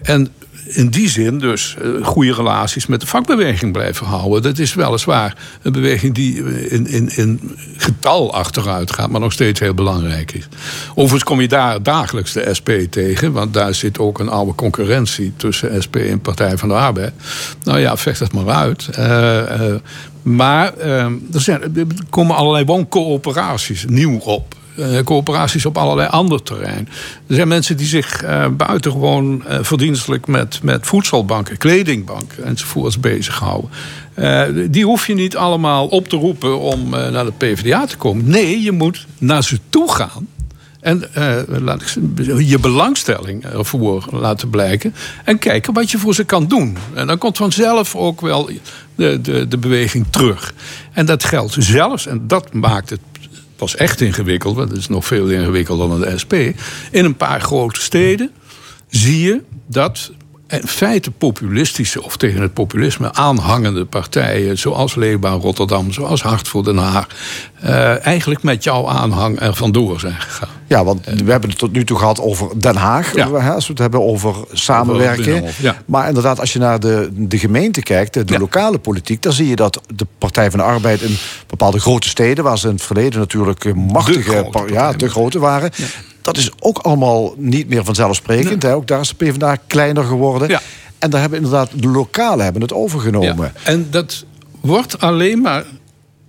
en 0.02 0.32
in 0.68 0.90
die 0.90 1.10
zin 1.10 1.40
dus 1.40 1.76
uh, 1.82 2.06
goede 2.06 2.34
relaties 2.34 2.86
met 2.86 3.02
de 3.02 3.08
vakbeweging 3.08 3.72
blijven 3.72 4.06
houden. 4.06 4.42
Dat 4.42 4.58
is 4.58 4.74
weliswaar 4.74 5.38
een 5.62 5.72
beweging 5.72 6.14
die 6.14 6.44
in, 6.70 6.88
in, 6.88 7.10
in 7.16 7.40
getal 7.78 8.34
achteruit 8.34 8.94
gaat, 8.94 9.10
maar 9.10 9.22
nog 9.22 9.32
steeds 9.32 9.60
heel 9.60 9.74
belangrijk 9.74 10.32
is. 10.32 10.48
Overigens 10.90 11.24
kom 11.24 11.42
je 11.42 11.48
daar 11.48 11.84
dagelijks 11.84 12.34
de 12.34 12.54
SP 12.60 12.70
tegen, 12.90 13.32
want 13.32 13.54
daar 13.54 13.74
zit 13.74 14.00
ook 14.00 14.20
een 14.20 14.30
oude 14.30 14.56
concurrentie 14.56 15.34
tussen 15.38 15.84
SP 15.86 15.96
en 15.96 16.20
Partij 16.20 16.58
van 16.58 16.70
de 16.70 16.76
Arbeid. 16.76 17.14
Nou 17.64 17.80
ja, 17.80 17.98
vecht 17.98 18.20
het 18.20 18.34
maar 18.34 18.50
uit. 18.50 18.90
Uh, 19.00 19.76
maar 20.22 20.78
er, 20.78 21.12
zijn, 21.32 21.62
er 21.62 21.86
komen 22.10 22.36
allerlei 22.36 22.66
wooncoöperaties 22.66 23.86
nieuw 23.88 24.18
op. 24.18 24.56
Uh, 24.80 25.00
coöperaties 25.04 25.66
op 25.66 25.78
allerlei 25.78 26.08
andere 26.08 26.44
terreinen. 26.44 26.88
Er 27.28 27.36
zijn 27.36 27.48
mensen 27.48 27.78
die 27.78 27.88
zich 27.88 28.24
uh, 28.24 28.48
buitengewoon 28.48 29.44
uh, 29.50 29.58
verdienstelijk 29.62 30.28
met, 30.28 30.60
met 30.64 30.86
voedselbanken, 30.86 31.58
kledingbanken 31.58 32.44
enzovoorts 32.44 33.00
bezighouden. 33.00 33.70
die 34.72 34.86
hoef 34.86 35.08
je 35.08 35.14
niet 35.14 35.38
allemaal 35.38 35.88
op 35.88 36.08
te 36.08 36.16
roepen 36.16 36.60
om 36.60 36.90
naar 36.90 37.26
de 37.26 37.32
PvdA 37.38 37.86
te 37.86 37.98
komen. 37.98 38.30
Nee, 38.30 38.62
je 38.62 38.72
moet 38.72 39.06
naar 39.18 39.44
ze 39.44 39.60
toe 39.70 39.92
gaan. 39.92 40.28
En 40.80 41.04
je 42.38 42.58
belangstelling 42.62 43.46
ervoor 43.46 44.08
laten 44.12 44.50
blijken. 44.50 44.94
En 45.24 45.40
kijken 45.40 45.74
wat 45.74 45.92
je 45.92 45.98
voor 45.98 46.14
ze 46.14 46.24
kan 46.24 46.48
doen. 46.48 46.78
En 46.94 47.08
dan 47.08 47.18
komt 47.18 47.38
vanzelf 47.38 47.96
ook 47.96 48.22
wel 48.22 48.50
de, 48.96 49.22
de, 49.22 49.48
de 49.48 49.58
beweging 49.58 50.06
terug. 50.10 50.54
En 50.92 51.06
dat 51.06 51.24
geldt 51.24 51.56
zelfs, 51.60 52.08
en 52.08 52.28
dat 52.28 52.54
maakt 52.54 52.90
het 52.90 53.00
was 53.60 53.76
echt 53.76 54.02
ingewikkeld, 54.02 54.56
want 54.56 54.70
het 54.70 54.78
is 54.78 54.88
nog 54.88 55.06
veel 55.06 55.28
ingewikkelder 55.30 55.90
dan 55.90 56.02
de 56.02 56.18
SP. 56.24 56.34
In 56.92 57.06
een 57.06 57.16
paar 57.16 57.42
grote 57.42 57.82
steden 57.82 58.32
zie 58.90 59.22
je 59.22 59.42
dat 59.68 60.12
in 60.48 60.68
feite 60.68 61.12
populistische 61.12 62.04
of 62.04 62.18
tegen 62.18 62.42
het 62.42 62.54
populisme 62.54 63.14
aanhangende 63.14 63.86
partijen, 63.86 64.58
zoals 64.58 64.96
Leefbaar 64.96 65.34
Rotterdam, 65.34 65.92
zoals 65.92 66.22
Hart 66.22 66.48
voor 66.48 66.64
Den 66.64 66.78
Haag, 66.78 67.08
uh, 67.64 68.06
eigenlijk 68.06 68.44
met 68.44 68.64
jouw 68.64 68.88
aanhang 68.88 69.40
er 69.42 69.56
vandoor 69.56 70.00
zijn 70.00 70.14
gegaan. 70.14 70.50
Ja, 70.68 70.84
want 70.84 71.06
we 71.06 71.32
hebben 71.32 71.50
het 71.50 71.60
tot 71.60 71.72
nu 71.72 71.84
toe 71.84 71.98
gehad 71.98 72.20
over 72.20 72.62
Den 72.62 72.76
Haag, 72.76 73.16
ja. 73.16 73.26
als 73.26 73.66
we 73.66 73.72
het 73.72 73.82
hebben 73.82 74.02
over 74.02 74.36
samenwerken. 74.52 75.44
Over 75.44 75.56
ja. 75.60 75.76
Maar 75.86 76.08
inderdaad, 76.08 76.40
als 76.40 76.54
je 76.54 76.60
naar 76.60 76.80
de, 76.80 77.10
de 77.14 77.38
gemeente 77.38 77.82
kijkt, 77.82 78.14
de, 78.14 78.24
de 78.24 78.34
ja. 78.34 78.40
lokale 78.40 78.78
politiek, 78.78 79.22
dan 79.22 79.34
zie 79.34 79.48
je 79.48 79.56
dat 79.56 79.82
de 79.96 80.08
Partij 80.18 80.50
van 80.50 80.60
de 80.60 80.66
Arbeid 80.66 81.02
in 81.02 81.18
bepaalde 81.48 81.80
grote 81.80 82.08
steden, 82.08 82.44
waar 82.44 82.58
ze 82.58 82.68
in 82.68 82.74
het 82.74 82.84
verleden 82.84 83.20
natuurlijk 83.20 83.76
machtige, 83.76 84.30
de 84.30 84.48
grote, 84.52 84.74
ja, 84.74 84.94
te 84.94 85.10
grote 85.10 85.40
waren. 85.40 85.72
Dat 86.34 86.38
is 86.38 86.52
ook 86.60 86.78
allemaal 86.78 87.34
niet 87.38 87.70
meer 87.70 87.84
vanzelfsprekend. 87.84 88.62
Nee. 88.62 88.72
Hè? 88.72 88.78
Ook 88.78 88.88
daar 88.88 89.00
is 89.00 89.14
de 89.18 89.26
PvdA 89.26 89.56
kleiner 89.68 90.04
geworden. 90.04 90.48
Ja. 90.50 90.62
En 91.00 91.10
daar 91.10 91.22
hebben 91.22 91.40
inderdaad 91.40 91.70
de 91.74 91.88
lokalen 91.88 92.44
hebben 92.44 92.62
het 92.62 92.74
overgenomen. 92.74 93.52
Ja. 93.56 93.62
En 93.64 93.88
dat 93.90 94.26
wordt 94.62 95.00
alleen 95.00 95.42
maar 95.42 95.64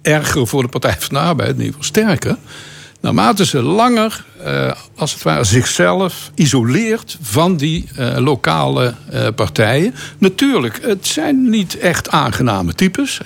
erger 0.03 0.47
voor 0.47 0.63
de 0.63 0.69
Partij 0.69 0.97
van 0.99 1.15
de 1.15 1.21
Arbeid, 1.21 1.49
in 1.49 1.57
ieder 1.57 1.67
geval 1.67 1.83
sterker. 1.83 2.37
Naarmate 3.01 3.45
ze 3.47 3.63
langer, 3.63 4.25
uh, 4.47 4.73
als 4.97 5.13
het 5.13 5.23
ware, 5.23 5.45
zichzelf 5.45 6.31
isoleert 6.35 7.19
van 7.21 7.57
die 7.57 7.89
uh, 7.99 8.17
lokale 8.17 8.95
uh, 9.13 9.27
partijen. 9.35 9.95
Natuurlijk, 10.19 10.79
het 10.83 11.07
zijn 11.07 11.51
niet 11.51 11.79
echt 11.79 12.11
aangename 12.11 12.75
types 12.75 13.21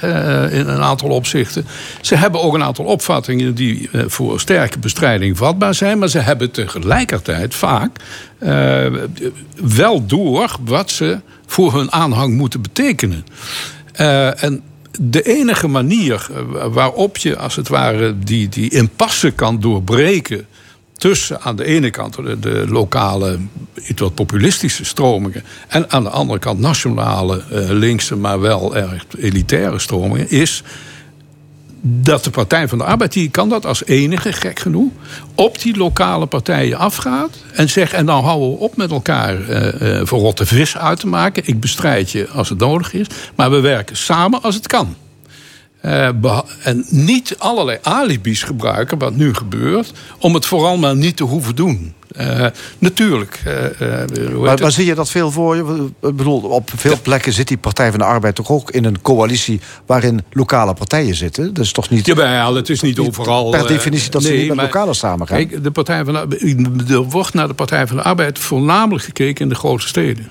in 0.50 0.68
een 0.68 0.82
aantal 0.82 1.08
opzichten. 1.08 1.66
Ze 2.00 2.14
hebben 2.14 2.42
ook 2.42 2.54
een 2.54 2.62
aantal 2.62 2.84
opvattingen 2.84 3.54
die 3.54 3.90
voor 4.06 4.40
sterke 4.40 4.78
bestrijding 4.78 5.36
vatbaar 5.36 5.74
zijn. 5.74 5.98
Maar 5.98 6.08
ze 6.08 6.18
hebben 6.18 6.50
tegelijkertijd 6.50 7.54
vaak 7.54 7.96
wel 9.54 10.06
door 10.06 10.56
wat 10.64 10.90
ze 10.90 11.20
voor 11.46 11.74
hun 11.74 11.92
aanhang 11.92 12.34
moeten 12.34 12.62
betekenen. 12.62 13.24
en 14.36 14.62
de 15.00 15.22
enige 15.22 15.68
manier 15.68 16.28
eh, 16.30 16.66
waarop 16.72 17.16
je 17.16 17.36
als 17.36 17.56
het 17.56 17.68
ware 17.68 18.18
die, 18.18 18.48
die 18.48 18.70
impasse 18.70 19.30
kan 19.30 19.60
doorbreken 19.60 20.46
tussen 20.92 21.40
aan 21.40 21.56
de 21.56 21.64
ene 21.64 21.90
kant 21.90 22.14
de, 22.14 22.38
de, 22.38 22.64
lokale, 22.68 23.38
iets 23.88 24.00
wat 24.00 24.14
populistische 24.14 24.84
stromingen. 24.84 25.44
en 25.68 25.90
aan 25.90 26.02
de 26.02 26.08
andere 26.08 26.38
kant 26.38 26.60
nationale, 26.60 27.42
uh, 27.52 27.70
linkse, 27.70 28.16
maar 28.16 28.40
wel 28.40 28.76
erg 28.76 29.06
elitaire 29.18 29.78
stromingen. 29.78 30.30
is 30.30 30.62
dat 31.84 32.24
de 32.24 32.30
Partij 32.30 32.68
van 32.68 32.78
de 32.78 32.84
Arbeid, 32.84 33.12
die 33.12 33.30
kan 33.30 33.48
dat 33.48 33.66
als 33.66 33.84
enige, 33.84 34.32
gek 34.32 34.58
genoeg, 34.58 34.92
op 35.34 35.60
die 35.60 35.76
lokale 35.76 36.26
partijen 36.26 36.78
afgaat 36.78 37.36
en 37.52 37.68
zegt: 37.68 37.92
en 37.92 38.06
dan 38.06 38.24
houden 38.24 38.50
we 38.50 38.56
op 38.56 38.76
met 38.76 38.90
elkaar 38.90 39.40
uh, 39.40 39.80
uh, 39.80 40.00
voor 40.04 40.20
rotte 40.20 40.46
vis 40.46 40.76
uit 40.76 41.00
te 41.00 41.06
maken. 41.06 41.42
Ik 41.46 41.60
bestrijd 41.60 42.10
je 42.10 42.28
als 42.28 42.48
het 42.48 42.58
nodig 42.58 42.92
is, 42.92 43.06
maar 43.36 43.50
we 43.50 43.60
werken 43.60 43.96
samen 43.96 44.42
als 44.42 44.54
het 44.54 44.66
kan. 44.66 44.96
Uh, 45.84 46.08
en 46.62 46.84
niet 46.88 47.34
allerlei 47.38 47.78
alibis 47.82 48.42
gebruiken, 48.42 48.98
wat 48.98 49.14
nu 49.14 49.34
gebeurt, 49.34 49.92
om 50.18 50.34
het 50.34 50.46
vooral 50.46 50.76
maar 50.76 50.96
niet 50.96 51.16
te 51.16 51.24
hoeven 51.24 51.54
doen. 51.54 51.94
Uh, 52.20 52.46
natuurlijk. 52.78 53.42
Uh, 53.46 54.40
maar, 54.40 54.60
maar 54.60 54.72
zie 54.72 54.86
je 54.86 54.94
dat 54.94 55.10
veel 55.10 55.30
voor 55.30 55.56
je? 55.56 55.88
Ik 56.08 56.16
bedoel, 56.16 56.40
op 56.40 56.70
veel 56.76 56.98
plekken 57.02 57.32
zit 57.32 57.48
die 57.48 57.56
Partij 57.56 57.90
van 57.90 57.98
de 57.98 58.04
Arbeid 58.04 58.34
toch 58.34 58.50
ook 58.50 58.70
in 58.70 58.84
een 58.84 59.02
coalitie 59.02 59.60
waarin 59.86 60.24
lokale 60.30 60.74
partijen 60.74 61.14
zitten. 61.14 61.54
Dat 61.54 61.64
is 61.64 61.72
toch 61.72 61.90
niet. 61.90 62.06
Jawel, 62.06 62.54
het 62.54 62.68
is 62.68 62.80
niet 62.80 62.98
overal. 62.98 63.50
Per 63.50 63.66
definitie 63.66 64.10
dat 64.10 64.22
nee, 64.22 64.32
ze 64.32 64.38
niet 64.38 64.48
met 64.48 64.56
lokale 64.56 64.94
samen 64.94 65.26
gaan. 65.26 65.36
Kijk, 65.36 65.62
de 65.62 65.70
Partij 65.70 66.04
van 66.04 66.28
de, 66.28 66.84
er 66.88 67.02
wordt 67.02 67.34
naar 67.34 67.48
de 67.48 67.54
Partij 67.54 67.86
van 67.86 67.96
de 67.96 68.02
Arbeid 68.02 68.38
voornamelijk 68.38 69.04
gekeken 69.04 69.42
in 69.42 69.48
de 69.48 69.54
grote 69.54 69.88
steden. 69.88 70.28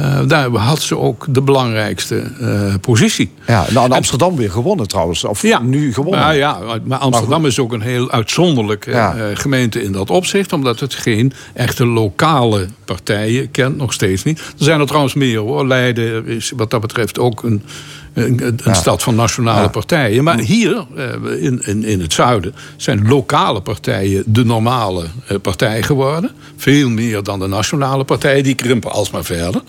Uh, 0.00 0.20
daar 0.26 0.50
had 0.50 0.82
ze 0.82 0.98
ook 0.98 1.26
de 1.28 1.42
belangrijkste 1.42 2.22
uh, 2.40 2.74
positie. 2.80 3.32
Ja, 3.46 3.66
nou, 3.70 3.90
Amsterdam 3.90 4.36
weer 4.36 4.50
gewonnen 4.50 4.88
trouwens. 4.88 5.24
Of 5.24 5.42
ja, 5.42 5.58
nu 5.58 5.92
gewonnen. 5.92 6.20
Nou, 6.20 6.34
ja, 6.34 6.58
maar 6.84 6.98
Amsterdam 6.98 7.40
maar 7.40 7.50
is 7.50 7.58
ook 7.58 7.72
een 7.72 7.80
heel 7.80 8.10
uitzonderlijke 8.10 8.90
ja. 8.90 9.16
uh, 9.16 9.22
gemeente 9.32 9.82
in 9.82 9.92
dat 9.92 10.10
opzicht. 10.10 10.52
Omdat 10.52 10.80
het 10.80 10.94
geen 10.94 11.32
echte 11.54 11.86
lokale 11.86 12.66
partijen 12.84 13.50
kent, 13.50 13.76
nog 13.76 13.92
steeds 13.92 14.22
niet. 14.22 14.38
Er 14.38 14.64
zijn 14.64 14.80
er 14.80 14.86
trouwens 14.86 15.14
meer 15.14 15.38
hoor. 15.38 15.66
Leiden 15.66 16.26
is 16.26 16.52
wat 16.56 16.70
dat 16.70 16.80
betreft 16.80 17.18
ook 17.18 17.42
een 17.42 17.62
een, 18.18 18.58
een 18.64 18.74
stad 18.74 19.02
van 19.02 19.14
nationale 19.14 19.70
partijen. 19.70 20.24
Maar 20.24 20.38
hier, 20.38 20.86
eh, 20.96 21.42
in, 21.42 21.62
in, 21.64 21.84
in 21.84 22.00
het 22.00 22.12
zuiden, 22.12 22.54
zijn 22.76 23.08
lokale 23.08 23.60
partijen 23.60 24.22
de 24.26 24.44
normale 24.44 25.06
eh, 25.26 25.36
partij 25.42 25.82
geworden. 25.82 26.30
Veel 26.56 26.88
meer 26.88 27.22
dan 27.22 27.38
de 27.38 27.46
nationale 27.46 28.04
partijen, 28.04 28.42
die 28.42 28.54
krimpen 28.54 28.90
alsmaar 28.90 29.24
verder. 29.24 29.62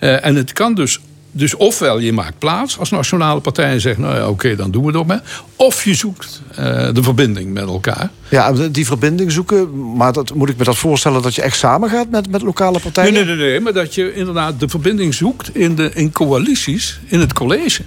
Uh, 0.00 0.24
en 0.24 0.34
het 0.34 0.52
kan 0.52 0.74
dus 0.74 1.00
dus 1.30 1.54
ofwel 1.56 1.98
je 1.98 2.12
maakt 2.12 2.38
plaats 2.38 2.78
als 2.78 2.90
nationale 2.90 3.40
partij 3.40 3.70
en 3.70 3.80
zegt, 3.80 3.98
nou 3.98 4.16
ja, 4.16 4.28
oké, 4.28 4.56
dan 4.56 4.70
doen 4.70 4.82
we 4.82 4.88
het 4.88 4.96
ook 4.96 5.06
mee. 5.06 5.18
Of 5.56 5.84
je 5.84 5.94
zoekt 5.94 6.42
uh, 6.50 6.56
de 6.92 7.02
verbinding 7.02 7.52
met 7.52 7.62
elkaar. 7.62 8.10
Ja, 8.28 8.52
die 8.52 8.86
verbinding 8.86 9.32
zoeken, 9.32 9.92
maar 9.96 10.12
dat, 10.12 10.34
moet 10.34 10.48
ik 10.48 10.56
me 10.56 10.64
dat 10.64 10.76
voorstellen 10.76 11.22
dat 11.22 11.34
je 11.34 11.42
echt 11.42 11.58
samen 11.58 11.90
gaat 11.90 12.10
met, 12.10 12.30
met 12.30 12.42
lokale 12.42 12.80
partijen? 12.80 13.12
Nee, 13.12 13.24
nee, 13.24 13.36
nee, 13.36 13.48
nee, 13.50 13.60
maar 13.60 13.72
dat 13.72 13.94
je 13.94 14.14
inderdaad 14.14 14.60
de 14.60 14.68
verbinding 14.68 15.14
zoekt 15.14 15.56
in, 15.56 15.74
de, 15.74 15.90
in 15.94 16.12
coalities, 16.12 17.00
in 17.06 17.20
het 17.20 17.32
college. 17.32 17.82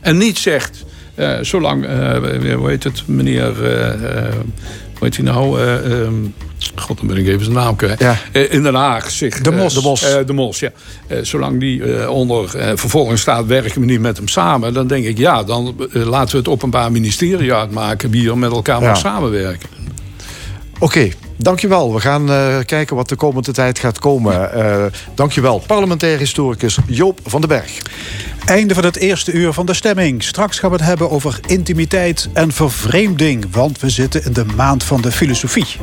En 0.00 0.16
niet 0.16 0.38
zegt, 0.38 0.84
uh, 1.16 1.38
zolang, 1.40 1.84
uh, 1.84 2.54
hoe 2.54 2.68
heet 2.68 2.84
het, 2.84 3.02
meneer, 3.06 3.54
hoe 3.54 5.06
heet 5.06 5.16
hij 5.16 5.24
nou? 5.24 5.60
Um, 5.60 6.34
God, 6.74 6.96
dan 6.98 7.06
ben 7.06 7.16
ik 7.16 7.26
even 7.26 7.44
zijn 7.44 7.56
naam 7.56 7.76
kwijt. 7.76 8.00
Ja. 8.00 8.16
Uh, 8.32 8.52
in 8.52 8.62
Den 8.62 8.74
Haag 8.74 9.10
zich... 9.10 9.40
De 9.40 9.50
Mos. 9.50 9.74
De 9.74 9.80
Mos. 9.80 10.02
Uh, 10.02 10.26
de 10.26 10.32
Mos, 10.32 10.58
ja. 10.58 10.70
zolang 11.22 11.60
die 11.60 12.10
onder 12.10 12.48
vervolging 12.78 13.18
staat, 13.18 13.46
werken 13.46 13.80
we 13.80 13.86
niet 13.86 14.00
met 14.00 14.16
hem 14.16 14.28
samen. 14.28 14.74
Dan 14.74 14.86
denk 14.86 15.04
ik, 15.04 15.18
ja, 15.18 15.42
dan 15.42 15.74
laten 15.92 16.30
we 16.30 16.38
het 16.38 16.48
openbaar 16.48 16.92
ministerie 16.92 17.54
uitmaken... 17.54 18.10
wie 18.10 18.30
er 18.30 18.38
met 18.38 18.52
elkaar 18.52 18.80
ja. 18.80 18.88
mag 18.88 18.96
samenwerken. 18.96 19.68
Oké, 20.80 20.98
okay, 20.98 21.14
dankjewel. 21.36 21.94
We 21.94 22.00
gaan 22.00 22.26
kijken 22.64 22.96
wat 22.96 23.08
de 23.08 23.16
komende 23.16 23.52
tijd 23.52 23.78
gaat 23.78 23.98
komen. 23.98 24.50
dankjewel, 25.14 25.62
parlementair 25.66 26.18
historicus 26.18 26.78
Joop 26.86 27.20
van 27.24 27.40
den 27.40 27.48
Berg. 27.48 27.80
Einde 28.48 28.74
van 28.74 28.84
het 28.84 28.96
eerste 28.96 29.32
uur 29.32 29.52
van 29.52 29.66
de 29.66 29.74
stemming. 29.74 30.22
Straks 30.22 30.58
gaan 30.58 30.70
we 30.70 30.76
het 30.76 30.84
hebben 30.84 31.10
over 31.10 31.40
intimiteit 31.46 32.28
en 32.32 32.52
vervreemding, 32.52 33.44
want 33.50 33.80
we 33.80 33.90
zitten 33.90 34.24
in 34.24 34.32
de 34.32 34.44
maand 34.44 34.84
van 34.84 35.00
de 35.00 35.12
filosofie. 35.12 35.76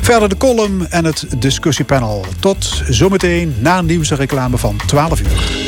Verder 0.00 0.28
de 0.28 0.36
column 0.36 0.86
en 0.90 1.04
het 1.04 1.26
discussiepanel. 1.38 2.24
Tot 2.40 2.82
zometeen 2.88 3.54
na 3.60 3.82
nieuws 3.82 4.10
en 4.10 4.16
reclame 4.16 4.58
van 4.58 4.76
12 4.86 5.20
uur. 5.20 5.67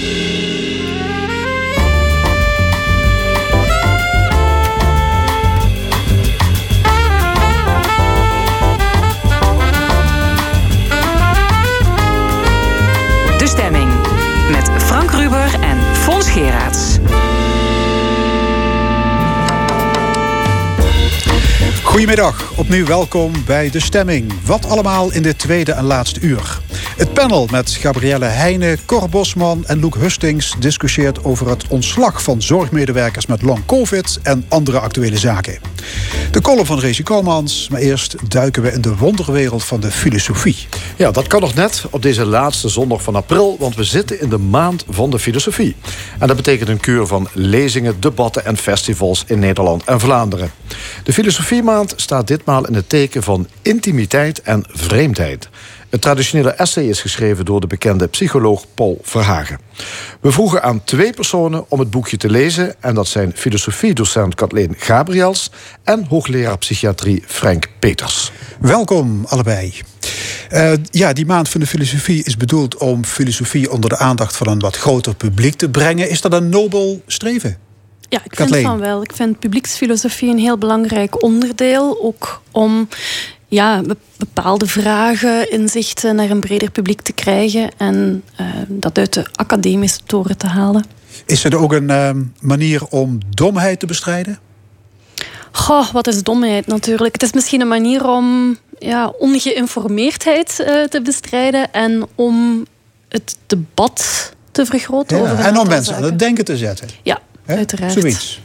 Goedemiddag, 21.91 22.53
opnieuw 22.57 22.87
welkom 22.87 23.33
bij 23.47 23.71
De 23.71 23.81
Stemming. 23.81 24.33
Wat 24.45 24.67
allemaal 24.69 25.13
in 25.13 25.23
dit 25.23 25.39
tweede 25.39 25.73
en 25.73 25.85
laatste 25.85 26.21
uur. 26.21 26.61
Het 27.01 27.13
panel 27.13 27.49
met 27.51 27.71
Gabrielle 27.71 28.25
Heijnen, 28.25 28.79
Cor 28.87 29.09
Bosman 29.09 29.67
en 29.67 29.81
Loek 29.81 29.95
Hustings... 29.95 30.55
discussieert 30.59 31.25
over 31.25 31.49
het 31.49 31.69
ontslag 31.69 32.23
van 32.23 32.43
zorgmedewerkers 32.43 33.27
met 33.27 33.43
long 33.43 33.67
covid... 33.67 34.19
en 34.23 34.45
andere 34.49 34.79
actuele 34.79 35.19
zaken. 35.19 35.59
De 36.31 36.41
column 36.41 36.67
van 36.67 36.79
Rezi 36.79 37.03
Komans, 37.03 37.69
maar 37.69 37.81
eerst 37.81 38.17
duiken 38.29 38.63
we 38.63 38.73
in 38.73 38.81
de 38.81 38.97
wonderwereld 38.97 39.65
van 39.65 39.81
de 39.81 39.91
filosofie. 39.91 40.57
Ja, 40.97 41.11
dat 41.11 41.27
kan 41.27 41.41
nog 41.41 41.55
net 41.55 41.85
op 41.91 42.03
deze 42.03 42.25
laatste 42.25 42.69
zondag 42.69 43.03
van 43.03 43.17
april... 43.17 43.57
want 43.59 43.75
we 43.75 43.85
zitten 43.85 44.21
in 44.21 44.29
de 44.29 44.39
maand 44.39 44.85
van 44.89 45.11
de 45.11 45.19
filosofie. 45.19 45.77
En 46.19 46.27
dat 46.27 46.37
betekent 46.37 46.69
een 46.69 46.81
kuur 46.81 47.07
van 47.07 47.29
lezingen, 47.33 48.01
debatten 48.01 48.45
en 48.45 48.57
festivals 48.57 49.25
in 49.27 49.39
Nederland 49.39 49.85
en 49.85 50.01
Vlaanderen. 50.01 50.51
De 51.05 51.13
filosofiemaand 51.13 51.93
staat 51.97 52.27
ditmaal 52.27 52.67
in 52.67 52.75
het 52.75 52.89
teken 52.89 53.23
van 53.23 53.47
intimiteit 53.63 54.43
en 54.43 54.65
vreemdheid. 54.69 55.49
Het 55.91 56.01
traditionele 56.01 56.51
essay 56.51 56.85
is 56.85 57.01
geschreven 57.01 57.45
door 57.45 57.61
de 57.61 57.67
bekende 57.67 58.07
psycholoog 58.07 58.65
Paul 58.75 58.99
Verhagen. 59.03 59.59
We 60.21 60.33
vroegen 60.33 60.63
aan 60.63 60.85
twee 60.85 61.13
personen 61.13 61.65
om 61.69 61.79
het 61.79 61.91
boekje 61.91 62.17
te 62.17 62.31
lezen... 62.31 62.75
en 62.81 62.95
dat 62.95 63.09
zijn 63.09 63.33
filosofiedocent 63.35 64.35
Kathleen 64.35 64.75
Gabriels... 64.79 65.51
en 65.85 66.07
hoogleraar 66.09 66.59
psychiatrie 66.59 67.23
Frank 67.27 67.69
Peters. 67.79 68.33
Welkom 68.61 69.25
allebei. 69.29 69.75
Uh, 70.53 70.73
ja, 70.91 71.13
die 71.13 71.27
maand 71.27 71.49
van 71.49 71.61
de 71.61 71.67
filosofie 71.67 72.25
is 72.25 72.37
bedoeld 72.37 72.77
om 72.77 73.05
filosofie 73.05 73.71
onder 73.71 73.91
de 73.91 73.99
aandacht 73.99 74.37
van 74.37 74.49
een 74.49 74.59
wat 74.59 74.77
groter 74.77 75.15
publiek 75.15 75.55
te 75.55 75.71
brengen. 75.71 76.11
Is 76.11 76.21
dat 76.21 76.33
een 76.33 76.49
nobel 76.49 77.03
streven? 77.07 77.57
Ja, 78.09 78.21
ik 78.25 78.37
vind 78.37 78.57
van 78.57 78.79
wel. 78.79 79.03
Ik 79.03 79.13
vind 79.15 79.39
publieksfilosofie 79.39 80.31
een 80.31 80.39
heel 80.39 80.59
belangrijk 80.59 81.23
onderdeel. 81.23 82.03
Ook 82.03 82.43
om 82.51 82.89
ja, 83.51 83.83
bepaalde 84.17 84.67
vragen, 84.67 85.51
inzichten 85.51 86.17
naar 86.17 86.31
een 86.31 86.41
breder 86.41 86.71
publiek 86.71 87.01
te 87.01 87.13
krijgen 87.13 87.71
en 87.77 88.23
uh, 88.41 88.47
dat 88.69 88.99
uit 88.99 89.13
de 89.13 89.27
academische 89.35 90.01
toren 90.07 90.37
te 90.37 90.47
halen. 90.47 90.85
Is 91.27 91.45
er 91.45 91.59
ook 91.59 91.73
een 91.73 91.91
uh, 91.91 92.11
manier 92.41 92.87
om 92.87 93.19
domheid 93.31 93.81
te 93.81 93.87
bestrijden? 93.87 94.39
Goh, 95.53 95.91
wat 95.91 96.07
is 96.07 96.23
domheid 96.23 96.67
natuurlijk? 96.67 97.13
Het 97.13 97.23
is 97.23 97.33
misschien 97.33 97.61
een 97.61 97.69
manier 97.69 98.09
om 98.09 98.57
ja, 98.79 99.13
ongeïnformeerdheid 99.19 100.57
uh, 100.61 100.85
te 100.85 101.03
bestrijden 101.03 101.73
en 101.73 102.07
om 102.15 102.67
het 103.09 103.37
debat 103.47 104.33
te 104.51 104.67
vergroten. 104.67 105.23
Ja, 105.23 105.39
en 105.39 105.59
om 105.59 105.69
mensen 105.69 105.97
aan 105.97 106.03
het 106.03 106.19
denken 106.19 106.45
te 106.45 106.57
zetten. 106.57 106.89
Ja, 107.03 107.19
He? 107.45 107.57
uiteraard. 107.57 107.93
Zoiets. 107.93 108.41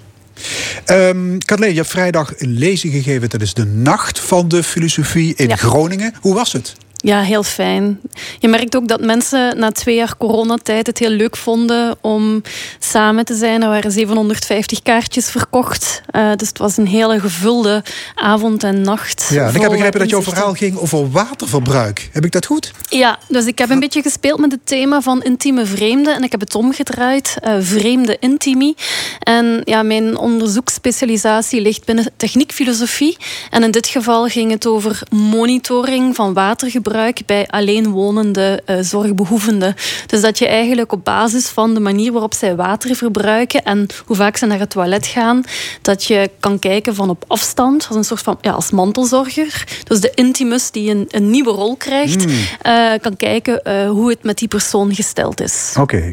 Um, 0.86 1.38
Kathleen, 1.46 1.70
je 1.70 1.78
hebt 1.78 1.90
vrijdag 1.90 2.34
een 2.38 2.58
lezing 2.58 2.94
gegeven. 2.94 3.30
Dat 3.30 3.42
is 3.42 3.54
de 3.54 3.66
Nacht 3.66 4.20
van 4.20 4.48
de 4.48 4.64
Filosofie 4.64 5.36
in 5.36 5.58
Groningen. 5.58 6.14
Hoe 6.22 6.34
was 6.34 6.54
het? 6.54 6.76
Ja, 7.06 7.22
heel 7.22 7.44
fijn. 7.44 8.00
Je 8.40 8.48
merkt 8.48 8.76
ook 8.76 8.88
dat 8.88 9.02
mensen 9.02 9.58
na 9.60 9.72
twee 9.72 9.96
jaar 9.96 10.18
coronatijd 10.18 10.88
het 10.88 11.00
heel 11.00 11.10
leuk 11.10 11.38
vonden 11.38 11.98
om 12.02 12.42
samen 12.80 13.26
te 13.26 13.36
zijn. 13.36 13.64
Er 13.64 13.70
waren 13.70 13.92
750 13.92 14.82
kaartjes 14.82 15.30
verkocht. 15.30 16.02
Uh, 16.12 16.32
dus 16.36 16.48
het 16.48 16.58
was 16.58 16.78
een 16.78 16.88
hele 16.88 17.20
gevulde 17.20 17.84
avond 18.16 18.64
en 18.64 18.82
nacht. 18.82 19.28
Ja, 19.30 19.48
en 19.48 19.56
ik 19.56 19.62
heb 19.62 19.72
begrepen 19.72 20.00
dat 20.00 20.10
jouw 20.10 20.22
verhaal 20.22 20.54
ging 20.54 20.78
over 20.78 21.12
waterverbruik. 21.12 22.10
Heb 22.12 22.26
ik 22.26 22.32
dat 22.32 22.46
goed? 22.46 22.72
Ja, 22.90 23.20
dus 23.28 23.46
ik 23.46 23.58
heb 23.58 23.70
een 23.70 23.80
beetje 23.80 24.02
gespeeld 24.02 24.40
met 24.40 24.52
het 24.52 24.66
thema 24.66 25.02
van 25.02 25.24
intieme 25.24 25.66
vreemden. 25.66 26.16
En 26.16 26.24
ik 26.24 26.32
heb 26.32 26.40
het 26.40 26.56
omgedraaid, 26.56 27.36
uh, 27.44 27.54
vreemde 27.60 28.18
intimi. 28.20 28.76
En 29.20 29.62
ja, 29.64 29.84
mijn 29.84 30.18
onderzoeksspecialisatie 30.18 31.62
ligt 31.62 31.86
binnen 31.86 32.12
techniekfilosofie. 32.18 33.18
En 33.50 33.64
in 33.64 33.72
dit 33.72 33.88
geval 33.88 34.28
ging 34.28 34.52
het 34.52 34.66
over 34.66 35.02
monitoring 35.10 36.16
van 36.16 36.34
watergebruik 36.34 36.94
bij 37.26 37.48
alleenwonende 37.48 38.62
uh, 38.70 38.78
zorgbehoevenden. 38.82 39.76
Dus 40.06 40.22
dat 40.22 40.38
je 40.38 40.48
eigenlijk 40.48 40.92
op 40.92 41.04
basis 41.04 41.48
van 41.48 41.74
de 41.74 41.80
manier 41.80 42.12
waarop 42.12 42.34
zij 42.34 42.56
water 42.56 42.96
verbruiken 42.96 43.64
en 43.64 43.88
hoe 44.06 44.16
vaak 44.16 44.38
ze 44.38 44.46
naar 44.46 44.60
het 44.60 44.70
toilet 44.70 45.06
gaan, 45.06 45.44
dat 45.82 46.04
je 46.04 46.32
kan 46.40 46.60
kijken 46.60 46.96
van 46.96 47.10
op 47.10 47.24
afstand, 47.28 47.86
als 47.88 47.98
een 47.98 48.04
soort 48.04 48.22
van 48.22 48.38
ja, 48.42 48.52
als 48.52 48.72
mantelzorger. 48.72 49.64
Dus 49.84 50.00
de 50.00 50.12
intimus 50.16 50.72
die 50.72 50.90
een, 50.90 51.06
een 51.10 51.30
nieuwe 51.30 51.52
rol 51.52 51.76
krijgt, 51.76 52.24
hmm. 52.24 52.34
uh, 52.66 52.92
kan 53.02 53.18
kijken 53.18 53.62
uh, 53.64 53.90
hoe 53.90 54.10
het 54.10 54.24
met 54.24 54.38
die 54.38 54.48
persoon 54.48 54.94
gesteld 54.94 55.42
is. 55.42 55.74
Oké. 55.80 56.10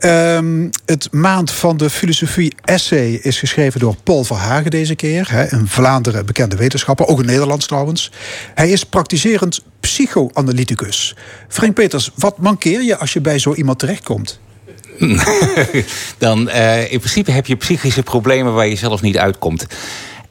Um, 0.00 0.70
het 0.86 1.08
maand 1.12 1.50
van 1.50 1.76
de 1.76 1.90
filosofie 1.90 2.54
essay 2.64 3.12
is 3.12 3.38
geschreven 3.38 3.80
door 3.80 3.96
Paul 4.02 4.24
Verhagen 4.24 4.70
deze 4.70 4.94
keer. 4.94 5.46
Een 5.50 5.68
Vlaanderen 5.68 6.26
bekende 6.26 6.56
wetenschapper, 6.56 7.06
ook 7.06 7.20
in 7.20 7.26
Nederlands 7.26 7.66
trouwens. 7.66 8.10
Hij 8.54 8.70
is 8.70 8.84
praktiserend 8.84 9.60
psychoanalyticus. 9.80 11.14
Frank 11.48 11.74
Peters, 11.74 12.10
wat 12.14 12.38
mankeer 12.38 12.82
je 12.82 12.96
als 12.96 13.12
je 13.12 13.20
bij 13.20 13.38
zo 13.38 13.54
iemand 13.54 13.78
terechtkomt? 13.78 14.40
Dan 16.18 16.48
uh, 16.48 16.92
in 16.92 16.98
principe 16.98 17.30
heb 17.30 17.46
je 17.46 17.56
psychische 17.56 18.02
problemen 18.02 18.54
waar 18.54 18.66
je 18.66 18.76
zelf 18.76 19.02
niet 19.02 19.18
uitkomt. 19.18 19.66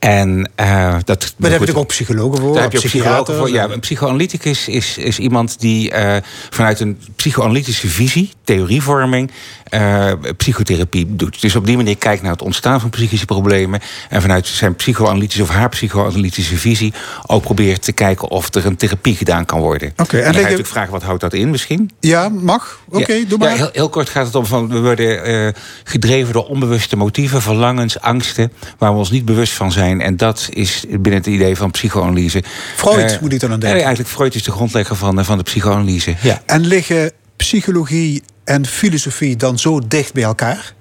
En, 0.08 0.49
uh, 0.60 0.95
dat, 1.03 1.34
maar 1.38 1.49
daar 1.49 1.60
heb 1.60 1.68
je 1.68 1.76
ook 1.76 1.88
psychologen 1.88 2.39
voor? 2.39 2.53
Daar 2.53 2.62
heb 2.62 2.72
je 2.72 2.78
ook 2.78 2.84
psychologen 2.84 3.36
voor. 3.36 3.51
Ja, 3.51 3.70
een 3.70 3.80
psychoanalyticus 3.80 4.68
is, 4.68 4.97
is 4.97 5.20
iemand 5.20 5.60
die 5.60 5.91
uh, 5.91 6.16
vanuit 6.49 6.80
een 6.80 6.99
psychoanalytische 7.16 7.88
visie, 7.88 8.32
theorievorming, 8.43 9.32
uh, 9.74 10.12
psychotherapie 10.38 11.16
doet. 11.16 11.41
Dus 11.41 11.55
op 11.55 11.66
die 11.66 11.78
manier 11.78 11.97
kijkt 11.97 12.22
naar 12.22 12.32
het 12.32 12.41
ontstaan 12.41 12.80
van 12.80 12.89
psychische 12.89 13.26
problemen. 13.26 13.80
En 14.10 14.22
vanuit 14.22 14.47
zijn 14.47 14.76
psychoanalytische 14.76 15.41
of 15.41 15.49
haar 15.49 15.70
psychoanalytische 15.70 16.58
visie 16.58 16.93
ook 17.26 17.41
probeert 17.41 17.82
te 17.82 17.91
kijken 17.91 18.28
of 18.28 18.55
er 18.55 18.66
een 18.66 18.76
therapie 18.76 19.16
gedaan 19.16 19.45
kan 19.45 19.60
worden. 19.60 19.89
Oké. 19.91 20.01
Okay, 20.01 20.20
en, 20.20 20.26
dan 20.26 20.34
ga 20.34 20.39
je 20.39 20.43
natuurlijk 20.43 20.70
vragen, 20.70 20.91
wat 20.91 21.03
houdt 21.03 21.22
dat 21.22 21.34
in 21.34 21.49
misschien? 21.49 21.91
Ja, 21.99 22.30
mag. 22.30 22.80
Oké, 22.89 23.26
doe 23.28 23.38
maar. 23.38 23.49
Ja, 23.49 23.55
heel, 23.55 23.70
heel, 23.72 23.89
kort 23.89 24.10
gaat 24.10 24.26
het 24.26 24.36
om 24.36 24.45
van 24.45 24.70
we 24.70 24.82
worden 24.82 25.55
gedreven 25.84 26.34
door 26.34 26.45
onbewuste 26.45 26.95
motieven, 26.95 27.41
verlangens, 27.41 27.99
angsten, 27.99 28.51
waar 28.78 28.91
we 28.91 28.97
ons 28.97 29.12
niet 29.12 29.26
bewust 29.26 29.53
van 29.53 29.72
zijn. 29.72 29.97
En 30.02 30.18
dat 30.18 30.50
is 30.50 30.86
binnen 30.89 31.14
het 31.14 31.26
idee 31.26 31.56
van 31.56 31.72
psychoanalyse. 31.72 32.43
Freud 32.76 33.12
uh, 33.12 33.20
moet 33.20 33.34
ik 33.34 33.39
dan 33.39 33.52
aan 33.52 33.60
denken? 33.60 33.80
eigenlijk 33.80 34.10
Freud 34.10 34.36
is 34.36 34.43
de 34.43 34.52
grondlegger 34.52 34.95
van, 34.95 35.26
van 35.26 35.38
de 35.38 35.43
psychoanalyse. 35.43 36.16
Ja. 36.22 36.41
En 36.45 36.66
liggen 36.66 37.12
psychologie 37.36 38.24
en 38.43 38.66
filosofie 38.66 39.36
dan 39.36 39.60
zo 39.60 39.82
dicht 39.88 40.14
bij 40.14 40.24
elkaar? 40.24 40.76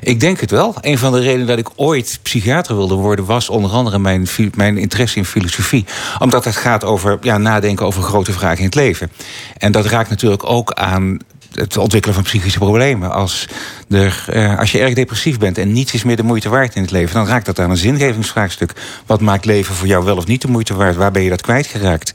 Ik 0.00 0.20
denk 0.20 0.40
het 0.40 0.50
wel. 0.50 0.74
Een 0.80 0.98
van 0.98 1.12
de 1.12 1.20
redenen 1.20 1.46
dat 1.46 1.58
ik 1.58 1.68
ooit 1.76 2.18
psychiater 2.22 2.76
wilde 2.76 2.94
worden... 2.94 3.24
was 3.24 3.48
onder 3.48 3.70
andere 3.70 3.98
mijn, 3.98 4.28
mijn 4.54 4.78
interesse 4.78 5.18
in 5.18 5.24
filosofie. 5.24 5.84
Omdat 6.18 6.44
het 6.44 6.56
gaat 6.56 6.84
over 6.84 7.18
ja, 7.20 7.38
nadenken 7.38 7.86
over 7.86 8.02
grote 8.02 8.32
vragen 8.32 8.58
in 8.58 8.64
het 8.64 8.74
leven. 8.74 9.10
En 9.56 9.72
dat 9.72 9.86
raakt 9.86 10.10
natuurlijk 10.10 10.44
ook 10.44 10.72
aan 10.72 11.18
het 11.54 11.76
ontwikkelen 11.76 12.14
van 12.14 12.24
psychische 12.24 12.58
problemen. 12.58 13.12
Als, 13.12 13.48
er, 13.88 14.24
uh, 14.32 14.58
als 14.58 14.72
je 14.72 14.78
erg 14.78 14.94
depressief 14.94 15.38
bent 15.38 15.58
en 15.58 15.72
niets 15.72 15.92
is 15.92 16.02
meer 16.02 16.16
de 16.16 16.22
moeite 16.22 16.48
waard 16.48 16.74
in 16.74 16.82
het 16.82 16.90
leven, 16.90 17.14
dan 17.14 17.26
raakt 17.26 17.46
dat 17.46 17.58
aan 17.58 17.70
een 17.70 17.76
zingevingsvraagstuk. 17.76 18.72
Wat 19.06 19.20
maakt 19.20 19.44
leven 19.44 19.74
voor 19.74 19.86
jou 19.86 20.04
wel 20.04 20.16
of 20.16 20.26
niet 20.26 20.42
de 20.42 20.48
moeite 20.48 20.74
waard? 20.74 20.96
Waar 20.96 21.10
ben 21.10 21.22
je 21.22 21.30
dat 21.30 21.40
kwijtgeraakt? 21.40 22.14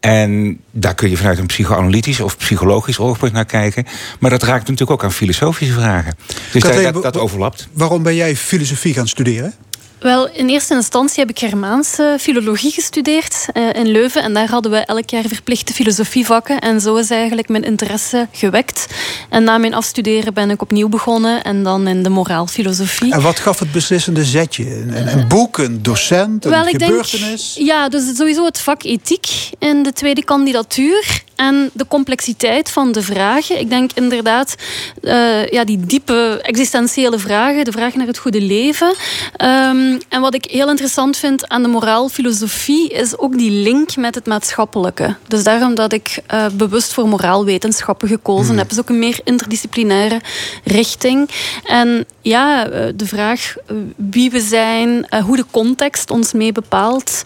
En 0.00 0.60
daar 0.70 0.94
kun 0.94 1.10
je 1.10 1.16
vanuit 1.16 1.38
een 1.38 1.46
psychoanalytisch 1.46 2.20
of 2.20 2.36
psychologisch 2.36 2.98
oogpunt 2.98 3.32
naar 3.32 3.44
kijken. 3.44 3.86
Maar 4.18 4.30
dat 4.30 4.42
raakt 4.42 4.60
natuurlijk 4.60 4.90
ook 4.90 5.04
aan 5.04 5.12
filosofische 5.12 5.72
vragen. 5.72 6.14
Dus 6.52 6.62
dat, 6.62 7.02
dat 7.02 7.16
overlapt. 7.16 7.68
Waarom 7.72 8.02
ben 8.02 8.14
jij 8.14 8.36
filosofie 8.36 8.94
gaan 8.94 9.08
studeren? 9.08 9.54
Wel, 10.00 10.28
in 10.32 10.48
eerste 10.48 10.74
instantie 10.74 11.20
heb 11.20 11.30
ik 11.30 11.38
Germaanse 11.38 12.16
filologie 12.20 12.70
gestudeerd 12.70 13.46
uh, 13.54 13.72
in 13.72 13.86
Leuven. 13.86 14.22
En 14.22 14.34
daar 14.34 14.48
hadden 14.48 14.72
we 14.72 14.78
elk 14.78 15.10
jaar 15.10 15.24
verplichte 15.26 15.72
filosofievakken. 15.72 16.58
En 16.58 16.80
zo 16.80 16.96
is 16.96 17.10
eigenlijk 17.10 17.48
mijn 17.48 17.64
interesse 17.64 18.28
gewekt. 18.32 18.86
En 19.28 19.44
na 19.44 19.58
mijn 19.58 19.74
afstuderen 19.74 20.34
ben 20.34 20.50
ik 20.50 20.62
opnieuw 20.62 20.88
begonnen. 20.88 21.42
En 21.44 21.62
dan 21.62 21.86
in 21.86 22.02
de 22.02 22.08
moraalfilosofie. 22.08 23.12
En 23.12 23.22
wat 23.22 23.38
gaf 23.38 23.58
het 23.58 23.72
beslissende 23.72 24.24
zetje? 24.24 24.76
Een, 24.76 25.18
een 25.18 25.28
boek, 25.28 25.58
een 25.58 25.82
docent, 25.82 26.44
een 26.44 26.50
Wel, 26.50 26.64
gebeurtenis? 26.64 27.54
Denk, 27.54 27.68
ja, 27.68 27.88
dus 27.88 28.16
sowieso 28.16 28.44
het 28.44 28.60
vak 28.60 28.82
ethiek 28.82 29.50
in 29.58 29.82
de 29.82 29.92
tweede 29.92 30.24
kandidatuur 30.24 31.22
en 31.40 31.70
de 31.72 31.86
complexiteit 31.88 32.70
van 32.70 32.92
de 32.92 33.02
vragen. 33.02 33.58
Ik 33.58 33.68
denk 33.70 33.90
inderdaad, 33.94 34.54
uh, 35.02 35.46
ja, 35.46 35.64
die 35.64 35.80
diepe 35.80 36.38
existentiële 36.42 37.18
vragen, 37.18 37.64
de 37.64 37.72
vraag 37.72 37.94
naar 37.94 38.06
het 38.06 38.18
goede 38.18 38.40
leven. 38.40 38.88
Um, 38.88 39.98
en 40.08 40.20
wat 40.20 40.34
ik 40.34 40.44
heel 40.44 40.68
interessant 40.68 41.16
vind 41.16 41.48
aan 41.48 41.62
de 41.62 41.68
moraalfilosofie 41.68 42.88
is 42.88 43.18
ook 43.18 43.38
die 43.38 43.50
link 43.50 43.96
met 43.96 44.14
het 44.14 44.26
maatschappelijke. 44.26 45.16
Dus 45.28 45.42
daarom 45.42 45.74
dat 45.74 45.92
ik 45.92 46.18
uh, 46.34 46.46
bewust 46.52 46.92
voor 46.92 47.08
moraalwetenschappen 47.08 48.08
gekozen 48.08 48.46
hmm. 48.46 48.58
heb. 48.58 48.68
Het 48.68 48.72
is 48.72 48.80
ook 48.80 48.88
een 48.88 48.98
meer 48.98 49.20
interdisciplinaire 49.24 50.20
richting. 50.64 51.30
En 51.64 52.06
ja, 52.22 52.68
eh, 52.68 52.92
de 52.94 53.06
vraag 53.06 53.54
wie 53.96 54.30
we 54.30 54.40
zijn, 54.40 55.06
hoe 55.24 55.36
de 55.36 55.44
context 55.50 56.10
ons 56.10 56.32
mee 56.32 56.52
bepaalt. 56.52 57.22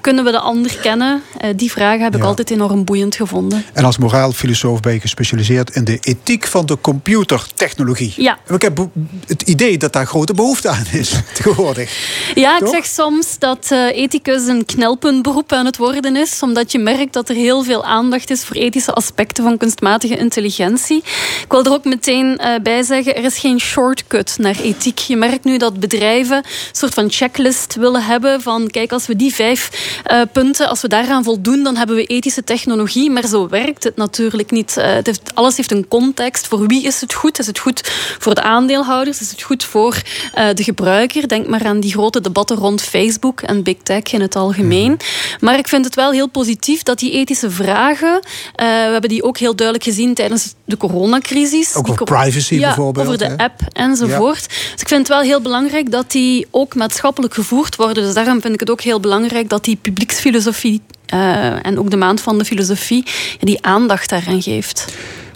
Kunnen 0.00 0.24
we 0.24 0.30
de 0.30 0.38
ander 0.38 0.76
kennen? 0.76 1.22
die 1.56 1.70
vragen 1.70 2.02
heb 2.02 2.16
ik 2.16 2.22
altijd 2.22 2.50
enorm 2.50 2.84
boeiend 2.84 3.16
gevonden. 3.16 3.64
En 3.72 3.84
als 3.84 3.98
moraalfilosoof 3.98 4.80
ben 4.80 4.92
je 4.92 5.00
gespecialiseerd 5.00 5.70
in 5.70 5.84
de 5.84 5.98
ethiek 6.00 6.46
van 6.46 6.66
de 6.66 6.78
computertechnologie. 6.80 8.12
Ja. 8.16 8.38
ik 8.48 8.62
heb 8.62 8.88
het 9.26 9.42
idee 9.42 9.78
dat 9.78 9.92
daar 9.92 10.06
grote 10.06 10.34
behoefte 10.34 10.68
aan 10.68 10.86
is 10.92 11.12
tegenwoordig. 11.34 11.92
Ja, 12.34 12.60
ik 12.60 12.66
zeg 12.66 12.86
soms 12.86 13.38
dat 13.38 13.68
uh, 13.72 13.96
ethicus 13.96 14.46
een 14.46 14.64
knelpuntberoep 14.64 15.52
aan 15.52 15.66
het 15.66 15.76
worden 15.76 16.16
is, 16.16 16.42
omdat 16.42 16.72
je 16.72 16.78
merkt 16.78 17.12
dat 17.12 17.28
er 17.28 17.34
heel 17.34 17.62
veel 17.62 17.84
aandacht 17.84 18.30
is 18.30 18.44
voor 18.44 18.56
ethische 18.56 18.92
aspecten 18.92 19.44
van 19.44 19.56
kunstmatige 19.56 20.16
intelligentie. 20.16 20.96
Ik 21.42 21.46
wil 21.48 21.64
er 21.64 21.72
ook 21.72 21.84
meteen 21.84 22.40
bij 22.62 22.82
zeggen, 22.82 23.16
er 23.16 23.24
is 23.24 23.38
geen 23.38 23.60
shortcut 23.60 24.36
naar 24.38 24.56
ethiek. 24.62 24.98
Je 24.98 25.16
merkt 25.16 25.44
nu 25.44 25.58
dat 25.58 25.80
bedrijven 25.80 26.36
een 26.36 26.44
soort 26.72 26.94
van 26.94 27.10
checklist 27.10 27.74
willen 27.74 28.04
hebben 28.04 28.42
van 28.42 28.70
kijk, 28.70 28.92
als 28.92 29.06
we 29.06 29.16
die 29.16 29.34
vijf 29.44 29.70
uh, 30.12 30.20
punten, 30.32 30.68
als 30.68 30.80
we 30.80 30.88
daaraan 30.88 31.24
voldoen, 31.24 31.62
dan 31.62 31.76
hebben 31.76 31.96
we 31.96 32.06
ethische 32.06 32.44
technologie 32.44 33.10
maar 33.10 33.26
zo 33.26 33.48
werkt 33.48 33.84
het 33.84 33.96
natuurlijk 33.96 34.50
niet. 34.50 34.74
Uh, 34.78 34.84
het 34.84 35.06
heeft, 35.06 35.30
alles 35.34 35.56
heeft 35.56 35.70
een 35.70 35.88
context. 35.88 36.46
Voor 36.46 36.66
wie 36.66 36.84
is 36.84 37.00
het 37.00 37.12
goed? 37.12 37.38
Is 37.38 37.46
het 37.46 37.58
goed 37.58 37.80
voor 38.18 38.34
de 38.34 38.42
aandeelhouders? 38.42 39.20
Is 39.20 39.30
het 39.30 39.42
goed 39.42 39.64
voor 39.64 39.96
uh, 40.38 40.48
de 40.54 40.62
gebruiker? 40.62 41.28
Denk 41.28 41.46
maar 41.46 41.64
aan 41.64 41.80
die 41.80 41.92
grote 41.92 42.20
debatten 42.20 42.56
rond 42.56 42.82
Facebook 42.82 43.40
en 43.40 43.62
big 43.62 43.76
tech 43.82 44.12
in 44.12 44.20
het 44.20 44.36
algemeen. 44.36 44.92
Mhm. 44.92 45.44
Maar 45.44 45.58
ik 45.58 45.68
vind 45.68 45.84
het 45.84 45.94
wel 45.94 46.10
heel 46.10 46.28
positief 46.28 46.82
dat 46.82 46.98
die 46.98 47.12
ethische 47.12 47.50
vragen, 47.50 48.20
we 48.54 48.62
hebben 48.92 49.10
die 49.10 49.22
ook 49.22 49.38
heel 49.38 49.56
duidelijk 49.56 49.88
gezien 49.88 50.14
tijdens 50.14 50.54
de 50.64 50.76
coronacrisis. 50.76 51.74
Ook 51.74 51.88
over 51.88 52.04
privacy 52.04 52.54
ja, 52.54 52.66
bijvoorbeeld. 52.66 53.06
Over 53.06 53.18
de 53.18 53.36
app 53.36 53.60
enzovoort. 53.72 54.40
Ja. 54.40 54.56
Dus 54.72 54.80
ik 54.80 54.88
vind 54.88 55.00
het 55.00 55.08
wel 55.08 55.20
heel 55.20 55.40
belangrijk 55.40 55.90
dat 55.90 56.10
die 56.10 56.46
ook 56.50 56.74
maatschappelijk 56.74 57.34
gevoerd 57.34 57.76
worden. 57.76 58.04
Dus 58.04 58.14
daarom 58.14 58.40
vind 58.40 58.54
ik 58.54 58.60
het 58.60 58.70
ook 58.70 58.80
heel 58.80 59.00
belangrijk 59.00 59.33
dat 59.42 59.64
die 59.64 59.76
publieksfilosofie 59.76 60.82
uh, 61.14 61.66
en 61.66 61.78
ook 61.78 61.90
de 61.90 61.96
maand 61.96 62.20
van 62.20 62.38
de 62.38 62.44
filosofie 62.44 63.06
die 63.40 63.64
aandacht 63.64 64.08
daaraan 64.08 64.42
geeft. 64.42 64.84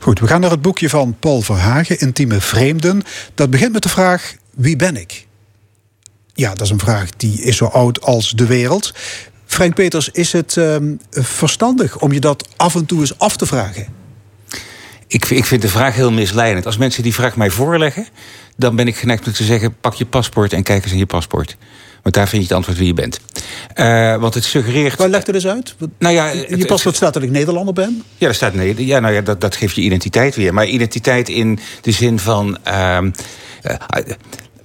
Goed, 0.01 0.21
we 0.21 0.27
gaan 0.27 0.41
naar 0.41 0.51
het 0.51 0.63
boekje 0.63 0.89
van 0.89 1.17
Paul 1.19 1.41
Verhagen, 1.41 1.99
Intieme 1.99 2.41
Vreemden. 2.41 3.03
Dat 3.35 3.51
begint 3.51 3.73
met 3.73 3.83
de 3.83 3.89
vraag: 3.89 4.35
wie 4.55 4.77
ben 4.77 4.97
ik? 4.97 5.27
Ja, 6.35 6.49
dat 6.49 6.61
is 6.61 6.71
een 6.71 6.79
vraag 6.79 7.11
die 7.17 7.43
is 7.43 7.57
zo 7.57 7.65
oud 7.65 8.03
als 8.03 8.31
de 8.31 8.47
wereld. 8.47 8.93
Frank 9.47 9.75
Peters, 9.75 10.09
is 10.09 10.33
het 10.33 10.57
uh, 10.57 10.77
verstandig 11.11 11.99
om 11.99 12.13
je 12.13 12.21
dat 12.21 12.49
af 12.57 12.75
en 12.75 12.87
toe 12.87 13.01
eens 13.01 13.19
af 13.19 13.37
te 13.37 13.47
vragen? 13.47 13.87
Ik, 15.07 15.25
ik 15.25 15.45
vind 15.45 15.63
de 15.63 15.69
vraag 15.69 15.95
heel 15.95 16.13
misleidend. 16.13 16.67
Als 16.67 16.77
mensen 16.77 17.03
die 17.03 17.15
vraag 17.15 17.37
mij 17.37 17.51
voorleggen, 17.51 18.07
dan 18.57 18.77
ben 18.77 18.87
ik 18.87 18.97
geneigd 18.97 19.27
om 19.27 19.33
te 19.33 19.45
zeggen: 19.45 19.77
pak 19.81 19.95
je 19.95 20.07
paspoort 20.07 20.53
en 20.53 20.63
kijk 20.63 20.83
eens 20.83 20.93
in 20.93 20.99
je 20.99 21.07
paspoort. 21.07 21.57
Want 22.09 22.21
daar 22.21 22.29
vind 22.29 22.43
je 22.43 22.49
het 22.49 22.57
antwoord 22.57 22.79
wie 22.79 22.87
je 22.87 22.95
bent. 22.95 23.21
Uh, 23.75 24.17
want 24.17 24.35
het 24.35 24.45
suggereert. 24.45 24.97
Waar 24.97 25.09
legt 25.09 25.27
er 25.27 25.33
dus 25.33 25.47
uit? 25.47 25.75
Nou 25.99 26.15
ja, 26.15 26.31
je 26.31 26.67
paspoort 26.67 26.97
staat 26.97 27.15
dat 27.15 27.23
ik 27.23 27.31
Nederlander 27.31 27.75
ben? 27.75 28.03
Ja, 28.17 28.27
daar 28.27 28.35
staat 28.35 28.55
nee. 28.55 28.87
Ja, 28.87 28.99
nou 29.01 29.15
ja, 29.15 29.21
dat, 29.21 29.41
dat 29.41 29.57
geeft 29.57 29.75
je 29.75 29.81
identiteit 29.81 30.37
weer. 30.37 30.55
Maar 30.55 30.67
identiteit 30.67 31.29
in 31.29 31.59
de 31.81 31.93
zin 31.93 32.19
van. 32.19 32.59
Uh, 32.69 32.99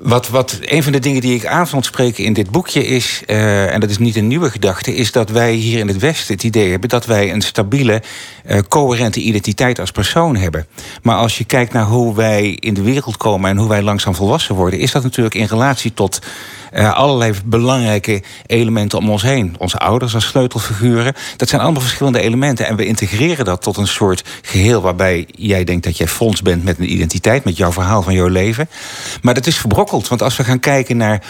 Wat, 0.03 0.29
wat 0.29 0.57
een 0.61 0.83
van 0.83 0.91
de 0.91 0.99
dingen 0.99 1.21
die 1.21 1.35
ik 1.35 1.45
aan 1.45 1.67
spreken 1.83 2.23
in 2.23 2.33
dit 2.33 2.51
boekje 2.51 2.87
is, 2.87 3.23
uh, 3.27 3.73
en 3.73 3.79
dat 3.79 3.89
is 3.89 3.97
niet 3.97 4.15
een 4.15 4.27
nieuwe 4.27 4.49
gedachte, 4.49 4.95
is 4.95 5.11
dat 5.11 5.29
wij 5.29 5.53
hier 5.53 5.79
in 5.79 5.87
het 5.87 5.97
Westen 5.97 6.33
het 6.33 6.43
idee 6.43 6.71
hebben 6.71 6.89
dat 6.89 7.05
wij 7.05 7.31
een 7.31 7.41
stabiele, 7.41 8.01
uh, 8.47 8.59
coherente 8.67 9.19
identiteit 9.19 9.79
als 9.79 9.91
persoon 9.91 10.35
hebben. 10.35 10.67
Maar 11.01 11.15
als 11.15 11.37
je 11.37 11.43
kijkt 11.43 11.73
naar 11.73 11.85
hoe 11.85 12.15
wij 12.15 12.49
in 12.49 12.73
de 12.73 12.81
wereld 12.81 13.17
komen 13.17 13.49
en 13.49 13.57
hoe 13.57 13.69
wij 13.69 13.81
langzaam 13.81 14.15
volwassen 14.15 14.55
worden, 14.55 14.79
is 14.79 14.91
dat 14.91 15.03
natuurlijk 15.03 15.35
in 15.35 15.45
relatie 15.45 15.93
tot 15.93 16.19
uh, 16.73 16.93
allerlei 16.93 17.33
belangrijke 17.45 18.23
elementen 18.45 18.97
om 18.97 19.09
ons 19.09 19.21
heen. 19.21 19.55
Onze 19.57 19.77
ouders 19.77 20.15
als 20.15 20.25
sleutelfiguren. 20.25 21.13
Dat 21.37 21.49
zijn 21.49 21.61
allemaal 21.61 21.81
verschillende 21.81 22.21
elementen. 22.21 22.67
En 22.67 22.75
we 22.75 22.85
integreren 22.85 23.45
dat 23.45 23.61
tot 23.61 23.77
een 23.77 23.87
soort 23.87 24.23
geheel 24.41 24.81
waarbij 24.81 25.27
jij 25.31 25.63
denkt 25.63 25.83
dat 25.83 25.97
jij 25.97 26.07
fonds 26.07 26.41
bent 26.41 26.63
met 26.63 26.79
een 26.79 26.91
identiteit, 26.91 27.43
met 27.43 27.57
jouw 27.57 27.71
verhaal 27.71 28.01
van 28.01 28.13
jouw 28.13 28.27
leven. 28.27 28.69
Maar 29.21 29.33
dat 29.33 29.47
is 29.47 29.57
verbrokkeld. 29.57 29.92
Want 30.01 30.21
als 30.21 30.37
we 30.37 30.43
gaan 30.43 30.59
kijken 30.59 30.97
naar 30.97 31.23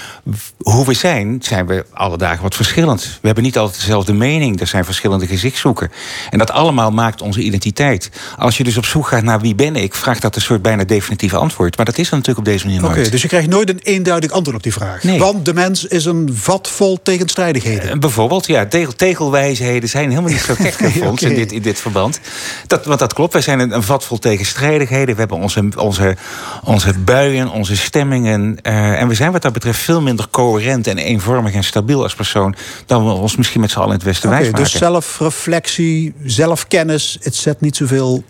hoe 0.63 0.85
we 0.85 0.93
zijn, 0.93 1.37
zijn 1.41 1.67
we 1.67 1.85
alle 1.93 2.17
dagen 2.17 2.43
wat 2.43 2.55
verschillend. 2.55 3.01
We 3.03 3.25
hebben 3.25 3.43
niet 3.43 3.57
altijd 3.57 3.79
dezelfde 3.79 4.13
mening. 4.13 4.59
Er 4.59 4.67
zijn 4.67 4.85
verschillende 4.85 5.27
gezichtszoeken. 5.27 5.91
En 6.29 6.37
dat 6.37 6.51
allemaal 6.51 6.91
maakt 6.91 7.21
onze 7.21 7.41
identiteit. 7.41 8.09
Als 8.37 8.57
je 8.57 8.63
dus 8.63 8.77
op 8.77 8.85
zoek 8.85 9.07
gaat 9.07 9.23
naar 9.23 9.39
wie 9.39 9.55
ben 9.55 9.75
ik, 9.75 9.95
vraagt 9.95 10.21
dat 10.21 10.35
een 10.35 10.41
soort 10.41 10.61
bijna 10.61 10.83
definitieve 10.83 11.37
antwoord. 11.37 11.77
Maar 11.77 11.85
dat 11.85 11.97
is 11.97 12.09
dan 12.09 12.19
natuurlijk 12.19 12.47
op 12.47 12.53
deze 12.53 12.65
manier 12.65 12.85
Oké, 12.85 13.09
dus 13.09 13.21
je 13.21 13.27
krijgt 13.27 13.47
nooit 13.47 13.69
een 13.69 13.79
eenduidig 13.83 14.31
antwoord 14.31 14.57
op 14.57 14.63
die 14.63 14.73
vraag. 14.73 15.03
Nee 15.03 15.21
de 15.43 15.53
mens 15.53 15.85
is 15.85 16.05
een 16.05 16.29
vat 16.33 16.69
vol 16.69 16.99
tegenstrijdigheden. 17.03 17.93
Uh, 17.93 17.99
bijvoorbeeld, 17.99 18.47
ja, 18.47 18.65
tegel, 18.65 18.93
tegelwijsheden 18.93 19.89
zijn 19.89 20.09
helemaal 20.09 20.31
niet 20.31 20.39
zo 20.39 20.53
gek 20.59 20.73
voor 20.73 21.07
ons 21.07 21.21
in, 21.21 21.35
dit, 21.35 21.51
in 21.51 21.61
dit 21.61 21.79
verband. 21.79 22.19
Dat, 22.67 22.85
want 22.85 22.99
dat 22.99 23.13
klopt, 23.13 23.33
wij 23.33 23.41
zijn 23.41 23.59
een, 23.59 23.71
een 23.71 23.83
vat 23.83 24.05
vol 24.05 24.19
tegenstrijdigheden. 24.19 25.13
We 25.13 25.19
hebben 25.19 25.37
onze, 25.37 25.69
onze, 25.77 26.17
onze 26.63 26.93
buien, 26.99 27.49
onze 27.49 27.75
stemmingen. 27.75 28.57
Uh, 28.63 29.01
en 29.01 29.07
we 29.07 29.13
zijn 29.13 29.31
wat 29.31 29.41
dat 29.41 29.53
betreft 29.53 29.79
veel 29.79 30.01
minder 30.01 30.27
coherent 30.53 30.87
en 30.87 30.97
eenvormig 30.97 31.53
en 31.53 31.63
stabiel 31.63 32.03
als 32.03 32.15
persoon... 32.15 32.55
dan 32.85 33.05
we 33.05 33.11
ons 33.11 33.35
misschien 33.35 33.61
met 33.61 33.71
z'n 33.71 33.77
allen 33.77 33.89
in 33.89 33.95
het 33.95 34.03
Westen 34.03 34.29
okay, 34.29 34.41
wijs 34.41 34.53
Dus 34.53 34.71
zelfreflectie, 34.71 36.13
zelfkennis, 36.23 37.17
het 37.21 37.35
zet 37.35 37.61
niet 37.61 37.75
zoveel 37.75 38.23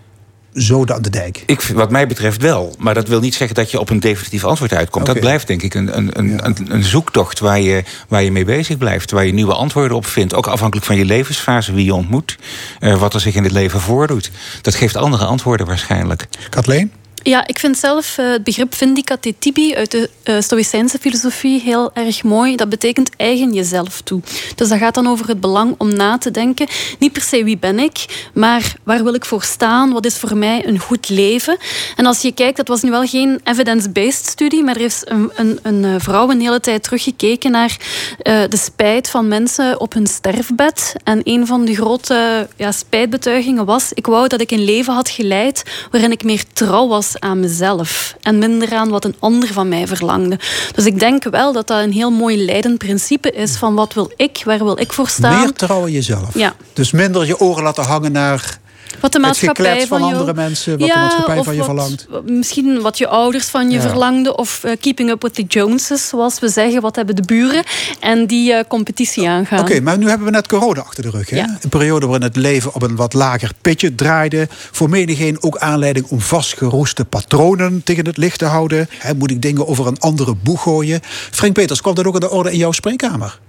zoden 0.53 0.95
aan 0.95 1.01
de 1.01 1.09
dijk? 1.09 1.43
Ik, 1.45 1.61
wat 1.61 1.91
mij 1.91 2.07
betreft 2.07 2.41
wel. 2.41 2.75
Maar 2.77 2.93
dat 2.93 3.07
wil 3.07 3.19
niet 3.19 3.35
zeggen 3.35 3.55
dat 3.55 3.71
je 3.71 3.79
op 3.79 3.89
een 3.89 3.99
definitief 3.99 4.43
antwoord 4.43 4.73
uitkomt. 4.73 5.03
Okay. 5.03 5.13
Dat 5.13 5.23
blijft 5.23 5.47
denk 5.47 5.61
ik 5.61 5.73
een, 5.73 5.97
een, 5.97 6.09
een, 6.19 6.29
ja. 6.29 6.45
een, 6.45 6.73
een, 6.73 6.83
zoektocht 6.83 7.39
waar 7.39 7.59
je, 7.59 7.83
waar 8.07 8.23
je 8.23 8.31
mee 8.31 8.45
bezig 8.45 8.77
blijft. 8.77 9.11
Waar 9.11 9.25
je 9.25 9.33
nieuwe 9.33 9.53
antwoorden 9.53 9.97
op 9.97 10.05
vindt. 10.05 10.33
Ook 10.33 10.47
afhankelijk 10.47 10.85
van 10.85 10.95
je 10.95 11.05
levensfase, 11.05 11.73
wie 11.73 11.85
je 11.85 11.93
ontmoet. 11.93 12.37
Uh, 12.79 12.99
wat 12.99 13.13
er 13.13 13.19
zich 13.19 13.35
in 13.35 13.43
het 13.43 13.51
leven 13.51 13.79
voordoet. 13.79 14.31
Dat 14.61 14.75
geeft 14.75 14.95
andere 14.95 15.25
antwoorden 15.25 15.65
waarschijnlijk. 15.65 16.27
Kathleen? 16.49 16.91
Ja, 17.23 17.47
ik 17.47 17.59
vind 17.59 17.77
zelf 17.77 18.17
uh, 18.17 18.31
het 18.31 18.43
begrip 18.43 18.75
vindicate 18.75 19.35
tibi 19.39 19.75
uit 19.75 19.91
de 19.91 20.09
uh, 20.25 20.35
Stoïcijnse 20.39 20.97
filosofie 20.99 21.61
heel 21.61 21.91
erg 21.93 22.23
mooi. 22.23 22.55
Dat 22.55 22.69
betekent 22.69 23.15
eigen 23.15 23.53
jezelf 23.53 24.01
toe. 24.01 24.21
Dus 24.55 24.69
dat 24.69 24.77
gaat 24.77 24.93
dan 24.93 25.07
over 25.07 25.27
het 25.27 25.39
belang 25.39 25.75
om 25.77 25.95
na 25.95 26.17
te 26.17 26.31
denken. 26.31 26.67
Niet 26.99 27.11
per 27.11 27.21
se 27.21 27.43
wie 27.43 27.57
ben 27.57 27.79
ik, 27.79 28.27
maar 28.33 28.75
waar 28.83 29.03
wil 29.03 29.13
ik 29.13 29.25
voor 29.25 29.43
staan? 29.43 29.91
Wat 29.91 30.05
is 30.05 30.17
voor 30.17 30.37
mij 30.37 30.67
een 30.67 30.79
goed 30.79 31.09
leven? 31.09 31.57
En 31.95 32.05
als 32.05 32.21
je 32.21 32.31
kijkt, 32.31 32.57
dat 32.57 32.67
was 32.67 32.81
nu 32.81 32.89
wel 32.89 33.05
geen 33.05 33.41
evidence-based 33.43 34.25
studie, 34.25 34.63
maar 34.63 34.75
er 34.75 34.81
is 34.81 35.01
een, 35.05 35.31
een, 35.35 35.59
een 35.61 36.01
vrouw 36.01 36.29
een 36.29 36.41
hele 36.41 36.59
tijd 36.59 36.83
teruggekeken 36.83 37.51
naar 37.51 37.77
de 38.23 38.57
spijt 38.57 39.09
van 39.09 39.27
mensen 39.27 39.79
op 39.79 39.93
hun 39.93 40.07
sterfbed. 40.07 40.95
En 41.03 41.21
een 41.23 41.47
van 41.47 41.65
de 41.65 41.75
grote 41.75 42.47
ja, 42.57 42.71
spijtbetuigingen 42.71 43.65
was: 43.65 43.91
ik 43.93 44.05
wou 44.05 44.27
dat 44.27 44.41
ik 44.41 44.51
een 44.51 44.63
leven 44.63 44.93
had 44.93 45.09
geleid 45.09 45.63
waarin 45.91 46.11
ik 46.11 46.23
meer 46.23 46.43
trouw 46.53 46.87
was 46.87 47.12
aan 47.19 47.39
mezelf 47.39 48.15
en 48.21 48.37
minder 48.37 48.73
aan 48.73 48.89
wat 48.89 49.05
een 49.05 49.15
ander 49.19 49.53
van 49.53 49.67
mij 49.67 49.87
verlangde. 49.87 50.39
Dus 50.75 50.85
ik 50.85 50.99
denk 50.99 51.23
wel 51.23 51.53
dat 51.53 51.67
dat 51.67 51.83
een 51.83 51.91
heel 51.91 52.11
mooi 52.11 52.45
leidend 52.45 52.77
principe 52.77 53.31
is 53.31 53.55
van 53.55 53.75
wat 53.75 53.93
wil 53.93 54.11
ik, 54.15 54.41
waar 54.45 54.63
wil 54.63 54.79
ik 54.79 54.93
voor 54.93 55.07
staan. 55.07 55.39
Meer 55.39 55.53
trouwen 55.53 55.91
jezelf. 55.91 56.33
Ja. 56.33 56.55
Dus 56.73 56.91
minder 56.91 57.25
je 57.25 57.39
oren 57.39 57.63
laten 57.63 57.83
hangen 57.83 58.11
naar 58.11 58.61
wat 58.99 59.11
de 59.11 59.19
maatschappij 59.19 59.87
van, 59.87 59.99
van 59.99 60.11
andere 60.11 60.33
mensen, 60.33 60.79
wat 60.79 60.87
ja, 60.87 60.93
de 60.93 60.99
maatschappij 60.99 61.43
van 61.43 61.53
je 61.53 61.59
wat, 61.59 61.67
verlangt. 61.67 62.07
Misschien 62.25 62.81
wat 62.81 62.97
je 62.97 63.07
ouders 63.07 63.45
van 63.45 63.69
je 63.69 63.77
ja. 63.77 63.81
verlangden. 63.81 64.37
Of 64.37 64.61
uh, 64.65 64.71
keeping 64.79 65.09
up 65.09 65.21
with 65.21 65.33
the 65.33 65.43
Joneses, 65.43 66.07
zoals 66.07 66.39
we 66.39 66.49
zeggen. 66.49 66.81
Wat 66.81 66.95
hebben 66.95 67.15
de 67.15 67.21
buren? 67.21 67.63
En 67.99 68.27
die 68.27 68.51
uh, 68.51 68.59
competitie 68.67 69.29
aangaan. 69.29 69.59
Oké, 69.59 69.69
okay, 69.69 69.83
maar 69.83 69.97
nu 69.97 70.07
hebben 70.09 70.25
we 70.25 70.31
net 70.31 70.47
corona 70.47 70.81
achter 70.81 71.03
de 71.03 71.09
rug. 71.09 71.29
Hè? 71.29 71.37
Ja. 71.37 71.57
Een 71.61 71.69
periode 71.69 72.05
waarin 72.05 72.27
het 72.27 72.35
leven 72.35 72.75
op 72.75 72.81
een 72.81 72.95
wat 72.95 73.13
lager 73.13 73.51
pitje 73.61 73.95
draaide. 73.95 74.47
Voor 74.49 74.89
menigeen 74.89 75.43
ook 75.43 75.57
aanleiding 75.57 76.05
om 76.05 76.21
vastgeroeste 76.21 77.05
patronen 77.05 77.83
tegen 77.83 78.05
het 78.05 78.17
licht 78.17 78.39
te 78.39 78.45
houden. 78.45 78.87
Hè, 78.97 79.13
moet 79.13 79.31
ik 79.31 79.41
dingen 79.41 79.67
over 79.67 79.87
een 79.87 79.99
andere 79.99 80.35
boeg 80.35 80.61
gooien? 80.61 80.99
Frank 81.31 81.53
Peters, 81.53 81.81
kwam 81.81 81.95
dat 81.95 82.05
ook 82.05 82.13
aan 82.13 82.19
de 82.19 82.29
orde 82.29 82.51
in 82.51 82.57
jouw 82.57 82.71
spreekkamer? 82.71 83.39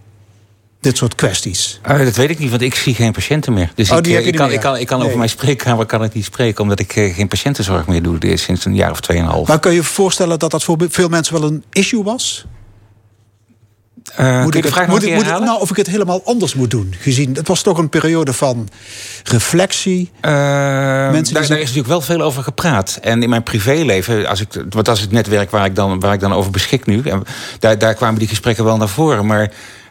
Dit 0.84 0.96
soort 0.96 1.14
kwesties? 1.14 1.80
Uh, 1.90 1.98
dat 1.98 2.16
weet 2.16 2.30
ik 2.30 2.38
niet, 2.38 2.50
want 2.50 2.62
ik 2.62 2.74
zie 2.74 2.94
geen 2.94 3.12
patiënten 3.12 3.52
meer. 3.52 3.70
Dus 3.74 3.90
oh, 3.90 3.98
ik, 3.98 4.06
ik, 4.06 4.24
ik, 4.24 4.34
kan, 4.34 4.46
meer. 4.46 4.54
ik, 4.54 4.60
kan, 4.60 4.76
ik 4.76 4.86
kan 4.86 4.96
nee. 4.96 5.06
over 5.06 5.18
mijn 5.18 5.30
spreekkamer 5.30 5.86
kan 5.86 6.04
ik 6.04 6.12
niet 6.12 6.24
spreken... 6.24 6.62
omdat 6.62 6.80
ik 6.80 6.96
uh, 6.96 7.14
geen 7.14 7.28
patiëntenzorg 7.28 7.86
meer 7.86 8.02
doe 8.02 8.36
sinds 8.36 8.64
een 8.64 8.74
jaar 8.74 8.90
of 8.90 9.00
tweeënhalf. 9.00 9.48
Maar 9.48 9.58
kun 9.58 9.70
je 9.70 9.76
je 9.76 9.82
voorstellen 9.82 10.38
dat 10.38 10.50
dat 10.50 10.64
voor 10.64 10.76
veel 10.88 11.08
mensen 11.08 11.40
wel 11.40 11.44
een 11.50 11.64
issue 11.72 12.02
was? 12.02 12.46
Uh, 14.20 14.42
moet 14.42 14.54
ik, 14.54 14.64
het, 14.64 14.86
moet, 14.86 15.02
ik, 15.02 15.14
moet 15.14 15.26
ik, 15.26 15.38
nou, 15.38 15.60
of 15.60 15.70
ik 15.70 15.76
het 15.76 15.86
helemaal 15.86 16.20
anders 16.24 16.54
moet 16.54 16.70
doen? 16.70 16.94
Gezien, 16.98 17.34
het 17.34 17.48
was 17.48 17.62
toch 17.62 17.78
een 17.78 17.88
periode 17.88 18.32
van 18.32 18.68
reflectie. 19.22 20.10
Uh, 20.22 20.30
Mensen 21.10 21.34
daar, 21.34 21.42
is 21.42 21.48
natuurlijk 21.48 21.86
wel 21.86 22.00
veel 22.00 22.20
over 22.20 22.42
gepraat. 22.42 22.98
En 23.02 23.22
in 23.22 23.28
mijn 23.28 23.42
privéleven, 23.42 24.26
als 24.26 24.40
ik, 24.40 24.48
wat 24.70 24.84
dat 24.84 24.96
is 24.96 25.02
het 25.02 25.10
netwerk 25.10 25.50
waar 25.50 25.64
ik 25.64 25.74
dan, 25.74 26.00
waar 26.00 26.12
ik 26.12 26.20
dan 26.20 26.32
over 26.32 26.50
beschik 26.50 26.86
nu. 26.86 27.02
En 27.02 27.22
daar, 27.58 27.78
daar 27.78 27.94
kwamen 27.94 28.18
die 28.18 28.28
gesprekken 28.28 28.64
wel 28.64 28.76
naar 28.76 28.88
voren. 28.88 29.26
Maar 29.26 29.50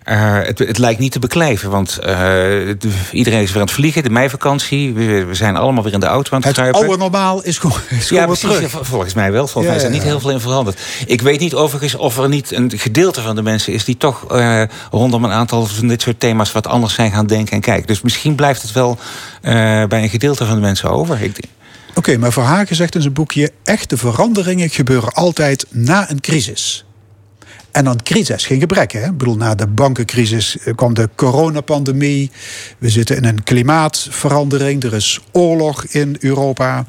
uh, 0.09 0.39
het, 0.43 0.59
het, 0.59 0.77
lijkt 0.77 0.99
niet 0.99 1.11
te 1.11 1.19
beklijven, 1.19 1.69
want 1.69 1.97
uh, 1.99 2.05
de, 2.05 2.91
iedereen 3.11 3.41
is 3.41 3.47
weer 3.47 3.59
aan 3.59 3.67
het 3.67 3.75
vliegen. 3.75 4.03
De 4.03 4.09
meivakantie, 4.09 4.93
we, 4.93 5.25
we 5.25 5.33
zijn 5.33 5.55
allemaal 5.55 5.83
weer 5.83 5.93
in 5.93 5.99
de 5.99 6.05
auto 6.05 6.31
aan 6.31 6.37
het, 6.37 6.45
het 6.45 6.55
kruipen. 6.55 6.81
Het 6.81 6.89
oude 6.89 7.03
normaal 7.03 7.43
is 7.43 7.57
gewoon, 7.57 7.77
is 7.89 8.09
ja, 8.09 8.25
precies, 8.25 8.49
terug. 8.49 8.77
volgens 8.81 9.13
mij 9.13 9.31
wel. 9.31 9.47
Volgens 9.47 9.63
ja, 9.63 9.69
mij 9.69 9.77
is 9.77 9.83
er 9.83 9.91
niet 9.91 10.03
heel 10.03 10.19
veel 10.19 10.31
in 10.31 10.39
veranderd. 10.39 10.79
Ik 11.05 11.21
weet 11.21 11.39
niet 11.39 11.53
overigens 11.53 11.95
of 11.95 12.17
er 12.17 12.29
niet 12.29 12.51
een 12.51 12.71
gedeelte 12.75 13.21
van 13.21 13.35
de 13.35 13.41
mensen 13.41 13.73
is... 13.73 13.85
die 13.85 13.97
toch 13.97 14.31
uh, 14.31 14.63
rondom 14.91 15.23
een 15.23 15.31
aantal 15.31 15.65
van 15.65 15.87
dit 15.87 16.01
soort 16.01 16.19
thema's 16.19 16.51
wat 16.51 16.67
anders 16.67 16.93
zijn 16.93 17.11
gaan 17.11 17.27
denken 17.27 17.53
en 17.53 17.61
kijken. 17.61 17.87
Dus 17.87 18.01
misschien 18.01 18.35
blijft 18.35 18.61
het 18.61 18.71
wel 18.71 18.97
bij 19.41 20.03
een 20.03 20.09
gedeelte 20.09 20.45
van 20.45 20.55
de 20.55 20.61
mensen 20.61 20.89
over. 20.89 21.21
Ik, 21.21 21.37
Oké, 21.89 21.99
okay, 21.99 22.15
maar 22.15 22.31
Verhagen 22.31 22.75
zegt 22.75 22.95
in 22.95 23.01
zijn 23.01 23.13
boekje... 23.13 23.51
echte 23.63 23.97
veranderingen 23.97 24.69
gebeuren 24.69 25.13
altijd 25.13 25.65
na 25.69 26.09
een 26.09 26.21
crisis. 26.21 26.85
En 27.73 27.83
dan 27.83 28.03
crisis, 28.03 28.45
geen 28.45 28.59
gebrek. 28.59 28.91
Hè? 28.91 29.05
Ik 29.05 29.17
bedoel, 29.17 29.35
na 29.35 29.55
de 29.55 29.67
bankencrisis 29.67 30.57
kwam 30.75 30.93
de 30.93 31.09
coronapandemie. 31.15 32.31
We 32.77 32.89
zitten 32.89 33.15
in 33.15 33.25
een 33.25 33.43
klimaatverandering. 33.43 34.83
Er 34.83 34.93
is 34.93 35.19
oorlog 35.31 35.85
in 35.85 36.17
Europa. 36.19 36.85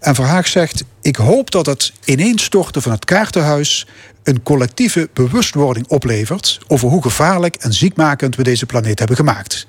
En 0.00 0.14
Verhaag 0.14 0.46
zegt: 0.46 0.84
Ik 1.02 1.16
hoop 1.16 1.50
dat 1.50 1.66
het 1.66 1.92
ineenstorten 2.04 2.82
van 2.82 2.92
het 2.92 3.04
kaartenhuis 3.04 3.86
een 4.22 4.42
collectieve 4.42 5.08
bewustwording 5.12 5.88
oplevert 5.88 6.60
over 6.66 6.88
hoe 6.88 7.02
gevaarlijk 7.02 7.56
en 7.56 7.72
ziekmakend 7.72 8.36
we 8.36 8.42
deze 8.42 8.66
planeet 8.66 8.98
hebben 8.98 9.16
gemaakt. 9.16 9.66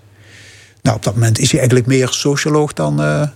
Nou, 0.82 0.96
op 0.96 1.04
dat 1.04 1.14
moment 1.14 1.40
is 1.40 1.50
hij 1.50 1.60
eigenlijk 1.60 1.90
meer 1.90 2.08
socioloog 2.10 2.74
dan. 2.74 3.02
Uh, 3.02 3.28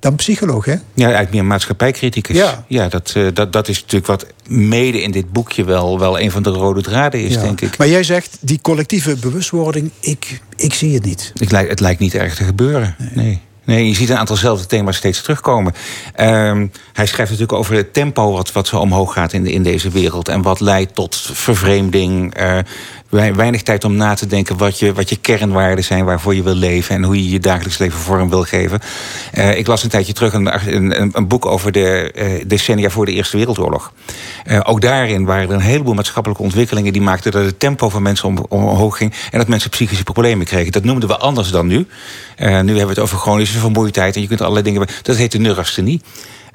dan 0.00 0.14
psycholoog, 0.14 0.64
hè? 0.64 0.72
Ja, 0.72 1.04
eigenlijk 1.04 1.30
meer 1.30 1.44
maatschappijcriticus. 1.44 2.36
Ja, 2.36 2.64
ja 2.66 2.88
dat, 2.88 3.14
uh, 3.16 3.28
dat, 3.34 3.52
dat 3.52 3.68
is 3.68 3.80
natuurlijk 3.80 4.06
wat 4.06 4.26
mede 4.46 5.02
in 5.02 5.10
dit 5.10 5.32
boekje 5.32 5.64
wel, 5.64 5.98
wel 5.98 6.20
een 6.20 6.30
van 6.30 6.42
de 6.42 6.50
rode 6.50 6.82
draden 6.82 7.20
is, 7.20 7.34
ja. 7.34 7.40
denk 7.40 7.60
ik. 7.60 7.78
Maar 7.78 7.88
jij 7.88 8.02
zegt, 8.02 8.38
die 8.40 8.60
collectieve 8.62 9.16
bewustwording, 9.16 9.90
ik, 10.00 10.40
ik 10.56 10.74
zie 10.74 10.94
het 10.94 11.04
niet. 11.04 11.32
Het 11.34 11.50
lijkt, 11.50 11.70
het 11.70 11.80
lijkt 11.80 12.00
niet 12.00 12.14
erg 12.14 12.34
te 12.34 12.44
gebeuren, 12.44 12.94
nee. 12.98 13.24
nee. 13.24 13.40
Nee, 13.68 13.86
je 13.86 13.94
ziet 13.94 14.08
een 14.08 14.16
aantal 14.16 14.36
zelfde 14.36 14.66
thema's 14.66 14.96
steeds 14.96 15.22
terugkomen. 15.22 15.74
Um, 16.20 16.72
hij 16.92 17.06
schrijft 17.06 17.30
natuurlijk 17.30 17.52
over 17.52 17.74
het 17.74 17.92
tempo 17.92 18.32
wat, 18.32 18.52
wat 18.52 18.66
zo 18.66 18.78
omhoog 18.78 19.12
gaat 19.12 19.32
in, 19.32 19.42
de, 19.42 19.52
in 19.52 19.62
deze 19.62 19.90
wereld. 19.90 20.28
En 20.28 20.42
wat 20.42 20.60
leidt 20.60 20.94
tot 20.94 21.16
vervreemding. 21.32 22.40
Uh, 22.40 22.58
weinig 23.08 23.62
tijd 23.62 23.84
om 23.84 23.96
na 23.96 24.14
te 24.14 24.26
denken 24.26 24.56
wat 24.56 24.78
je, 24.78 24.92
wat 24.92 25.08
je 25.08 25.16
kernwaarden 25.16 25.84
zijn 25.84 26.04
waarvoor 26.04 26.34
je 26.34 26.42
wil 26.42 26.54
leven. 26.54 26.94
En 26.94 27.02
hoe 27.02 27.16
je 27.16 27.30
je 27.30 27.38
dagelijks 27.38 27.78
leven 27.78 27.98
vorm 27.98 28.30
wil 28.30 28.42
geven. 28.42 28.80
Uh, 29.34 29.58
ik 29.58 29.66
las 29.66 29.82
een 29.82 29.88
tijdje 29.88 30.12
terug 30.12 30.32
een, 30.32 31.16
een, 31.16 31.28
boek 31.28 31.46
over 31.46 31.72
de 31.72 32.12
uh, 32.16 32.44
decennia 32.46 32.90
voor 32.90 33.06
de 33.06 33.12
Eerste 33.12 33.36
Wereldoorlog. 33.36 33.92
Uh, 34.46 34.60
ook 34.62 34.80
daarin 34.80 35.24
waren 35.24 35.48
er 35.48 35.54
een 35.54 35.60
heleboel 35.60 35.94
maatschappelijke 35.94 36.42
ontwikkelingen 36.42 36.92
die 36.92 37.02
maakten 37.02 37.32
dat 37.32 37.44
het 37.44 37.60
tempo 37.60 37.88
van 37.88 38.02
mensen 38.02 38.28
om, 38.28 38.38
omhoog 38.48 38.96
ging. 38.96 39.14
En 39.30 39.38
dat 39.38 39.48
mensen 39.48 39.70
psychische 39.70 40.04
problemen 40.04 40.46
kregen. 40.46 40.72
Dat 40.72 40.84
noemden 40.84 41.08
we 41.08 41.16
anders 41.16 41.50
dan 41.50 41.66
nu. 41.66 41.86
nu 42.38 42.46
hebben 42.46 42.74
we 42.74 42.88
het 42.88 42.98
over 42.98 43.18
chronische 43.18 43.58
vermoeidheid. 43.58 44.14
En 44.14 44.20
je 44.20 44.28
kunt 44.28 44.40
allerlei 44.40 44.64
dingen. 44.64 44.88
Dat 45.02 45.16
heet 45.16 45.32
de 45.32 45.38
neurasthenie. 45.38 46.00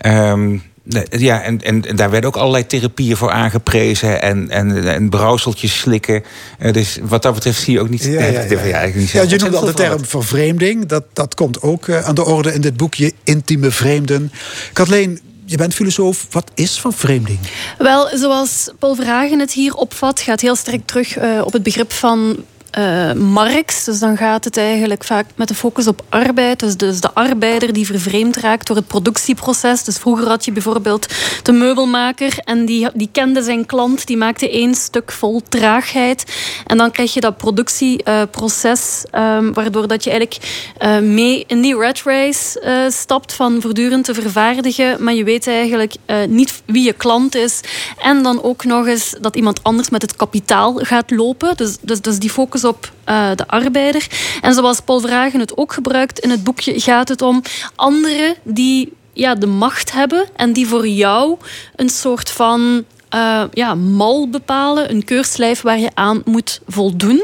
Um, 0.06 0.62
ja, 1.10 1.42
en, 1.42 1.62
en, 1.62 1.86
en, 1.86 1.96
daar 1.96 2.10
werden 2.10 2.30
ook 2.30 2.38
allerlei 2.38 2.68
therapieën 2.68 3.18
voor 3.18 3.32
aangeprezen. 3.32 4.22
En, 4.22 4.50
en, 4.50 4.88
en 4.88 5.10
brouwseltjes 5.10 5.80
slikken. 5.80 6.24
Uh, 6.60 6.74
dus 6.74 6.98
wat 7.02 7.22
dat 7.22 7.34
betreft 7.34 7.62
zie 7.62 7.74
je 7.74 7.80
ook 7.80 7.90
niet... 7.90 8.04
Ja, 8.04 8.12
ja, 8.12 8.26
ja. 8.26 8.42
ja, 8.50 8.84
ja, 8.84 8.96
niet 8.96 9.10
ja 9.10 9.22
je 9.22 9.38
noemde 9.38 9.58
al 9.58 9.66
de 9.66 9.74
term 9.74 10.06
vervreemding. 10.06 10.86
Dat, 10.86 11.04
dat 11.14 11.36
komt 11.36 11.62
ook 11.62 11.88
uh, 11.88 12.06
aan 12.06 12.16
de 12.16 12.26
orde 12.26 12.54
in 12.54 12.62
dit 12.62 12.78
boekje. 12.78 13.14
Intieme 13.24 13.72
vreemden. 13.72 14.32
Kathleen, 14.74 15.20
je 15.46 15.58
bent 15.58 15.74
filosoof. 15.74 16.28
Wat 16.32 16.52
is 16.54 16.80
vervreemding? 16.80 17.40
Wel, 17.78 18.18
zoals 18.18 18.70
Paul 18.80 18.96
Vragen 18.96 19.40
het 19.40 19.52
hier 19.52 19.74
opvat, 19.74 20.20
gaat 20.20 20.42
heel 20.42 20.56
sterk 20.56 20.86
terug 20.86 21.18
uh, 21.18 21.42
op 21.46 21.54
het 21.54 21.64
begrip 21.64 21.92
van 21.92 22.44
uh, 22.78 23.14
Marx. 23.14 23.84
Dus 23.84 24.00
dan 24.00 24.18
gaat 24.18 24.44
het 24.44 24.58
eigenlijk 24.58 25.04
vaak 25.04 25.26
met 25.36 25.48
de 25.48 25.56
focus 25.56 25.88
op 25.88 26.04
arbeid. 26.10 26.60
Dus, 26.60 26.78
dus 26.78 27.02
de 27.02 27.14
arbeider 27.14 27.74
die 27.74 27.86
vervreemd 27.86 28.36
raakt 28.36 28.68
door 28.68 28.76
het 28.76 28.88
productieproces. 28.88 29.84
Dus 29.84 29.98
vroeger 29.98 30.28
had 30.28 30.46
je 30.46 30.52
bijvoorbeeld 30.52 31.08
de 31.44 31.52
meubelmaker 31.52 32.38
en 32.38 32.66
die, 32.66 32.88
die 32.94 33.10
kende 33.12 33.44
zijn 33.44 33.66
klant. 33.66 34.08
Die 34.08 34.18
maakte 34.18 34.50
één 34.50 34.76
stuk 34.76 35.12
vol 35.12 35.42
traagheid. 35.50 36.24
En 36.68 36.78
dan 36.78 36.92
krijg 36.92 37.14
je 37.14 37.20
dat 37.20 37.38
productieproces, 37.38 39.04
um, 39.12 39.54
waardoor 39.54 39.88
dat 39.88 40.04
je 40.04 40.10
eigenlijk 40.10 40.42
uh, 40.80 41.00
mee 41.00 41.44
in 41.48 41.62
die 41.62 41.76
rat 41.76 42.02
race 42.04 42.62
uh, 42.66 42.92
stapt 42.92 43.34
van 43.34 43.62
voortdurend 43.62 44.06
te 44.06 44.14
vervaardigen. 44.14 45.04
Maar 45.04 45.14
je 45.14 45.24
weet 45.24 45.48
eigenlijk 45.48 45.96
niet 46.28 46.62
wie 46.66 46.86
je 46.86 46.94
klant 46.94 47.36
is. 47.36 47.60
En 47.98 48.24
dan 48.24 48.44
ook 48.44 48.64
nog 48.64 48.88
eens 48.88 49.16
dat 49.22 49.36
iemand 49.36 49.64
anders 49.64 49.90
met 49.90 50.02
het 50.02 50.16
kapitaal 50.16 50.74
gaat 50.74 51.12
lopen. 51.12 51.58
Dus, 51.58 51.78
dus, 51.82 52.02
dus 52.02 52.20
die 52.20 52.30
focus 52.30 52.63
op 52.64 52.92
uh, 53.10 53.30
de 53.36 53.48
arbeider. 53.48 54.08
En 54.42 54.54
zoals 54.54 54.80
Paul 54.80 55.00
Vragen 55.00 55.40
het 55.40 55.58
ook 55.58 55.74
gebruikt 55.74 56.20
in 56.20 56.30
het 56.30 56.44
boekje, 56.44 56.80
gaat 56.80 57.10
het 57.10 57.22
om 57.22 57.42
anderen 57.76 58.36
die 58.44 58.94
ja, 59.14 59.36
de 59.36 59.48
macht 59.48 59.92
hebben 59.92 60.28
en 60.36 60.54
die 60.54 60.68
voor 60.68 60.88
jou 60.88 61.38
een 61.76 61.90
soort 61.90 62.30
van 62.32 62.86
uh, 63.16 63.44
ja, 63.52 63.76
mal 63.76 64.30
bepalen, 64.30 64.92
een 64.92 65.04
keurslijf 65.04 65.62
waar 65.62 65.80
je 65.80 65.90
aan 65.94 66.22
moet 66.26 66.62
voldoen. 66.68 67.24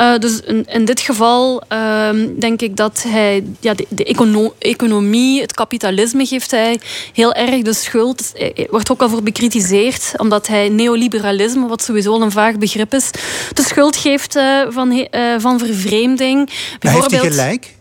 Uh, 0.00 0.18
dus 0.18 0.40
in, 0.40 0.64
in, 0.66 0.84
dit 0.84 1.00
geval 1.00 1.62
uh, 1.72 2.08
denk 2.38 2.62
ik 2.62 2.76
dat 2.76 3.04
hij 3.08 3.44
ja, 3.60 3.74
de, 3.74 3.86
de 3.88 4.04
econo 4.04 4.54
economie, 4.58 5.40
het 5.40 5.54
kapitalisme 5.54 6.26
geeft 6.26 6.50
hij 6.50 6.80
heel 7.12 7.32
erg 7.32 7.62
de 7.62 7.72
schuld. 7.72 8.32
Er 8.34 8.66
wordt 8.70 8.90
ook 8.90 9.02
al 9.02 9.08
voor 9.08 9.22
bekritiseerd, 9.22 10.12
omdat 10.16 10.46
hij 10.46 10.68
neoliberalisme, 10.68 11.68
wat 11.68 11.82
sowieso 11.82 12.20
een 12.20 12.30
vaag 12.30 12.58
begrip 12.58 12.94
is, 12.94 13.10
de 13.52 13.62
schuld 13.62 13.96
geeft 13.96 14.38
van, 14.68 15.08
van 15.38 15.58
vervreemding. 15.58 16.50
Bijvoorbeeld, 16.78 17.10
heeft 17.10 17.22
hij 17.22 17.44
gelijk? 17.44 17.80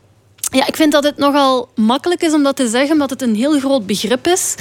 Ja, 0.53 0.67
ik 0.67 0.75
vind 0.75 0.91
dat 0.91 1.03
het 1.03 1.17
nogal 1.17 1.69
makkelijk 1.75 2.21
is 2.21 2.33
om 2.33 2.43
dat 2.43 2.55
te 2.55 2.67
zeggen, 2.67 2.91
omdat 2.91 3.09
het 3.09 3.21
een 3.21 3.35
heel 3.35 3.59
groot 3.59 3.85
begrip 3.85 4.27
is. 4.27 4.55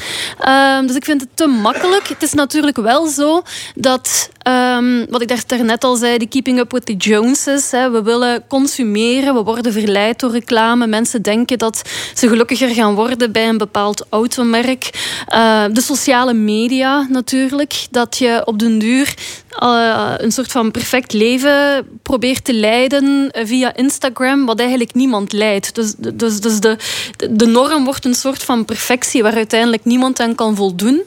Um, 0.49 0.87
dus 0.87 0.97
ik 0.97 1.05
vind 1.05 1.21
het 1.21 1.31
te 1.35 1.47
makkelijk. 1.47 2.09
Het 2.09 2.23
is 2.23 2.33
natuurlijk 2.33 2.77
wel 2.77 3.07
zo 3.07 3.43
dat, 3.75 4.31
um, 4.51 5.07
wat 5.11 5.23
ik 5.23 5.49
daar 5.49 5.65
net 5.65 5.85
al 5.85 5.97
zei, 5.97 6.19
de 6.19 6.27
keeping 6.27 6.59
up 6.59 6.73
with 6.73 6.87
the 6.87 6.97
Joneses. 6.97 7.71
Hè, 7.71 7.91
we 7.91 8.03
willen 8.03 8.45
consumeren, 8.49 9.35
we 9.35 9.43
worden 9.43 9.73
verleid 9.73 10.21
door 10.21 10.31
reclame. 10.31 10.87
Mensen 10.87 11.23
denken 11.23 11.59
dat 11.59 11.83
ze 12.15 12.29
gelukkiger 12.29 12.69
gaan 12.69 12.95
worden 12.95 13.33
bij 13.33 13.49
een 13.49 13.59
bepaald 13.59 14.07
automerk. 14.09 14.91
Uh, 15.35 15.65
de 15.73 15.81
sociale 15.81 16.33
media 16.33 17.07
natuurlijk, 17.11 17.87
dat 17.91 18.19
je 18.19 18.43
op 18.45 18.59
den 18.59 18.79
duur 18.79 19.15
uh, 19.63 20.15
een 20.17 20.33
soort 20.33 20.51
van 20.51 20.71
perfect 20.71 21.13
leven 21.13 21.87
probeert 22.03 22.45
te 22.45 22.55
leiden 22.55 23.31
via 23.33 23.77
Instagram, 23.77 24.47
wat 24.47 24.59
eigenlijk 24.59 24.95
niemand 24.95 25.33
leidt. 25.33 25.75
Dus, 25.75 25.95
dus, 26.15 26.41
dus 26.41 26.61
de, 26.61 26.77
de 27.31 27.47
norm 27.47 27.85
wordt 27.85 28.05
een 28.05 28.15
soort 28.15 28.43
van 28.43 28.65
perfectie 28.65 29.23
waar 29.23 29.35
uiteindelijk 29.35 29.85
niemand 29.85 30.21
aan 30.21 30.35
kan 30.35 30.57
voldoen. 30.57 30.95
Um, 30.95 31.05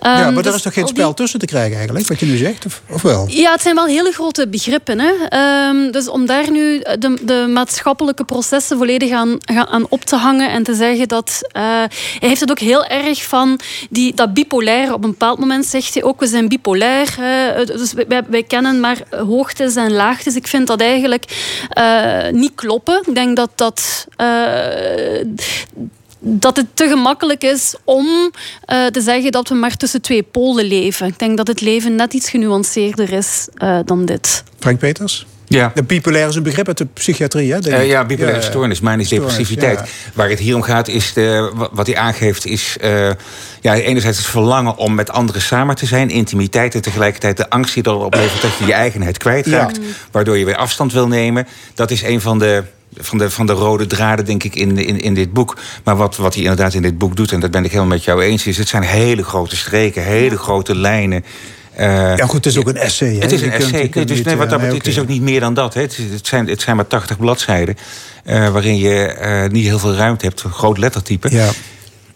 ja, 0.00 0.24
maar 0.24 0.34
dus 0.34 0.42
daar 0.42 0.54
is 0.54 0.62
toch 0.62 0.74
geen 0.74 0.86
spel 0.86 1.14
tussen 1.14 1.38
te 1.38 1.46
krijgen 1.46 1.74
eigenlijk, 1.76 2.06
wat 2.06 2.20
je 2.20 2.26
nu 2.26 2.36
zegt? 2.36 2.66
Of, 2.66 2.82
Ja, 3.28 3.52
het 3.52 3.62
zijn 3.62 3.74
wel 3.74 3.86
hele 3.86 4.12
grote 4.12 4.48
begrippen. 4.48 5.00
Hè? 5.00 5.12
Um, 5.68 5.90
dus 5.90 6.08
om 6.08 6.26
daar 6.26 6.50
nu 6.50 6.78
de, 6.98 7.18
de 7.22 7.46
maatschappelijke 7.48 8.24
processen 8.24 8.76
volledig 8.76 9.10
aan, 9.10 9.86
op 9.88 10.04
te 10.04 10.16
hangen 10.16 10.50
en 10.50 10.62
te 10.62 10.74
zeggen 10.74 11.08
dat... 11.08 11.40
Uh, 11.56 11.62
hij 11.62 12.28
heeft 12.28 12.40
het 12.40 12.50
ook 12.50 12.58
heel 12.58 12.84
erg 12.84 13.24
van 13.24 13.60
die, 13.90 14.14
dat 14.14 14.34
bipolair. 14.34 14.92
Op 14.92 15.04
een 15.04 15.10
bepaald 15.10 15.38
moment 15.38 15.66
zegt 15.66 15.94
hij 15.94 16.02
ook, 16.02 16.20
we 16.20 16.26
zijn 16.26 16.48
bipolair. 16.48 17.16
Uh, 17.20 17.66
dus 17.66 17.92
wij, 18.28 18.42
kennen 18.42 18.80
maar 18.80 18.98
hoogtes 19.10 19.76
en 19.76 19.92
laagtes. 19.92 20.36
Ik 20.36 20.46
vind 20.46 20.66
dat 20.66 20.80
eigenlijk 20.80 21.24
uh, 21.78 22.28
niet 22.30 22.52
kloppen. 22.54 23.02
Ik 23.06 23.14
denk 23.14 23.36
dat 23.36 23.50
dat 23.54 24.06
dat 26.26 26.56
het 26.56 26.66
te 26.74 26.88
gemakkelijk 26.88 27.42
is 27.42 27.74
om 27.84 28.06
uh, 28.06 28.86
te 28.86 29.00
zeggen 29.00 29.32
dat 29.32 29.48
we 29.48 29.54
maar 29.54 29.76
tussen 29.76 30.02
twee 30.02 30.22
polen 30.22 30.64
leven. 30.64 31.06
Ik 31.06 31.18
denk 31.18 31.36
dat 31.36 31.46
het 31.46 31.60
leven 31.60 31.94
net 31.94 32.12
iets 32.12 32.30
genuanceerder 32.30 33.12
is 33.12 33.48
uh, 33.56 33.78
dan 33.84 34.04
dit. 34.04 34.42
Frank 34.58 34.78
Peters? 34.78 35.26
Ja. 35.46 35.70
De 35.74 35.82
bipolair 35.82 36.28
is 36.28 36.36
een 36.36 36.42
begrip 36.42 36.66
uit 36.66 36.78
de 36.78 36.86
psychiatrie, 36.86 37.52
hè? 37.52 37.68
Uh, 37.68 37.86
ja, 37.86 38.04
bipolaire 38.04 38.40
ja, 38.40 38.46
stoornis, 38.46 38.80
manisch 38.80 39.08
depressiviteit. 39.08 39.78
Ja. 39.78 39.84
Waar 40.14 40.28
het 40.28 40.38
hier 40.38 40.54
om 40.54 40.62
gaat, 40.62 40.88
is 40.88 41.12
de, 41.12 41.52
wat 41.72 41.86
hij 41.86 41.96
aangeeft, 41.96 42.46
is 42.46 42.76
uh, 42.84 43.10
ja, 43.60 43.74
enerzijds 43.74 44.18
het 44.18 44.26
verlangen 44.26 44.76
om 44.76 44.94
met 44.94 45.10
anderen 45.10 45.42
samen 45.42 45.74
te 45.74 45.86
zijn, 45.86 46.10
intimiteit 46.10 46.74
en 46.74 46.82
tegelijkertijd 46.82 47.36
de 47.36 47.50
angst 47.50 47.74
die 47.74 47.86
erop 47.86 48.14
levert 48.14 48.42
dat 48.42 48.58
je 48.58 48.66
je 48.66 48.72
eigenheid 48.72 49.18
kwijtraakt, 49.18 49.76
ja. 49.76 49.82
waardoor 50.10 50.38
je 50.38 50.44
weer 50.44 50.56
afstand 50.56 50.92
wil 50.92 51.08
nemen. 51.08 51.46
Dat 51.74 51.90
is 51.90 52.02
een 52.02 52.20
van 52.20 52.38
de 52.38 52.62
van 52.96 53.18
de, 53.18 53.30
van 53.30 53.46
de 53.46 53.52
rode 53.52 53.86
draden, 53.86 54.24
denk 54.24 54.44
ik, 54.44 54.54
in, 54.54 54.78
in, 54.78 55.00
in 55.00 55.14
dit 55.14 55.32
boek. 55.32 55.56
Maar 55.84 55.96
wat, 55.96 56.16
wat 56.16 56.34
hij 56.34 56.42
inderdaad 56.42 56.74
in 56.74 56.82
dit 56.82 56.98
boek 56.98 57.16
doet, 57.16 57.32
en 57.32 57.40
dat 57.40 57.50
ben 57.50 57.64
ik 57.64 57.70
helemaal 57.70 57.92
met 57.92 58.04
jou 58.04 58.22
eens, 58.22 58.46
is: 58.46 58.58
het 58.58 58.68
zijn 58.68 58.82
hele 58.82 59.24
grote 59.24 59.56
streken, 59.56 60.02
hele 60.02 60.38
grote 60.38 60.76
lijnen. 60.76 61.24
Uh, 61.78 62.16
ja, 62.16 62.26
goed, 62.26 62.44
het 62.44 62.46
is 62.46 62.58
ook 62.58 62.68
een 62.68 62.76
essay. 62.76 63.14
Hè? 63.14 63.18
Het 63.18 63.32
is 63.32 63.42
een 63.42 63.50
essay. 63.50 63.88
Kunt, 63.88 64.08
dus, 64.08 64.22
nee, 64.22 64.36
wat 64.36 64.50
dat, 64.50 64.60
het 64.60 64.86
is 64.86 64.98
ook 64.98 65.08
niet 65.08 65.22
meer 65.22 65.40
dan 65.40 65.54
dat. 65.54 65.74
Hè. 65.74 65.80
Het, 65.80 65.96
het, 65.96 66.26
zijn, 66.26 66.46
het 66.46 66.60
zijn 66.60 66.76
maar 66.76 66.86
80 66.86 67.18
bladzijden. 67.18 67.76
Uh, 68.24 68.48
waarin 68.48 68.78
je 68.78 69.48
niet 69.50 69.64
heel 69.64 69.78
veel 69.78 69.94
ruimte 69.94 70.24
hebt. 70.24 70.40
Groot 70.40 70.78
lettertype. 70.78 71.30
Ja. 71.30 71.50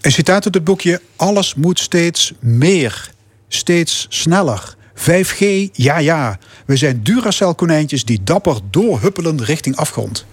Een 0.00 0.12
citaat 0.12 0.44
uit 0.44 0.54
het 0.54 0.64
boekje: 0.64 1.00
Alles 1.16 1.54
moet 1.54 1.78
steeds 1.78 2.32
meer. 2.40 3.10
Steeds 3.48 4.06
sneller. 4.08 4.76
5G, 4.98 5.70
ja, 5.72 5.98
ja. 5.98 6.38
We 6.66 6.76
zijn 6.76 7.02
Duracell-konijntjes 7.02 8.04
die 8.04 8.20
dapper 8.24 8.58
doorhuppelen 8.70 9.44
richting 9.44 9.76
afgrond. 9.76 10.24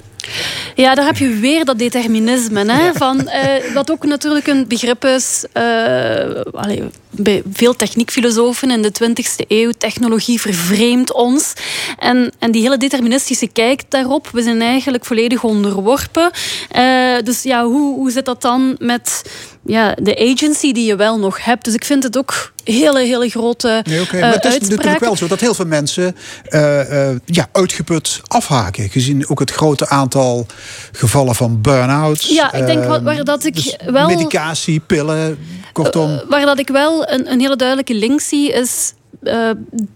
Ja, 0.76 0.96
daar 0.96 1.06
heb 1.06 1.18
je 1.18 1.30
weer 1.30 1.66
dat 1.66 1.80
determinisme. 1.80 2.72
Hè, 2.72 2.94
van, 2.94 3.22
uh, 3.22 3.74
wat 3.74 3.92
ook 3.92 4.06
natuurlijk 4.06 4.48
een 4.48 4.68
begrip 4.68 5.06
is 5.06 5.46
uh, 5.54 6.42
allee, 6.52 6.84
bij 7.10 7.42
veel 7.54 7.76
techniekfilosofen 7.76 8.72
in 8.72 8.82
de 8.82 8.92
20e 9.04 9.48
eeuw. 9.48 9.72
Technologie 9.78 10.42
vervreemdt 10.42 11.14
ons. 11.14 11.54
En, 12.00 12.32
en 12.40 12.52
die 12.52 12.62
hele 12.62 12.78
deterministische 12.78 13.48
kijk 13.48 13.82
daarop, 13.90 14.30
we 14.32 14.42
zijn 14.42 14.62
eigenlijk 14.62 15.06
volledig 15.06 15.44
onderworpen. 15.44 16.32
Uh, 16.78 17.16
dus 17.24 17.44
ja, 17.44 17.66
hoe, 17.66 17.96
hoe 17.96 18.12
zit 18.12 18.26
dat 18.26 18.42
dan 18.42 18.76
met 18.80 19.24
ja, 19.66 19.96
de 20.02 20.32
agency 20.34 20.72
die 20.72 20.86
je 20.86 20.96
wel 20.96 21.20
nog 21.20 21.46
hebt? 21.46 21.64
Dus 21.66 21.74
ik 21.74 21.86
vind 21.86 22.04
het 22.04 22.18
ook 22.18 22.54
hele, 22.64 23.00
hele 23.00 23.30
grote 23.30 23.82
nee, 23.86 24.02
okay. 24.02 24.20
Maar 24.20 24.34
het 24.34 24.46
is 24.46 24.52
uitspraak. 24.52 24.78
natuurlijk 24.78 25.04
wel 25.04 25.16
zo 25.16 25.28
dat 25.28 25.40
heel 25.40 25.54
veel 25.54 25.66
mensen 25.66 26.16
uh, 26.50 26.90
uh, 26.90 27.16
ja, 27.26 27.48
uitgeput 27.52 28.22
afhaken. 28.28 28.90
Gezien 28.90 29.30
ook 29.30 29.40
het 29.40 29.52
grote 29.52 29.88
aantal 29.88 30.46
gevallen 30.92 31.36
van 31.36 31.62
burn-outs. 31.62 32.28
Ja, 32.28 32.54
ik 32.54 32.66
denk 32.66 32.84
waar, 32.84 33.04
waar 33.04 33.24
dat 33.24 33.44
ik 33.46 33.56
dus 33.56 33.78
wel... 33.86 34.08
Medicatie, 34.08 34.80
pillen, 34.80 35.38
kortom. 35.74 36.22
Waar 36.30 36.46
dat 36.46 36.60
ik 36.60 36.68
wel 36.68 37.10
een, 37.10 37.32
een 37.32 37.40
hele 37.40 37.56
duidelijke 37.56 37.94
link 37.94 38.22
zie 38.22 38.52
is... 38.52 38.94
Uh, 39.26 39.50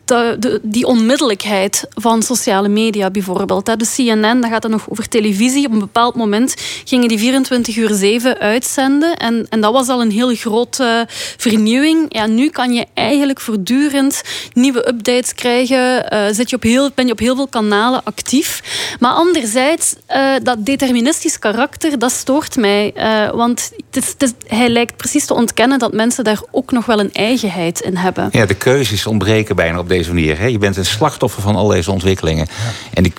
de, 0.06 0.60
die 0.64 0.86
onmiddellijkheid 0.86 1.88
van 1.90 2.24
sociale 2.24 2.68
media 2.68 3.10
bijvoorbeeld. 3.10 3.66
De 3.66 3.92
CNN, 3.96 4.42
dat 4.42 4.50
gaat 4.50 4.62
dan 4.62 4.72
nog 4.72 4.90
over 4.90 5.08
televisie. 5.08 5.66
Op 5.66 5.72
een 5.72 5.80
bepaald 5.80 6.16
moment 6.16 6.56
gingen 6.86 7.08
die 7.08 7.20
24 7.20 7.76
uur 7.76 7.94
7 7.94 8.40
uitzenden. 8.40 9.18
En, 9.18 9.46
en 9.50 9.62
dat 9.62 9.74
was 9.74 9.88
al 9.88 10.02
een 10.02 10.12
heel 10.12 10.36
grote 10.36 11.06
vernieuwing. 11.38 12.06
Ja, 12.14 12.26
nu 12.26 12.50
kan 12.50 12.74
je 12.74 12.86
eigenlijk 12.94 13.40
voortdurend 13.40 14.22
nieuwe 14.54 14.88
updates 14.88 15.34
krijgen. 15.34 16.14
Uh, 16.14 16.26
zit 16.32 16.50
je 16.50 16.56
op 16.56 16.64
heel, 16.64 16.90
ben 16.96 17.06
je 17.06 17.12
op 17.12 17.20
heel 17.20 17.36
veel 17.36 17.48
kanalen 17.48 18.04
actief. 18.04 18.62
Maar 19.00 19.12
anderzijds, 19.12 19.96
uh, 20.10 20.34
dat 20.44 20.66
deterministisch 20.66 21.40
karakter, 21.40 22.00
dat 22.00 22.12
stoort 22.12 22.56
mij. 22.56 22.94
want 23.34 23.72
het 23.92 24.16
het 24.18 24.36
hij 24.48 24.70
lijkt 24.70 24.98
precies 24.98 25.26
te 25.26 25.34
ontkennen 25.34 25.80
dat 25.80 25.94
mensen 25.94 26.24
daar 26.24 26.42
ook 26.52 26.72
nog 26.72 26.86
wel 26.86 27.00
een 27.00 27.14
eigenheid 27.14 27.80
in 27.80 27.96
hebben. 27.96 28.30
Ja, 28.32 28.46
de 28.46 28.56
keuze 28.56 28.94
is 28.94 29.06
ontbreken 29.20 29.56
bijna 29.56 29.80
op 29.80 29.90
deze 29.90 30.14
manier. 30.14 30.40
Hè? 30.40 30.46
Je 30.46 30.58
bent 30.58 30.78
een 30.78 30.86
slachtoffer 30.86 31.42
van 31.42 31.56
al 31.56 31.68
deze 31.68 31.92
ontwikkelingen. 31.92 32.48
Ja. 32.50 32.72
En 32.94 33.04
die, 33.04 33.14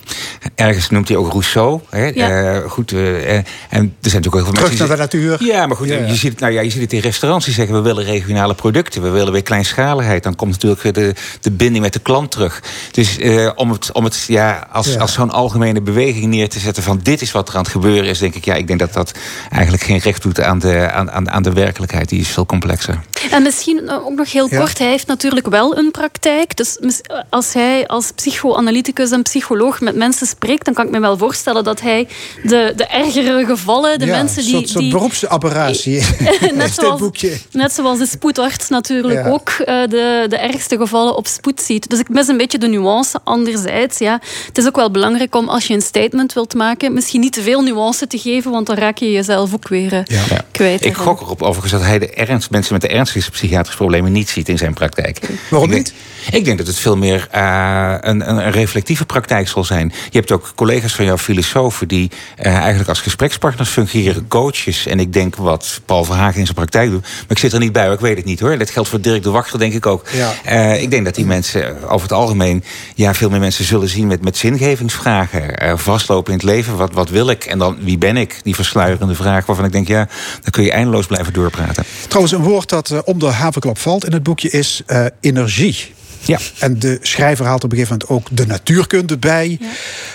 ergens 0.54 0.90
noemt 0.90 1.08
hij 1.08 1.16
ook 1.16 1.30
Rousseau. 1.30 1.80
Hè? 1.90 2.06
Ja. 2.06 2.54
Uh, 2.54 2.70
goed, 2.70 2.92
uh, 2.92 3.34
en 3.36 3.44
er 3.70 3.70
zijn 3.70 3.92
natuurlijk 4.00 4.26
ook 4.26 4.32
heel 4.34 4.44
veel 4.44 4.52
Terug 4.52 4.78
naar 4.78 4.88
de 4.88 4.96
natuur. 4.96 5.44
Ja, 5.44 5.66
maar 5.66 5.76
goed, 5.76 5.88
ja, 5.88 6.06
Je, 6.06 6.14
ziet, 6.14 6.40
nou 6.40 6.52
ja, 6.52 6.60
je 6.60 6.70
ziet 6.70 6.82
het 6.82 6.92
in 6.92 7.00
restaurants 7.00 7.44
die 7.44 7.54
zeggen... 7.54 7.74
we 7.74 7.80
willen 7.80 8.04
regionale 8.04 8.54
producten, 8.54 9.02
we 9.02 9.08
willen 9.08 9.32
weer 9.32 9.42
kleinschaligheid. 9.42 10.22
Dan 10.22 10.36
komt 10.36 10.50
natuurlijk 10.50 10.94
de, 10.94 11.14
de 11.40 11.50
binding 11.50 11.84
met 11.84 11.92
de 11.92 12.00
klant 12.00 12.30
terug. 12.30 12.62
Dus 12.90 13.18
uh, 13.18 13.50
om 13.54 13.70
het, 13.70 13.92
om 13.92 14.04
het 14.04 14.24
ja, 14.28 14.68
als, 14.72 14.98
als 14.98 15.12
zo'n 15.12 15.30
algemene 15.30 15.80
beweging 15.80 16.24
neer 16.24 16.48
te 16.48 16.58
zetten... 16.58 16.82
van 16.82 17.00
dit 17.02 17.20
is 17.20 17.32
wat 17.32 17.48
er 17.48 17.54
aan 17.54 17.62
het 17.62 17.70
gebeuren 17.70 18.10
is, 18.10 18.18
denk 18.18 18.34
ik... 18.34 18.44
ja, 18.44 18.54
ik 18.54 18.66
denk 18.66 18.78
dat 18.78 18.92
dat 18.92 19.12
eigenlijk 19.50 19.82
geen 19.82 19.98
recht 19.98 20.22
doet 20.22 20.40
aan 20.40 20.58
de, 20.58 20.90
aan, 20.90 21.10
aan, 21.10 21.30
aan 21.30 21.42
de 21.42 21.52
werkelijkheid. 21.52 22.08
Die 22.08 22.20
is 22.20 22.28
veel 22.28 22.46
complexer. 22.46 23.00
En 23.30 23.42
misschien 23.42 23.90
ook 23.90 24.16
nog 24.16 24.32
heel 24.32 24.48
kort. 24.48 24.78
Hij 24.78 24.88
heeft 24.88 25.06
natuurlijk 25.06 25.46
wel 25.46 25.76
een 25.76 25.89
praktijk. 25.90 26.56
Dus 26.56 26.78
als 27.28 27.52
hij 27.52 27.86
als 27.86 28.10
psychoanalyticus 28.14 29.10
en 29.10 29.22
psycholoog 29.22 29.80
met 29.80 29.94
mensen 29.94 30.26
spreekt, 30.26 30.64
dan 30.64 30.74
kan 30.74 30.84
ik 30.84 30.90
me 30.90 31.00
wel 31.00 31.18
voorstellen 31.18 31.64
dat 31.64 31.80
hij 31.80 32.08
de, 32.42 32.72
de 32.76 32.86
ergere 32.86 33.44
gevallen, 33.44 33.98
de 33.98 34.06
mensen 34.06 34.44
die. 34.44 34.56
Een 34.56 34.68
soort, 34.68 34.82
die, 34.82 34.92
beroepsapparatie. 34.92 36.02
net, 36.54 36.74
zoals, 36.74 37.00
net 37.52 37.72
zoals 37.72 37.98
de 37.98 38.06
spoedarts 38.06 38.68
natuurlijk 38.68 39.26
ook 39.26 39.50
uh, 39.50 39.66
de, 39.66 40.26
de 40.28 40.36
ergste 40.36 40.76
gevallen 40.76 41.16
op 41.16 41.26
spoed 41.26 41.60
ziet. 41.60 41.90
Dus 41.90 41.98
ik 41.98 42.08
mis 42.08 42.28
een 42.28 42.36
beetje 42.36 42.58
de 42.58 42.68
nuance. 42.68 43.20
Anderzijds, 43.24 43.98
ja, 43.98 44.20
het 44.46 44.58
is 44.58 44.66
ook 44.66 44.76
wel 44.76 44.90
belangrijk 44.90 45.34
om 45.34 45.48
als 45.48 45.66
je 45.66 45.74
een 45.74 45.82
statement 45.82 46.32
wilt 46.32 46.54
maken, 46.54 46.92
misschien 46.92 47.20
niet 47.20 47.32
te 47.32 47.42
veel 47.42 47.62
nuance 47.62 48.06
te 48.06 48.18
geven, 48.18 48.50
want 48.50 48.66
dan 48.66 48.76
raak 48.76 48.98
je 48.98 49.12
jezelf 49.12 49.54
ook 49.54 49.68
weer 49.68 49.92
uh, 49.92 50.00
ja. 50.04 50.44
kwijt. 50.50 50.84
Ik 50.84 50.96
gok 50.96 51.20
erop 51.20 51.42
overigens 51.42 51.72
dat 51.72 51.82
hij 51.82 51.98
de 51.98 52.10
ernst, 52.10 52.50
mensen 52.50 52.72
met 52.72 52.82
de 52.82 52.88
ernstigste 52.88 53.30
psychiatrische 53.30 53.76
problemen 53.76 54.12
niet 54.12 54.28
ziet 54.28 54.48
in 54.48 54.58
zijn 54.58 54.74
praktijk. 54.74 55.18
Waarom 55.50 55.70
niet? 55.80 55.92
Ik 56.30 56.44
denk 56.44 56.58
dat 56.58 56.66
het 56.66 56.78
veel 56.78 56.96
meer 56.96 57.28
uh, 57.34 57.94
een, 58.00 58.30
een, 58.30 58.50
reflectieve 58.50 59.04
praktijk 59.04 59.48
zal 59.48 59.64
zijn. 59.64 59.92
Je 60.10 60.18
hebt 60.18 60.32
ook 60.32 60.52
collega's 60.54 60.94
van 60.94 61.04
jou, 61.04 61.18
filosofen, 61.18 61.88
die 61.88 62.10
uh, 62.38 62.46
eigenlijk 62.46 62.88
als 62.88 63.00
gesprekspartners 63.00 63.70
fungeren, 63.70 64.28
coaches. 64.28 64.86
En 64.86 65.00
ik 65.00 65.12
denk 65.12 65.36
wat 65.36 65.80
Paul 65.84 66.04
Verhagen 66.04 66.38
in 66.38 66.44
zijn 66.44 66.56
praktijk 66.56 66.90
doet. 66.90 67.02
Maar 67.02 67.24
ik 67.28 67.38
zit 67.38 67.52
er 67.52 67.58
niet 67.58 67.72
bij, 67.72 67.92
ik 67.92 68.00
weet 68.00 68.16
het 68.16 68.24
niet 68.24 68.40
hoor. 68.40 68.58
Dat 68.58 68.70
geldt 68.70 68.88
voor 68.88 69.00
Dirk 69.00 69.22
de 69.22 69.30
Wachter, 69.30 69.58
denk 69.58 69.72
ik 69.72 69.86
ook. 69.86 70.06
Ja. 70.12 70.34
Uh, 70.46 70.82
ik 70.82 70.90
denk 70.90 71.04
dat 71.04 71.14
die 71.14 71.24
mensen 71.24 71.82
over 71.82 72.02
het 72.02 72.12
algemeen 72.12 72.64
ja, 72.94 73.14
veel 73.14 73.30
meer 73.30 73.40
mensen 73.40 73.64
zullen 73.64 73.88
zien 73.88 74.06
met, 74.06 74.22
met 74.22 74.36
zingevingsvragen. 74.36 75.78
vastlopen 75.78 76.32
in 76.32 76.38
het 76.38 76.48
leven, 76.48 76.76
wat, 76.76 76.92
wat 76.92 77.08
wil 77.08 77.30
ik? 77.30 77.44
En 77.44 77.58
dan 77.58 77.78
wie 77.80 77.98
ben 77.98 78.16
ik? 78.16 78.40
Die 78.42 78.54
versluierende 78.54 79.14
vraag 79.14 79.46
waarvan 79.46 79.64
ik 79.64 79.72
denk, 79.72 79.88
ja, 79.88 80.08
dan 80.42 80.50
kun 80.50 80.64
je 80.64 80.72
eindeloos 80.72 81.06
blijven 81.06 81.32
doorpraten. 81.32 81.84
Trouwens, 82.08 82.34
een 82.34 82.42
woord 82.42 82.68
dat 82.68 83.02
om 83.04 83.18
de 83.18 83.26
havenklap 83.26 83.78
valt 83.78 84.04
in 84.04 84.12
het 84.12 84.22
boekje 84.22 84.50
is 84.50 84.82
energie. 85.20 85.59
Ja. 86.20 86.38
En 86.58 86.78
de 86.78 86.98
schrijver 87.02 87.46
haalt 87.46 87.64
op 87.64 87.72
een 87.72 87.78
gegeven 87.78 87.98
moment 88.08 88.26
ook 88.26 88.36
de 88.36 88.46
natuurkunde 88.46 89.18
bij. 89.18 89.56
Ja. 89.60 89.66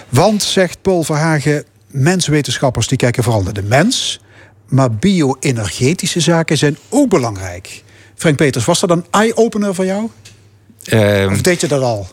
Want, 0.09 0.43
zegt 0.43 0.81
Paul 0.81 1.03
Verhagen, 1.03 1.63
menswetenschappers 1.88 2.88
die 2.88 2.97
kijken 2.97 3.23
vooral 3.23 3.43
naar 3.43 3.53
de 3.53 3.63
mens. 3.63 4.19
Maar 4.67 4.91
bio-energetische 4.91 6.19
zaken 6.19 6.57
zijn 6.57 6.77
ook 6.89 7.09
belangrijk. 7.09 7.84
Frank 8.15 8.35
Peters, 8.35 8.65
was 8.65 8.80
dat 8.80 8.89
een 8.89 9.05
eye-opener 9.11 9.76
voor 9.76 9.85
jou? 9.85 10.09
Um, 10.93 11.31
of 11.31 11.41
deed 11.41 11.61
je 11.61 11.67
dat 11.67 11.81
al? 11.81 12.07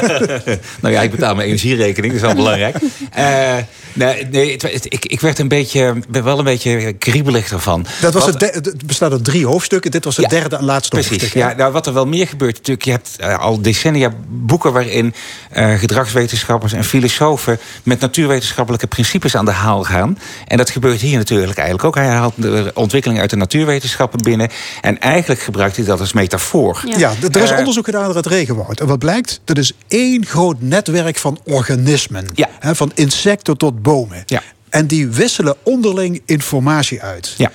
nou 0.82 0.94
ja, 0.94 1.00
ik 1.00 1.10
betaal 1.10 1.34
mijn 1.34 1.48
energierekening, 1.48 2.12
dat 2.12 2.22
is 2.22 2.26
wel 2.26 2.36
belangrijk. 2.44 2.76
Uh, 3.18 3.56
nee, 3.92 4.26
nee 4.30 4.56
ik, 4.82 5.04
ik 5.04 5.20
werd 5.20 5.38
een 5.38 5.48
beetje, 5.48 5.94
wel 6.10 6.38
een 6.38 6.44
beetje 6.44 6.92
kriebelig 6.92 7.50
ervan. 7.50 7.86
Dat 8.00 8.14
was 8.14 8.26
het, 8.26 8.40
het, 8.40 8.86
bestaat 8.86 9.12
uit 9.12 9.24
drie 9.24 9.46
hoofdstukken. 9.46 9.90
Dit 9.90 10.04
was 10.04 10.16
het 10.16 10.30
derde 10.30 10.56
en 10.56 10.64
laatste 10.64 10.90
precies, 10.96 11.10
hoofdstuk. 11.10 11.42
Ja, 11.42 11.52
nou, 11.52 11.72
wat 11.72 11.86
er 11.86 11.92
wel 11.92 12.06
meer 12.06 12.26
gebeurt 12.26 12.56
natuurlijk. 12.56 12.84
Je 12.84 12.90
hebt 12.90 13.16
uh, 13.20 13.38
al 13.38 13.62
decennia 13.62 14.12
boeken 14.28 14.72
waarin 14.72 15.14
uh, 15.56 15.74
gedragswetenschappers 15.74 16.72
en 16.72 16.84
filosofen... 16.84 17.58
met 17.82 18.00
natuurwetenschappelijke 18.00 18.86
principes 18.86 19.36
aan 19.36 19.44
de 19.44 19.50
haal 19.50 19.84
gaan. 19.84 20.18
En 20.46 20.56
dat 20.56 20.70
gebeurt 20.70 21.00
hier 21.00 21.16
natuurlijk 21.16 21.58
eigenlijk 21.58 21.88
ook. 21.88 21.94
Hij 21.94 22.14
haalt 22.14 22.34
de 22.36 22.70
ontwikkeling 22.74 23.20
uit 23.20 23.30
de 23.30 23.36
natuurwetenschappen 23.36 24.22
binnen. 24.22 24.48
En 24.80 25.00
eigenlijk 25.00 25.40
gebruikt 25.40 25.76
hij 25.76 25.84
dat 25.84 26.00
als 26.00 26.12
metafoor. 26.12 26.82
Ja, 26.84 26.98
ja 26.98 27.12
er 27.32 27.42
is 27.42 27.50
onderzoek 27.50 27.87
het 27.92 28.26
regenwoud. 28.26 28.80
En 28.80 28.86
wat 28.86 28.98
blijkt? 28.98 29.40
Dat 29.44 29.58
is 29.58 29.72
één 29.88 30.26
groot 30.26 30.56
netwerk 30.60 31.16
van 31.16 31.38
organismen. 31.44 32.26
Ja. 32.34 32.48
Hè, 32.58 32.74
van 32.74 32.92
insecten 32.94 33.56
tot 33.56 33.82
bomen. 33.82 34.22
Ja. 34.26 34.42
En 34.68 34.86
die 34.86 35.08
wisselen 35.08 35.56
onderling 35.62 36.22
informatie 36.26 37.02
uit. 37.02 37.34
Ja. 37.36 37.50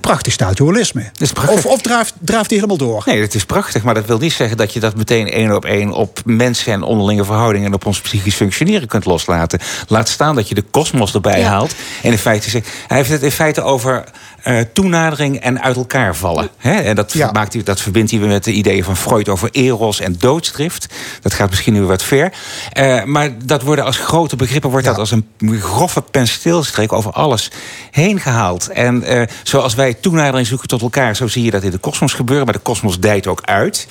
Prachtig 0.00 0.32
staat 0.32 0.58
holisme. 0.58 1.10
Of, 1.48 1.66
of 1.66 1.80
draaft, 1.80 2.14
draaft 2.20 2.50
hij 2.50 2.58
helemaal 2.58 2.88
door? 2.88 3.02
Nee, 3.06 3.20
het 3.20 3.34
is 3.34 3.44
prachtig, 3.44 3.82
maar 3.82 3.94
dat 3.94 4.06
wil 4.06 4.18
niet 4.18 4.32
zeggen 4.32 4.56
dat 4.56 4.72
je 4.72 4.80
dat 4.80 4.96
meteen 4.96 5.30
één 5.30 5.54
op 5.54 5.64
één 5.64 5.92
op 5.92 6.20
mensen 6.24 6.72
en 6.72 6.82
onderlinge 6.82 7.24
verhoudingen 7.24 7.66
en 7.66 7.74
op 7.74 7.86
ons 7.86 8.00
psychisch 8.00 8.34
functioneren 8.34 8.88
kunt 8.88 9.04
loslaten. 9.04 9.60
Laat 9.88 10.08
staan 10.08 10.34
dat 10.34 10.48
je 10.48 10.54
de 10.54 10.64
kosmos 10.70 11.14
erbij 11.14 11.42
haalt. 11.42 11.74
En 12.02 12.10
in 12.10 12.18
feite 12.18 12.50
zegt, 12.50 12.68
hij 12.86 12.96
heeft 12.96 13.10
het 13.10 13.22
in 13.22 13.30
feite 13.30 13.62
over 13.62 14.04
uh, 14.46 14.60
toenadering 14.72 15.40
en 15.40 15.62
uit 15.62 15.76
elkaar 15.76 16.16
vallen. 16.16 16.48
En 16.58 16.94
dat, 16.94 17.14
maakt 17.32 17.52
hij, 17.52 17.62
dat 17.62 17.80
verbindt 17.80 18.10
hij 18.10 18.20
weer 18.20 18.28
met 18.28 18.44
de 18.44 18.52
ideeën 18.52 18.84
van 18.84 18.96
Freud 18.96 19.28
over 19.28 19.48
eros 19.52 20.00
en 20.00 20.16
doodsdrift. 20.18 20.86
Dat 21.22 21.34
gaat 21.34 21.50
misschien 21.50 21.72
nu 21.72 21.82
wat 21.82 22.02
ver. 22.02 22.32
Uh, 22.78 23.04
maar 23.04 23.30
dat 23.44 23.62
worden 23.62 23.84
als 23.84 23.96
grote 23.96 24.36
begrippen, 24.36 24.70
wordt 24.70 24.86
dat 24.86 24.98
als 24.98 25.10
een 25.10 25.26
grove 25.60 26.02
pensteelstreek 26.02 26.92
over 26.92 27.12
alles 27.12 27.50
heen 27.90 28.20
gehaald. 28.20 28.68
En 28.68 29.02
uh, 29.12 29.22
zoals 29.42 29.74
wij 29.74 29.94
toenadering 29.94 30.46
zoeken 30.46 30.68
tot 30.68 30.82
elkaar, 30.82 31.16
zo 31.16 31.26
zie 31.26 31.44
je 31.44 31.50
dat 31.50 31.62
in 31.62 31.70
de 31.70 31.78
kosmos 31.78 32.12
gebeuren. 32.12 32.44
Maar 32.44 32.54
de 32.54 32.60
kosmos 32.60 33.00
dijt 33.00 33.26
ook 33.26 33.40
uit. 33.44 33.86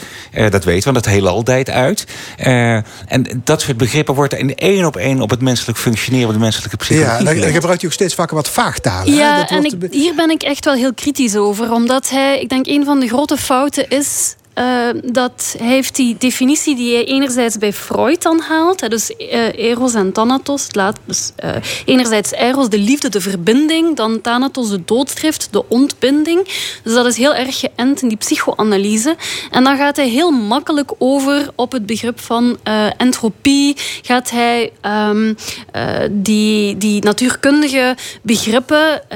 dat 0.49 0.64
weten 0.64 0.88
we, 0.88 0.94
want 0.94 1.06
het 1.06 1.14
heelal 1.14 1.44
dijt 1.44 1.69
uit. 1.69 2.06
en 2.38 3.26
dat 3.44 3.61
soort 3.61 3.77
begrippen 3.77 4.14
wordt 4.14 4.34
in 4.34 4.56
één 4.56 4.86
op 4.86 4.95
één 4.95 5.22
op 5.22 5.30
het 5.30 5.41
menselijk 5.41 5.77
functioneren, 5.77 6.34
de 6.34 6.40
menselijke 6.40 6.77
psychologie. 6.77 7.26
Ja, 7.26 7.41
dan 7.41 7.52
gebruikt 7.52 7.82
hij 7.82 7.90
ook 7.90 7.95
steeds 7.95 8.14
vaker 8.14 8.36
wat 8.36 8.49
vaagtalen. 8.49 9.14
Ja, 9.14 9.38
dat 9.38 9.49
en 9.49 9.64
ik, 9.64 9.73
hier 9.91 10.15
ben 10.15 10.30
ik 10.30 10.44
echt 10.45 10.65
wel 10.65 10.73
heel 10.73 10.93
kritisch 10.93 11.35
over. 11.35 11.72
Omdat 11.72 12.09
hij, 12.09 12.39
ik 12.39 12.49
denk, 12.49 12.67
een 12.67 12.85
van 12.85 12.99
de 12.99 13.07
grote 13.07 13.38
fouten 13.38 13.89
is 13.89 14.35
uh, 14.56 15.02
dat 15.03 15.56
heeft 15.57 15.95
die 15.95 16.15
definitie 16.18 16.76
die 16.76 16.94
hij 16.95 17.06
enerzijds 17.06 17.57
bij 17.57 17.73
Freud 17.73 18.22
dan 18.22 18.40
haalt, 18.40 18.90
dus 18.90 19.11
uh, 19.18 19.57
eros 19.57 19.94
en 19.94 20.11
thanatos. 20.11 20.68
Laat, 20.72 20.98
dus, 21.06 21.32
uh, 21.44 21.49
enerzijds 21.86 22.32
eros, 22.32 22.69
de 22.69 22.77
liefde, 22.77 23.10
de 23.10 23.22
verbinding, 23.22 23.95
dan 23.95 24.22
thanatos, 24.22 24.69
de 24.69 24.86
doodstrift, 24.86 25.48
de 25.52 25.69
ontbinding. 25.69 26.44
Dus 26.84 26.94
dat 26.94 27.06
is 27.06 27.18
heel 27.18 27.36
erg 27.36 27.60
geënt 27.60 28.02
in 28.02 28.07
die 28.07 28.18
psychoanalyse. 28.18 29.15
En 29.52 29.64
dan 29.64 29.77
gaat 29.77 29.95
hij 29.95 30.07
heel 30.07 30.32
makkelijk 30.32 30.91
over 30.98 31.49
op 31.56 31.72
het 31.72 31.86
begrip 31.86 32.19
van 32.19 32.57
entropie. 32.98 33.77
Gaat 34.02 34.30
hij 34.32 34.72
um, 35.10 35.36
die, 36.11 36.77
die 36.77 37.03
natuurkundige 37.03 37.95
begrippen 38.22 39.10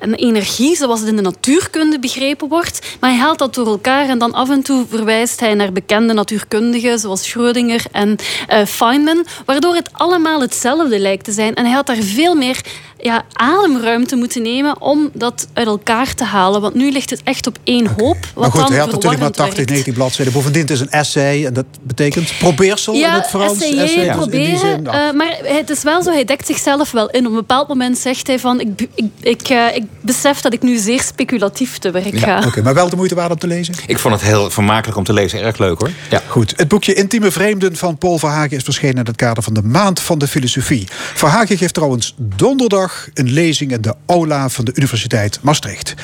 en 0.00 0.14
energie, 0.14 0.76
zoals 0.76 1.00
het 1.00 1.08
in 1.08 1.16
de 1.16 1.22
natuurkunde 1.22 1.98
begrepen 1.98 2.48
wordt, 2.48 2.96
maar 3.00 3.10
hij 3.10 3.18
haalt 3.18 3.38
dat 3.38 3.54
door 3.54 3.66
elkaar 3.66 4.08
en 4.08 4.18
dan 4.18 4.32
af 4.32 4.50
en 4.50 4.62
toe 4.62 4.79
verwijst 4.88 5.40
hij 5.40 5.54
naar 5.54 5.72
bekende 5.72 6.12
natuurkundigen 6.12 6.98
zoals 6.98 7.28
Schrödinger 7.30 7.84
en 7.92 8.16
uh, 8.52 8.64
Feynman, 8.64 9.26
waardoor 9.44 9.74
het 9.74 9.88
allemaal 9.92 10.40
hetzelfde 10.40 10.98
lijkt 10.98 11.24
te 11.24 11.32
zijn. 11.32 11.54
En 11.54 11.64
hij 11.64 11.74
had 11.74 11.86
daar 11.86 11.96
veel 11.96 12.34
meer 12.34 12.60
ja, 13.02 13.24
ademruimte 13.32 14.16
moeten 14.16 14.42
nemen 14.42 14.80
om 14.80 15.10
dat 15.12 15.48
uit 15.52 15.66
elkaar 15.66 16.14
te 16.14 16.24
halen. 16.24 16.60
Want 16.60 16.74
nu 16.74 16.90
ligt 16.90 17.10
het 17.10 17.20
echt 17.24 17.46
op 17.46 17.58
één 17.64 17.86
hoop. 17.86 17.98
Wat 17.98 18.34
maar 18.34 18.50
goed, 18.50 18.60
dan 18.60 18.70
hij 18.70 18.78
had 18.78 18.90
natuurlijk 18.90 19.20
maar 19.20 19.30
80, 19.30 19.64
90 19.64 19.94
bladzijden. 19.94 20.34
Bovendien 20.34 20.62
het 20.62 20.70
is 20.70 20.80
een 20.80 20.90
essay 20.90 21.46
en 21.46 21.54
dat 21.54 21.64
betekent 21.82 22.32
probeersel 22.38 22.94
ja, 22.94 23.08
in 23.08 23.14
het 23.14 23.26
Frans. 23.26 23.62
Essay, 23.62 24.04
ja, 24.04 24.16
proberen. 24.16 24.80
Uh, 24.84 24.92
maar 25.12 25.38
het 25.42 25.70
is 25.70 25.82
wel 25.82 26.02
zo, 26.02 26.10
hij 26.10 26.24
dekt 26.24 26.46
zichzelf 26.46 26.90
wel 26.90 27.10
in. 27.10 27.26
Op 27.26 27.30
een 27.30 27.38
bepaald 27.38 27.68
moment 27.68 27.98
zegt 27.98 28.26
hij 28.26 28.38
van... 28.38 28.60
Ik, 28.60 28.88
ik, 28.94 29.10
ik, 29.20 29.50
uh, 29.50 29.74
ik 29.74 29.84
besef 30.00 30.40
dat 30.40 30.52
ik 30.52 30.62
nu 30.62 30.76
zeer 30.76 31.02
speculatief 31.02 31.78
te 31.78 31.90
werk 31.90 32.18
ga. 32.18 32.42
Oké, 32.46 32.62
maar 32.62 32.74
wel 32.74 32.88
de 32.88 32.96
moeite 32.96 33.14
waard 33.14 33.30
om 33.30 33.38
te 33.38 33.46
lezen? 33.46 33.74
Ik 33.86 33.98
vond 33.98 34.14
het 34.14 34.22
heel 34.22 34.50
vermakelijk 34.70 34.98
om 34.98 35.04
te 35.04 35.22
lezen. 35.22 35.40
Erg 35.40 35.58
leuk 35.58 35.78
hoor. 35.78 35.90
Ja. 36.10 36.22
Goed, 36.26 36.52
het 36.56 36.68
boekje 36.68 36.94
Intieme 36.94 37.30
Vreemden 37.30 37.76
van 37.76 37.98
Paul 37.98 38.18
Verhagen... 38.18 38.56
is 38.56 38.62
verschenen 38.62 38.96
in 38.96 39.06
het 39.06 39.16
kader 39.16 39.42
van 39.42 39.54
de 39.54 39.62
Maand 39.62 40.00
van 40.00 40.18
de 40.18 40.28
Filosofie. 40.28 40.88
Verhagen 41.14 41.58
geeft 41.58 41.74
trouwens 41.74 42.14
donderdag 42.16 43.08
een 43.14 43.30
lezing 43.30 43.72
in 43.72 43.80
de 43.80 43.94
aula 44.06 44.48
van 44.48 44.64
de 44.64 44.72
Universiteit 44.74 45.38
Maastricht. 45.42 45.94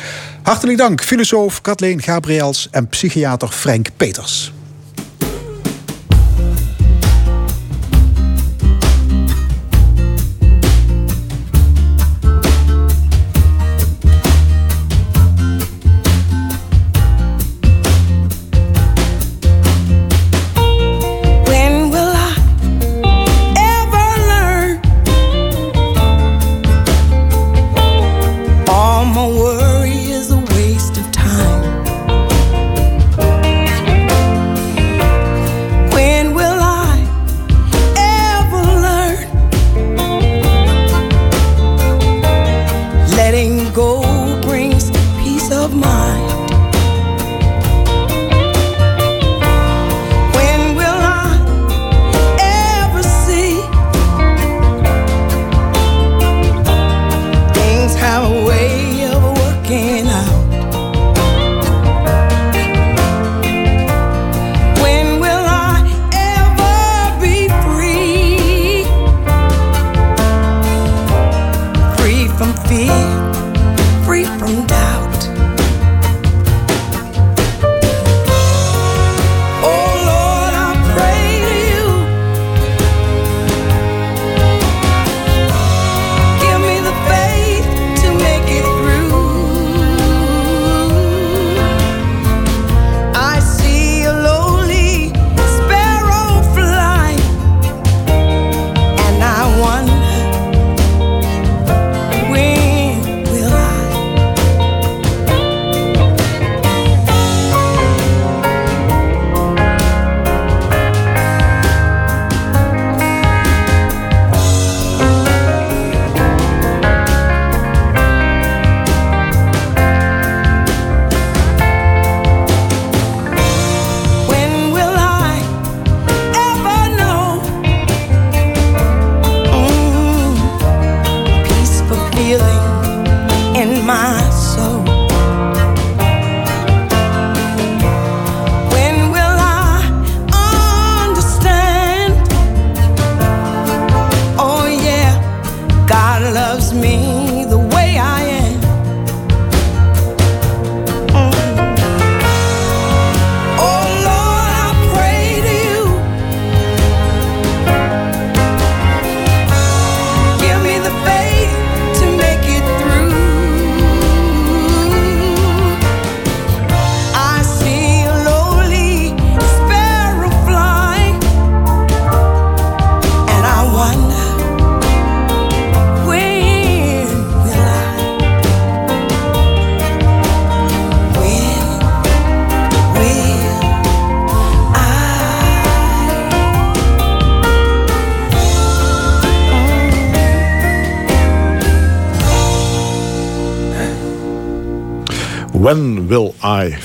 Hartelijk 0.42 0.78
dank, 0.78 1.02
filosoof 1.02 1.60
Kathleen 1.60 2.02
Gabriels 2.02 2.68
en 2.70 2.88
psychiater 2.88 3.48
Frank 3.48 3.88
Peters. 3.96 4.52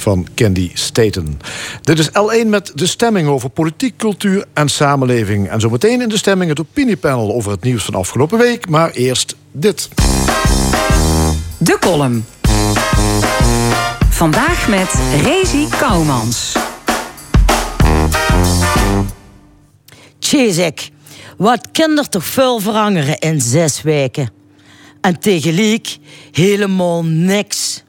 Van 0.02 0.28
Candy 0.36 0.72
Staten. 0.74 1.40
Dit 1.82 2.00
is 2.00 2.10
L1 2.10 2.48
met 2.48 2.72
de 2.76 2.86
stemming 2.86 3.28
over 3.28 3.50
politiek, 3.50 3.98
cultuur 3.98 4.46
en 4.54 4.70
samenleving. 4.70 5.50
En 5.50 5.60
zometeen 5.60 6.02
in 6.02 6.10
de 6.10 6.18
stemming 6.18 6.50
het 6.50 6.60
opiniepanel 6.60 7.34
over 7.34 7.52
het 7.52 7.64
nieuws 7.64 7.84
van 7.84 7.94
afgelopen 7.94 8.38
week. 8.38 8.70
Maar 8.70 8.92
eerst 8.92 9.36
dit. 9.52 9.90
De 11.58 11.78
column. 11.80 12.26
Vandaag 14.10 14.68
met 14.68 14.94
Rezi 15.24 15.68
Kouwmans. 15.80 16.56
Tjezek, 20.20 20.90
wat 21.38 21.68
kan 21.72 21.98
er 21.98 22.10
toch 22.10 22.26
veel 22.26 22.60
veranderen 22.60 23.20
in 23.20 23.42
zes 23.42 23.82
weken? 23.82 24.30
En 25.02 25.20
tegelijk 25.20 25.98
helemaal 26.32 27.06
niks. 27.06 27.84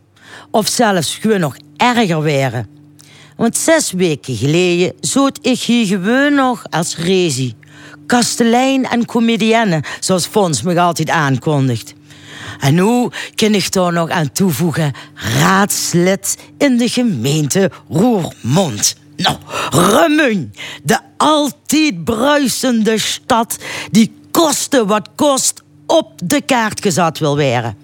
Of 0.51 0.69
zelfs 0.69 1.17
gewoon 1.17 1.41
nog 1.41 1.57
erger 1.83 2.23
werden. 2.23 2.67
Want 3.37 3.57
zes 3.57 3.93
weken 3.93 4.37
geleden 4.37 4.93
zoot 5.01 5.39
ik 5.43 5.61
hier 5.61 5.87
gewoon 5.87 6.35
nog 6.35 6.65
als 6.71 6.97
rezi. 6.97 7.55
Kastelein 8.07 8.85
en 8.89 9.07
comedienne, 9.07 9.83
zoals 10.01 10.27
Fons 10.27 10.63
me 10.63 10.81
altijd 10.81 11.11
aankondigt. 11.11 11.95
En 12.61 12.75
nu 12.75 13.09
kan 13.35 13.55
ik 13.55 13.73
daar 13.73 13.93
nog 13.93 14.11
aan 14.11 14.33
toevoegen 14.33 14.93
raadslid 15.15 16.39
in 16.59 16.77
de 16.77 16.89
gemeente 16.89 17.71
Roermond. 17.89 18.97
Nou, 19.17 19.37
Remun, 19.71 20.53
de 20.83 20.99
altijd 21.17 22.05
bruisende 22.05 22.99
stad 22.99 23.57
die 23.91 24.13
koste 24.31 24.87
wat 24.87 25.09
kost 25.15 25.63
op 25.87 26.13
de 26.25 26.43
kaart 26.43 26.83
gezet 26.83 27.19
wil 27.19 27.37
worden. 27.37 27.77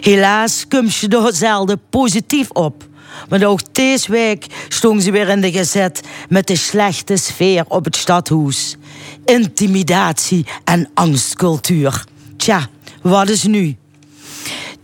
Helaas 0.00 0.64
komt 0.68 0.92
ze 0.92 1.08
er 1.08 1.34
zelden 1.34 1.80
positief 1.90 2.50
op. 2.50 2.86
Want 3.28 3.44
ook 3.44 3.60
deze 3.72 4.10
week 4.10 4.46
stond 4.68 5.02
ze 5.02 5.10
weer 5.10 5.28
in 5.28 5.40
de 5.40 5.52
gezet 5.52 6.00
met 6.28 6.46
de 6.46 6.56
slechte 6.56 7.16
sfeer 7.16 7.64
op 7.68 7.84
het 7.84 7.96
stadhuis. 7.96 8.76
Intimidatie 9.24 10.46
en 10.64 10.88
angstcultuur. 10.94 12.04
Tja, 12.36 12.66
wat 13.02 13.28
is 13.28 13.42
nu? 13.42 13.76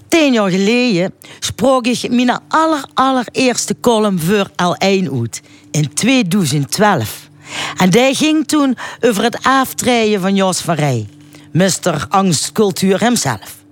Tien 0.08 0.32
jaar 0.32 0.50
geleden 0.50 1.14
sprak 1.38 1.86
ik 1.86 2.10
mijn 2.10 2.40
aller, 2.48 2.84
allereerste 2.94 3.76
column 3.80 4.20
voor 4.20 4.48
L1 4.50 5.12
uit. 5.12 5.42
In 5.70 5.94
2012. 5.94 7.28
En 7.76 7.90
die 7.90 8.14
ging 8.14 8.46
toen 8.48 8.76
over 9.00 9.22
het 9.22 9.38
aftreden 9.42 10.20
van 10.20 10.34
Jos 10.34 10.60
van 10.60 10.74
Rij. 10.74 11.06
Mr. 11.52 12.06
Angstcultuur 12.08 13.00
hemzelf. 13.00 13.63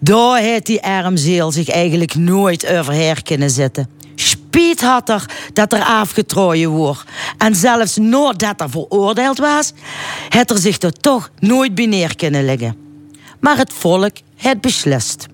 Daar 0.00 0.38
heeft 0.38 0.66
die 0.66 0.82
armzeel 0.82 1.52
zich 1.52 1.68
eigenlijk 1.68 2.14
nooit 2.14 2.66
overheen 2.66 3.22
kunnen 3.22 3.50
zitten. 3.50 3.88
Spiet 4.14 4.80
had 4.80 5.08
er 5.08 5.24
dat 5.52 5.72
er 5.72 5.82
afgetrooien 5.82 6.70
wordt. 6.70 7.04
En 7.38 7.54
zelfs 7.54 7.96
nadat 7.96 8.60
er 8.60 8.70
veroordeeld 8.70 9.38
was, 9.38 9.72
had 10.28 10.50
er 10.50 10.58
zich 10.58 10.78
er 10.78 10.92
toch 10.92 11.30
nooit 11.38 11.74
bij 11.74 11.86
neer 11.86 12.16
kunnen 12.16 12.44
leggen. 12.44 12.76
Maar 13.40 13.56
het 13.56 13.72
volk 13.72 14.16
heeft 14.36 14.60
beslist. 14.60 15.26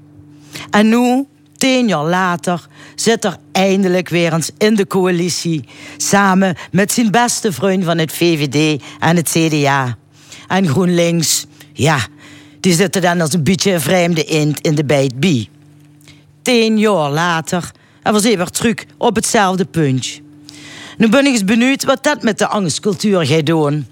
En 0.70 0.88
nu, 0.88 1.26
tien 1.56 1.88
jaar 1.88 2.04
later, 2.04 2.66
zit 2.94 3.24
er 3.24 3.36
eindelijk 3.52 4.08
weer 4.08 4.32
eens 4.32 4.50
in 4.58 4.74
de 4.74 4.86
coalitie. 4.86 5.64
Samen 5.96 6.56
met 6.70 6.92
zijn 6.92 7.10
beste 7.10 7.52
vriend 7.52 7.84
van 7.84 7.98
het 7.98 8.12
VVD 8.12 8.82
en 8.98 9.16
het 9.16 9.28
CDA. 9.28 9.96
En 10.48 10.68
GroenLinks, 10.68 11.46
ja, 11.72 11.98
die 12.64 12.74
zitten 12.74 13.02
dan 13.02 13.20
als 13.20 13.32
een 13.32 13.44
beetje 13.44 13.80
vreemde 13.80 14.24
eend 14.24 14.60
in 14.60 14.74
de 14.74 14.84
bijt 14.84 15.20
bij. 15.20 15.48
Tien 16.42 16.78
jaar 16.78 17.10
later 17.10 17.70
en 18.02 18.12
was 18.12 18.22
weer 18.22 18.50
terug 18.50 18.84
op 18.98 19.14
hetzelfde 19.14 19.64
puntje. 19.64 20.20
Nu 20.96 21.08
ben 21.08 21.26
ik 21.26 21.32
eens 21.32 21.44
benieuwd 21.44 21.84
wat 21.84 22.04
dat 22.04 22.22
met 22.22 22.38
de 22.38 22.46
angstcultuur 22.46 23.26
gaat 23.26 23.46
doen. 23.46 23.86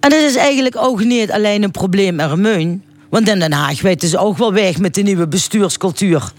En 0.00 0.10
dat 0.10 0.20
is 0.20 0.36
eigenlijk 0.36 0.76
ook 0.76 1.04
niet 1.04 1.30
alleen 1.30 1.62
een 1.62 1.70
probleem 1.70 2.20
in 2.20 2.28
Remeun. 2.28 2.84
Want 3.10 3.28
in 3.28 3.38
Den 3.38 3.52
Haag 3.52 3.80
weten 3.80 4.08
ze 4.08 4.18
ook 4.18 4.38
wel 4.38 4.52
weg 4.52 4.78
met 4.78 4.94
de 4.94 5.02
nieuwe 5.02 5.28
bestuurscultuur. 5.28 6.32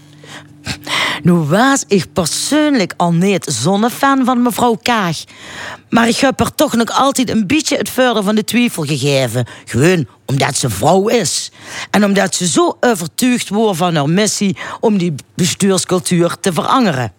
Nu 1.22 1.32
was 1.32 1.84
ik 1.88 2.12
persoonlijk 2.12 2.94
al 2.96 3.12
niet 3.12 3.44
zonnefan 3.44 4.24
van 4.24 4.42
mevrouw 4.42 4.78
Kaag. 4.82 5.24
Maar 5.88 6.08
ik 6.08 6.16
heb 6.16 6.38
haar 6.38 6.54
toch 6.54 6.76
nog 6.76 6.90
altijd 6.90 7.30
een 7.30 7.46
beetje 7.46 7.76
het 7.76 7.90
verder 7.90 8.22
van 8.22 8.34
de 8.34 8.44
twijfel 8.44 8.82
gegeven. 8.82 9.46
Gewoon 9.64 10.06
omdat 10.26 10.56
ze 10.56 10.70
vrouw 10.70 11.08
is. 11.08 11.50
En 11.90 12.04
omdat 12.04 12.34
ze 12.34 12.46
zo 12.46 12.76
overtuigd 12.80 13.48
wordt 13.48 13.78
van 13.78 13.94
haar 13.94 14.08
missie 14.08 14.56
om 14.80 14.98
die 14.98 15.14
bestuurscultuur 15.34 16.36
te 16.40 16.52
veranderen. 16.52 17.12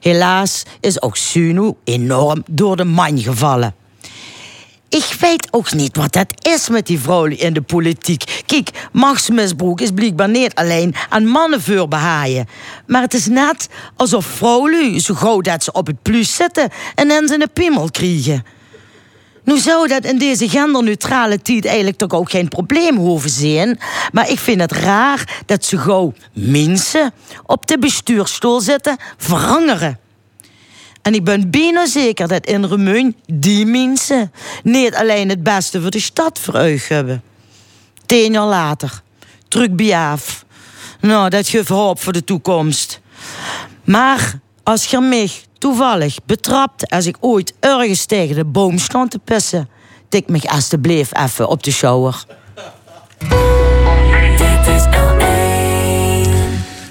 Helaas 0.00 0.62
is 0.80 1.02
ook 1.02 1.16
Sunu 1.16 1.72
enorm 1.84 2.42
door 2.46 2.76
de 2.76 2.84
man 2.84 3.18
gevallen. 3.18 3.74
Ik 4.88 5.16
weet 5.20 5.48
ook 5.50 5.72
niet 5.72 5.96
wat 5.96 6.12
dat 6.12 6.46
is 6.46 6.68
met 6.68 6.86
die 6.86 6.98
vrouwen 6.98 7.38
in 7.38 7.52
de 7.52 7.60
politiek. 7.60 8.42
Kijk, 8.46 8.88
machtsmisbruik 8.92 9.80
is 9.80 9.90
blijkbaar 9.90 10.28
niet 10.28 10.54
alleen 10.54 10.94
aan 11.08 11.26
mannen 11.26 11.62
voorbehaaien. 11.62 12.46
Maar 12.86 13.02
het 13.02 13.14
is 13.14 13.26
net 13.26 13.68
alsof 13.96 14.26
vrouwen 14.26 15.00
zo 15.00 15.14
gauw 15.14 15.40
dat 15.40 15.64
ze 15.64 15.72
op 15.72 15.86
het 15.86 16.02
plus 16.02 16.34
zitten 16.34 16.70
en 16.94 17.08
dan 17.08 17.28
ze 17.28 17.34
een 17.34 17.52
piemel 17.52 17.90
krijgen. 17.90 18.44
Nu 19.46 19.58
zou 19.58 19.88
dat 19.88 20.04
in 20.04 20.18
deze 20.18 20.48
genderneutrale 20.48 21.42
tijd 21.42 21.64
eigenlijk 21.64 21.96
toch 21.96 22.12
ook 22.12 22.30
geen 22.30 22.48
probleem 22.48 22.96
hoeven 22.96 23.30
zijn. 23.30 23.78
Maar 24.12 24.30
ik 24.30 24.38
vind 24.38 24.60
het 24.60 24.72
raar 24.72 25.42
dat 25.46 25.64
ze 25.64 25.78
gauw 25.78 26.12
mensen 26.32 27.12
op 27.44 27.66
de 27.66 27.78
bestuursstoel 27.78 28.60
zitten 28.60 28.96
veranderen. 29.16 29.98
En 31.02 31.14
ik 31.14 31.24
ben 31.24 31.50
bijna 31.50 31.86
zeker 31.86 32.28
dat 32.28 32.46
in 32.46 32.64
Remeun 32.64 33.16
die 33.26 33.66
mensen 33.66 34.32
niet 34.62 34.94
alleen 34.94 35.28
het 35.28 35.42
beste 35.42 35.80
voor 35.80 35.90
de 35.90 36.00
stad 36.00 36.40
ogen 36.48 36.94
hebben. 36.96 37.22
Tien 38.06 38.32
jaar 38.32 38.46
later, 38.46 39.02
terug 39.48 39.70
bij 39.70 39.96
af. 39.96 40.44
Nou, 41.00 41.28
dat 41.28 41.48
geeft 41.48 41.68
hoop 41.68 42.00
voor 42.00 42.12
de 42.12 42.24
toekomst. 42.24 43.00
Maar 43.84 44.38
als 44.62 44.84
je 44.84 45.00
mij 45.00 45.30
toevallig 45.58 46.18
betrapt 46.24 46.90
als 46.90 47.06
ik 47.06 47.16
ooit 47.20 47.54
ergens 47.60 48.06
tegen 48.06 48.34
de 48.34 48.44
boom 48.44 48.78
stond 48.78 49.10
te 49.10 49.18
pissen, 49.18 49.68
tik 50.08 50.28
me 50.28 50.50
alsjeblieft 50.50 51.16
even 51.16 51.48
op 51.48 51.62
de 51.62 51.70
shower. 51.70 52.24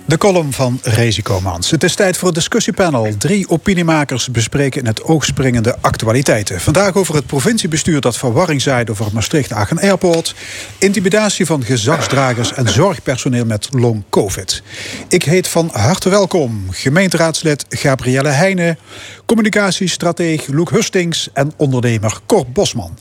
De 0.08 0.18
column 0.18 0.54
van 0.54 0.80
Resico 0.84 1.42
Mans. 1.42 1.72
Het 1.72 1.84
is 1.84 1.96
tijd 1.96 2.18
voor 2.18 2.28
het 2.28 2.36
discussiepanel. 2.36 3.18
Drie 3.18 3.50
opiniemakers 3.50 4.30
bespreken 4.30 4.82
in 4.82 4.88
het 4.88 5.04
oog 5.04 5.26
springende 5.26 5.78
actualiteiten. 5.82 6.62
Vandaag 6.62 6.96
over 6.96 7.16
het 7.16 7.26
provinciebestuur 7.26 8.02
dat 8.02 8.18
verwarring 8.18 8.62
zaait 8.62 8.90
over 8.90 9.06
Maastricht-Aachen 9.14 9.80
Airport. 9.80 10.36
Intimidatie 10.78 11.46
van 11.46 11.64
gezagsdragers 11.64 12.54
en 12.54 12.70
zorgpersoneel 12.70 13.46
met 13.46 13.68
long 13.72 14.04
covid. 14.10 14.64
Ik 15.08 15.24
heet 15.24 15.48
van 15.48 15.70
harte 15.74 16.10
welkom 16.10 16.68
gemeenteraadslid 16.72 17.66
Gabrielle 17.70 18.30
Heijnen, 18.30 18.78
communicatiestratege 19.26 20.54
Loek 20.56 20.70
Hustings 20.70 21.30
en 21.34 21.54
ondernemer 21.58 22.20
Cor 22.26 22.46
Bosman. 22.48 22.98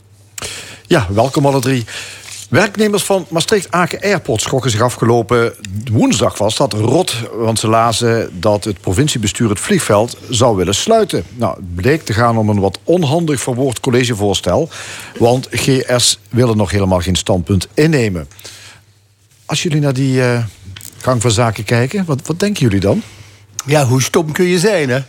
Ja, 0.87 1.07
welkom 1.09 1.45
alle 1.45 1.61
drie. 1.61 1.85
Werknemers 2.49 3.03
van 3.03 3.25
Maastricht-Aken 3.29 4.01
Airport 4.01 4.41
schrokken 4.41 4.71
zich 4.71 4.81
afgelopen 4.81 5.53
woensdag 5.91 6.37
vast 6.37 6.57
dat 6.57 6.73
rot, 6.73 7.15
want 7.33 7.59
ze 7.59 7.67
lazen 7.67 8.39
dat 8.39 8.63
het 8.63 8.81
provinciebestuur 8.81 9.49
het 9.49 9.59
vliegveld 9.59 10.17
zou 10.29 10.55
willen 10.55 10.75
sluiten. 10.75 11.23
Nou, 11.33 11.55
het 11.55 11.75
bleek 11.75 12.05
te 12.05 12.13
gaan 12.13 12.37
om 12.37 12.49
een 12.49 12.59
wat 12.59 12.79
onhandig 12.83 13.41
verwoord 13.41 13.79
collegevoorstel, 13.79 14.69
want 15.17 15.47
GS 15.51 16.19
willen 16.29 16.57
nog 16.57 16.71
helemaal 16.71 16.99
geen 16.99 17.15
standpunt 17.15 17.67
innemen. 17.73 18.27
Als 19.45 19.63
jullie 19.63 19.81
naar 19.81 19.93
die 19.93 20.17
uh, 20.17 20.43
gang 20.97 21.21
van 21.21 21.31
zaken 21.31 21.63
kijken, 21.63 22.05
wat, 22.05 22.27
wat 22.27 22.39
denken 22.39 22.61
jullie 22.61 22.79
dan? 22.79 23.01
Ja, 23.65 23.85
hoe 23.85 24.01
stom 24.01 24.31
kun 24.31 24.45
je 24.45 24.59
zijn, 24.59 24.89
hè? 24.89 24.99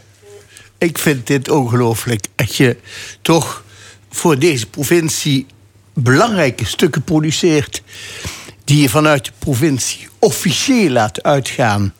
Ik 0.79 0.99
vind 0.99 1.27
dit 1.27 1.51
ongelooflijk. 1.51 2.27
Dat 2.35 2.55
je 2.55 2.77
toch 3.23 3.65
voor 4.11 4.39
deze 4.39 4.67
provincie 4.67 5.47
belangrijke 6.03 6.65
stukken 6.67 7.03
produceert. 7.03 7.83
die 8.65 8.83
je 8.83 8.89
vanuit 8.89 9.25
de 9.25 9.33
provincie 9.39 10.09
officieel 10.19 10.91
laat 10.91 11.23
uitgaan. 11.23 11.95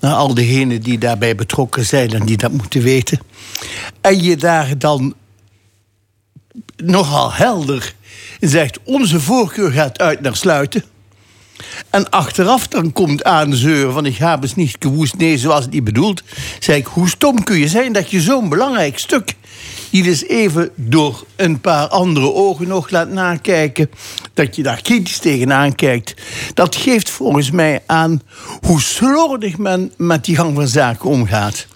naar 0.00 0.14
al 0.14 0.34
diegenen 0.34 0.82
die 0.82 0.98
daarbij 0.98 1.34
betrokken 1.34 1.84
zijn 1.84 2.10
en 2.10 2.26
die 2.26 2.36
dat 2.36 2.52
moeten 2.52 2.82
weten. 2.82 3.20
En 4.00 4.22
je 4.22 4.36
daar 4.36 4.78
dan 4.78 5.14
nogal 6.76 7.32
helder 7.32 7.94
zegt: 8.40 8.78
onze 8.84 9.20
voorkeur 9.20 9.70
gaat 9.70 9.98
uit 9.98 10.20
naar 10.20 10.36
sluiten. 10.36 10.84
En 11.90 12.10
achteraf 12.10 12.68
dan 12.68 12.92
komt 12.92 13.24
aanzeuren 13.24 13.92
van 13.92 14.06
ik 14.06 14.16
heb 14.16 14.42
het 14.42 14.56
niet 14.56 14.76
gewoest, 14.78 15.16
nee, 15.16 15.38
zoals 15.38 15.64
het 15.64 15.72
niet 15.72 15.84
bedoeld. 15.84 16.22
Zeg 16.58 16.76
ik, 16.76 16.86
hoe 16.86 17.08
stom 17.08 17.44
kun 17.44 17.58
je 17.58 17.68
zijn 17.68 17.92
dat 17.92 18.10
je 18.10 18.20
zo'n 18.20 18.48
belangrijk 18.48 18.98
stuk 18.98 19.34
die 19.92 20.02
dus 20.02 20.24
even 20.24 20.70
door 20.74 21.24
een 21.36 21.60
paar 21.60 21.88
andere 21.88 22.32
ogen 22.32 22.68
nog 22.68 22.90
laat 22.90 23.10
nakijken, 23.10 23.90
dat 24.34 24.56
je 24.56 24.62
daar 24.62 24.82
kritisch 24.82 25.18
tegenaan 25.18 25.74
kijkt, 25.74 26.14
dat 26.54 26.76
geeft 26.76 27.10
volgens 27.10 27.50
mij 27.50 27.82
aan 27.86 28.22
hoe 28.60 28.80
slordig 28.80 29.58
men 29.58 29.92
met 29.96 30.24
die 30.24 30.36
gang 30.36 30.54
van 30.54 30.68
zaken 30.68 31.08
omgaat. 31.08 31.66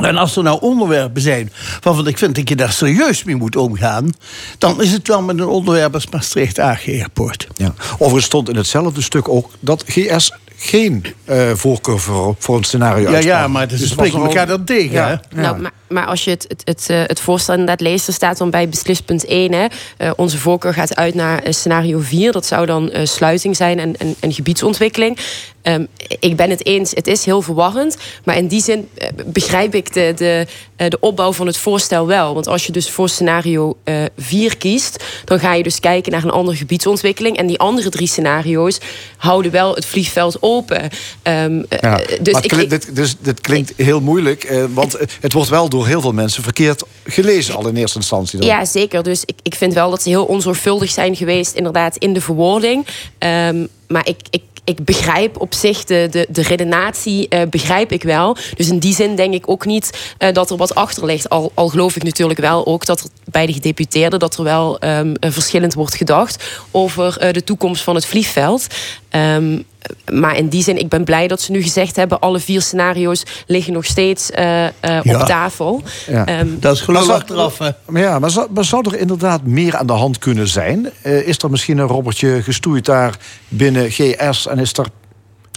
En 0.00 0.16
als 0.16 0.36
er 0.36 0.42
nou 0.42 0.60
onderwerpen 0.60 1.22
zijn 1.22 1.52
waarvan 1.80 2.06
ik 2.06 2.18
vind 2.18 2.34
dat 2.34 2.48
je 2.48 2.56
daar 2.56 2.72
serieus 2.72 3.24
mee 3.24 3.36
moet 3.36 3.56
omgaan, 3.56 4.12
dan 4.58 4.82
is 4.82 4.92
het 4.92 5.08
wel 5.08 5.22
met 5.22 5.38
een 5.38 5.46
onderwerp 5.46 5.94
als 5.94 6.08
Maastricht 6.08 6.58
AG 6.58 6.88
Airport. 6.88 7.46
Ja. 7.56 7.74
Overigens 7.92 8.24
stond 8.24 8.48
in 8.48 8.56
hetzelfde 8.56 9.02
stuk 9.02 9.28
ook 9.28 9.50
dat 9.60 9.84
GS 9.86 10.32
geen 10.56 11.04
uh, 11.28 11.50
voorkeur 11.54 12.00
voor, 12.00 12.34
voor 12.38 12.56
een 12.56 12.64
scenario 12.64 13.10
Ja, 13.10 13.18
ja, 13.18 13.48
maar 13.48 13.60
het 13.60 13.70
dus 13.70 13.88
spreken 13.88 14.20
elkaar 14.20 14.46
dan 14.46 14.64
tegen. 14.64 14.92
Ja. 14.92 15.20
Nou, 15.34 15.60
maar, 15.60 15.72
maar, 15.88 16.06
als 16.06 16.24
je 16.24 16.30
het, 16.30 16.44
het, 16.48 16.62
het, 16.64 16.86
eh, 16.90 17.02
het 17.06 17.20
voorstel 17.20 17.54
inderdaad 17.54 17.80
leest, 17.80 18.06
er 18.06 18.12
staat 18.12 18.38
dan 18.38 18.50
bij 18.50 18.68
beslispunt 18.68 19.24
1... 19.24 19.52
Hè, 19.52 19.66
uh, 19.98 20.10
onze 20.16 20.38
voorkeur 20.38 20.74
gaat 20.74 20.96
uit 20.96 21.14
naar 21.14 21.42
scenario 21.48 21.98
4. 21.98 22.32
Dat 22.32 22.46
zou 22.46 22.66
dan 22.66 22.90
uh, 22.92 23.04
sluiting 23.04 23.56
zijn 23.56 23.78
en, 23.78 23.96
en, 23.96 24.14
en 24.20 24.32
gebiedsontwikkeling. 24.32 25.18
Um, 25.62 25.86
ik 26.20 26.36
ben 26.36 26.50
het 26.50 26.66
eens, 26.66 26.90
het 26.90 27.06
is 27.06 27.24
heel 27.24 27.42
verwarrend. 27.42 27.96
Maar 28.24 28.36
in 28.36 28.46
die 28.46 28.62
zin 28.62 28.88
begrijp 29.26 29.74
ik 29.74 29.92
de, 29.92 30.12
de, 30.16 30.46
de 30.88 31.00
opbouw 31.00 31.32
van 31.32 31.46
het 31.46 31.56
voorstel 31.56 32.06
wel. 32.06 32.34
Want 32.34 32.46
als 32.46 32.66
je 32.66 32.72
dus 32.72 32.90
voor 32.90 33.08
scenario 33.08 33.76
4 34.16 34.56
kiest... 34.56 35.04
dan 35.24 35.38
ga 35.38 35.54
je 35.54 35.62
dus 35.62 35.80
kijken 35.80 36.12
naar 36.12 36.24
een 36.24 36.30
andere 36.30 36.56
gebiedsontwikkeling. 36.56 37.36
En 37.36 37.46
die 37.46 37.58
andere 37.58 37.88
drie 37.88 38.06
scenario's 38.06 38.78
houden 39.16 39.52
wel 39.52 39.74
het 39.74 39.86
vliegveld 39.86 40.36
open. 40.40 40.82
Um, 41.22 41.64
ja, 41.80 42.00
dus, 42.20 42.40
ik, 42.40 42.70
dit, 42.70 42.96
dus 42.96 43.16
dit 43.20 43.40
klinkt 43.40 43.72
heel 43.76 44.00
moeilijk, 44.00 44.44
eh, 44.44 44.64
want 44.74 44.98
het 45.20 45.32
wordt 45.32 45.50
wel 45.50 45.68
door 45.74 45.86
heel 45.86 46.00
veel 46.00 46.12
mensen 46.12 46.42
verkeerd 46.42 46.82
gelezen 47.04 47.54
al 47.54 47.68
in 47.68 47.76
eerste 47.76 47.98
instantie. 47.98 48.38
Dan. 48.38 48.48
Ja, 48.48 48.64
zeker. 48.64 49.02
Dus 49.02 49.22
ik, 49.24 49.34
ik 49.42 49.54
vind 49.54 49.74
wel 49.74 49.90
dat 49.90 50.02
ze 50.02 50.08
heel 50.08 50.24
onzorgvuldig 50.24 50.90
zijn 50.90 51.16
geweest, 51.16 51.54
inderdaad, 51.54 51.96
in 51.96 52.12
de 52.12 52.20
verwoording. 52.20 52.86
Um, 53.18 53.68
maar 53.88 54.08
ik, 54.08 54.20
ik 54.30 54.42
ik 54.64 54.84
begrijp 54.84 55.40
op 55.40 55.54
zich 55.54 55.84
de, 55.84 56.08
de, 56.10 56.26
de 56.30 56.42
redenatie, 56.42 57.26
uh, 57.28 57.40
begrijp 57.50 57.92
ik 57.92 58.02
wel. 58.02 58.36
Dus 58.56 58.68
in 58.68 58.78
die 58.78 58.94
zin 58.94 59.16
denk 59.16 59.34
ik 59.34 59.50
ook 59.50 59.66
niet 59.66 60.14
uh, 60.18 60.32
dat 60.32 60.50
er 60.50 60.56
wat 60.56 60.74
achter 60.74 61.04
ligt. 61.04 61.28
Al, 61.28 61.52
al 61.54 61.68
geloof 61.68 61.96
ik 61.96 62.02
natuurlijk 62.02 62.40
wel 62.40 62.66
ook 62.66 62.86
dat 62.86 63.00
er 63.00 63.06
bij 63.24 63.46
de 63.46 63.52
gedeputeerden... 63.52 64.18
dat 64.18 64.36
er 64.36 64.44
wel 64.44 64.84
um, 64.84 65.14
verschillend 65.20 65.74
wordt 65.74 65.94
gedacht 65.94 66.44
over 66.70 67.32
de 67.32 67.44
toekomst 67.44 67.82
van 67.82 67.94
het 67.94 68.06
vliegveld. 68.06 68.66
Um, 69.10 69.64
maar 70.12 70.36
in 70.36 70.48
die 70.48 70.62
zin, 70.62 70.78
ik 70.78 70.88
ben 70.88 71.04
blij 71.04 71.28
dat 71.28 71.40
ze 71.40 71.52
nu 71.52 71.62
gezegd 71.62 71.96
hebben... 71.96 72.20
alle 72.20 72.40
vier 72.40 72.62
scenario's 72.62 73.22
liggen 73.46 73.72
nog 73.72 73.84
steeds 73.84 74.30
uh, 74.30 74.62
uh, 74.64 74.70
ja. 74.80 75.20
op 75.20 75.26
tafel. 75.26 75.82
Ja. 76.06 76.40
Um, 76.40 76.56
dat 76.60 76.74
is 76.74 76.80
geloof 76.80 77.08
achteraf. 77.08 77.58
Maar 77.86 78.02
ja, 78.02 78.18
maar 78.18 78.30
zou, 78.30 78.48
maar 78.50 78.64
zou, 78.64 78.90
er 78.90 78.98
inderdaad 78.98 79.42
meer 79.42 79.76
aan 79.76 79.86
de 79.86 79.92
hand 79.92 80.18
kunnen 80.18 80.48
zijn? 80.48 80.90
Uh, 81.02 81.26
is 81.26 81.38
er 81.38 81.50
misschien 81.50 81.78
een 81.78 81.86
robbertje 81.86 82.42
gestoeid 82.42 82.84
daar 82.84 83.18
binnen 83.48 83.90
GS... 83.90 84.46
en 84.46 84.58
is 84.58 84.72
er 84.72 84.86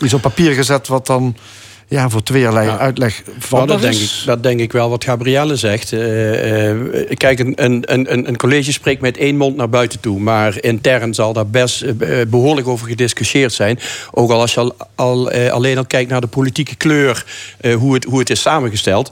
iets 0.04 0.14
op 0.14 0.22
papier 0.22 0.54
gezet 0.54 0.88
wat 0.88 1.06
dan 1.06 1.36
ja, 1.90 2.10
voor 2.10 2.24
tweeërlei 2.24 2.68
ja. 2.68 2.78
uitleg 2.78 3.24
van 3.40 3.58
nou, 3.58 3.72
dat, 3.72 3.82
denk 3.82 3.94
ik, 3.94 4.12
dat 4.26 4.44
denk 4.44 4.60
ik 4.60 4.72
wel 4.72 4.90
wat 4.90 5.04
Gabrielle 5.04 5.56
zegt. 5.56 5.92
Uh, 5.92 6.74
uh, 6.74 7.10
kijk, 7.14 7.40
een, 7.40 7.54
een, 7.56 7.94
een, 7.94 8.28
een 8.28 8.38
college 8.38 8.72
spreekt 8.72 9.02
met 9.02 9.18
één 9.18 9.38
mond 9.38 9.56
naar 9.56 9.70
buiten 9.70 10.00
toe. 10.00 10.20
Maar 10.20 10.64
intern 10.64 11.14
zal 11.14 11.34
daar 11.34 11.48
best 11.48 11.84
uh, 11.84 11.94
behoorlijk 12.28 12.68
over 12.68 12.88
gediscussieerd 12.88 13.54
zijn. 13.54 13.80
Ook 14.12 14.32
al 14.32 14.42
als 14.42 14.54
je 14.54 14.60
al, 14.60 14.76
al 14.96 15.32
alleen 15.32 15.78
al 15.78 15.86
kijkt 15.86 16.10
naar 16.10 16.22
de 16.22 16.28
politieke 16.28 16.76
kleur, 16.76 17.26
hoe, 17.78 17.94
het, 17.94 18.04
hoe 18.04 18.20
het 18.20 18.30
is 18.30 18.42
samengesteld. 18.42 19.12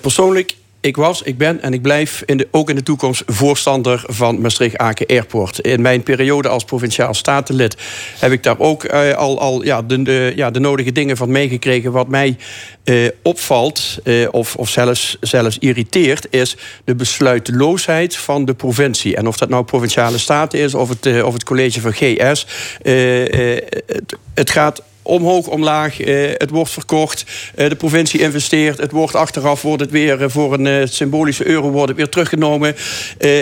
persoonlijk 0.00 0.54
ik 0.80 0.96
was, 0.96 1.22
ik 1.22 1.38
ben 1.38 1.62
en 1.62 1.72
ik 1.72 1.82
blijf 1.82 2.22
in 2.26 2.36
de, 2.36 2.48
ook 2.50 2.70
in 2.70 2.76
de 2.76 2.82
toekomst 2.82 3.22
voorstander 3.26 4.04
van 4.06 4.40
Maastricht-Aken 4.40 5.06
Airport. 5.06 5.58
In 5.58 5.80
mijn 5.80 6.02
periode 6.02 6.48
als 6.48 6.64
provinciaal 6.64 7.14
statenlid 7.14 7.76
heb 8.18 8.32
ik 8.32 8.42
daar 8.42 8.58
ook 8.58 8.84
uh, 8.84 9.12
al, 9.12 9.40
al 9.40 9.64
ja, 9.64 9.82
de, 9.82 10.02
de, 10.02 10.32
ja, 10.36 10.50
de 10.50 10.60
nodige 10.60 10.92
dingen 10.92 11.16
van 11.16 11.30
meegekregen. 11.30 11.92
Wat 11.92 12.08
mij 12.08 12.36
uh, 12.84 13.08
opvalt, 13.22 13.98
uh, 14.04 14.28
of, 14.30 14.56
of 14.56 14.68
zelfs, 14.68 15.16
zelfs 15.20 15.58
irriteert, 15.58 16.26
is 16.30 16.56
de 16.84 16.94
besluiteloosheid 16.94 18.16
van 18.16 18.44
de 18.44 18.54
provincie. 18.54 19.16
En 19.16 19.26
of 19.26 19.36
dat 19.36 19.48
nou 19.48 19.64
provinciale 19.64 20.18
staten 20.18 20.58
is 20.58 20.74
of 20.74 20.88
het, 20.88 21.22
of 21.22 21.32
het 21.32 21.44
college 21.44 21.80
van 21.80 21.92
GS. 21.92 22.46
Het, 22.82 24.16
het 24.34 24.50
gaat 24.50 24.82
omhoog, 25.02 25.46
omlaag. 25.46 26.00
Uh, 26.00 26.30
het 26.36 26.50
wordt 26.50 26.70
verkocht. 26.70 27.24
Uh, 27.56 27.68
de 27.68 27.76
provincie 27.76 28.20
investeert. 28.20 28.78
Het 28.78 28.92
wordt 28.92 29.14
achteraf 29.14 29.62
wordt 29.62 29.82
het 29.82 29.90
weer 29.90 30.20
uh, 30.20 30.28
voor 30.28 30.58
een 30.58 30.88
symbolische 30.88 31.46
euro 31.46 31.70
wordt 31.70 31.88
het 31.88 31.96
weer 31.96 32.08
teruggenomen. 32.08 32.76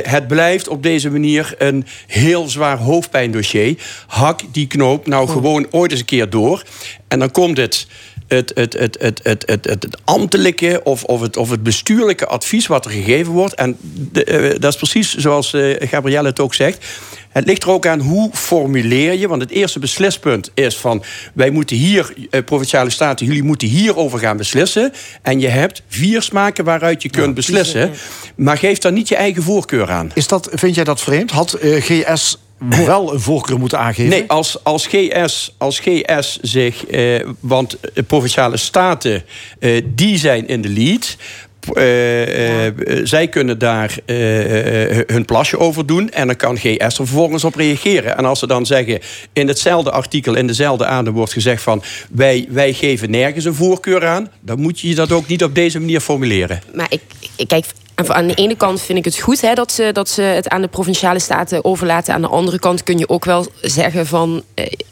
het 0.02 0.28
blijft 0.28 0.68
op 0.68 0.82
deze 0.82 1.10
manier 1.10 1.54
een 1.58 1.86
heel 2.06 2.48
zwaar 2.48 2.78
hoofdpijndossier. 2.78 3.78
Hak 4.06 4.40
die 4.52 4.66
knoop 4.66 5.06
nou 5.06 5.28
gewoon 5.28 5.66
ooit 5.70 5.90
eens 5.90 6.00
een 6.00 6.06
keer 6.06 6.30
door. 6.30 6.62
En 7.08 7.18
dan 7.18 7.30
komt 7.30 7.56
het 7.56 7.86
het, 8.28 8.52
het, 8.54 8.72
het, 8.72 8.96
het, 9.00 9.20
het, 9.22 9.42
het, 9.46 9.64
het, 9.64 9.98
ambtelijke 10.04 10.80
of, 10.84 11.04
of, 11.04 11.20
het, 11.20 11.36
of 11.36 11.50
het 11.50 11.62
bestuurlijke 11.62 12.26
advies 12.26 12.66
wat 12.66 12.84
er 12.84 12.90
gegeven 12.90 13.32
wordt. 13.32 13.54
En 13.54 13.76
de, 13.80 14.56
dat 14.58 14.72
is 14.72 14.76
precies 14.76 15.14
zoals 15.14 15.50
Gabrielle 15.78 16.28
het 16.28 16.40
ook 16.40 16.54
zegt. 16.54 16.84
Het 17.38 17.46
ligt 17.46 17.62
er 17.62 17.70
ook 17.70 17.86
aan 17.86 18.00
hoe 18.00 18.30
formuleer 18.32 19.12
je. 19.12 19.28
Want 19.28 19.42
het 19.42 19.50
eerste 19.50 19.78
beslispunt 19.78 20.50
is 20.54 20.76
van... 20.76 21.02
wij 21.34 21.50
moeten 21.50 21.76
hier, 21.76 22.14
eh, 22.30 22.44
provinciale 22.44 22.90
staten, 22.90 23.26
jullie 23.26 23.42
moeten 23.42 23.68
hierover 23.68 24.18
gaan 24.18 24.36
beslissen. 24.36 24.92
En 25.22 25.40
je 25.40 25.48
hebt 25.48 25.82
vier 25.88 26.22
smaken 26.22 26.64
waaruit 26.64 27.02
je 27.02 27.10
kunt 27.10 27.34
beslissen. 27.34 27.90
Maar 28.36 28.58
geef 28.58 28.78
daar 28.78 28.92
niet 28.92 29.08
je 29.08 29.16
eigen 29.16 29.42
voorkeur 29.42 29.90
aan. 29.90 30.10
Is 30.14 30.28
dat, 30.28 30.48
vind 30.52 30.74
jij 30.74 30.84
dat 30.84 31.00
vreemd? 31.00 31.30
Had 31.30 31.52
eh, 31.52 31.82
GS 31.82 32.38
wel 32.86 33.12
een 33.12 33.20
voorkeur 33.20 33.58
moeten 33.58 33.78
aangeven? 33.78 34.10
Nee, 34.10 34.24
als, 34.26 34.64
als, 34.64 34.86
GS, 34.86 35.54
als 35.58 35.80
GS 35.82 36.38
zich... 36.42 36.86
Eh, 36.86 37.26
want 37.40 37.78
provinciale 38.06 38.56
staten, 38.56 39.24
eh, 39.58 39.82
die 39.94 40.18
zijn 40.18 40.48
in 40.48 40.60
de 40.60 40.68
lead... 40.68 41.16
Uh, 41.74 42.66
uh, 42.66 42.72
zij 43.02 43.28
kunnen 43.28 43.58
daar 43.58 43.96
hun 45.06 45.24
plasje 45.24 45.58
over 45.58 45.86
doen. 45.86 46.10
En 46.10 46.26
dan 46.26 46.36
kan 46.36 46.56
GS 46.56 46.78
er 46.78 46.92
vervolgens 46.92 47.44
op 47.44 47.54
reageren. 47.54 48.16
En 48.16 48.24
als 48.24 48.38
ze 48.38 48.46
dan 48.46 48.66
zeggen, 48.66 49.00
in 49.32 49.48
hetzelfde 49.48 49.90
artikel, 49.90 50.34
in 50.34 50.46
dezelfde 50.46 50.86
adem 50.86 51.12
wordt 51.12 51.32
gezegd 51.32 51.62
van 51.62 51.82
wij, 52.10 52.46
wij 52.50 52.72
geven 52.72 53.10
nergens 53.10 53.44
een 53.44 53.54
voorkeur 53.54 54.06
aan, 54.06 54.30
dan 54.40 54.60
moet 54.60 54.80
je 54.80 54.94
dat 54.94 55.12
ook 55.12 55.26
niet 55.26 55.44
op 55.44 55.54
deze 55.54 55.78
manier 55.78 56.00
formuleren. 56.00 56.60
Maar 56.74 56.86
ik, 56.90 57.00
ik 57.36 57.48
kijk, 57.48 57.64
aan 58.06 58.26
de 58.26 58.34
ene 58.34 58.56
kant 58.56 58.80
vind 58.80 58.98
ik 58.98 59.04
het 59.04 59.18
goed 59.18 59.40
hè, 59.40 59.54
dat, 59.54 59.72
ze, 59.72 59.90
dat 59.92 60.08
ze 60.08 60.22
het 60.22 60.48
aan 60.48 60.60
de 60.60 60.68
provinciale 60.68 61.18
staten 61.18 61.64
overlaten. 61.64 62.14
Aan 62.14 62.20
de 62.20 62.28
andere 62.28 62.58
kant 62.58 62.82
kun 62.82 62.98
je 62.98 63.08
ook 63.08 63.24
wel 63.24 63.46
zeggen 63.60 64.06
van 64.06 64.44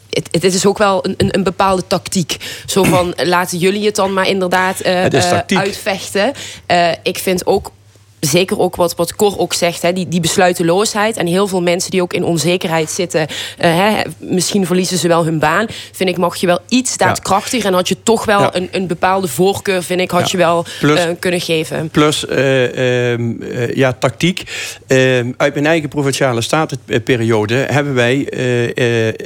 het, 0.09 0.43
het, 0.43 0.53
is 0.53 0.65
ook 0.65 0.77
wel 0.77 1.05
een, 1.05 1.13
een, 1.17 1.35
een, 1.35 1.43
bepaalde 1.43 1.87
tactiek. 1.87 2.37
Zo 2.65 2.83
van, 2.83 3.13
laten 3.23 3.57
jullie 3.57 3.85
het 3.85 3.95
dan 3.95 4.13
maar 4.13 4.27
inderdaad 4.27 4.85
uh, 4.85 5.05
uh, 5.05 5.39
uitvechten. 5.47 6.33
Uh, 6.71 6.91
ik 7.03 7.17
vind 7.17 7.45
ook 7.45 7.71
zeker 8.19 8.59
ook 8.59 8.75
wat, 8.75 8.95
wat 8.95 9.15
Cor 9.15 9.37
ook 9.37 9.53
zegt, 9.53 9.81
hè, 9.81 9.93
die, 9.93 10.07
die 10.07 10.19
besluiteloosheid. 10.19 11.17
En 11.17 11.27
heel 11.27 11.47
veel 11.47 11.61
mensen 11.61 11.91
die 11.91 12.01
ook 12.01 12.13
in 12.13 12.23
onzekerheid 12.23 12.89
zitten. 12.89 13.21
Uh, 13.21 13.25
hè, 13.57 14.01
misschien 14.17 14.65
verliezen 14.65 14.97
ze 14.97 15.07
wel 15.07 15.25
hun 15.25 15.39
baan. 15.39 15.65
Vind 15.91 16.09
ik, 16.09 16.17
mag 16.17 16.35
je 16.35 16.47
wel 16.47 16.59
iets 16.67 16.97
daadkrachtiger. 16.97 17.63
Ja. 17.63 17.69
En 17.69 17.73
had 17.73 17.87
je 17.87 17.97
toch 18.03 18.25
wel 18.25 18.39
ja. 18.39 18.55
een, 18.55 18.67
een 18.71 18.87
bepaalde 18.87 19.27
voorkeur, 19.27 19.83
vind 19.83 19.99
ik, 19.99 20.11
had 20.11 20.21
ja. 20.21 20.27
je 20.31 20.37
wel 20.37 20.65
plus, 20.79 21.05
uh, 21.05 21.11
kunnen 21.19 21.41
geven. 21.41 21.89
Plus, 21.89 22.25
uh, 22.29 23.75
ja, 23.75 23.93
tactiek. 23.93 24.43
Ehm, 24.87 25.31
uit 25.37 25.53
mijn 25.53 25.65
eigen 25.65 25.89
provinciale 25.89 26.41
statenperiode 26.41 27.55
hebben 27.55 27.93
wij 27.93 28.15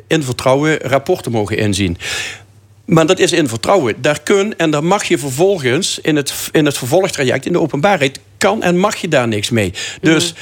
in 0.08 0.24
vertrouwen 0.24 0.78
rapporten 0.78 1.32
mogen 1.32 1.58
inzien. 1.58 1.98
Maar 2.86 3.06
dat 3.06 3.20
is 3.20 3.32
in 3.32 3.48
vertrouwen. 3.48 3.96
Daar 4.02 4.22
kun 4.22 4.58
en 4.58 4.72
daar 4.72 4.84
mag 4.84 5.04
je 5.04 5.18
vervolgens 5.18 6.00
in 6.02 6.16
het, 6.16 6.50
in 6.52 6.66
het 6.66 6.78
vervolgtraject, 6.78 7.46
in 7.46 7.52
de 7.52 7.60
openbaarheid, 7.60 8.20
kan 8.38 8.64
en 8.64 8.78
mag 8.78 8.96
je 8.96 9.08
daar 9.08 9.28
niks 9.28 9.50
mee. 9.50 9.74
Dus 10.02 10.34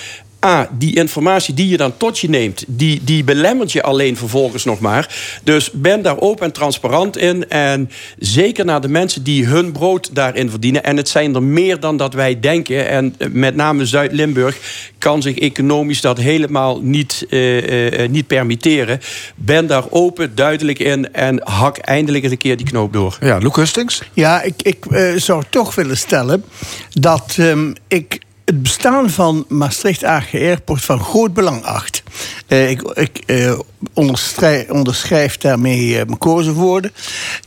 A, 0.45 0.69
die 0.71 0.95
informatie 0.95 1.53
die 1.53 1.67
je 1.67 1.77
dan 1.77 1.97
tot 1.97 2.19
je 2.19 2.29
neemt, 2.29 2.63
die, 2.67 3.01
die 3.03 3.23
belemmert 3.23 3.71
je 3.71 3.83
alleen 3.83 4.17
vervolgens 4.17 4.63
nog 4.63 4.79
maar. 4.79 5.15
Dus 5.43 5.71
ben 5.71 6.01
daar 6.01 6.19
open 6.19 6.45
en 6.45 6.51
transparant 6.51 7.17
in. 7.17 7.49
En 7.49 7.89
zeker 8.17 8.65
naar 8.65 8.81
de 8.81 8.87
mensen 8.87 9.23
die 9.23 9.45
hun 9.45 9.71
brood 9.71 10.09
daarin 10.15 10.49
verdienen. 10.49 10.83
En 10.83 10.97
het 10.97 11.09
zijn 11.09 11.35
er 11.35 11.43
meer 11.43 11.79
dan 11.79 11.97
dat 11.97 12.13
wij 12.13 12.39
denken. 12.39 12.87
En 12.87 13.15
met 13.31 13.55
name 13.55 13.85
Zuid-Limburg 13.85 14.57
kan 14.97 15.21
zich 15.21 15.37
economisch 15.37 16.01
dat 16.01 16.17
helemaal 16.17 16.81
niet, 16.81 17.25
uh, 17.29 17.99
uh, 17.99 18.09
niet 18.09 18.27
permitteren. 18.27 18.99
Ben 19.35 19.67
daar 19.67 19.83
open, 19.89 20.35
duidelijk 20.35 20.79
in. 20.79 21.13
En 21.13 21.41
hak 21.43 21.77
eindelijk 21.77 22.23
eens 22.23 22.31
een 22.31 22.37
keer 22.37 22.57
die 22.57 22.65
knoop 22.65 22.93
door. 22.93 23.17
Ja, 23.21 23.37
Luc 23.37 23.55
Hustings? 23.55 24.01
Ja, 24.13 24.41
ik, 24.41 24.61
ik 24.61 24.85
uh, 24.89 25.15
zou 25.15 25.43
toch 25.49 25.75
willen 25.75 25.97
stellen 25.97 26.43
dat 26.89 27.35
um, 27.39 27.73
ik 27.87 28.19
het 28.49 28.63
bestaan 28.63 29.09
van 29.09 29.45
Maastricht 29.47 30.03
AG 30.03 30.33
Airport 30.33 30.85
van 30.85 30.99
groot 30.99 31.33
belang 31.33 31.63
acht. 31.63 32.03
Uh, 32.47 32.69
ik 32.69 32.81
ik 32.81 33.23
uh, 33.25 33.59
onderschrijf, 33.93 34.69
onderschrijf 34.69 35.37
daarmee 35.37 35.87
uh, 35.87 35.95
mijn 35.95 36.17
kozenwoorden. 36.17 36.91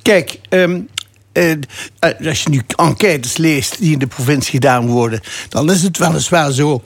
Kijk, 0.02 0.38
um, 0.48 0.88
eh, 1.32 1.54
als 2.26 2.42
je 2.42 2.48
nu 2.48 2.62
enquêtes 2.76 3.36
leest 3.36 3.78
die 3.78 3.92
in 3.92 3.98
de 3.98 4.06
provincie 4.06 4.50
gedaan 4.50 4.86
worden, 4.86 5.20
dan 5.48 5.70
is 5.70 5.82
het 5.82 5.98
weliswaar 5.98 6.52
zo 6.52 6.82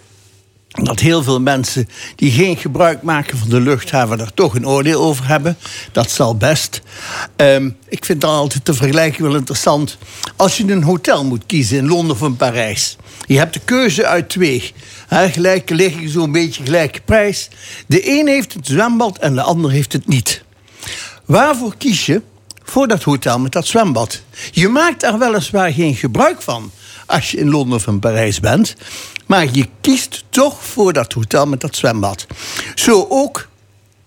dat 0.83 1.01
heel 1.01 1.23
veel 1.23 1.41
mensen 1.41 1.89
die 2.17 2.31
geen 2.31 2.57
gebruik 2.57 3.03
maken 3.03 3.39
van 3.39 3.49
de 3.49 3.61
luchthaven 3.61 4.19
daar 4.19 4.35
toch 4.35 4.55
een 4.55 4.67
oordeel 4.67 5.03
over 5.03 5.29
hebben. 5.29 5.57
Dat 5.93 6.11
zal 6.11 6.37
best. 6.37 6.81
Ehm, 7.37 7.71
ik 7.89 8.05
vind 8.05 8.21
dan 8.21 8.35
altijd 8.35 8.67
de 8.67 8.75
vergelijking 8.75 9.23
wel 9.23 9.37
interessant. 9.37 9.99
Als 10.37 10.57
je 10.57 10.73
een 10.73 10.83
hotel 10.83 11.25
moet 11.25 11.47
kiezen 11.47 11.77
in 11.79 11.87
Londen 11.87 12.17
of 12.17 12.23
in 12.23 12.37
Parijs. 12.37 12.97
Je 13.27 13.39
hebt 13.39 13.55
de 13.55 13.61
keuze 13.65 14.07
uit 14.07 14.29
twee. 14.29 14.73
He, 15.07 15.31
gelijke 15.31 15.75
liggen, 15.75 16.09
zo'n 16.09 16.33
beetje 16.33 16.65
gelijke 16.65 17.01
prijs. 17.05 17.49
De 17.87 18.11
een 18.11 18.27
heeft 18.27 18.53
het 18.53 18.67
zwembad 18.67 19.19
en 19.19 19.35
de 19.35 19.43
ander 19.43 19.71
heeft 19.71 19.93
het 19.93 20.07
niet. 20.07 20.43
Waarvoor 21.25 21.75
kies 21.79 22.07
je? 22.07 22.23
Voor 22.63 22.89
dat 22.89 23.03
hotel 23.03 23.39
met 23.39 23.53
dat 23.53 23.67
zwembad. 23.67 24.23
Je 24.53 24.69
maakt 24.69 25.01
daar 25.01 25.19
weliswaar 25.19 25.73
geen 25.73 25.95
gebruik 25.95 26.43
van 26.43 26.71
als 27.07 27.31
je 27.31 27.37
in 27.37 27.51
Londen 27.51 27.77
of 27.77 27.87
in 27.87 27.99
Parijs 27.99 28.41
bent. 28.41 28.77
Maar 29.27 29.47
je 29.53 29.67
kiest 29.81 30.25
toch 30.29 30.65
voor 30.65 30.93
dat 30.93 31.13
hotel 31.13 31.47
met 31.47 31.61
dat 31.61 31.77
zwembad. 31.77 32.27
Zo 32.75 33.07
ook 33.09 33.49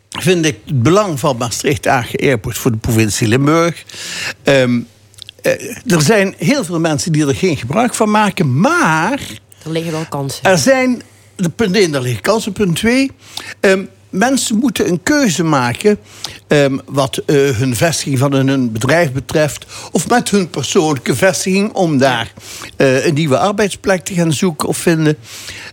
vind 0.10 0.46
ik 0.46 0.58
het 0.66 0.84
belang 0.84 1.20
van 1.20 1.38
Maastricht 1.38 1.88
Agen 1.88 2.20
Airport 2.20 2.58
voor 2.58 2.72
de 2.72 2.78
provincie 2.78 3.28
Limburg. 3.28 3.84
Um, 4.44 4.88
er 5.86 6.02
zijn 6.02 6.36
heel 6.38 6.64
veel 6.64 6.80
mensen 6.80 7.12
die 7.12 7.28
er 7.28 7.36
geen 7.36 7.58
gebruik 7.58 7.94
van 7.94 8.12
maken, 8.12 8.60
maar. 8.60 9.20
Er 9.64 9.72
liggen 9.72 9.92
wel 9.92 10.06
kansen. 10.10 10.44
Er 10.44 10.58
zijn. 10.58 11.02
De 11.36 11.50
punt 11.50 11.76
1, 11.76 11.94
er 11.94 12.02
liggen 12.02 12.22
kansen. 12.22 12.52
Punt 12.52 12.76
2. 12.76 13.12
Um, 13.62 13.90
mensen 14.10 14.58
moeten 14.58 14.88
een 14.88 15.04
keuze 15.04 15.44
maken 15.44 16.00
um, 16.48 16.82
wat 16.86 17.22
uh, 17.26 17.50
hun 17.50 17.76
vestiging 17.76 18.18
van 18.20 18.34
hun 18.34 18.72
bedrijf 18.72 19.12
betreft, 19.12 19.66
of 19.92 20.08
met 20.08 20.30
hun 20.30 20.50
persoonlijke 20.50 21.16
vestiging 21.16 21.74
om 21.74 21.98
daar 21.98 22.34
uh, 22.78 23.06
een 23.06 23.14
nieuwe 23.14 23.38
arbeidsplek 23.38 24.06
te 24.06 24.14
gaan 24.14 24.34
zoeken 24.34 24.68
of 24.68 24.78
vinden. 24.78 25.18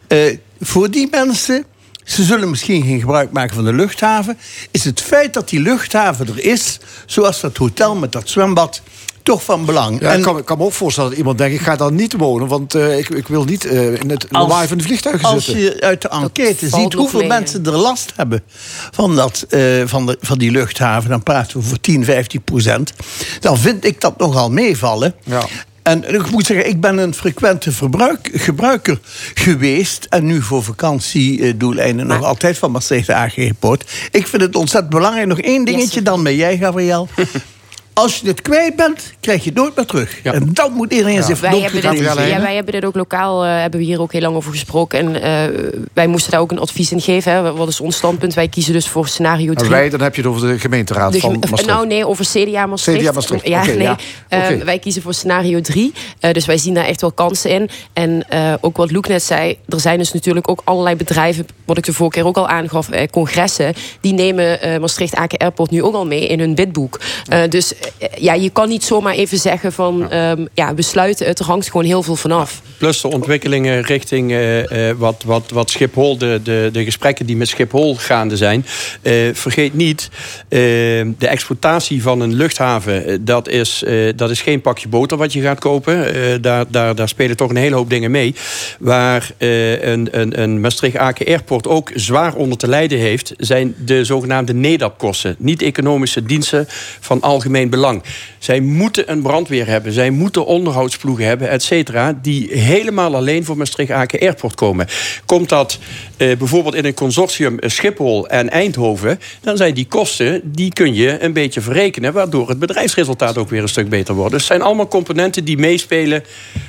Uh, 0.08 0.38
voor 0.60 0.90
die 0.90 1.08
mensen, 1.10 1.64
ze 2.04 2.24
zullen 2.24 2.50
misschien 2.50 2.82
geen 2.82 3.00
gebruik 3.00 3.32
maken 3.32 3.54
van 3.54 3.64
de 3.64 3.72
luchthaven, 3.72 4.38
is 4.70 4.84
het 4.84 5.00
feit 5.00 5.34
dat 5.34 5.48
die 5.48 5.60
luchthaven 5.60 6.28
er 6.28 6.44
is, 6.44 6.78
zoals 7.06 7.40
dat 7.40 7.56
hotel 7.56 7.96
met 7.96 8.12
dat 8.12 8.28
zwembad, 8.28 8.82
toch 9.26 9.44
van 9.44 9.64
belang. 9.64 10.00
Ja, 10.00 10.10
en, 10.12 10.18
ik, 10.18 10.24
kan, 10.24 10.38
ik 10.38 10.44
kan 10.44 10.58
me 10.58 10.64
ook 10.64 10.72
voorstellen 10.72 11.10
dat 11.10 11.18
iemand 11.18 11.38
denkt... 11.38 11.54
ik 11.54 11.60
ga 11.60 11.76
daar 11.76 11.92
niet 11.92 12.12
wonen, 12.16 12.48
want 12.48 12.74
uh, 12.74 12.98
ik, 12.98 13.08
ik 13.08 13.28
wil 13.28 13.44
niet 13.44 13.64
uh, 13.64 14.00
in 14.00 14.10
het 14.10 14.26
lawaai 14.30 14.68
van 14.68 14.78
de 14.78 14.84
vliegtuigen 14.84 15.28
als 15.28 15.44
zitten. 15.44 15.64
Als 15.64 15.74
je 15.74 15.80
uit 15.80 16.02
de 16.02 16.08
enquête 16.08 16.68
ziet 16.68 16.92
hoeveel 16.92 17.18
mee, 17.18 17.28
mensen 17.28 17.64
er 17.64 17.76
last 17.76 18.12
hebben... 18.16 18.42
van, 18.90 19.16
dat, 19.16 19.46
uh, 19.50 19.82
van, 19.86 20.06
de, 20.06 20.16
van 20.20 20.38
die 20.38 20.50
luchthaven, 20.50 21.10
dan 21.10 21.22
praten 21.22 21.58
we 21.58 21.64
voor 21.66 21.80
10, 21.80 22.04
15 22.04 22.42
procent... 22.42 22.92
dan 23.40 23.58
vind 23.58 23.84
ik 23.84 24.00
dat 24.00 24.18
nogal 24.18 24.50
meevallen. 24.50 25.14
Ja. 25.24 25.46
En 25.82 26.14
ik 26.14 26.30
moet 26.30 26.46
zeggen, 26.46 26.68
ik 26.68 26.80
ben 26.80 26.98
een 26.98 27.14
frequente 27.14 27.72
verbruik, 27.72 28.30
gebruiker 28.32 28.98
geweest. 29.34 30.06
En 30.10 30.26
nu 30.26 30.42
voor 30.42 30.62
vakantiedoeleinden 30.62 32.06
nog 32.06 32.22
altijd 32.22 32.58
van 32.58 32.70
Maastricht 32.70 33.10
aangepoot. 33.10 33.84
Ik 34.10 34.26
vind 34.26 34.42
het 34.42 34.56
ontzettend 34.56 34.94
belangrijk. 34.94 35.26
Nog 35.26 35.40
één 35.40 35.64
dingetje 35.64 36.02
dan 36.02 36.22
met 36.22 36.34
jij, 36.34 36.58
Gabriel. 36.58 37.08
Als 37.98 38.16
je 38.16 38.26
het 38.26 38.42
kwijt 38.42 38.76
bent, 38.76 39.12
krijg 39.20 39.44
je 39.44 39.50
het 39.50 39.58
nooit 39.58 39.76
meer 39.76 39.84
terug. 39.84 40.20
Ja. 40.22 40.32
En 40.32 40.48
dat 40.52 40.70
moet 40.70 40.92
iedereen 40.92 41.14
ja. 41.14 41.22
zich 41.22 41.40
wij 41.40 41.60
hebben, 41.60 41.80
dit, 41.80 41.98
ja, 41.98 42.40
wij 42.40 42.54
hebben 42.54 42.72
dit 42.72 42.84
ook 42.84 42.94
lokaal, 42.94 43.44
uh, 43.44 43.60
hebben 43.60 43.80
we 43.80 43.86
hier 43.86 44.00
ook 44.00 44.12
heel 44.12 44.20
lang 44.20 44.36
over 44.36 44.50
gesproken. 44.50 44.98
En 44.98 45.14
uh, 45.14 45.60
wij 45.92 46.06
moesten 46.06 46.30
daar 46.30 46.40
ook 46.40 46.50
een 46.50 46.58
advies 46.58 46.92
in 46.92 47.00
geven. 47.00 47.32
Hè. 47.32 47.52
Wat 47.52 47.68
is 47.68 47.80
ons 47.80 47.96
standpunt? 47.96 48.34
Wij 48.34 48.48
kiezen 48.48 48.72
dus 48.72 48.88
voor 48.88 49.08
scenario 49.08 49.54
3. 49.54 49.70
wij, 49.70 49.88
dan 49.90 50.00
heb 50.00 50.14
je 50.14 50.22
het 50.22 50.30
over 50.30 50.48
de 50.48 50.58
gemeenteraad 50.58 51.12
de, 51.12 51.20
van 51.20 51.32
Maastricht. 51.32 51.66
Nou 51.66 51.86
nee, 51.86 52.06
over 52.06 52.24
CDA 52.24 52.66
Maastricht. 52.66 53.00
CDA 53.00 53.12
Maastricht. 53.12 53.46
Ja, 53.46 53.62
okay, 53.62 53.74
nee. 53.74 53.86
Ja. 53.86 53.98
Okay. 54.30 54.56
Uh, 54.56 54.64
wij 54.64 54.78
kiezen 54.78 55.02
voor 55.02 55.14
scenario 55.14 55.60
3. 55.60 55.92
dus 56.32 56.46
wij 56.46 56.58
zien 56.58 56.74
daar 56.74 56.86
echt 56.86 57.00
wel 57.00 57.12
kansen 57.12 57.50
in. 57.50 57.70
En 57.92 58.24
ook 58.60 58.76
wat 58.76 58.90
Loek 58.90 59.08
net 59.08 59.22
zei, 59.22 59.58
er 59.68 59.80
zijn 59.80 59.98
dus 59.98 60.12
natuurlijk 60.12 60.50
ook 60.50 60.60
allerlei 60.64 60.96
bedrijven, 60.96 61.46
wat 61.64 61.78
ik 61.78 61.84
de 61.84 61.92
vorige 61.92 62.18
keer 62.18 62.26
ook 62.26 62.36
al 62.36 62.48
aangaf, 62.48 62.88
congressen, 63.10 63.74
die 64.00 64.12
nemen 64.12 64.80
Maastricht-Aken 64.80 65.38
Airport 65.38 65.70
nu 65.70 65.82
ook 65.82 65.94
al 65.94 66.06
mee 66.06 66.26
in 66.26 66.40
hun 66.40 66.54
bidboek. 66.54 67.00
dus 67.48 67.74
ja, 68.18 68.34
je 68.34 68.50
kan 68.50 68.68
niet 68.68 68.84
zomaar 68.84 69.14
even 69.14 69.38
zeggen 69.38 69.72
van 69.72 70.06
ja. 70.10 70.30
Um, 70.30 70.48
ja, 70.54 70.74
we 70.74 70.82
sluiten 70.82 71.26
het. 71.26 71.38
Er 71.38 71.44
hangt 71.44 71.70
gewoon 71.70 71.86
heel 71.86 72.02
veel 72.02 72.16
vanaf. 72.16 72.62
Plus 72.78 73.00
de 73.00 73.08
ontwikkelingen 73.08 73.82
richting 73.82 74.30
uh, 74.30 74.70
uh, 74.70 74.92
wat, 74.96 75.22
wat, 75.26 75.50
wat 75.50 75.70
Schiphol, 75.70 76.18
de, 76.18 76.40
de, 76.42 76.68
de 76.72 76.84
gesprekken 76.84 77.26
die 77.26 77.36
met 77.36 77.48
Schiphol 77.48 77.96
gaande 77.96 78.36
zijn. 78.36 78.66
Uh, 79.02 79.34
vergeet 79.34 79.74
niet, 79.74 80.10
de 80.48 81.14
exploitatie 81.18 82.02
van 82.02 82.20
een 82.20 82.34
luchthaven, 82.34 83.24
dat 83.24 83.48
is, 83.48 83.84
dat 84.16 84.30
is 84.30 84.40
geen 84.42 84.60
pakje 84.60 84.88
boter 84.88 85.16
wat 85.16 85.32
je 85.32 85.40
gaat 85.40 85.58
kopen. 85.58 86.42
daar, 86.42 86.64
daar, 86.68 86.94
daar 86.94 87.08
spelen 87.08 87.36
toch 87.36 87.50
een 87.50 87.56
hele 87.56 87.74
hoop 87.74 87.90
dingen 87.90 88.10
mee. 88.10 88.34
Waar 88.78 89.30
een, 89.38 90.08
een, 90.10 90.42
een 90.42 90.60
Maastricht-Aken 90.60 91.26
Airport 91.26 91.66
ook 91.66 91.90
zwaar 91.94 92.34
onder 92.34 92.58
te 92.58 92.68
lijden 92.68 92.98
heeft, 92.98 93.32
zijn 93.36 93.74
de 93.84 94.04
zogenaamde 94.04 94.54
NEDAP-kosten. 94.54 95.36
Niet-economische 95.38 96.22
diensten 96.22 96.66
van 97.00 97.20
algemeen 97.20 97.70
belang. 97.76 98.02
Zij 98.38 98.60
moeten 98.60 99.10
een 99.10 99.22
brandweer 99.22 99.66
hebben. 99.66 99.92
Zij 99.92 100.10
moeten 100.10 100.46
onderhoudsploegen 100.46 101.26
hebben, 101.26 101.48
et 101.48 101.62
cetera. 101.62 102.18
Die 102.22 102.52
helemaal 102.52 103.14
alleen 103.14 103.44
voor 103.44 103.56
Maastricht-Aken 103.56 104.20
Airport 104.20 104.54
komen. 104.54 104.86
Komt 105.26 105.48
dat 105.48 105.78
eh, 106.16 106.36
bijvoorbeeld 106.36 106.74
in 106.74 106.84
een 106.84 106.94
consortium 106.94 107.56
Schiphol 107.60 108.28
en 108.28 108.50
Eindhoven... 108.50 109.20
dan 109.40 109.56
zijn 109.56 109.74
die 109.74 109.86
kosten, 109.86 110.40
die 110.44 110.72
kun 110.72 110.94
je 110.94 111.22
een 111.22 111.32
beetje 111.32 111.60
verrekenen... 111.60 112.12
waardoor 112.12 112.48
het 112.48 112.58
bedrijfsresultaat 112.58 113.38
ook 113.38 113.50
weer 113.50 113.62
een 113.62 113.68
stuk 113.68 113.88
beter 113.88 114.14
wordt. 114.14 114.30
Dus 114.30 114.40
het 114.40 114.50
zijn 114.50 114.62
allemaal 114.62 114.88
componenten 114.88 115.44
die 115.44 115.58
meespelen. 115.58 116.24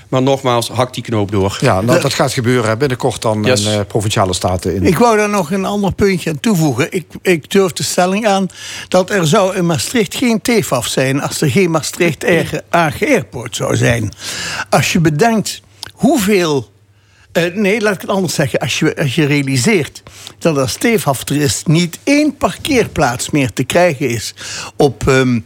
Maar 0.09 0.21
nogmaals, 0.21 0.69
hak 0.69 0.93
die 0.93 1.03
knoop 1.03 1.31
door. 1.31 1.57
Ja, 1.61 1.81
nou, 1.81 2.01
dat 2.01 2.13
gaat 2.13 2.33
gebeuren 2.33 2.77
binnenkort 2.77 3.21
dan 3.21 3.43
yes. 3.43 3.65
in 3.65 3.71
uh, 3.71 3.79
provinciale 3.87 4.33
staten. 4.33 4.75
In. 4.75 4.85
Ik 4.85 4.97
wou 4.97 5.17
daar 5.17 5.29
nog 5.29 5.51
een 5.51 5.65
ander 5.65 5.93
puntje 5.93 6.29
aan 6.29 6.39
toevoegen. 6.39 6.87
Ik, 6.89 7.05
ik 7.21 7.51
durf 7.51 7.71
de 7.71 7.83
stelling 7.83 8.27
aan 8.27 8.47
dat 8.87 9.09
er 9.09 9.27
zou 9.27 9.55
in 9.55 9.65
Maastricht 9.65 10.15
geen 10.15 10.41
TFAF 10.41 10.87
zijn... 10.87 10.96
als 11.21 11.41
er 11.41 11.51
geen 11.51 11.71
Maastricht 11.71 12.25
Agen 12.69 13.07
Airport 13.07 13.55
zou 13.55 13.75
zijn. 13.75 14.11
Als 14.69 14.93
je 14.93 14.99
bedenkt 14.99 15.61
hoeveel... 15.93 16.71
Uh, 17.33 17.53
nee, 17.53 17.81
laat 17.81 17.93
ik 17.93 18.01
het 18.01 18.09
anders 18.09 18.33
zeggen. 18.33 18.59
Als 18.59 18.79
je, 18.79 18.95
als 18.95 19.15
je 19.15 19.25
realiseert 19.25 20.03
dat 20.39 20.57
als 20.57 20.71
Steefhafter 20.71 21.35
is... 21.35 21.61
niet 21.65 21.99
één 22.03 22.37
parkeerplaats 22.37 23.29
meer 23.29 23.53
te 23.53 23.63
krijgen 23.63 24.09
is 24.09 24.33
op... 24.75 25.07
Um, 25.07 25.45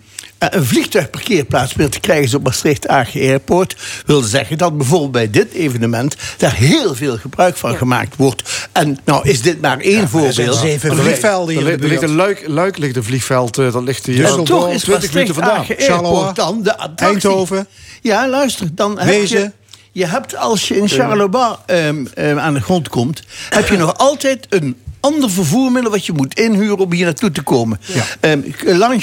een 0.50 0.66
vliegtuigparkeerplaats 0.66 1.74
meer 1.74 1.90
te 1.90 2.00
krijgen 2.00 2.26
is 2.26 2.34
op 2.34 2.44
Maastricht 2.44 2.88
Agen 2.88 3.22
Airport... 3.22 3.76
wil 4.06 4.22
zeggen 4.22 4.58
dat 4.58 4.78
bijvoorbeeld 4.78 5.12
bij 5.12 5.30
dit 5.30 5.54
evenement... 5.54 6.16
daar 6.38 6.54
heel 6.54 6.96
veel 6.96 7.18
gebruik 7.18 7.58
van 7.58 7.72
ja. 7.72 7.78
gemaakt 7.78 8.16
wordt. 8.16 8.70
En 8.72 9.00
nou 9.06 9.30
is 9.30 9.42
dit 9.42 9.62
maar 9.62 9.80
één 9.80 10.00
ja, 10.00 10.08
voorbeeld. 10.08 10.38
Er 10.38 10.54
zeven 10.54 10.96
vliegvelden 10.96 11.56
hier 11.56 11.82
Er 11.82 11.88
ligt 11.88 12.02
een 12.02 12.16
luik, 12.16 12.44
luik 12.48 12.78
ligt 12.78 12.96
een 12.96 13.04
vliegveld, 13.04 13.58
uh, 13.58 13.74
dat 13.74 13.84
ligt 13.84 14.06
hier 14.06 14.16
dus 14.16 14.46
toch 14.46 14.70
is 14.70 14.84
20 14.84 15.14
minuten 15.14 15.36
vandaan. 15.36 15.66
Charleroi, 15.78 16.34
dan 16.34 16.64
de 16.64 16.76
Eindhoven. 16.96 17.68
Ja, 18.02 18.30
luister, 18.30 18.76
dan 18.76 19.00
heb 19.00 19.26
je... 19.26 19.52
Je 19.94 20.06
hebt 20.06 20.36
als 20.36 20.68
je 20.68 20.78
in 20.78 20.88
Charleroi 20.88 21.56
um, 21.66 22.08
um, 22.18 22.40
aan 22.40 22.54
de 22.54 22.62
grond 22.62 22.90
komt... 22.90 23.24
heb 23.50 23.68
je 23.68 23.78
nog 23.86 23.98
altijd 23.98 24.46
een 24.50 24.78
ander 25.02 25.30
vervoermiddel 25.30 25.92
wat 25.92 26.06
je 26.06 26.14
moet 26.14 26.40
inhuren 26.40 26.78
om 26.78 26.92
hier 26.92 27.06
naartoe 27.06 27.32
te 27.32 27.42
komen. 27.42 27.80
Ja. 28.20 28.32
Um, 28.32 28.54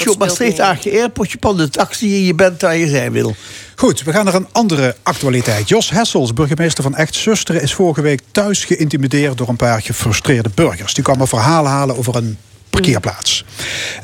op 0.09 0.17
Maastricht 0.17 0.59
Aagje 0.59 0.91
Airport, 0.91 1.31
je 1.31 1.37
de 1.55 1.69
taxi 1.69 2.15
en 2.15 2.23
je 2.23 2.35
bent 2.35 2.61
waar 2.61 2.77
je 2.77 2.87
zijn 2.87 3.11
wil. 3.11 3.35
Goed, 3.75 4.03
we 4.03 4.11
gaan 4.11 4.25
naar 4.25 4.33
een 4.33 4.47
andere 4.51 4.95
actualiteit. 5.03 5.69
Jos 5.69 5.89
Hessels, 5.89 6.33
burgemeester 6.33 6.83
van 6.83 6.95
Echt 6.95 7.15
Zusteren, 7.15 7.61
is 7.61 7.73
vorige 7.73 8.01
week 8.01 8.21
thuis 8.31 8.65
geïntimideerd 8.65 9.37
door 9.37 9.49
een 9.49 9.55
paar 9.55 9.81
gefrustreerde 9.81 10.49
burgers. 10.55 10.93
Die 10.93 11.03
kwamen 11.03 11.27
verhalen 11.27 11.71
halen 11.71 11.97
over 11.97 12.15
een 12.15 12.37
parkeerplaats. 12.69 13.45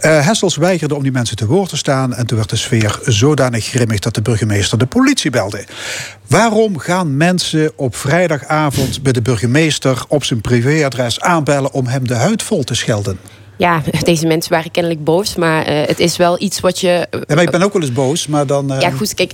Uh, 0.01 0.25
Hessels 0.25 0.55
weigerde 0.55 0.95
om 0.95 1.03
die 1.03 1.11
mensen 1.11 1.35
te 1.35 1.45
woord 1.45 1.69
te 1.69 1.77
staan 1.77 2.13
en 2.13 2.25
toen 2.25 2.37
werd 2.37 2.49
de 2.49 2.55
sfeer 2.55 2.99
zodanig 3.03 3.65
grimmig 3.65 3.99
dat 3.99 4.13
de 4.13 4.21
burgemeester 4.21 4.77
de 4.77 4.85
politie 4.85 5.31
belde. 5.31 5.65
Waarom 6.27 6.77
gaan 6.77 7.17
mensen 7.17 7.71
op 7.75 7.95
vrijdagavond 7.95 9.03
bij 9.03 9.11
de 9.11 9.21
burgemeester 9.21 10.03
op 10.07 10.23
zijn 10.23 10.41
privéadres 10.41 11.21
aanbellen 11.21 11.71
om 11.71 11.87
hem 11.87 12.07
de 12.07 12.15
huid 12.15 12.43
vol 12.43 12.63
te 12.63 12.75
schelden? 12.75 13.19
Ja, 13.57 13.81
deze 14.03 14.27
mensen 14.27 14.51
waren 14.51 14.71
kennelijk 14.71 15.03
boos. 15.03 15.35
Maar 15.35 15.69
uh, 15.69 15.87
het 15.87 15.99
is 15.99 16.17
wel 16.17 16.41
iets 16.41 16.59
wat 16.59 16.79
je. 16.79 17.07
Uh, 17.11 17.21
ja, 17.27 17.35
maar 17.35 17.43
ik 17.43 17.51
ben 17.51 17.61
ook 17.61 17.73
wel 17.73 17.81
eens 17.81 17.91
boos, 17.91 18.27
maar 18.27 18.47
dan. 18.47 18.73
Uh... 18.73 18.81
Ja, 18.81 18.89
goed, 18.89 19.13
kijk. 19.13 19.31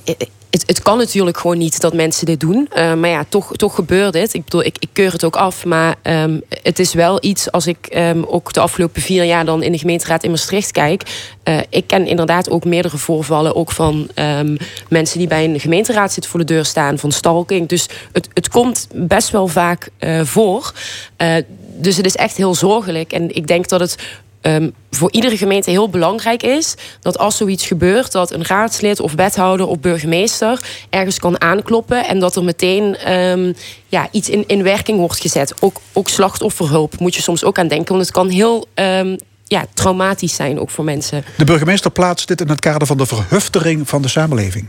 Het, 0.49 0.63
het, 0.65 0.81
kan 0.81 0.97
natuurlijk 0.97 1.37
gewoon 1.37 1.57
niet 1.57 1.81
dat 1.81 1.93
mensen 1.93 2.25
dit 2.25 2.39
doen. 2.39 2.69
maar 2.73 3.07
ja, 3.07 3.25
toch, 3.29 3.55
toch 3.55 3.75
gebeurt 3.75 4.13
het. 4.13 4.33
Ik 4.33 4.43
bedoel, 4.43 4.63
ik, 4.63 4.75
ik 4.79 4.89
keur 4.93 5.11
het 5.11 5.23
ook 5.23 5.35
af. 5.35 5.65
Maar 5.65 5.95
um, 6.03 6.41
het 6.63 6.79
is 6.79 6.93
wel 6.93 7.17
iets, 7.21 7.51
als 7.51 7.67
ik 7.67 7.89
um, 7.95 8.23
ook 8.23 8.53
de 8.53 8.59
afgelopen 8.59 9.01
vier 9.01 9.23
jaar 9.23 9.45
dan 9.45 9.63
in 9.63 9.71
de 9.71 9.77
gemeenteraad 9.77 10.23
in 10.23 10.29
Maastricht 10.29 10.71
kijk. 10.71 11.03
ik 11.69 11.87
ken 11.87 12.07
inderdaad 12.07 12.49
ook 12.49 12.65
meerdere 12.65 12.97
voorvallen. 12.97 13.55
Ook 13.55 13.71
van 13.71 14.09
um, 14.15 14.57
mensen 14.89 15.17
die 15.17 15.27
bij 15.27 15.43
een 15.43 15.59
gemeenteraad 15.59 16.11
zitten 16.11 16.31
voor 16.31 16.39
de 16.39 16.53
deur 16.53 16.65
staan. 16.65 16.97
Van 16.97 17.11
stalking. 17.11 17.67
Dus 17.67 17.89
het, 18.11 18.27
het 18.33 18.49
komt 18.49 18.87
best 18.93 19.29
wel 19.29 19.47
vaak 19.47 19.89
voor. 20.23 20.73
Dus 21.81 21.97
het 21.97 22.05
is 22.05 22.15
echt 22.15 22.37
heel 22.37 22.55
zorgelijk. 22.55 23.13
En 23.13 23.35
ik 23.35 23.47
denk 23.47 23.67
dat 23.67 23.79
het 23.79 23.95
ehm, 24.41 24.69
voor 24.89 25.11
iedere 25.11 25.37
gemeente 25.37 25.69
heel 25.69 25.89
belangrijk 25.89 26.43
is 26.43 26.75
dat 27.01 27.17
als 27.17 27.37
zoiets 27.37 27.67
gebeurt, 27.67 28.11
dat 28.11 28.31
een 28.31 28.45
raadslid 28.45 28.99
of 28.99 29.13
wethouder 29.13 29.67
of 29.67 29.79
burgemeester 29.79 30.61
ergens 30.89 31.19
kan 31.19 31.41
aankloppen 31.41 32.07
en 32.07 32.19
dat 32.19 32.35
er 32.35 32.43
meteen 32.43 32.95
ehm, 32.97 33.53
ja, 33.87 34.07
iets 34.11 34.29
in, 34.29 34.43
in 34.47 34.63
werking 34.63 34.97
wordt 34.97 35.21
gezet. 35.21 35.53
Ook, 35.59 35.81
ook 35.93 36.09
slachtofferhulp 36.09 36.99
moet 36.99 37.15
je 37.15 37.21
soms 37.21 37.43
ook 37.43 37.59
aan 37.59 37.67
denken, 37.67 37.93
want 37.93 38.05
het 38.05 38.15
kan 38.15 38.29
heel 38.29 38.67
ehm, 38.73 39.15
ja, 39.45 39.65
traumatisch 39.73 40.35
zijn 40.35 40.59
ook 40.59 40.69
voor 40.69 40.83
mensen. 40.83 41.23
De 41.37 41.45
burgemeester 41.45 41.91
plaatst 41.91 42.27
dit 42.27 42.41
in 42.41 42.49
het 42.49 42.59
kader 42.59 42.87
van 42.87 42.97
de 42.97 43.05
verhuftering 43.05 43.89
van 43.89 44.01
de 44.01 44.07
samenleving. 44.07 44.67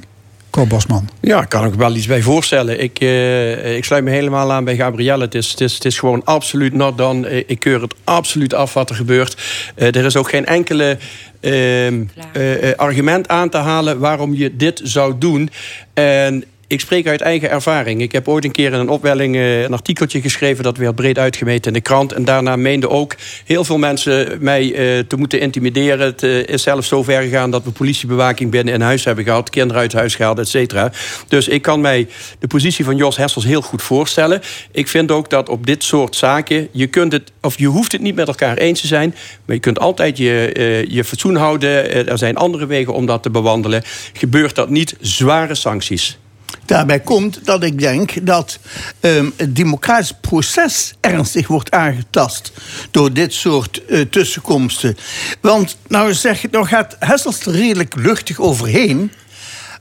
Cor 0.52 0.66
Bosman. 0.66 1.08
Ja, 1.20 1.44
kan 1.44 1.66
ik 1.66 1.74
wel 1.74 1.94
iets 1.94 2.06
bij 2.06 2.22
voorstellen. 2.22 2.80
Ik, 2.80 3.00
uh, 3.00 3.76
ik 3.76 3.84
sluit 3.84 4.04
me 4.04 4.10
helemaal 4.10 4.52
aan 4.52 4.64
bij 4.64 4.76
Gabrielle. 4.76 5.24
Het 5.24 5.34
is, 5.34 5.50
het 5.50 5.60
is, 5.60 5.74
het 5.74 5.84
is 5.84 5.98
gewoon 5.98 6.24
absoluut 6.24 6.74
not 6.74 6.98
done. 6.98 7.44
Ik 7.46 7.58
keur 7.58 7.80
het 7.80 7.94
absoluut 8.04 8.54
af 8.54 8.74
wat 8.74 8.90
er 8.90 8.96
gebeurt. 8.96 9.36
Uh, 9.76 9.86
er 9.86 10.04
is 10.04 10.16
ook 10.16 10.28
geen 10.28 10.46
enkele 10.46 10.98
uh, 11.40 12.72
argument 12.76 13.28
aan 13.28 13.48
te 13.48 13.56
halen 13.56 13.98
waarom 13.98 14.34
je 14.34 14.56
dit 14.56 14.80
zou 14.84 15.14
doen. 15.18 15.50
En 15.94 16.44
ik 16.72 16.80
spreek 16.80 17.06
uit 17.06 17.20
eigen 17.20 17.50
ervaring. 17.50 18.00
Ik 18.00 18.12
heb 18.12 18.28
ooit 18.28 18.44
een 18.44 18.50
keer 18.50 18.72
in 18.72 18.78
een 18.78 18.88
opwelling 18.88 19.34
uh, 19.34 19.62
een 19.62 19.72
artikeltje 19.72 20.20
geschreven... 20.20 20.64
dat 20.64 20.76
werd 20.76 20.94
breed 20.94 21.18
uitgemeten 21.18 21.66
in 21.66 21.72
de 21.72 21.80
krant. 21.80 22.12
En 22.12 22.24
daarna 22.24 22.56
meenden 22.56 22.90
ook 22.90 23.14
heel 23.44 23.64
veel 23.64 23.78
mensen 23.78 24.36
mij 24.40 24.64
uh, 24.64 24.98
te 24.98 25.16
moeten 25.16 25.40
intimideren. 25.40 26.06
Het 26.06 26.22
uh, 26.22 26.46
is 26.46 26.62
zelfs 26.62 26.88
zo 26.88 27.02
ver 27.02 27.22
gegaan 27.22 27.50
dat 27.50 27.64
we 27.64 27.70
politiebewaking 27.70 28.50
binnen 28.50 28.74
in 28.74 28.80
huis 28.80 29.04
hebben 29.04 29.24
gehad... 29.24 29.50
kinderen 29.50 29.82
uit 29.82 29.92
huis 29.92 30.14
gehaald, 30.14 30.38
et 30.38 30.48
cetera. 30.48 30.92
Dus 31.28 31.48
ik 31.48 31.62
kan 31.62 31.80
mij 31.80 32.08
de 32.38 32.46
positie 32.46 32.84
van 32.84 32.96
Jos 32.96 33.16
Hessels 33.16 33.44
heel 33.44 33.62
goed 33.62 33.82
voorstellen. 33.82 34.40
Ik 34.70 34.88
vind 34.88 35.10
ook 35.10 35.30
dat 35.30 35.48
op 35.48 35.66
dit 35.66 35.84
soort 35.84 36.16
zaken... 36.16 36.68
je, 36.70 36.86
kunt 36.86 37.12
het, 37.12 37.32
of 37.40 37.58
je 37.58 37.66
hoeft 37.66 37.92
het 37.92 38.00
niet 38.00 38.14
met 38.14 38.28
elkaar 38.28 38.56
eens 38.56 38.80
te 38.80 38.86
zijn... 38.86 39.14
maar 39.44 39.54
je 39.54 39.62
kunt 39.62 39.78
altijd 39.78 40.16
je, 40.16 40.84
je 40.88 41.04
fatsoen 41.04 41.36
houden. 41.36 42.06
er 42.08 42.18
zijn 42.18 42.36
andere 42.36 42.66
wegen 42.66 42.94
om 42.94 43.06
dat 43.06 43.22
te 43.22 43.30
bewandelen. 43.30 43.82
Gebeurt 44.12 44.54
dat 44.54 44.68
niet, 44.68 44.96
zware 45.00 45.54
sancties. 45.54 46.20
Daarbij 46.64 47.00
komt 47.00 47.44
dat 47.44 47.62
ik 47.62 47.78
denk 47.78 48.26
dat 48.26 48.58
um, 49.00 49.32
het 49.36 49.56
democratisch 49.56 50.12
proces 50.20 50.94
ernstig 51.00 51.46
wordt 51.46 51.70
aangetast 51.70 52.52
door 52.90 53.12
dit 53.12 53.32
soort 53.32 53.82
uh, 53.88 54.00
tussenkomsten. 54.00 54.96
Want 55.40 55.76
nou, 55.88 56.14
zeg, 56.14 56.50
nou 56.50 56.66
gaat 56.66 56.96
Hessels 56.98 57.40
er 57.40 57.52
redelijk 57.52 57.94
luchtig 57.94 58.40
overheen. 58.40 59.12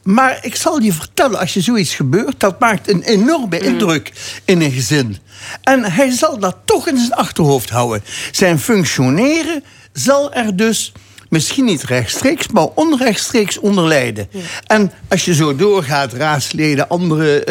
Maar 0.03 0.37
ik 0.41 0.55
zal 0.55 0.81
je 0.81 0.93
vertellen, 0.93 1.39
als 1.39 1.53
je 1.53 1.61
zoiets 1.61 1.95
gebeurt, 1.95 2.39
dat 2.39 2.59
maakt 2.59 2.89
een 2.89 3.03
enorme 3.03 3.59
indruk 3.59 4.11
in 4.45 4.61
een 4.61 4.71
gezin. 4.71 5.17
En 5.63 5.83
hij 5.83 6.11
zal 6.11 6.39
dat 6.39 6.57
toch 6.65 6.87
in 6.87 6.97
zijn 6.97 7.13
achterhoofd 7.13 7.69
houden. 7.69 8.03
Zijn 8.31 8.59
functioneren 8.59 9.63
zal 9.93 10.33
er 10.33 10.55
dus 10.55 10.91
misschien 11.31 11.65
niet 11.65 11.83
rechtstreeks, 11.83 12.47
maar 12.47 12.67
onrechtstreeks 12.75 13.59
onder 13.59 13.87
lijden. 13.87 14.27
Ja. 14.31 14.39
En 14.65 14.91
als 15.07 15.25
je 15.25 15.33
zo 15.33 15.55
doorgaat, 15.55 16.13
raadsleden, 16.13 16.89
andere 16.89 17.45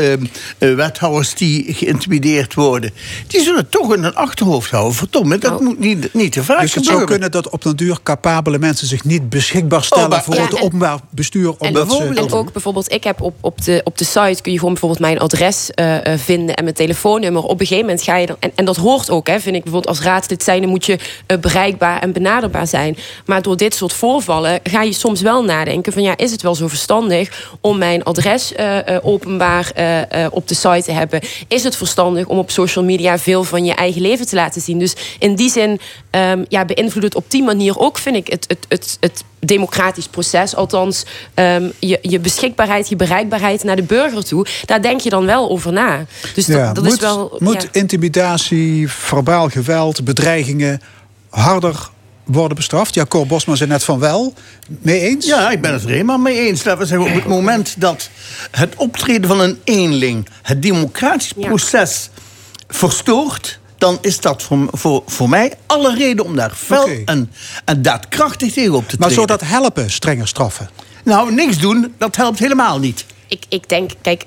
uh, 0.59 0.75
wethouders 0.75 1.35
die 1.35 1.75
geïntimideerd 1.75 2.55
worden, 2.55 2.91
die 3.27 3.43
zullen 3.43 3.69
toch 3.69 3.95
in 3.95 4.03
hun 4.03 4.15
achterhoofd 4.15 4.71
houden. 4.71 4.95
Verdomme, 4.95 5.39
dat 5.39 5.51
nou. 5.51 5.65
moet 5.65 5.79
niet, 5.79 6.15
niet 6.15 6.33
te 6.33 6.45
vaak 6.45 6.61
dus 6.61 6.75
het 6.75 6.85
zou 6.85 7.05
kunnen 7.05 7.31
dat 7.31 7.49
op 7.49 7.63
den 7.63 7.77
duur 7.77 7.99
capabele 8.03 8.59
mensen 8.59 8.87
zich 8.87 9.05
niet 9.05 9.29
beschikbaar 9.29 9.85
stellen 9.85 10.05
oh, 10.05 10.11
maar, 10.11 10.23
voor 10.23 10.35
ja, 10.35 10.43
het 10.43 10.61
openbaar 10.61 10.99
bestuur. 11.11 11.55
Omdat 11.59 11.91
en, 11.91 12.15
ze... 12.15 12.21
en 12.21 12.33
ook 12.33 12.53
bijvoorbeeld, 12.53 12.93
ik 12.93 13.05
heb 13.05 13.21
op, 13.21 13.35
op, 13.41 13.65
de, 13.65 13.81
op 13.85 13.99
de 13.99 14.05
site 14.05 14.43
kun 14.43 14.53
je 14.53 14.59
gewoon 14.59 14.73
bijvoorbeeld 14.73 15.01
mijn 15.01 15.19
adres 15.19 15.71
uh, 15.75 15.97
vinden 16.17 16.55
en 16.55 16.65
mijn 16.65 16.77
telefoonnummer. 16.77 17.43
Op 17.43 17.61
een 17.61 17.67
gegeven 17.67 17.85
moment 17.85 18.03
ga 18.03 18.17
je 18.17 18.27
dan, 18.27 18.37
en, 18.39 18.53
en 18.55 18.65
dat 18.65 18.77
hoort 18.77 19.11
ook, 19.11 19.27
hè, 19.27 19.41
vind 19.41 19.57
ik 19.57 19.63
bijvoorbeeld 19.63 19.97
als 19.97 20.07
raadslid 20.07 20.43
zijn, 20.43 20.61
dan 20.61 20.71
moet 20.71 20.87
je 20.87 20.99
uh, 21.27 21.39
bereikbaar 21.39 22.01
en 22.01 22.13
benaderbaar 22.13 22.67
zijn. 22.67 22.97
Maar 23.27 23.43
door 23.43 23.57
dit 23.57 23.70
dit 23.71 23.79
soort 23.79 23.93
voorvallen 23.93 24.61
ga 24.63 24.83
je 24.83 24.93
soms 24.93 25.21
wel 25.21 25.45
nadenken 25.45 25.93
van 25.93 26.03
ja, 26.03 26.17
is 26.17 26.31
het 26.31 26.43
wel 26.43 26.55
zo 26.55 26.69
verstandig 26.69 27.49
om 27.61 27.79
mijn 27.79 28.03
adres 28.05 28.53
uh, 28.53 28.77
uh, 28.77 28.97
openbaar 29.03 29.73
uh, 29.79 30.27
op 30.31 30.49
de 30.49 30.55
site 30.55 30.83
te 30.85 30.93
hebben? 30.93 31.21
Is 31.49 31.65
het 31.65 31.77
verstandig 31.77 32.27
om 32.27 32.39
op 32.39 32.51
social 32.51 32.85
media 32.85 33.19
veel 33.19 33.45
van 33.45 33.65
je 33.65 33.75
eigen 33.75 34.01
leven 34.01 34.27
te 34.27 34.35
laten 34.35 34.61
zien? 34.61 34.79
Dus 34.79 34.95
in 35.19 35.35
die 35.35 35.51
zin 35.51 35.81
um, 36.11 36.45
ja, 36.49 36.65
beïnvloedt 36.65 37.05
het 37.05 37.15
op 37.15 37.31
die 37.31 37.43
manier 37.43 37.79
ook, 37.79 37.99
vind 37.99 38.17
ik, 38.17 38.27
het, 38.27 38.45
het, 38.49 38.67
het, 38.69 38.97
het 39.01 39.25
democratisch 39.39 40.07
proces. 40.09 40.55
Althans, 40.55 41.05
um, 41.35 41.73
je, 41.79 41.99
je 42.03 42.19
beschikbaarheid, 42.19 42.89
je 42.89 42.97
bereikbaarheid 42.97 43.65
naar 43.65 43.77
de 43.77 43.83
burger 43.83 44.25
toe. 44.25 44.47
Daar 44.65 44.83
denk 44.83 45.01
je 45.01 45.11
dan 45.11 45.27
wel 45.27 45.51
over 45.51 45.73
na. 45.73 46.05
Dus 46.35 46.47
ja, 46.47 46.67
dat, 46.67 46.75
dat 46.75 46.85
moet, 46.85 46.93
is 46.93 47.01
wel. 47.01 47.37
Moet 47.39 47.63
ja. 47.63 47.69
intimidatie, 47.73 48.89
verbaal 48.89 49.49
geweld, 49.49 50.05
bedreigingen 50.05 50.81
harder 51.29 51.91
worden 52.33 52.57
bestraft. 52.57 52.95
Ja, 52.95 53.07
Cor 53.07 53.27
Bosman 53.27 53.57
zei 53.57 53.71
net 53.71 53.85
van 53.85 53.99
wel. 53.99 54.35
Mee 54.69 55.01
eens? 55.01 55.27
Ja, 55.27 55.51
ik 55.51 55.61
ben 55.61 55.73
het 55.73 55.83
er 55.83 55.89
helemaal 55.89 56.19
mee 56.19 56.39
eens. 56.39 56.65
Laten 56.65 56.81
we 56.81 56.87
zeggen, 56.87 57.09
op 57.09 57.15
het 57.15 57.27
moment 57.27 57.75
dat 57.81 58.11
het 58.51 58.75
optreden 58.77 59.29
van 59.29 59.41
een 59.41 59.61
eenling... 59.65 60.29
het 60.43 60.63
democratisch 60.63 61.33
proces 61.33 62.11
ja. 62.15 62.23
verstoort 62.69 63.59
dan 63.81 63.99
is 64.01 64.21
dat 64.21 64.43
voor, 64.43 64.69
voor, 64.73 65.03
voor 65.07 65.29
mij 65.29 65.53
alle 65.67 65.95
reden 65.95 66.25
om 66.25 66.37
daar 66.37 66.51
fel 66.51 66.83
okay. 66.83 67.03
en, 67.05 67.33
en 67.65 67.83
daadkrachtig 67.83 68.53
tegen 68.53 68.73
op 68.75 68.81
te 68.81 68.87
treden. 68.87 69.07
Maar 69.07 69.15
zou 69.15 69.27
dat 69.27 69.41
helpen, 69.41 69.91
strenger 69.91 70.29
straffen? 70.29 70.71
Nou, 71.05 71.35
niks 71.35 71.59
doen, 71.59 71.95
dat 71.99 72.17
helpt 72.17 72.39
helemaal 72.39 72.79
niet. 72.79 73.05
Ik, 73.27 73.45
ik 73.49 73.69
denk, 73.69 73.91
kijk, 74.01 74.25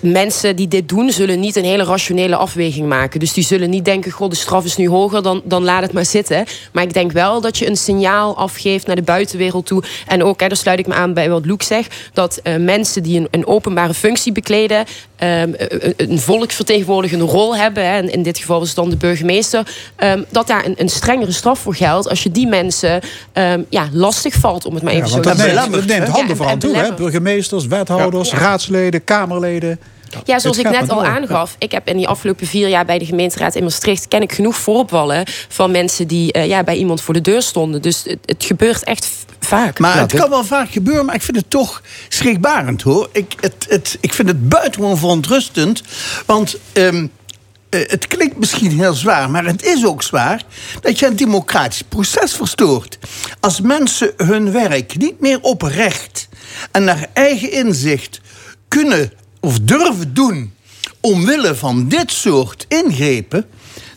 mensen 0.00 0.56
die 0.56 0.68
dit 0.68 0.88
doen, 0.88 1.10
zullen 1.10 1.40
niet 1.40 1.56
een 1.56 1.64
hele 1.64 1.84
rationele 1.84 2.36
afweging 2.36 2.88
maken. 2.88 3.20
Dus 3.20 3.32
die 3.32 3.44
zullen 3.44 3.70
niet 3.70 3.84
denken: 3.84 4.10
God, 4.10 4.30
de 4.30 4.36
straf 4.36 4.64
is 4.64 4.76
nu 4.76 4.88
hoger, 4.88 5.22
dan, 5.22 5.42
dan 5.44 5.64
laat 5.64 5.82
het 5.82 5.92
maar 5.92 6.04
zitten. 6.04 6.44
Maar 6.72 6.82
ik 6.82 6.92
denk 6.92 7.12
wel 7.12 7.40
dat 7.40 7.58
je 7.58 7.66
een 7.66 7.76
signaal 7.76 8.36
afgeeft 8.36 8.86
naar 8.86 8.96
de 8.96 9.02
buitenwereld 9.02 9.66
toe. 9.66 9.82
En 10.06 10.24
ook, 10.24 10.40
hè, 10.40 10.48
daar 10.48 10.56
sluit 10.56 10.78
ik 10.78 10.86
me 10.86 10.94
aan 10.94 11.14
bij 11.14 11.30
wat 11.30 11.44
Luc 11.44 11.66
zegt: 11.66 11.94
dat 12.12 12.40
uh, 12.42 12.56
mensen 12.56 13.02
die 13.02 13.18
een, 13.18 13.28
een, 13.30 13.46
openbare 13.46 13.94
functie 13.94 14.32
bekleden, 14.32 14.78
um, 14.78 15.54
een 15.96 16.18
volksvertegenwoordigende 16.18 17.24
rol 17.24 17.56
hebben, 17.56 17.86
hè, 17.86 18.02
in 18.02 18.22
dit 18.22 18.38
geval 18.38 18.60
is 18.60 18.66
het 18.66 18.76
dan 18.76 18.90
de 18.90 18.96
burgemeester, 18.96 19.74
um, 19.98 20.24
dat 20.30 20.46
daar 20.46 20.64
een, 20.64 20.74
een, 20.76 20.88
strengere 20.88 21.32
straf 21.32 21.58
voor 21.58 21.74
geldt 21.74 22.08
als 22.08 22.22
je 22.22 22.30
die 22.30 22.46
mensen 22.46 23.00
um, 23.32 23.66
ja, 23.68 23.88
lastig 23.92 24.34
valt, 24.34 24.64
om 24.64 24.74
het 24.74 24.82
maar 24.82 24.92
even 24.92 25.06
ja, 25.06 25.12
zo 25.12 25.20
te 25.20 25.34
zeggen. 25.36 25.70
Dat 25.72 25.86
neemt 25.86 26.08
handen 26.08 26.36
ja, 26.36 26.44
van 26.44 26.58
toe, 26.58 26.76
hè? 26.76 26.94
burgemeesters, 26.94 27.66
wethouders, 27.66 28.30
ja. 28.30 28.38
raadsleden, 28.38 29.04
kamerleden. 29.04 29.80
Ja, 30.24 30.38
zoals 30.38 30.58
ik 30.58 30.70
net 30.70 30.90
al 30.90 31.04
aangaf. 31.04 31.56
Ik 31.58 31.72
heb 31.72 31.88
in 31.88 31.96
die 31.96 32.08
afgelopen 32.08 32.46
vier 32.46 32.68
jaar 32.68 32.84
bij 32.84 32.98
de 32.98 33.04
gemeenteraad 33.04 33.54
in 33.54 33.62
Maastricht... 33.62 34.08
ken 34.08 34.22
ik 34.22 34.32
genoeg 34.32 34.56
voorvallen 34.56 35.26
van 35.48 35.70
mensen 35.70 36.06
die 36.06 36.36
uh, 36.36 36.46
ja, 36.46 36.64
bij 36.64 36.76
iemand 36.76 37.00
voor 37.00 37.14
de 37.14 37.20
deur 37.20 37.42
stonden. 37.42 37.82
Dus 37.82 38.02
het, 38.04 38.18
het 38.24 38.44
gebeurt 38.44 38.84
echt 38.84 39.08
vaak. 39.40 39.78
Maar 39.78 39.94
ja, 39.94 40.00
het 40.00 40.10
dit... 40.10 40.20
kan 40.20 40.30
wel 40.30 40.44
vaak 40.44 40.70
gebeuren, 40.70 41.04
maar 41.04 41.14
ik 41.14 41.22
vind 41.22 41.36
het 41.36 41.50
toch 41.50 41.82
schrikbarend 42.08 42.82
hoor. 42.82 43.08
Ik, 43.12 43.34
het, 43.40 43.66
het, 43.68 43.98
ik 44.00 44.14
vind 44.14 44.28
het 44.28 44.48
buitengewoon 44.48 44.98
verontrustend. 44.98 45.82
Want... 46.26 46.56
Um, 46.72 47.10
het 47.88 48.06
klinkt 48.06 48.38
misschien 48.38 48.78
heel 48.78 48.94
zwaar, 48.94 49.30
maar 49.30 49.44
het 49.44 49.64
is 49.64 49.86
ook 49.86 50.02
zwaar 50.02 50.42
dat 50.80 50.98
je 50.98 51.06
een 51.06 51.16
democratisch 51.16 51.82
proces 51.82 52.32
verstoort. 52.32 52.98
Als 53.40 53.60
mensen 53.60 54.12
hun 54.16 54.52
werk 54.52 54.96
niet 54.96 55.20
meer 55.20 55.40
oprecht 55.40 56.28
en 56.70 56.84
naar 56.84 57.06
eigen 57.12 57.52
inzicht 57.52 58.20
kunnen 58.68 59.12
of 59.44 59.58
durven 59.60 60.14
doen 60.14 60.52
omwille 61.00 61.54
van 61.54 61.88
dit 61.88 62.12
soort 62.12 62.66
ingrepen, 62.68 63.46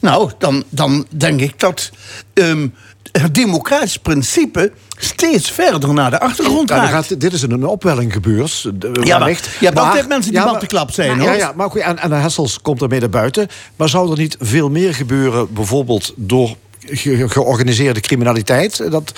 nou, 0.02 0.32
dan, 0.38 0.64
dan 0.70 1.06
denk 1.10 1.42
ik 1.42 1.60
dat 1.60 1.92
um, 2.34 2.74
het 3.12 3.36
democratisch 3.36 3.98
principe 3.98 4.72
steeds 4.98 5.52
verder 5.52 5.94
naar 5.94 6.12
de 6.12 6.20
achtergrond 6.20 6.70
ja. 6.70 6.88
Gaat, 6.88 7.20
dit 7.20 7.34
is 7.34 7.42
een 7.42 7.66
opwelling 7.66 8.14
gebeurd. 8.14 8.72
Ja, 9.04 9.18
maar, 9.18 9.30
je 9.30 9.66
hebt 9.66 9.80
altijd 9.80 10.08
mensen 10.08 10.32
die 10.32 10.42
ja, 10.42 10.52
matteklap 10.52 10.92
zijn. 10.92 11.18
Maar, 11.18 11.20
hoor. 11.20 11.36
Ja, 11.36 11.38
ja, 11.38 11.54
maar 11.56 11.70
goed, 11.70 11.82
en, 11.82 12.00
en 12.00 12.12
Hessels 12.12 12.62
komt 12.62 12.82
ermee 12.82 13.00
naar 13.00 13.10
buiten. 13.10 13.48
Maar 13.76 13.90
zou 13.90 14.12
er 14.12 14.18
niet 14.18 14.36
veel 14.40 14.70
meer 14.70 14.94
gebeuren, 14.94 15.54
bijvoorbeeld 15.54 16.14
door 16.16 16.56
ge 16.80 17.30
georganiseerde 17.30 18.00
criminaliteit? 18.00 18.92
Dat 18.92 19.14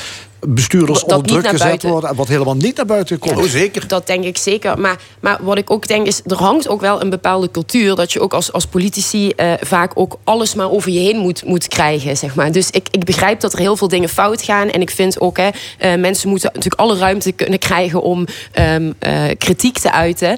bestuurders 0.47 1.03
dat 1.03 1.11
onder 1.11 1.27
druk 1.27 1.47
gezet 1.47 1.67
buiten. 1.67 1.89
worden... 1.89 2.09
en 2.09 2.15
wat 2.15 2.27
helemaal 2.27 2.55
niet 2.55 2.75
naar 2.75 2.85
buiten 2.85 3.19
komt. 3.19 3.37
Ja, 3.37 3.43
oh, 3.43 3.49
zeker. 3.49 3.87
Dat 3.87 4.07
denk 4.07 4.23
ik 4.23 4.37
zeker. 4.37 4.79
Maar, 4.79 4.99
maar 5.19 5.37
wat 5.41 5.57
ik 5.57 5.71
ook 5.71 5.87
denk 5.87 6.07
is, 6.07 6.21
er 6.25 6.37
hangt 6.37 6.67
ook 6.67 6.81
wel 6.81 7.01
een 7.01 7.09
bepaalde 7.09 7.51
cultuur... 7.51 7.95
dat 7.95 8.11
je 8.11 8.19
ook 8.19 8.33
als, 8.33 8.51
als 8.51 8.65
politici 8.65 9.33
uh, 9.35 9.53
vaak 9.61 9.91
ook 9.95 10.17
alles 10.23 10.55
maar 10.55 10.71
over 10.71 10.91
je 10.91 10.99
heen 10.99 11.17
moet, 11.17 11.45
moet 11.45 11.67
krijgen. 11.67 12.17
Zeg 12.17 12.35
maar. 12.35 12.51
Dus 12.51 12.69
ik, 12.69 12.87
ik 12.91 13.05
begrijp 13.05 13.39
dat 13.39 13.53
er 13.53 13.59
heel 13.59 13.77
veel 13.77 13.87
dingen 13.87 14.09
fout 14.09 14.41
gaan. 14.41 14.69
En 14.69 14.81
ik 14.81 14.89
vind 14.89 15.19
ook, 15.19 15.37
hè, 15.37 15.47
uh, 15.47 16.01
mensen 16.01 16.29
moeten 16.29 16.49
natuurlijk 16.53 16.81
alle 16.81 16.97
ruimte 16.97 17.31
kunnen 17.31 17.59
krijgen... 17.59 18.01
om 18.01 18.25
um, 18.59 18.93
uh, 18.99 19.23
kritiek 19.37 19.79
te 19.79 19.91
uiten. 19.91 20.37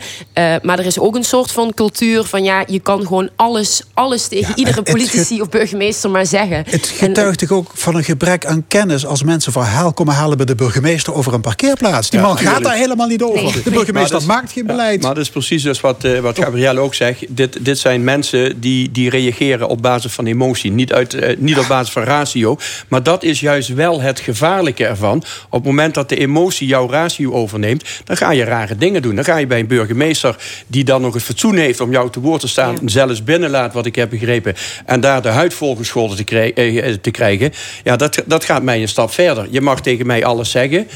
maar 0.61 0.79
er 0.79 0.85
is 0.85 0.99
ook 0.99 1.15
een 1.15 1.23
soort 1.23 1.51
van 1.51 1.73
cultuur 1.73 2.23
van... 2.23 2.43
ja, 2.43 2.63
je 2.67 2.79
kan 2.79 3.01
gewoon 3.01 3.29
alles, 3.35 3.83
alles 3.93 4.27
tegen 4.27 4.49
ja, 4.49 4.55
iedere 4.55 4.81
politici 4.91 5.41
of 5.41 5.49
burgemeester 5.49 6.09
maar 6.09 6.25
zeggen. 6.25 6.63
Het 6.67 6.87
getuigt 6.87 7.51
ook 7.51 7.71
van 7.73 7.95
een 7.95 8.03
gebrek 8.03 8.45
aan 8.45 8.65
kennis... 8.67 9.05
als 9.05 9.23
mensen 9.23 9.51
verhelpen 9.51 9.90
verhaal 9.91 10.05
komen 10.05 10.13
halen 10.21 10.37
bij 10.37 10.45
de 10.45 10.55
burgemeester 10.55 11.13
over 11.13 11.33
een 11.33 11.41
parkeerplaats. 11.41 12.09
Die 12.09 12.19
Ja, 12.19 12.25
man 12.25 12.37
gaat 12.37 12.63
daar 12.63 12.75
helemaal 12.75 13.07
niet 13.07 13.21
over. 13.23 13.43
Nee. 13.43 13.63
De 13.63 13.69
burgemeester 13.71 14.11
dat 14.11 14.21
is- 14.21 14.27
maakt 14.27 14.51
geen 14.51 14.65
beleid. 14.65 15.01
Maar 15.01 15.13
dat 15.13 15.23
is 15.23 15.29
precies 15.29 15.63
dus 15.63 15.81
wat, 15.81 16.03
eh, 16.03 16.19
wat 16.19 16.39
Gabrielle 16.39 16.79
ook 16.79 16.93
zegt. 16.93 17.25
Dit, 17.29 17.65
dit 17.65 17.79
zijn 17.79 18.03
mensen 18.03 18.59
die, 18.59 18.91
die 18.91 19.09
reageren 19.09 19.67
op 19.67 19.81
basis 19.81 20.11
van 20.11 20.25
emotie. 20.25 20.71
Niet, 20.71 20.93
uit, 20.93 21.13
eh, 21.13 21.35
niet 21.37 21.57
op 21.57 21.67
basis 21.67 21.93
van 21.93 22.03
ratio. 22.03 22.57
Maar 22.87 23.03
dat 23.03 23.23
is 23.23 23.39
juist 23.39 23.73
wel 23.73 24.01
het 24.01 24.19
gevaarlijke 24.19 24.85
ervan. 24.85 25.17
Op 25.49 25.51
het 25.59 25.63
moment 25.63 25.93
dat 25.93 26.09
de 26.09 26.17
emotie 26.17 26.67
jouw 26.67 26.89
ratio 26.89 27.31
overneemt... 27.31 27.83
dan 28.03 28.17
ga 28.17 28.31
je 28.31 28.43
rare 28.43 28.75
dingen 28.77 29.01
doen. 29.01 29.15
Dan 29.15 29.23
ga 29.23 29.37
je 29.37 29.47
bij 29.47 29.59
een 29.59 29.67
burgemeester 29.67 30.35
die 30.67 30.83
dan 30.83 31.01
nog 31.01 31.13
het 31.13 31.23
fatsoen 31.23 31.55
heeft... 31.57 31.79
om 31.79 31.91
jou 31.91 32.09
te 32.09 32.19
woord 32.19 32.41
te 32.41 32.47
staan, 32.47 32.77
zelfs 32.85 33.23
binnenlaat, 33.23 33.73
wat 33.73 33.85
ik 33.85 33.95
heb 33.95 34.09
begrepen... 34.09 34.55
en 34.85 34.99
daar 34.99 35.21
de 35.21 35.29
huid 35.29 35.53
volgescholden 35.53 36.17
te, 36.17 36.23
krij- 36.23 36.53
eh, 36.53 36.93
te 37.01 37.11
krijgen. 37.11 37.51
Ja, 37.83 37.95
dat, 37.95 38.23
dat 38.25 38.43
gaat 38.45 38.63
mij 38.63 38.81
een 38.81 38.87
stap 38.87 39.11
verder. 39.11 39.47
Je 39.49 39.61
mag 39.61 39.80
tegen 39.81 40.05
mij 40.05 40.25
alles 40.25 40.51
zeggen... 40.51 40.87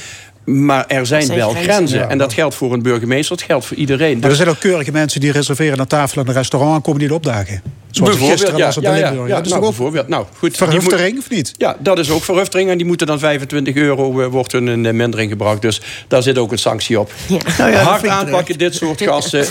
Maar 0.46 0.86
er 0.88 1.06
zijn, 1.06 1.26
zijn 1.26 1.38
wel 1.38 1.50
grenzen. 1.50 1.74
grenzen. 1.74 2.00
Ja. 2.00 2.08
En 2.08 2.18
dat 2.18 2.34
geldt 2.34 2.56
voor 2.56 2.74
een 2.74 2.82
burgemeester, 2.82 3.36
dat 3.36 3.46
geldt 3.46 3.66
voor 3.66 3.78
iedereen. 3.78 4.20
Maar 4.20 4.30
er 4.30 4.36
zijn 4.36 4.50
ook 4.50 4.60
keurige 4.60 4.92
mensen 4.92 5.22
die 5.22 5.32
reserveren 5.32 5.80
een 5.80 5.88
tafel 5.88 6.22
in 6.22 6.28
een 6.28 6.34
restaurant 6.34 6.76
en 6.76 6.82
komen 6.82 7.02
niet 7.02 7.12
opdagen. 7.12 7.62
Zoals 7.96 8.18
gisteren 8.18 8.58
ja, 8.58 8.66
was 8.66 8.76
de 8.76 8.82
ja, 8.82 8.96
ja, 8.96 9.08
Limburg. 9.10 9.30
ja, 9.30 9.36
dat 9.36 9.46
is 9.46 9.52
nou, 9.52 9.64
ook 9.64 9.70
bijvoorbeeld. 9.70 10.08
Nou, 10.08 10.26
goed, 10.38 10.50
die 10.50 10.58
verhuftering, 10.58 11.14
moet- 11.14 11.24
of 11.24 11.30
niet? 11.30 11.52
Ja, 11.58 11.76
dat 11.80 12.00
is 12.00 12.10
ook 12.10 12.24
verhuftering. 12.24 12.70
En 12.70 12.78
die 12.78 12.86
moeten 12.86 13.08
dan 13.08 13.20
25 13.20 13.76
euro 13.76 14.22
eh, 14.22 14.28
wordt 14.28 14.52
hun 14.52 14.68
in 14.68 14.86
eh, 14.86 14.94
mindering 14.94 15.32
gebracht. 15.32 15.62
Dus 15.62 15.82
daar 16.08 16.24
zit 16.24 16.38
ook 16.38 16.52
een 16.52 16.58
sanctie 16.58 17.00
op. 17.00 17.12
Nou 17.58 17.72
ja, 17.72 17.78
dat 17.78 17.88
hard 17.88 18.08
aanpakken, 18.08 18.58
dit 18.58 18.76
soort 18.76 19.02
gasten. 19.02 19.46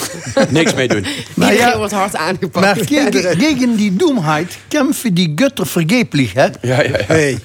niks 0.48 0.74
mee 0.74 0.88
doen. 0.88 1.06
Maar 1.34 1.54
ja, 1.54 1.76
wordt 1.76 1.92
hard 1.92 2.16
aangepakt. 2.16 2.64
Maar 2.66 2.86
tegen, 2.86 3.38
tegen 3.38 3.76
die 3.76 3.96
doemheid 3.96 4.58
kämpfen 4.68 5.14
die 5.14 5.34
Götter 5.36 5.66
vergeblich, 5.66 6.32
hè? 6.32 6.44
Ja, 6.44 6.50
ja, 6.60 6.82
ja. 6.82 6.98
Hey, 7.06 7.38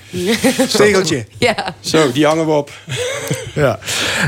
stegeltje. 0.67 1.25
Ja. 1.37 1.75
Zo, 1.79 2.11
die 2.11 2.25
hangen 2.25 2.45
we 2.45 2.51
op. 2.51 2.71
Ja. 3.55 3.79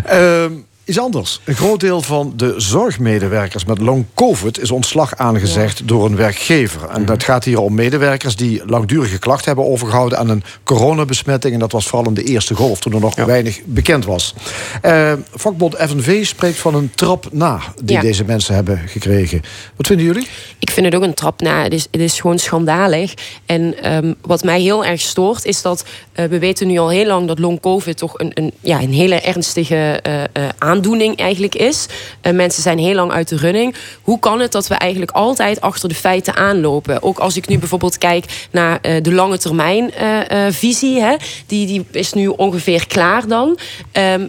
Ehm, 0.06 0.52
iets 0.86 1.00
anders. 1.00 1.40
Een 1.44 1.56
groot 1.56 1.80
deel 1.80 2.02
van 2.02 2.34
de 2.36 2.54
zorgmedewerkers 2.58 3.66
met 3.66 3.78
long 3.80 4.06
COVID 4.14 4.60
is 4.60 4.72
ontslag 4.72 5.16
aangezegd 5.16 5.88
door 5.88 6.06
een 6.06 6.16
werkgever. 6.16 6.90
En 6.90 7.06
dat 7.06 7.24
gaat 7.24 7.44
hier 7.44 7.60
om 7.60 7.74
medewerkers 7.74 8.36
die 8.36 8.62
langdurige 8.66 9.20
klachten 9.20 9.46
hebben 9.46 9.66
overgehouden 9.66 10.18
aan 10.18 10.30
een 10.30 10.44
coronabesmetting. 10.64 11.54
En 11.54 11.60
dat 11.60 11.72
was 11.72 11.88
vooral 11.88 12.08
in 12.08 12.14
de 12.14 12.24
eerste 12.24 12.56
golf, 12.56 12.80
toen 12.80 12.94
er 12.94 13.00
nog 13.00 13.16
weinig 13.16 13.60
bekend 13.66 14.06
was. 14.06 14.34
Eh, 14.82 15.14
vakbond 15.34 15.76
FNV 15.76 16.26
spreekt 16.26 16.58
van 16.58 16.76
een 16.76 16.92
trap 16.96 17.28
na 17.32 17.60
die 17.84 17.96
Ja. 17.96 18.02
deze 18.02 18.24
mensen 18.26 18.56
hebben 18.56 18.82
gekregen. 18.88 19.42
Wat 19.76 19.88
vinden 19.88 20.06
jullie? 20.06 20.28
Ik 20.60 20.72
vind 20.72 20.86
het 20.86 20.96
ook 20.96 21.04
een 21.04 21.14
trap 21.14 21.42
na. 21.42 21.64
Het 21.64 21.74
is, 21.74 21.88
het 21.92 22.02
is 22.02 22.20
gewoon 22.20 22.40
schandalig. 22.40 23.14
En 23.46 23.84
ehm, 23.84 24.14
wat 24.22 24.44
mij 24.44 24.62
heel 24.62 24.86
erg 24.86 25.02
stoort, 25.02 25.46
is 25.46 25.62
dat 25.62 25.86
eh, 26.14 26.26
we 26.26 26.40
weten 26.40 26.68
nu 26.68 26.78
al 26.78 26.90
heel 26.90 27.06
lang 27.06 27.28
dat 27.28 27.40
long 27.40 27.60
COVID 27.60 27.98
toch 27.98 28.20
een, 28.20 28.32
een, 28.34 28.52
ja, 28.60 28.82
een 28.82 28.94
hele 28.94 29.16
ernstige 29.22 30.00
eh, 30.02 30.24
aandoening 30.72 31.18
eigenlijk 31.18 31.56
is. 31.56 31.86
Mensen 32.34 32.64
zijn 32.64 32.78
heel 32.78 32.96
lang 32.96 33.12
uit 33.12 33.30
de 33.30 33.38
running. 33.38 33.76
Hoe 34.02 34.20
kan 34.20 34.40
het 34.40 34.52
dat 34.52 34.68
we 34.68 34.76
eigenlijk 34.76 35.12
altijd 35.12 35.62
achter 35.62 35.90
de 35.90 35.96
feiten 35.96 36.36
aanlopen? 36.36 37.04
Ook 37.04 37.20
als 37.20 37.38
ik 37.38 37.48
nu 37.48 37.60
bijvoorbeeld 37.60 37.98
kijk 37.98 38.48
naar 38.52 38.80
eh, 38.82 39.04
de 39.04 39.14
lange 39.14 39.38
termijn 39.38 39.94
eh, 39.94 40.48
eh, 40.48 40.54
visie, 40.54 41.02
hè, 41.02 41.16
die, 41.48 41.68
die 41.68 41.86
is 41.92 42.14
nu 42.14 42.28
ongeveer 42.28 42.88
klaar 42.88 43.28
dan. 43.28 43.58
Ehm, 43.92 44.28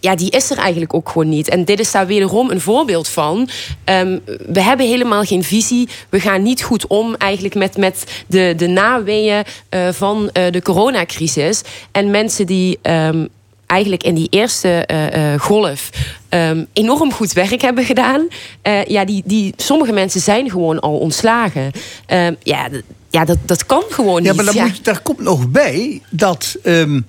ja, 0.00 0.14
die 0.14 0.30
is 0.30 0.50
er 0.50 0.58
eigenlijk 0.58 0.94
ook 0.94 1.08
gewoon 1.08 1.28
niet. 1.28 1.48
En 1.48 1.64
dit 1.64 1.80
is 1.80 1.90
daar 1.90 2.06
wederom 2.06 2.50
een 2.50 2.60
voorbeeld 2.60 3.08
van. 3.08 3.48
Ehm, 3.84 4.18
we 4.46 4.62
hebben 4.62 4.86
helemaal 4.86 5.22
geen 5.22 5.44
visie. 5.44 5.88
We 6.08 6.20
gaan 6.20 6.42
niet 6.42 6.62
goed 6.62 6.86
om 6.86 7.14
eigenlijk 7.14 7.54
met, 7.54 7.76
met 7.76 8.24
de, 8.26 8.54
de 8.56 8.66
naweeën 8.66 9.44
van 9.90 10.30
de 10.32 10.60
coronacrisis. 10.62 11.62
En 11.92 12.10
mensen 12.10 12.46
die 12.46 12.78
ehm, 12.82 13.24
eigenlijk 13.72 14.02
in 14.02 14.14
die 14.14 14.26
eerste 14.30 14.68
eh, 14.86 15.32
eh, 15.34 15.40
golf 15.40 15.90
ehm, 16.28 16.64
enorm 16.72 17.12
goed 17.12 17.32
werk 17.32 17.62
hebben 17.62 17.84
gedaan. 17.84 18.26
eh, 18.62 18.84
ja, 18.84 19.04
die, 19.04 19.22
die, 19.26 19.52
sommige 19.56 19.92
mensen 19.92 20.20
zijn 20.20 20.50
gewoon 20.50 20.80
al 20.80 20.98
ontslagen. 20.98 21.70
Ehm, 22.06 22.34
ja, 22.42 22.68
ja 23.10 23.24
dat, 23.24 23.38
dat 23.46 23.66
kan 23.66 23.82
gewoon 23.90 24.22
Ja, 24.22 24.28
niet. 24.28 24.36
maar 24.36 24.44
dan 24.44 24.54
Ja. 24.54 24.64
moet, 24.64 24.76
je- 24.76 24.82
daar 24.82 25.00
komt 25.02 25.20
nog 25.20 25.48
bij 25.48 26.00
dat 26.10 26.56
ehm 26.62 27.00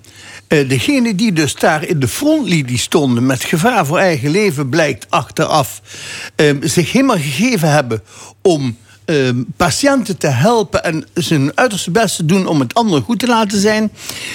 eh, 0.47 0.69
degenen 0.69 1.15
die 1.15 1.33
dus 1.33 1.55
daar 1.55 1.83
in 1.87 1.99
de 1.99 2.07
frontlinie 2.07 2.77
stonden... 2.77 3.25
met 3.25 3.43
gevaar 3.43 3.85
voor 3.85 3.97
eigen 3.97 4.29
leven, 4.29 4.69
blijkt 4.69 5.05
achteraf... 5.09 5.81
ehm, 6.35 6.67
zich 6.67 6.91
helemaal 6.91 7.15
gegeven 7.17 7.71
hebben 7.71 8.03
om 8.41 8.77
ehm, 9.05 9.43
patiënten 9.57 10.17
te 10.17 10.27
helpen... 10.27 10.83
en 10.83 11.05
zijn 11.13 11.57
uiterste 11.57 11.91
best 11.91 12.15
te 12.15 12.25
doen 12.25 12.47
om 12.47 12.59
het 12.59 12.73
anderen 12.73 13.03
goed 13.03 13.19
te 13.19 13.27
laten 13.27 13.59
zijn... 13.59 13.91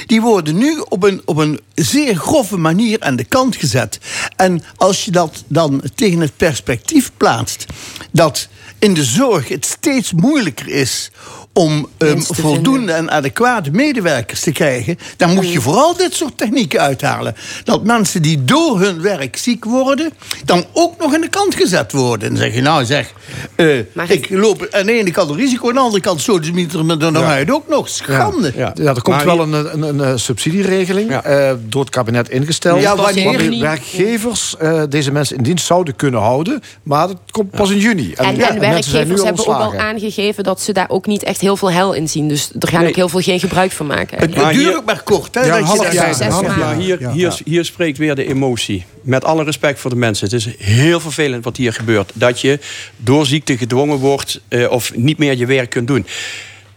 die 0.07 0.21
worden 0.21 0.57
nu 0.57 0.79
op 0.89 1.03
een, 1.03 1.23
op 1.25 1.37
een 1.37 1.61
zeer 1.75 2.17
grove 2.17 2.57
manier 2.57 3.01
aan 3.01 3.17
de 3.17 3.25
kant 3.25 3.57
gezet. 3.57 3.99
En 4.37 4.63
als 4.77 5.05
je 5.05 5.11
dat 5.11 5.45
dan 5.47 5.83
tegen 5.95 6.21
het 6.21 6.37
perspectief 6.37 7.11
plaatst... 7.17 7.67
dat 8.13 8.49
in 8.79 8.95
de 8.95 9.05
zorg 9.05 9.49
het 9.49 9.65
steeds 9.67 10.13
moeilijker 10.13 10.69
is 10.69 11.11
om 11.59 11.89
ehm, 11.97 12.21
voldoende 12.21 12.93
en 12.93 13.11
adequate 13.11 13.71
medewerkers 13.71 14.41
te 14.41 14.53
krijgen, 14.53 14.99
dan 15.17 15.35
moet 15.35 15.53
je 15.53 15.61
vooral 15.61 15.97
dit 15.97 16.15
soort 16.15 16.37
technieken 16.37 16.81
uithalen. 16.81 17.35
Dat 17.65 17.85
mensen 17.85 18.23
die 18.23 18.45
door 18.45 18.81
hun 18.81 19.01
werk 19.01 19.37
ziek 19.37 19.65
worden, 19.65 20.13
dan 20.45 20.65
ook 20.73 20.99
nog 20.99 21.15
aan 21.15 21.21
de 21.21 21.29
kant 21.29 21.55
gezet 21.55 21.93
worden. 21.93 22.29
En 22.29 22.35
dan 22.35 22.43
zeg 22.43 22.55
je, 22.55 22.61
nou 22.61 22.85
zeg, 22.85 23.13
eh, 23.55 23.79
Maar 23.93 24.11
ik 24.11 24.31
loop 24.31 24.69
aan 24.71 24.87
de 24.87 24.93
ene 24.93 25.11
kant 25.11 25.31
een 25.31 25.37
risico, 25.37 25.69
aan 25.69 25.75
de 25.75 25.81
andere 25.81 26.03
kant 26.03 26.21
zo 26.21 26.41
de 26.41 26.83
met 26.83 27.01
dan 27.01 27.17
uit 27.17 27.51
ook 27.51 27.69
nog. 27.69 27.89
Schande. 27.89 28.53
Ja, 28.57 28.73
ja 28.75 28.95
er 28.95 29.03
komt 29.03 29.17
Maar 29.17 29.27
wel 29.27 29.41
een, 29.41 29.83
een, 29.83 29.99
een, 29.99 30.19
subsidieregeling 30.19 31.11
Ja. 31.11 31.23
eh, 31.23 31.55
door 31.69 31.81
het 31.81 31.91
kabinet 31.91 32.31
ingesteld. 32.31 32.81
Ja, 32.81 32.97
wanneer 32.97 33.25
waarmee 33.25 33.49
niet? 33.49 33.61
werkgevers 33.61 34.57
eh, 34.59 34.83
deze 34.89 35.13
mensen 35.13 35.37
in 35.37 35.43
dienst 35.43 35.67
zouden 35.67 35.97
kunnen 35.97 36.21
houden. 36.21 36.63
Maar 36.83 37.07
dat 37.07 37.17
komt 37.31 37.51
pas 37.51 37.71
in 37.71 37.79
juni. 37.79 38.13
En, 38.13 38.37
werkgevers 38.61 39.23
hebben 39.23 39.47
ook 39.47 39.55
al 39.55 39.75
aangegeven 39.75 40.45
dat 40.45 40.61
ze 40.61 40.73
daar 40.73 40.89
ook 40.89 41.07
niet 41.07 41.23
echt 41.23 41.41
heel 41.41 41.48
veel 41.57 41.71
hel 41.73 41.93
in 41.93 42.09
zien. 42.09 42.29
Dus 42.29 42.51
er 42.59 42.69
gaan 42.69 42.81
Nee. 42.81 42.89
ook 42.89 42.97
heel 42.97 43.09
veel 43.09 43.21
geen 43.21 43.41
gebruik 43.41 43.73
van 43.73 43.87
maken. 43.87 44.19
Het, 44.19 44.53
duurt 44.53 44.77
ook 44.77 44.85
maar 44.85 45.03
kort. 45.03 45.35
Hè, 45.35 45.41
Ja, 45.41 45.47
dat 45.47 45.55
een 45.57 45.61
je 45.63 45.67
half 45.67 45.83
daar- 45.83 45.95
jaar. 45.95 46.15
Zes 46.15 46.27
half 46.27 46.77
hier, 46.77 47.01
Ja. 47.01 47.13
hier, 47.13 47.39
hier 47.45 47.65
spreekt 47.65 47.99
weer 47.99 48.15
de 48.15 48.27
emotie. 48.29 48.85
Met 49.03 49.25
alle 49.25 49.45
respect 49.45 49.81
voor 49.81 49.91
de 49.91 49.97
mensen. 49.97 50.25
Het 50.25 50.35
is 50.35 50.49
heel 50.59 51.01
vervelend 51.01 51.45
wat 51.45 51.57
hier 51.57 51.73
gebeurt. 51.73 52.11
Dat 52.15 52.41
je 52.41 52.59
door 52.97 53.27
ziekte 53.27 53.57
gedwongen 53.59 53.97
wordt 53.99 54.41
eh, 54.49 54.71
of 54.71 54.95
niet 54.97 55.19
meer 55.19 55.37
je 55.37 55.47
werk 55.47 55.71
kunt 55.71 55.87
doen. 55.87 56.07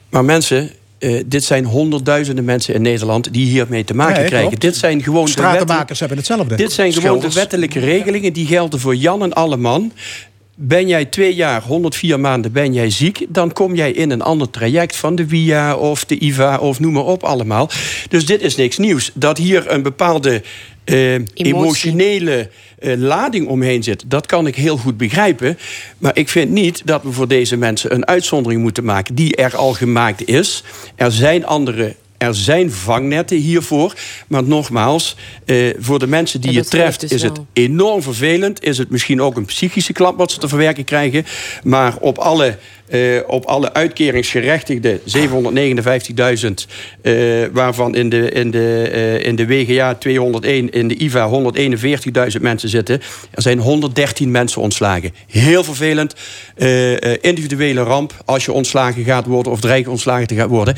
Maar 0.09 0.25
mensen, 0.25 0.71
eh, 0.99 1.23
dit 1.25 1.43
zijn 1.43 1.65
honderdduizenden 1.65 2.45
mensen 2.45 2.73
in 2.73 2.81
Nederland 2.81 3.33
die 3.33 3.45
hiermee 3.45 3.83
te 3.83 3.93
maken 3.93 4.25
krijgen. 4.25 4.59
Dit 4.59 4.75
zijn 4.75 5.03
gewoon 5.03 5.27
Stratenmakers 5.27 5.99
hebben 5.99 6.17
hetzelfde. 6.17 6.55
Dit 6.55 6.71
zijn 6.71 6.93
gewoon 6.93 7.19
de 7.19 7.31
wettelijke 7.33 7.79
regelingen 7.79 8.33
die 8.33 8.45
gelden 8.47 8.79
voor 8.79 8.95
Jan 8.95 9.23
en 9.23 9.33
alle 9.33 9.57
man. 9.57 9.91
Ben 10.55 10.87
jij 10.87 11.05
twee 11.05 11.35
jaar, 11.35 11.61
104 11.63 12.19
maanden, 12.19 12.51
ben 12.51 12.73
jij 12.73 12.89
ziek... 12.89 13.25
dan 13.29 13.53
kom 13.53 13.75
jij 13.75 13.91
in 13.91 14.11
een 14.11 14.21
ander 14.21 14.49
traject 14.49 14.95
van 14.95 15.15
de 15.15 15.27
VIA 15.27 15.75
of 15.75 16.05
de 16.05 16.17
IVA 16.19 16.57
of 16.57 16.79
noem 16.79 16.93
maar 16.93 17.05
op 17.05 17.23
allemaal. 17.23 17.69
Dus 18.09 18.25
dit 18.25 18.41
is 18.41 18.55
niks 18.55 18.77
nieuws. 18.77 19.11
Dat 19.13 19.37
hier 19.37 19.71
een 19.71 19.81
bepaalde 19.81 20.43
eh, 20.83 21.13
emotionele 21.33 22.49
eh, 22.79 22.97
lading 22.97 23.47
omheen 23.47 23.83
zit... 23.83 24.03
dat 24.07 24.25
kan 24.25 24.47
ik 24.47 24.55
heel 24.55 24.77
goed 24.77 24.97
begrijpen. 24.97 25.57
Maar 25.97 26.17
ik 26.17 26.29
vind 26.29 26.51
niet 26.51 26.81
dat 26.85 27.03
we 27.03 27.11
voor 27.11 27.27
deze 27.27 27.57
mensen 27.57 27.93
een 27.93 28.07
uitzondering 28.07 28.61
moeten 28.61 28.83
maken... 28.83 29.15
die 29.15 29.35
er 29.35 29.55
al 29.55 29.73
gemaakt 29.73 30.27
is. 30.27 30.63
Er 30.95 31.11
zijn 31.11 31.45
andere 31.45 31.95
er 32.21 32.35
zijn 32.35 32.71
vangnetten 32.71 33.37
hiervoor. 33.37 33.93
Maar 34.27 34.43
nogmaals, 34.43 35.15
eh, 35.45 35.73
voor 35.79 35.99
de 35.99 36.07
mensen 36.07 36.41
die 36.41 36.51
je 36.51 36.65
treft... 36.65 36.99
dus 36.99 37.11
is 37.11 37.21
het 37.21 37.39
enorm 37.53 38.01
vervelend. 38.01 38.63
Is 38.63 38.77
het 38.77 38.89
misschien 38.89 39.21
ook 39.21 39.37
een 39.37 39.45
psychische 39.45 39.93
klap 39.93 40.17
wat 40.17 40.31
ze 40.31 40.39
te 40.39 40.47
verwerken 40.47 40.83
krijgen. 40.83 41.25
Maar 41.63 41.97
op 41.99 42.17
alle, 42.17 42.57
eh, 42.87 42.99
op 43.27 43.45
alle 43.45 43.73
uitkeringsgerechtigden, 43.73 44.99
759.000... 45.05 46.67
eh, 47.01 47.13
waarvan 47.51 47.95
in 47.95 48.09
de, 48.09 48.29
in, 48.31 48.51
de, 48.51 48.89
eh, 48.91 49.25
in 49.25 49.35
de 49.35 49.47
WGA 49.47 49.95
201, 49.95 50.69
in 50.69 50.87
de 50.87 50.95
IVA 50.95 51.53
141.000 52.35 52.41
mensen 52.41 52.69
zitten... 52.69 53.01
er 53.31 53.41
zijn 53.41 53.59
113 53.59 54.31
mensen 54.31 54.61
ontslagen. 54.61 55.13
Heel 55.27 55.63
vervelend. 55.63 56.15
Eh, 56.55 57.13
eh, 57.13 57.17
individuele 57.21 57.83
ramp 57.83 58.13
als 58.25 58.45
je 58.45 58.51
ontslagen 58.51 59.03
gaat 59.03 59.25
worden... 59.25 59.51
of 59.51 59.59
dreigt 59.59 59.87
ontslagen 59.87 60.27
te 60.27 60.35
gaan 60.35 60.47
worden... 60.47 60.75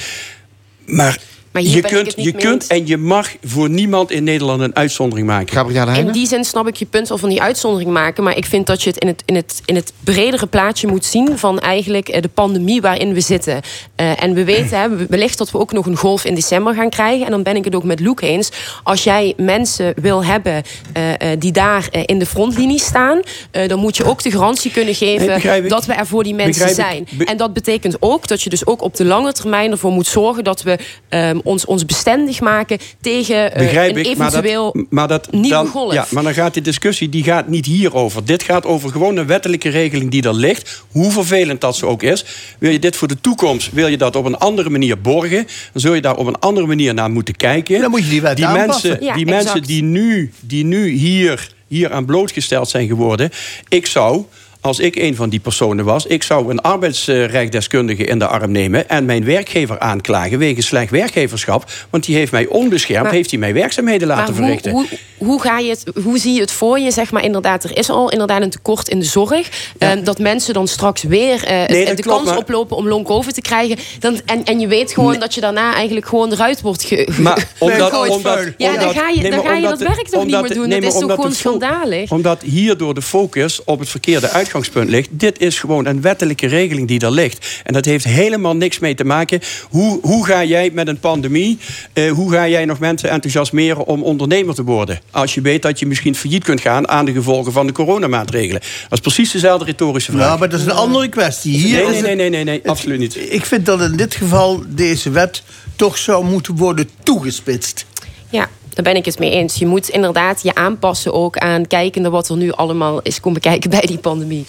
Maar, 0.85 1.17
Maar 1.53 1.61
hier 1.61 1.75
je 1.75 1.81
ben 1.81 1.91
ik 1.91 1.95
kunt, 1.95 2.07
het 2.07 2.15
niet 2.15 2.25
je 2.25 2.33
mee 2.33 2.41
kunt 2.41 2.67
en 2.67 2.87
je 2.87 2.97
mag 2.97 3.35
voor 3.43 3.69
niemand 3.69 4.11
in 4.11 4.23
Nederland 4.23 4.61
een 4.61 4.75
uitzondering 4.75 5.27
maken. 5.27 5.55
Gabrielle 5.55 5.97
In 5.97 6.11
die 6.11 6.27
zin 6.27 6.43
snap 6.43 6.67
ik 6.67 6.75
je 6.75 6.85
punt 6.85 7.11
al 7.11 7.17
van 7.17 7.29
die 7.29 7.41
uitzondering 7.41 7.91
maken. 7.91 8.23
Maar 8.23 8.37
ik 8.37 8.45
vind 8.45 8.67
dat 8.67 8.83
je 8.83 8.89
het 8.89 8.99
in 8.99 9.07
het, 9.07 9.23
in 9.25 9.35
het, 9.35 9.61
in 9.65 9.75
het 9.75 9.93
bredere 9.99 10.47
plaatje 10.47 10.87
moet 10.87 11.05
zien 11.05 11.37
van 11.37 11.59
eigenlijk 11.59 12.09
eh, 12.09 12.21
de 12.21 12.27
pandemie 12.27 12.81
waarin 12.81 13.13
we 13.13 13.21
zitten. 13.21 13.61
Eh, 13.95 14.23
en 14.23 14.33
we 14.33 14.43
weten 14.43 14.79
hè, 14.79 15.05
wellicht 15.07 15.37
dat 15.37 15.51
we 15.51 15.57
ook 15.57 15.71
nog 15.71 15.85
een 15.85 15.97
golf 15.97 16.25
in 16.25 16.35
december 16.35 16.73
gaan 16.73 16.89
krijgen. 16.89 17.25
En 17.25 17.31
dan 17.31 17.43
ben 17.43 17.55
ik 17.55 17.65
het 17.65 17.75
ook 17.75 17.83
met 17.83 17.99
Luc 17.99 18.19
eens. 18.19 18.51
Als 18.83 19.03
jij 19.03 19.33
mensen 19.37 19.93
wil 19.95 20.25
hebben 20.25 20.63
eh, 20.93 21.31
eh, 21.31 21.39
die 21.39 21.51
daar 21.51 21.87
in 22.05 22.19
de 22.19 22.25
frontlinie 22.25 22.79
staan, 22.79 23.19
eh, 23.51 23.67
dan 23.67 23.79
moet 23.79 23.97
je 23.97 24.03
ook 24.03 24.23
de 24.23 24.31
garantie 24.31 24.71
kunnen 24.71 24.95
geven 24.95 25.41
Nee, 25.43 25.61
dat 25.61 25.85
we 25.85 25.93
er 25.93 26.07
voor 26.07 26.23
die 26.23 26.33
mensen 26.33 26.75
zijn. 26.75 27.07
en 27.25 27.37
dat 27.37 27.53
betekent 27.53 27.97
ook 27.99 28.27
dat 28.27 28.41
je 28.41 28.49
dus 28.49 28.65
ook 28.65 28.81
op 28.81 28.95
de 28.95 29.05
lange 29.05 29.33
termijn 29.33 29.71
ervoor 29.71 29.91
moet 29.91 30.07
zorgen 30.07 30.43
dat 30.43 30.61
we 30.61 30.77
ehm, 31.09 31.39
ons, 31.43 31.65
ons 31.65 31.85
bestendig 31.85 32.41
maken 32.41 32.77
tegen 33.01 33.51
uh, 33.51 33.57
Begrijp 33.57 33.95
een 33.95 33.97
ik, 33.97 34.05
eventueel 34.05 34.71
maar 34.73 34.81
dat, 34.81 34.91
maar 34.91 35.07
dat, 35.07 35.31
nieuwe 35.31 35.49
dan, 35.49 35.67
golf. 35.67 35.93
Ja, 35.93 36.05
maar 36.09 36.23
dan 36.23 36.33
gaat 36.33 36.53
die 36.53 36.63
discussie 36.63 37.09
die 37.09 37.23
gaat 37.23 37.47
niet 37.47 37.65
hierover. 37.65 38.25
Dit 38.25 38.43
gaat 38.43 38.65
over 38.65 38.89
gewoon 38.89 39.17
een 39.17 39.27
wettelijke 39.27 39.69
regeling 39.69 40.11
die 40.11 40.23
er 40.23 40.33
ligt. 40.33 40.83
Hoe 40.91 41.11
vervelend 41.11 41.61
dat 41.61 41.75
ze 41.75 41.85
ook 41.85 42.03
is. 42.03 42.25
Wil 42.59 42.71
je 42.71 42.79
dit 42.79 42.95
voor 42.95 43.07
de 43.07 43.21
toekomst, 43.21 43.71
wil 43.71 43.87
je 43.87 43.97
dat 43.97 44.15
op 44.15 44.25
een 44.25 44.37
andere 44.37 44.69
manier 44.69 45.01
borgen... 45.01 45.47
dan 45.71 45.81
zul 45.81 45.93
je 45.93 46.01
daar 46.01 46.17
op 46.17 46.27
een 46.27 46.39
andere 46.39 46.67
manier 46.67 46.93
naar 46.93 47.11
moeten 47.11 47.35
kijken. 47.35 47.81
Dan 47.81 47.89
moet 47.89 48.03
je 48.03 48.09
die 48.09 48.21
wet 48.21 48.35
die 48.35 48.45
aanpassen. 48.45 48.89
mensen, 48.89 49.05
Ja, 49.05 49.13
die, 49.13 49.25
exact. 49.25 49.43
mensen 49.43 49.67
die 49.67 49.83
nu, 49.83 50.31
die 50.39 50.65
nu 50.65 50.89
hier, 50.89 51.49
hier 51.67 51.91
aan 51.91 52.05
blootgesteld 52.05 52.69
zijn 52.69 52.87
geworden... 52.87 53.29
ik 53.67 53.85
zou 53.85 54.25
als 54.63 54.79
ik 54.79 54.95
een 54.95 55.15
van 55.15 55.29
die 55.29 55.39
personen 55.39 55.85
was, 55.85 56.05
ik 56.05 56.23
zou 56.23 56.49
een 56.49 56.61
arbeidsrechtdeskundige 56.61 58.03
in 58.05 58.19
de 58.19 58.27
arm 58.27 58.51
nemen 58.51 58.89
en 58.89 59.05
mijn 59.05 59.23
werkgever 59.25 59.79
aanklagen 59.79 60.37
wegens 60.37 60.65
slecht 60.65 60.91
werkgeverschap. 60.91 61.71
Want 61.89 62.05
die 62.05 62.15
heeft 62.15 62.31
mij 62.31 62.45
onbeschermd, 62.47 63.03
Maar- 63.03 63.13
heeft 63.13 63.29
hij 63.29 63.39
mij 63.39 63.53
werkzaamheden 63.53 64.07
laten 64.07 64.23
Maar 64.23 64.33
hoe, 64.33 64.43
verrichten. 64.59 64.71
hoe, 64.71 64.85
hoe, 65.17 65.41
ga 65.41 65.59
je 65.59 65.69
het, 65.69 65.83
hoe 66.03 66.17
zie 66.17 66.33
je 66.33 66.39
het 66.41 66.51
voor 66.51 66.79
je? 66.79 66.91
Zeg 66.91 67.11
maar 67.11 67.23
inderdaad, 67.23 67.63
er 67.63 67.77
is 67.77 67.89
al 67.89 68.09
inderdaad 68.11 68.41
een 68.41 68.49
tekort 68.49 68.87
in 68.89 68.99
de 68.99 69.05
zorg. 69.05 69.71
Ehm, 69.77 70.03
dat 70.03 70.19
mensen 70.19 70.53
dan 70.53 70.67
straks 70.67 71.03
weer 71.03 71.43
eh, 71.43 71.65
Nee, 71.67 71.85
de 71.85 72.01
klopt, 72.01 72.07
kans 72.17 72.29
maar- 72.29 72.37
oplopen 72.37 72.77
om 72.77 72.87
long 72.87 73.05
covid 73.05 73.33
te 73.33 73.41
krijgen. 73.41 73.77
Dan, 73.99 74.19
en, 74.25 74.43
en 74.43 74.59
je 74.59 74.67
weet 74.67 74.93
gewoon 74.93 75.11
Nee. 75.11 75.19
dat 75.19 75.33
je 75.33 75.41
daarna 75.41 75.73
eigenlijk 75.73 76.07
gewoon 76.07 76.31
eruit 76.31 76.61
wordt 76.61 76.83
ge, 76.83 77.07
ge- 77.11 77.21
Maar 77.21 77.47
omdat, 77.59 77.89
gegooid. 77.89 78.11
omdat, 78.11 78.39
ja, 78.57 78.77
dan 78.77 78.93
ga 78.93 79.09
je, 79.09 79.21
nee, 79.21 79.31
dan 79.31 79.45
ga 79.45 79.53
je 79.53 79.61
dat 79.67 79.79
werk 79.79 80.07
toch 80.09 80.25
niet 80.25 80.41
meer 80.41 80.53
doen. 80.53 80.69
dat 80.69 80.83
is 80.83 80.93
toch 80.93 81.13
gewoon 81.13 81.33
schandalig? 81.33 82.11
Omdat 82.11 82.41
hierdoor 82.41 82.93
de 82.93 83.01
focus 83.01 83.63
op 83.63 83.79
het 83.79 83.89
verkeerde 83.89 84.27
uitgangspunt 84.53 84.89
ligt. 84.89 85.09
Dit 85.11 85.39
is 85.39 85.59
gewoon 85.59 85.85
een 85.85 86.01
wettelijke 86.01 86.47
regeling 86.47 86.87
die 86.87 86.99
er 86.99 87.11
ligt. 87.11 87.61
En 87.63 87.73
dat 87.73 87.85
heeft 87.85 88.03
helemaal 88.03 88.55
niks 88.55 88.79
mee 88.79 88.95
te 88.95 89.03
maken. 89.03 89.39
Hoe, 89.69 89.99
hoe 90.01 90.25
ga 90.25 90.43
jij 90.43 90.69
met 90.73 90.87
een 90.87 90.99
pandemie... 90.99 91.57
eh, 91.93 92.11
hoe 92.11 92.31
ga 92.31 92.47
jij 92.47 92.65
nog 92.65 92.79
mensen 92.79 93.09
enthousiasmeren 93.09 93.85
om 93.85 94.03
ondernemer 94.03 94.55
te 94.55 94.63
worden? 94.63 94.99
Als 95.11 95.33
je 95.33 95.41
weet 95.41 95.61
dat 95.61 95.79
je 95.79 95.85
misschien 95.85 96.15
failliet 96.15 96.43
kunt 96.43 96.61
gaan... 96.61 96.87
aan 96.87 97.05
de 97.05 97.11
gevolgen 97.11 97.51
van 97.51 97.67
de 97.67 97.73
coronamaatregelen. 97.73 98.61
Dat 98.61 98.91
is 98.91 98.99
precies 98.99 99.31
dezelfde 99.31 99.65
retorische 99.65 100.11
vraag. 100.11 100.27
Nou, 100.27 100.39
maar 100.39 100.49
dat 100.49 100.59
is 100.59 100.65
een 100.65 100.71
andere 100.71 101.07
kwestie. 101.09 101.57
Hier 101.57 101.89
nee, 101.89 102.01
nee, 102.01 102.15
nee, 102.15 102.29
nee, 102.29 102.43
nee, 102.43 102.69
absoluut 102.69 102.99
niet. 102.99 103.17
Ik 103.33 103.45
vind 103.45 103.65
dat 103.65 103.81
in 103.81 103.95
dit 103.97 104.15
geval 104.15 104.63
deze 104.67 105.09
wet 105.09 105.43
toch 105.75 105.97
zou 105.97 106.25
moeten 106.25 106.55
worden 106.55 106.89
toegespitst. 107.03 107.85
Ja, 108.33 108.49
daar 108.69 108.83
ben 108.83 108.95
ik 108.95 109.05
het 109.05 109.19
mee 109.19 109.31
eens. 109.31 109.55
Je 109.55 109.65
moet 109.65 109.89
inderdaad 109.89 110.43
je 110.43 110.55
aanpassen 110.55 111.13
ook 111.13 111.37
aan 111.37 111.67
kijkende 111.67 112.09
wat 112.09 112.29
er 112.29 112.37
nu 112.37 112.51
allemaal 112.51 113.01
is 113.01 113.19
komen 113.19 113.41
kijken 113.41 113.69
bij 113.69 113.81
die 113.81 113.97
pandemie. 113.97 114.45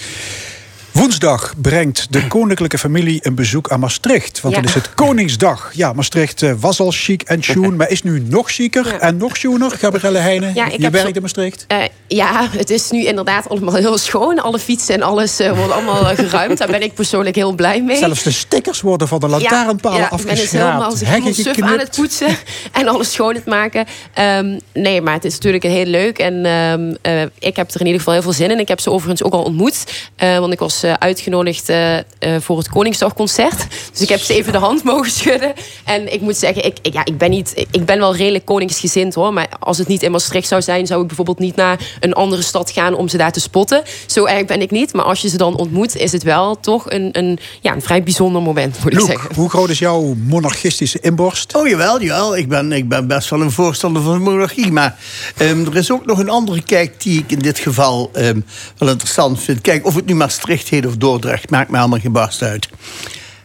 Woensdag 0.94 1.54
brengt 1.60 2.06
de 2.10 2.26
koninklijke 2.26 2.78
familie 2.78 3.18
een 3.22 3.34
bezoek 3.34 3.70
aan 3.70 3.80
Maastricht. 3.80 4.40
Want 4.40 4.54
Ja. 4.54 4.60
dan 4.60 4.68
is 4.70 4.74
het 4.74 4.94
Koningsdag. 4.94 5.70
Ja, 5.72 5.92
Maastricht 5.92 6.42
eh, 6.42 6.52
was 6.60 6.80
al 6.80 6.90
chic 6.90 7.22
en 7.22 7.42
schoon, 7.42 7.76
maar 7.76 7.90
is 7.90 8.02
nu 8.02 8.22
nog 8.28 8.50
chiquer 8.50 8.86
Ja. 8.86 8.98
en 8.98 9.16
nog 9.16 9.36
schoener. 9.36 9.70
Gabrielle 9.70 10.18
Heijnen, 10.18 10.54
Ja, 10.54 10.66
je 10.78 10.90
werkt 10.90 11.16
in 11.16 11.22
Maastricht. 11.22 11.64
Eh, 11.68 11.78
ja, 12.06 12.48
het 12.50 12.70
is 12.70 12.90
nu 12.90 13.04
inderdaad 13.04 13.48
allemaal 13.48 13.74
heel 13.74 13.98
schoon. 13.98 14.38
Alle 14.42 14.58
fietsen 14.58 14.94
en 14.94 15.02
alles 15.02 15.40
eh, 15.40 15.56
wordt 15.56 15.72
allemaal 15.72 16.04
geruimd. 16.04 16.58
Daar 16.58 16.68
ben 16.70 16.82
ik 16.82 16.94
persoonlijk 16.94 17.36
heel 17.36 17.52
blij 17.52 17.82
mee. 17.82 17.96
Zelfs 17.96 18.22
de 18.22 18.30
stickers 18.32 18.80
worden 18.80 19.08
van 19.08 19.20
de 19.20 19.28
lantaarnpalen 19.28 19.98
ja, 19.98 20.10
ik 20.12 20.24
ben 20.24 20.34
dus 20.36 20.50
helemaal 20.50 20.82
afgeschraapt. 20.82 20.90
als 20.90 21.00
Heggen 21.00 21.32
helemaal 21.34 21.54
suf 21.54 21.62
aan 21.72 21.78
het 21.78 21.96
poetsen 21.96 22.36
en 22.72 22.88
alles 22.88 23.12
schoon 23.12 23.34
het 23.34 23.46
maken. 23.46 23.86
Ehm, 24.14 24.58
nee, 24.72 25.00
maar 25.00 25.14
het 25.14 25.24
is 25.24 25.32
natuurlijk 25.34 25.64
heel 25.64 25.86
leuk. 25.86 26.18
En 26.18 26.44
ehm, 26.44 26.94
eh, 27.02 27.22
ik 27.38 27.56
heb 27.56 27.70
er 27.70 27.80
in 27.80 27.86
ieder 27.86 27.98
geval 27.98 28.14
heel 28.14 28.22
veel 28.22 28.32
zin 28.32 28.50
in. 28.50 28.58
Ik 28.58 28.68
heb 28.68 28.80
ze 28.80 28.90
overigens 28.90 29.22
ook 29.22 29.32
al 29.32 29.42
ontmoet. 29.42 29.84
want 30.18 30.52
ik 30.52 30.58
was 30.58 30.82
eh, 30.84 30.92
uitgenodigd 30.92 31.68
eh, 31.68 31.96
eh, 31.98 32.04
voor 32.38 32.58
het 32.58 32.68
Koningsdagconcert. 32.68 33.66
Dus 33.92 34.00
ik 34.00 34.08
heb 34.08 34.20
ze 34.20 34.34
even 34.34 34.52
de 34.52 34.58
hand 34.58 34.84
mogen 34.92 35.10
schudden. 35.10 35.52
En 35.84 36.12
ik 36.12 36.20
moet 36.20 36.36
zeggen, 36.36 36.64
ik, 36.64 36.78
ik, 36.82 36.92
ja, 36.92 37.04
ik, 37.04 37.18
ben, 37.18 37.30
niet, 37.30 37.66
ik 37.70 37.84
ben 37.84 37.98
wel 37.98 38.16
redelijk 38.16 38.44
koningsgezind 38.44 39.14
hoor. 39.14 39.32
Maar 39.32 39.48
als 39.58 39.78
het 39.78 39.88
niet 39.88 40.02
in 40.02 40.10
Maastricht 40.10 40.48
zou 40.48 40.62
zijn... 40.62 40.86
zou 40.86 41.00
ik 41.00 41.06
bijvoorbeeld 41.06 41.38
niet 41.38 41.56
naar 41.56 41.96
een 42.00 42.12
andere 42.12 42.42
stad 42.42 42.70
gaan 42.70 42.94
om 42.94 43.08
ze 43.08 43.16
daar 43.16 43.32
te 43.32 43.40
spotten. 43.40 43.82
Zo 44.06 44.24
erg 44.24 44.44
ben 44.44 44.60
ik 44.60 44.70
niet. 44.70 44.92
Maar 44.92 45.04
als 45.04 45.20
je 45.20 45.28
ze 45.28 45.36
dan 45.36 45.56
ontmoet, 45.56 45.96
is 45.96 46.12
het 46.12 46.22
wel 46.22 46.60
toch 46.60 46.90
een, 46.90 47.08
een, 47.12 47.38
ja, 47.60 47.72
een 47.72 47.82
vrij 47.82 48.02
bijzonder 48.02 48.42
moment, 48.42 48.78
moet 48.82 48.92
ik 48.92 49.00
zeggen. 49.00 49.34
hoe 49.34 49.50
groot 49.50 49.70
is 49.70 49.78
jouw 49.78 50.14
monarchistische 50.18 50.98
inborst? 51.00 51.54
Oh 51.56 51.68
jawel, 51.68 52.02
jawel. 52.02 52.36
Ik 52.36 52.48
ben, 52.48 52.72
ik 52.72 52.88
ben 52.88 53.06
best 53.06 53.30
wel 53.30 53.40
een 53.40 53.50
voorstander 53.50 54.02
van 54.02 54.12
de 54.12 54.18
monarchie. 54.18 54.72
Maar 54.72 54.98
ehm, 55.36 55.66
er 55.66 55.76
is 55.76 55.90
ook 55.90 56.06
nog 56.06 56.18
een 56.18 56.28
andere 56.28 56.62
kijk 56.62 57.02
die 57.02 57.18
ik 57.18 57.30
in 57.30 57.38
dit 57.38 57.58
geval 57.58 58.10
ehm, 58.12 58.40
wel 58.78 58.88
interessant 58.88 59.40
vind. 59.40 59.60
Kijk, 59.60 59.86
of 59.86 59.94
het 59.94 60.06
nu 60.06 60.14
Maastricht 60.14 60.68
of 60.82 60.96
Dordrecht, 60.96 61.50
maakt 61.50 61.70
me 61.70 61.78
allemaal 61.78 61.98
geen 61.98 62.12
barst 62.12 62.42
uit. 62.42 62.68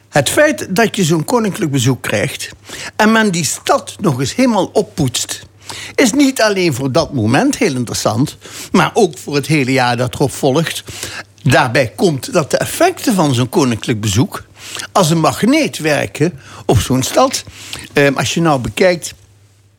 Het 0.09 0.29
feit 0.29 0.75
dat 0.75 0.95
je 0.95 1.03
zo'n 1.03 1.25
koninklijk 1.25 1.71
bezoek 1.71 2.01
krijgt... 2.01 2.49
en 2.95 3.11
men 3.11 3.31
die 3.31 3.45
stad 3.45 3.95
nog 3.99 4.19
eens 4.19 4.35
helemaal 4.35 4.69
oppoetst... 4.73 5.45
is 5.95 6.11
niet 6.11 6.41
alleen 6.41 6.73
voor 6.73 6.91
dat 6.91 7.13
moment 7.13 7.57
heel 7.57 7.75
interessant... 7.75 8.37
maar 8.71 8.91
ook 8.93 9.17
voor 9.17 9.35
het 9.35 9.47
hele 9.47 9.71
jaar 9.71 9.97
dat 9.97 10.13
erop 10.13 10.31
volgt. 10.31 10.83
Daarbij 11.43 11.87
komt 11.95 12.33
dat 12.33 12.51
de 12.51 12.57
effecten 12.57 13.13
van 13.13 13.33
zo'n 13.33 13.49
koninklijk 13.49 14.01
bezoek... 14.01 14.45
als 14.91 15.09
een 15.09 15.19
magneet 15.19 15.77
werken 15.77 16.39
op 16.65 16.79
zo'n 16.79 17.03
stad. 17.03 17.43
Ehm, 17.93 18.13
als 18.13 18.33
je 18.33 18.41
nou 18.41 18.59
bekijkt 18.59 19.13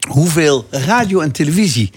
hoeveel 0.09 0.67
radio 0.71 1.21
en 1.21 1.33
televisie 1.33 1.91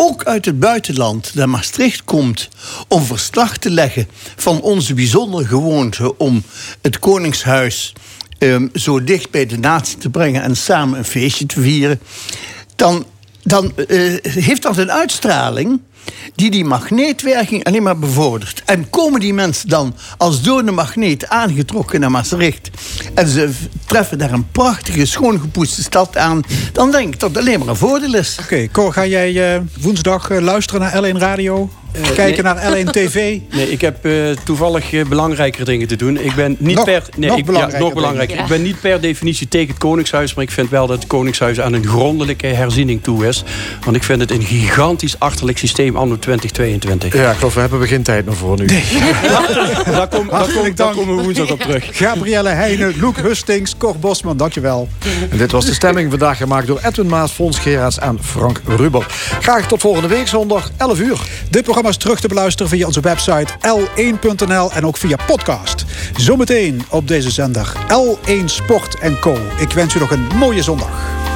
ook 0.00 0.24
uit 0.24 0.44
het 0.44 0.58
buitenland 0.58 1.34
naar 1.34 1.48
Maastricht 1.48 2.04
komt 2.04 2.48
om 2.88 3.02
verslag 3.02 3.56
te 3.56 3.70
leggen 3.70 4.08
van 4.36 4.60
onze 4.60 4.94
bijzondere 4.94 5.44
gewoonte 5.44 6.18
om 6.18 6.42
het 6.82 6.98
Koningshuis 6.98 7.92
ehm, 8.38 8.66
zo 8.74 9.04
dicht 9.04 9.30
bij 9.30 9.46
de 9.46 9.58
natie 9.58 9.98
te 9.98 10.10
brengen 10.10 10.42
en 10.42 10.56
samen 10.56 10.98
een 10.98 11.04
feestje 11.04 11.46
te 11.46 11.60
vieren, 11.60 12.00
dan, 12.76 13.06
dan 13.42 13.76
eh, 13.76 14.14
heeft 14.22 14.62
dat 14.62 14.76
een 14.76 14.92
uitstraling 14.92 15.80
die 16.34 16.50
die 16.50 16.64
magneetwerking 16.64 17.64
alleen 17.64 17.82
maar 17.82 17.98
bevordert. 17.98 18.62
En 18.64 18.90
komen 18.90 19.20
die 19.20 19.34
mensen 19.34 19.68
dan 19.68 19.94
als 20.16 20.42
door 20.42 20.64
de 20.64 20.70
magneet 20.70 21.28
aangetrokken 21.28 22.00
naar 22.00 22.10
Maastricht... 22.10 22.70
en 23.14 23.28
ze 23.28 23.50
treffen 23.86 24.18
daar 24.18 24.32
een 24.32 24.50
prachtige, 24.50 25.06
schoongepoetste 25.06 25.82
stad 25.82 26.16
aan... 26.16 26.42
dan 26.72 26.90
denk 26.90 27.14
ik 27.14 27.20
dat 27.20 27.28
het 27.28 27.38
alleen 27.38 27.58
maar 27.58 27.68
een 27.68 27.76
voordeel 27.76 28.14
is. 28.14 28.36
Oké, 28.40 28.68
Cor, 28.68 28.92
ga 28.92 29.06
jij 29.06 29.54
eh, 29.54 29.60
woensdag 29.80 30.30
eh, 30.30 30.40
luisteren 30.40 30.80
naar 30.80 31.14
L1 31.14 31.18
Radio? 31.18 31.70
Kijken 32.14 32.44
nee. 32.44 32.54
naar 32.54 32.86
L1 32.86 32.90
TV? 32.90 33.16
Nee, 33.58 33.70
ik 33.70 33.80
heb 33.80 34.04
eh, 34.04 34.12
toevallig 34.44 34.92
eh, 34.92 35.04
belangrijkere 35.04 35.64
dingen 35.64 35.88
te 35.88 35.96
doen. 35.96 36.18
Ik 36.18 36.34
ben 36.34 36.56
niet 36.58 36.76
Nog- 36.76 36.84
per. 36.84 37.02
Nee, 37.16 37.28
nog 37.28 37.38
ik, 37.38 37.44
belangrijker 37.44 37.78
ja, 37.80 37.84
nog 37.84 37.94
belangrijker. 37.94 38.38
Ik 38.38 38.46
ben 38.46 38.62
niet 38.62 38.80
per 38.80 39.00
definitie 39.00 39.48
tegen 39.48 39.68
het 39.68 39.78
Koningshuis. 39.78 40.34
Maar 40.34 40.44
ik 40.44 40.50
vind 40.50 40.70
wel 40.70 40.86
dat 40.86 40.96
het 40.98 41.06
Koningshuis 41.06 41.60
aan 41.60 41.72
een 41.72 41.86
grondelijke 41.86 42.46
herziening 42.46 43.02
toe 43.02 43.26
is. 43.26 43.44
Want 43.84 43.96
ik 43.96 44.02
vind 44.02 44.20
het 44.20 44.30
een 44.30 44.42
gigantisch 44.42 45.18
achterlijk 45.18 45.58
systeem 45.58 45.96
anno 45.96 46.18
2022. 46.18 47.14
Ja, 47.14 47.30
ik 47.30 47.36
geloof, 47.36 47.54
we 47.54 47.60
hebben 47.60 47.80
we 47.80 47.86
geen 47.86 48.02
tijd 48.02 48.26
meer 48.26 48.36
voor 48.36 48.58
nu. 48.58 48.66
Daar, 49.86 50.08
kom, 50.08 50.28
daar, 50.28 50.52
kom, 50.52 50.74
daar 50.74 50.94
komen 50.94 51.16
we 51.16 51.22
woensdag 51.22 51.50
op 51.50 51.60
terug. 51.60 51.88
Gabrielle 51.92 52.48
Heijnen, 52.48 52.94
Loek 53.00 53.16
Hustings, 53.16 53.76
Cor 53.76 53.98
Bosman, 53.98 54.36
dankjewel. 54.36 54.88
En 55.30 55.38
dit 55.38 55.52
was 55.52 55.64
de 55.64 55.74
stemming 55.74 56.10
vandaag 56.10 56.36
gemaakt 56.36 56.66
door 56.66 56.80
Edwin 56.84 57.06
Maas, 57.06 57.32
Fons 57.32 57.58
Geraerts 57.58 57.98
en 57.98 58.18
Frank 58.22 58.60
Ruber. 58.66 59.06
Graag 59.40 59.68
tot 59.68 59.80
volgende 59.80 60.08
week 60.08 60.28
zondag, 60.28 60.70
11 60.76 61.00
uur. 61.00 61.18
Dit 61.50 61.62
programma 61.62 61.77
is 61.86 61.96
terug 61.96 62.20
te 62.20 62.28
beluisteren 62.28 62.70
via 62.70 62.86
onze 62.86 63.00
website 63.00 63.52
l1.nl 63.66 64.72
en 64.72 64.86
ook 64.86 64.96
via 64.96 65.16
podcast. 65.26 65.84
Zometeen 66.16 66.82
op 66.90 67.08
deze 67.08 67.30
zender 67.30 67.72
L1 67.88 68.44
Sport 68.44 69.18
Co. 69.20 69.38
Ik 69.58 69.72
wens 69.72 69.94
u 69.94 69.98
nog 69.98 70.10
een 70.10 70.26
mooie 70.36 70.62
zondag. 70.62 71.27